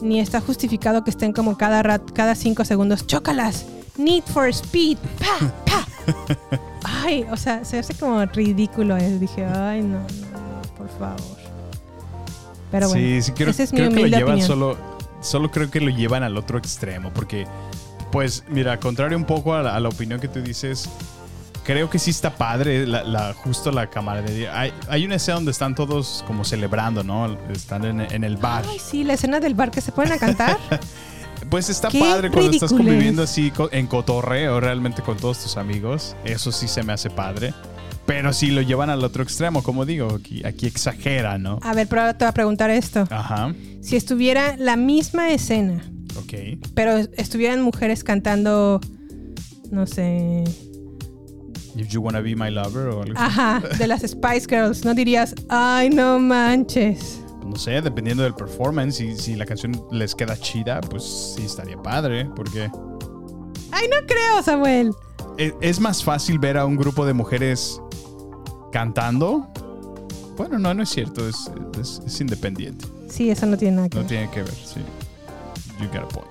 ni 0.02 0.20
está 0.20 0.40
justificado 0.42 1.02
que 1.04 1.10
estén 1.10 1.32
como 1.32 1.56
cada 1.56 1.82
rat, 1.82 2.02
cada 2.12 2.34
cinco 2.34 2.64
segundos, 2.66 3.06
chócalas, 3.06 3.64
need 3.98 4.23
for 4.24 4.48
speed, 4.52 4.98
pa, 5.18 5.47
pa. 5.66 5.86
Ay, 6.85 7.27
o 7.31 7.36
sea, 7.36 7.64
se 7.64 7.78
hace 7.78 7.94
como 7.94 8.24
ridículo. 8.27 8.97
eh. 8.97 9.18
Dije, 9.18 9.44
ay, 9.44 9.81
no, 9.82 9.98
no, 9.98 10.62
por 10.77 10.89
favor. 10.98 11.36
Pero 12.70 12.89
bueno, 12.89 13.02
sí, 13.06 13.23
sí, 13.23 13.32
creo, 13.32 13.51
esa 13.51 13.62
es 13.62 13.73
mi 13.73 13.78
creo 13.78 13.90
que 13.90 14.01
lo 14.01 14.06
llevan 14.06 14.23
opinión. 14.35 14.47
solo. 14.47 14.77
Solo 15.20 15.51
creo 15.51 15.70
que 15.70 15.81
lo 15.81 15.90
llevan 15.90 16.23
al 16.23 16.36
otro 16.36 16.59
extremo. 16.59 17.10
Porque, 17.12 17.47
pues, 18.12 18.44
mira, 18.48 18.78
contrario 18.78 19.16
un 19.16 19.24
poco 19.24 19.55
a 19.55 19.62
la, 19.62 19.74
a 19.74 19.81
la 19.81 19.89
opinión 19.89 20.20
que 20.20 20.28
tú 20.28 20.40
dices, 20.40 20.89
creo 21.64 21.90
que 21.90 21.98
sí 21.98 22.10
está 22.10 22.31
padre 22.36 22.86
la, 22.86 23.02
la- 23.02 23.32
justo 23.35 23.73
la 23.73 23.89
camaradería. 23.89 24.56
Hay, 24.59 24.73
hay 24.89 25.05
una 25.05 25.16
escena 25.16 25.36
donde 25.36 25.51
están 25.52 25.74
todos 25.74 26.23
como 26.28 26.44
celebrando, 26.44 27.02
¿no? 27.02 27.36
Están 27.51 27.85
en, 27.85 28.01
en 28.02 28.23
el 28.24 28.36
bar. 28.36 28.64
Ay, 28.68 28.78
sí, 28.78 29.02
la 29.05 29.14
escena 29.14 29.40
del 29.40 29.55
bar 29.55 29.70
que 29.73 29.81
se 29.81 29.90
ponen 29.90 30.12
a 30.12 30.18
cantar. 30.18 30.59
Pues 31.51 31.68
está 31.68 31.89
Qué 31.89 32.01
padre 32.01 32.31
cuando 32.31 32.51
estás 32.51 32.73
conviviendo 32.73 33.23
así 33.23 33.52
en 33.70 33.86
cotorreo 33.86 34.60
realmente 34.60 35.02
con 35.02 35.16
todos 35.16 35.39
tus 35.43 35.56
amigos. 35.56 36.16
Eso 36.24 36.51
sí 36.52 36.66
se 36.68 36.82
me 36.82 36.93
hace 36.93 37.10
padre. 37.10 37.55
Pero 38.05 38.32
si 38.32 38.48
lo 38.52 38.62
llevan 38.62 38.89
al 38.89 39.02
otro 39.02 39.23
extremo, 39.23 39.62
como 39.62 39.85
digo, 39.85 40.14
aquí, 40.14 40.44
aquí 40.44 40.66
exagera, 40.66 41.39
¿no? 41.39 41.59
A 41.62 41.74
ver, 41.74 41.89
pero 41.89 42.02
ahora 42.02 42.16
te 42.16 42.24
voy 42.24 42.31
a 42.31 42.35
preguntar 42.35 42.70
esto. 42.70 43.05
Ajá. 43.10 43.52
Si 43.81 43.97
estuviera 43.97 44.56
la 44.56 44.77
misma 44.77 45.31
escena, 45.31 45.82
Ok. 46.16 46.35
pero 46.74 46.98
estuvieran 47.16 47.62
mujeres 47.62 48.05
cantando, 48.05 48.81
no 49.70 49.86
sé, 49.86 50.44
If 51.77 51.89
you 51.89 52.01
wanna 52.01 52.23
be 52.23 52.35
my 52.35 52.51
lover 52.51 52.89
o 52.89 53.02
algo 53.02 53.18
ajá, 53.18 53.62
de 53.78 53.86
las 53.86 54.01
Spice 54.01 54.47
Girls, 54.48 54.85
¿no 54.85 54.94
dirías, 54.94 55.35
ay, 55.51 55.90
no 55.90 56.18
manches? 56.18 57.20
No 57.47 57.56
sé, 57.56 57.81
dependiendo 57.81 58.23
del 58.23 58.35
performance, 58.35 59.01
y 59.01 59.16
si 59.16 59.35
la 59.36 59.47
canción 59.47 59.85
les 59.90 60.14
queda 60.14 60.36
chida, 60.36 60.81
pues 60.81 61.35
sí 61.36 61.44
estaría 61.44 61.77
padre, 61.82 62.28
porque 62.36 62.70
Ay, 63.73 63.89
no 63.89 64.06
creo, 64.06 64.43
Samuel. 64.43 64.93
es, 65.39 65.55
es 65.60 65.81
más 65.81 66.02
fácil 66.05 66.39
ver 66.39 66.56
a 66.59 66.64
un 66.66 66.77
grupo 66.77 67.05
de 67.06 67.12
mujeres 67.12 67.81
cantando. 68.73 69.48
Bueno, 70.36 70.59
no, 70.59 70.74
no 70.74 70.82
es 70.82 70.90
cierto, 70.90 71.27
es, 71.28 71.51
es- 71.81 72.01
es 72.06 72.20
independiente. 72.20 72.86
Sí, 73.09 73.31
eso 73.31 73.47
no 73.47 73.56
tiene 73.56 73.77
nada 73.77 73.89
que 73.89 73.97
No 73.97 74.02
ver. 74.02 74.09
tiene 74.09 74.31
que 74.31 74.43
ver, 74.43 74.52
sí. 74.55 74.81
You 75.81 75.86
got 75.89 76.05
a 76.05 76.09
point. 76.09 76.27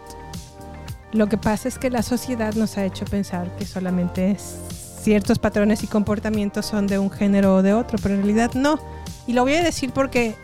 Lo 1.14 1.28
que 1.28 1.38
pasa 1.38 1.68
es 1.68 1.78
que 1.80 1.90
la 1.90 2.04
sociedad 2.04 2.54
nos 2.56 2.78
ha 2.78 2.86
hecho 2.86 3.06
pensar 3.06 3.56
que 3.58 3.66
solamente 3.66 4.36
ciertos 4.38 5.40
patrones 5.40 5.84
y 5.84 5.88
comportamientos 5.88 6.66
son 6.66 6.88
de 6.88 7.00
un 7.00 7.10
género 7.10 7.56
o 7.58 7.62
de 7.62 7.74
otro, 7.74 7.98
pero 8.02 8.16
en 8.16 8.22
realidad 8.24 8.52
no. 8.54 8.80
Y 9.28 9.34
lo 9.34 9.44
voy 9.44 9.54
a 9.54 9.64
decir 9.64 9.92
porque 9.94 10.36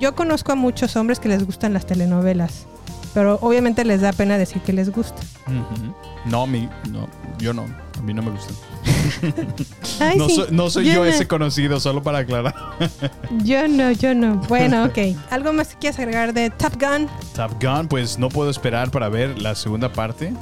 yo 0.00 0.14
conozco 0.14 0.52
a 0.52 0.54
muchos 0.54 0.96
hombres 0.96 1.20
que 1.20 1.28
les 1.28 1.44
gustan 1.44 1.72
las 1.72 1.86
telenovelas, 1.86 2.66
pero 3.14 3.38
obviamente 3.42 3.84
les 3.84 4.00
da 4.00 4.12
pena 4.12 4.38
decir 4.38 4.62
que 4.62 4.72
les 4.72 4.90
gusta. 4.90 5.20
No, 6.24 6.46
mi, 6.46 6.68
no, 6.90 7.08
yo 7.38 7.52
no. 7.52 7.64
A 7.98 8.02
mí 8.02 8.12
no 8.12 8.22
me 8.22 8.30
gustan. 8.30 8.54
Ay, 10.00 10.18
no, 10.18 10.28
sí, 10.28 10.44
no 10.50 10.68
soy 10.70 10.86
yo 10.86 10.92
yo 10.92 10.98
no. 11.00 11.04
ese 11.06 11.26
conocido, 11.26 11.80
solo 11.80 12.02
para 12.02 12.18
aclarar. 12.18 12.54
Yo 13.42 13.66
no, 13.68 13.90
yo 13.92 14.14
no. 14.14 14.36
Bueno, 14.48 14.84
ok. 14.84 14.98
¿Algo 15.30 15.52
más 15.52 15.68
que 15.68 15.76
quieras 15.78 15.98
agregar 15.98 16.34
de 16.34 16.50
Top 16.50 16.74
Gun? 16.80 17.08
Top 17.34 17.52
Gun, 17.62 17.88
pues 17.88 18.18
no 18.18 18.28
puedo 18.28 18.50
esperar 18.50 18.90
para 18.90 19.08
ver 19.08 19.40
la 19.40 19.54
segunda 19.54 19.92
parte. 19.92 20.34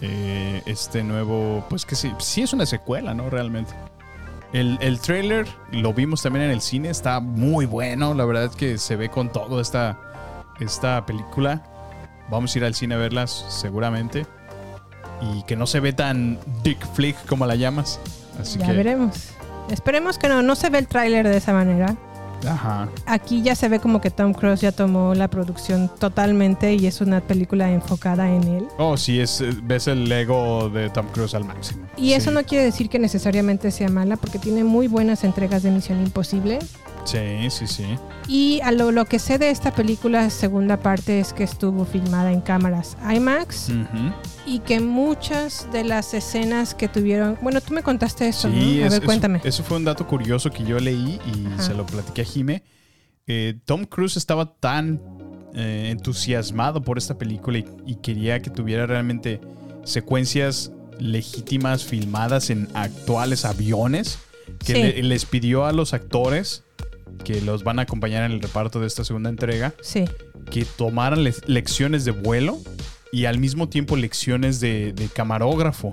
Eh, 0.00 0.62
este 0.66 1.02
nuevo, 1.02 1.64
pues 1.68 1.84
que 1.84 1.94
sí, 1.94 2.12
sí 2.18 2.42
es 2.42 2.52
una 2.52 2.66
secuela, 2.66 3.14
¿no? 3.14 3.30
Realmente. 3.30 3.74
El, 4.52 4.78
el 4.80 5.00
trailer 5.00 5.46
lo 5.72 5.92
vimos 5.92 6.22
también 6.22 6.46
en 6.46 6.50
el 6.50 6.60
cine, 6.60 6.88
está 6.88 7.20
muy 7.20 7.66
bueno. 7.66 8.14
La 8.14 8.24
verdad 8.24 8.44
es 8.44 8.56
que 8.56 8.78
se 8.78 8.96
ve 8.96 9.10
con 9.10 9.30
todo 9.30 9.60
esta, 9.60 9.98
esta 10.60 11.04
película. 11.04 11.62
Vamos 12.30 12.54
a 12.54 12.58
ir 12.58 12.64
al 12.64 12.74
cine 12.74 12.94
a 12.94 12.98
verlas 12.98 13.44
seguramente. 13.48 14.26
Y 15.20 15.42
que 15.44 15.56
no 15.56 15.66
se 15.66 15.80
ve 15.80 15.92
tan 15.92 16.38
dick 16.62 16.78
flick 16.94 17.16
como 17.26 17.44
la 17.46 17.56
llamas. 17.56 18.00
Así 18.40 18.58
ya 18.58 18.66
que. 18.66 18.72
veremos. 18.72 19.30
Esperemos 19.70 20.18
que 20.18 20.28
no. 20.28 20.42
No 20.42 20.54
se 20.54 20.70
ve 20.70 20.78
el 20.78 20.86
tráiler 20.86 21.26
de 21.28 21.36
esa 21.36 21.52
manera. 21.52 21.96
Ajá. 22.46 22.88
Aquí 23.06 23.42
ya 23.42 23.54
se 23.54 23.68
ve 23.68 23.80
como 23.80 24.00
que 24.00 24.10
Tom 24.10 24.32
Cruise 24.32 24.60
ya 24.60 24.72
tomó 24.72 25.14
la 25.14 25.28
producción 25.28 25.90
totalmente 25.98 26.74
y 26.74 26.86
es 26.86 27.00
una 27.00 27.20
película 27.20 27.70
enfocada 27.70 28.30
en 28.30 28.44
él. 28.44 28.66
Oh, 28.78 28.96
sí, 28.96 29.20
es, 29.20 29.42
ves 29.62 29.88
el 29.88 30.08
Lego 30.08 30.68
de 30.70 30.90
Tom 30.90 31.06
Cruise 31.12 31.34
al 31.34 31.44
máximo. 31.44 31.86
Y 31.96 32.12
eso 32.12 32.30
no 32.30 32.44
quiere 32.44 32.64
decir 32.64 32.88
que 32.88 32.98
necesariamente 32.98 33.70
sea 33.70 33.88
mala, 33.88 34.16
porque 34.16 34.38
tiene 34.38 34.64
muy 34.64 34.88
buenas 34.88 35.24
entregas 35.24 35.62
de 35.62 35.70
Misión 35.70 36.00
Imposible. 36.00 36.58
Sí, 37.10 37.48
sí, 37.50 37.66
sí. 37.66 37.84
Y 38.28 38.60
a 38.62 38.70
lo, 38.72 38.92
lo 38.92 39.04
que 39.06 39.18
sé 39.18 39.38
de 39.38 39.50
esta 39.50 39.72
película, 39.72 40.28
segunda 40.30 40.78
parte, 40.80 41.20
es 41.20 41.32
que 41.32 41.44
estuvo 41.44 41.84
filmada 41.84 42.32
en 42.32 42.40
cámaras 42.40 42.96
IMAX 43.14 43.70
y 44.46 44.58
que 44.60 44.80
muchas 44.80 45.66
de 45.72 45.84
las 45.84 46.12
escenas 46.12 46.74
que 46.74 46.88
tuvieron. 46.88 47.38
Bueno, 47.40 47.60
tú 47.60 47.72
me 47.72 47.82
contaste 47.82 48.28
eso, 48.28 48.48
Sí, 48.50 48.54
¿no? 48.54 48.60
A 48.60 48.86
es- 48.86 48.92
ver, 48.92 48.92
eso- 48.92 49.02
cuéntame. 49.04 49.40
Eso, 49.44 49.62
fue 49.62 49.76
un 49.78 49.84
dato 49.84 50.06
curioso 50.06 50.50
que 50.50 50.64
yo 50.64 50.78
leí 50.78 51.18
y 51.34 51.46
Ajá. 51.46 51.62
se 51.62 51.74
lo 51.74 51.86
platiqué 51.86 52.22
a 52.22 52.24
Jime. 52.24 52.62
Eh, 53.26 53.58
Tom 53.64 53.84
Cruise 53.84 54.16
estaba 54.16 54.54
tan 54.56 55.00
eh, 55.54 55.88
entusiasmado 55.90 56.82
por 56.82 56.98
esta 56.98 57.16
película 57.16 57.58
y, 57.58 57.64
y 57.86 57.94
quería 57.96 58.40
que 58.42 58.50
tuviera 58.50 58.86
realmente 58.86 59.40
secuencias 59.84 60.70
legítimas 60.98 61.84
filmadas 61.84 62.50
en 62.50 62.68
actuales 62.74 63.44
aviones 63.46 64.18
que 64.58 64.74
Sí. 64.74 64.82
le- 64.82 65.02
les 65.02 65.24
pidió 65.24 65.64
a 65.64 65.72
los 65.72 65.94
actores 65.94 66.64
que 67.24 67.40
los 67.40 67.64
van 67.64 67.78
a 67.78 67.82
acompañar 67.82 68.24
en 68.24 68.32
el 68.32 68.40
reparto 68.40 68.80
de 68.80 68.86
esta 68.86 69.04
segunda 69.04 69.28
entrega 69.30 69.74
Sí. 69.82 70.04
que 70.50 70.64
tomaran 70.64 71.24
le- 71.24 71.34
lecciones 71.46 72.04
de 72.04 72.10
vuelo 72.12 72.58
y 73.12 73.24
al 73.24 73.38
mismo 73.38 73.68
tiempo 73.68 73.96
lecciones 73.96 74.60
de, 74.60 74.92
de 74.92 75.08
camarógrafo. 75.08 75.92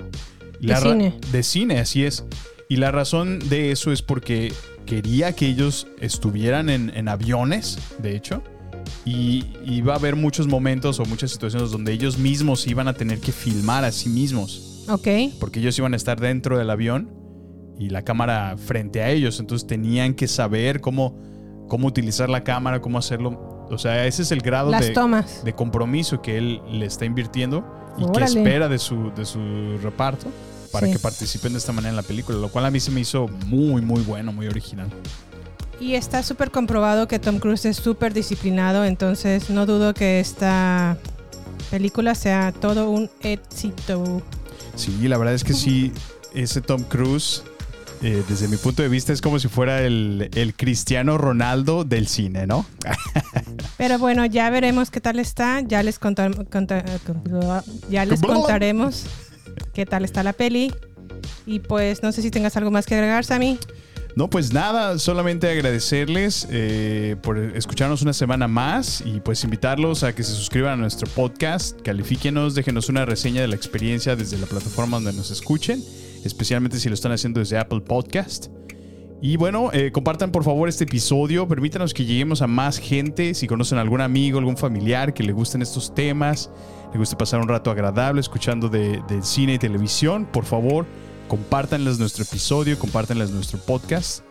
De 0.61 0.75
cine. 0.77 1.13
De 1.31 1.43
cine, 1.43 1.79
así 1.79 2.03
es. 2.05 2.23
Y 2.69 2.77
la 2.77 2.91
razón 2.91 3.39
de 3.49 3.71
eso 3.71 3.91
es 3.91 4.01
porque 4.01 4.51
quería 4.85 5.33
que 5.33 5.45
ellos 5.47 5.87
estuvieran 5.99 6.69
en, 6.69 6.91
en 6.95 7.07
aviones, 7.07 7.77
de 7.99 8.15
hecho, 8.15 8.41
y 9.05 9.43
iba 9.65 9.93
a 9.93 9.97
haber 9.97 10.15
muchos 10.15 10.47
momentos 10.47 10.99
o 10.99 11.05
muchas 11.05 11.31
situaciones 11.31 11.71
donde 11.71 11.91
ellos 11.93 12.17
mismos 12.17 12.65
iban 12.67 12.87
a 12.87 12.93
tener 12.93 13.19
que 13.19 13.31
filmar 13.31 13.83
a 13.83 13.91
sí 13.91 14.09
mismos, 14.09 14.83
Ok. 14.89 15.07
porque 15.39 15.59
ellos 15.59 15.77
iban 15.77 15.93
a 15.93 15.97
estar 15.97 16.19
dentro 16.19 16.57
del 16.57 16.69
avión 16.69 17.09
y 17.77 17.89
la 17.89 18.01
cámara 18.03 18.55
frente 18.57 19.01
a 19.01 19.09
ellos, 19.09 19.39
entonces 19.39 19.67
tenían 19.67 20.13
que 20.13 20.27
saber 20.27 20.81
cómo, 20.81 21.17
cómo 21.67 21.87
utilizar 21.87 22.29
la 22.29 22.43
cámara, 22.43 22.81
cómo 22.81 22.97
hacerlo. 22.97 23.67
O 23.69 23.77
sea, 23.77 24.05
ese 24.05 24.21
es 24.21 24.31
el 24.31 24.41
grado 24.41 24.71
de, 24.71 24.91
tomas. 24.91 25.43
de 25.43 25.53
compromiso 25.53 26.21
que 26.21 26.37
él 26.37 26.61
le 26.71 26.85
está 26.85 27.05
invirtiendo 27.05 27.65
y 27.97 28.09
que 28.11 28.23
espera 28.23 28.69
de 28.69 28.77
su, 28.77 29.11
de 29.15 29.25
su 29.25 29.39
reparto 29.81 30.27
para 30.71 30.87
Sí. 30.87 30.93
que 30.93 30.99
participen 30.99 31.53
de 31.53 31.59
esta 31.59 31.71
manera 31.71 31.89
en 31.89 31.95
la 31.95 32.03
película, 32.03 32.37
lo 32.37 32.49
cual 32.49 32.65
a 32.65 32.71
mí 32.71 32.79
se 32.79 32.91
me 32.91 32.99
hizo 33.01 33.27
muy, 33.47 33.81
muy 33.81 34.01
bueno, 34.01 34.31
muy 34.33 34.47
original. 34.47 34.87
Y 35.79 35.95
está 35.95 36.21
súper 36.23 36.51
comprobado 36.51 37.07
que 37.07 37.19
Tom 37.19 37.39
Cruise 37.39 37.65
es 37.65 37.77
súper 37.77 38.13
disciplinado, 38.13 38.85
entonces 38.85 39.49
no 39.49 39.65
dudo 39.65 39.93
que 39.93 40.19
esta 40.19 40.97
película 41.71 42.15
sea 42.15 42.51
todo 42.53 42.89
un 42.89 43.09
éxito. 43.21 44.21
Sí, 44.75 45.07
la 45.07 45.17
verdad 45.17 45.33
es 45.33 45.43
que 45.43 45.53
sí, 45.53 45.91
ese 46.33 46.61
Tom 46.61 46.83
Cruise, 46.83 47.43
eh, 48.05 48.23
desde 48.29 48.47
mi 48.47 48.57
punto 48.57 48.83
de 48.83 48.89
vista, 48.89 49.11
es 49.13 49.21
como 49.21 49.39
si 49.39 49.47
fuera 49.47 49.81
el, 49.81 50.29
el 50.35 50.53
Cristiano 50.53 51.17
Ronaldo 51.17 51.83
del 51.83 52.07
cine, 52.07 52.45
¿no? 52.45 52.65
Pero 53.77 53.97
bueno, 53.99 54.25
ya 54.25 54.49
veremos 54.49 54.91
qué 54.91 55.01
tal 55.01 55.19
está. 55.19 55.61
Ya 55.61 55.81
les, 55.83 55.99
conta- 55.99 56.29
ya 57.89 58.05
les 58.05 58.21
contaremos 58.21 59.05
qué 59.73 59.85
tal 59.85 60.05
está 60.05 60.23
la 60.23 60.33
peli. 60.33 60.73
Y 61.45 61.59
pues 61.59 62.03
no 62.03 62.11
sé 62.11 62.21
si 62.21 62.31
tengas 62.31 62.55
algo 62.57 62.71
más 62.71 62.85
que 62.85 62.95
agregar, 62.95 63.25
Sammy. 63.25 63.57
No, 64.15 64.29
pues 64.29 64.53
nada, 64.53 64.97
solamente 64.97 65.49
agradecerles 65.49 66.47
eh, 66.49 67.17
por 67.21 67.37
escucharnos 67.37 68.01
una 68.01 68.13
semana 68.13 68.47
más 68.47 69.01
y 69.05 69.19
pues 69.19 69.43
invitarlos 69.43 70.03
a 70.03 70.15
que 70.15 70.23
se 70.23 70.31
suscriban 70.31 70.73
a 70.73 70.75
nuestro 70.77 71.09
podcast, 71.11 71.81
califíquenos, 71.81 72.55
déjenos 72.55 72.87
una 72.87 73.03
reseña 73.05 73.41
de 73.41 73.49
la 73.49 73.55
experiencia 73.55 74.15
desde 74.15 74.37
la 74.37 74.45
plataforma 74.45 74.97
donde 74.97 75.11
nos 75.11 75.31
escuchen, 75.31 75.83
especialmente 76.25 76.79
si 76.79 76.89
lo 76.89 76.95
están 76.95 77.11
haciendo 77.11 77.39
desde 77.39 77.57
Apple 77.57 77.81
Podcast. 77.81 78.47
Y 79.21 79.37
bueno, 79.37 79.69
eh, 79.71 79.91
compartan 79.91 80.31
por 80.31 80.43
favor 80.43 80.67
este 80.67 80.83
episodio, 80.83 81.47
permítanos 81.47 81.93
que 81.93 82.05
lleguemos 82.05 82.41
a 82.41 82.47
más 82.47 82.77
gente, 82.77 83.33
si 83.33 83.47
conocen 83.47 83.77
a 83.77 83.81
algún 83.81 84.01
amigo, 84.01 84.37
algún 84.37 84.57
familiar 84.57 85.13
que 85.13 85.23
le 85.23 85.31
gusten 85.31 85.61
estos 85.61 85.95
temas, 85.95 86.51
le 86.91 86.99
guste 86.99 87.15
pasar 87.15 87.39
un 87.39 87.47
rato 87.47 87.71
agradable 87.71 88.21
escuchando 88.21 88.69
de, 88.69 89.01
de 89.07 89.23
cine 89.23 89.53
y 89.53 89.57
televisión, 89.57 90.25
por 90.25 90.45
favor, 90.45 90.85
compártanles 91.27 91.97
nuestro 91.97 92.23
episodio, 92.23 92.77
compártanles 92.77 93.31
nuestro 93.31 93.57
podcast. 93.59 94.23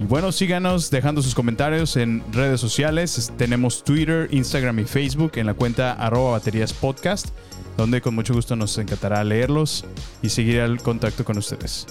Y 0.00 0.04
bueno, 0.04 0.32
síganos 0.32 0.90
dejando 0.90 1.22
sus 1.22 1.34
comentarios 1.34 1.96
en 1.96 2.22
redes 2.32 2.60
sociales. 2.60 3.16
Es- 3.18 3.30
Tenemos 3.36 3.84
Twitter, 3.84 4.28
Instagram 4.32 4.80
y 4.80 4.84
Facebook 4.84 5.32
en 5.36 5.46
la 5.46 5.54
cuenta 5.54 5.92
arroba 5.92 6.32
baterías 6.32 6.72
podcast, 6.72 7.28
donde 7.76 8.00
con 8.00 8.14
mucho 8.14 8.34
gusto 8.34 8.56
nos 8.56 8.76
encantará 8.78 9.22
leerlos 9.24 9.84
y 10.22 10.28
seguir 10.28 10.58
el 10.58 10.80
contacto 10.82 11.24
con 11.24 11.38
ustedes. 11.38 11.86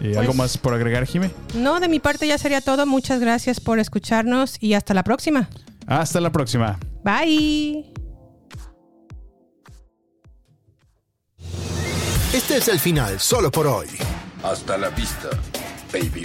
Eh, 0.00 0.10
¿Algo 0.16 0.26
Pues- 0.32 0.36
más 0.36 0.58
por 0.58 0.72
agregar, 0.72 1.04
Jime? 1.06 1.30
No, 1.54 1.78
de 1.80 1.88
mi 1.88 2.00
parte 2.00 2.26
ya 2.26 2.38
sería 2.38 2.60
todo. 2.60 2.86
Muchas 2.86 3.20
gracias 3.20 3.60
por 3.60 3.78
escucharnos 3.78 4.56
y 4.60 4.74
hasta 4.74 4.94
la 4.94 5.02
próxima. 5.02 5.48
Hasta 5.86 6.20
la 6.20 6.30
próxima. 6.30 6.78
Bye. 7.04 7.92
Este 12.32 12.58
es 12.58 12.68
el 12.68 12.78
final 12.78 13.18
solo 13.18 13.50
por 13.50 13.66
hoy. 13.66 13.88
Hasta 14.44 14.78
la 14.78 14.88
vista, 14.90 15.28
baby. 15.92 16.24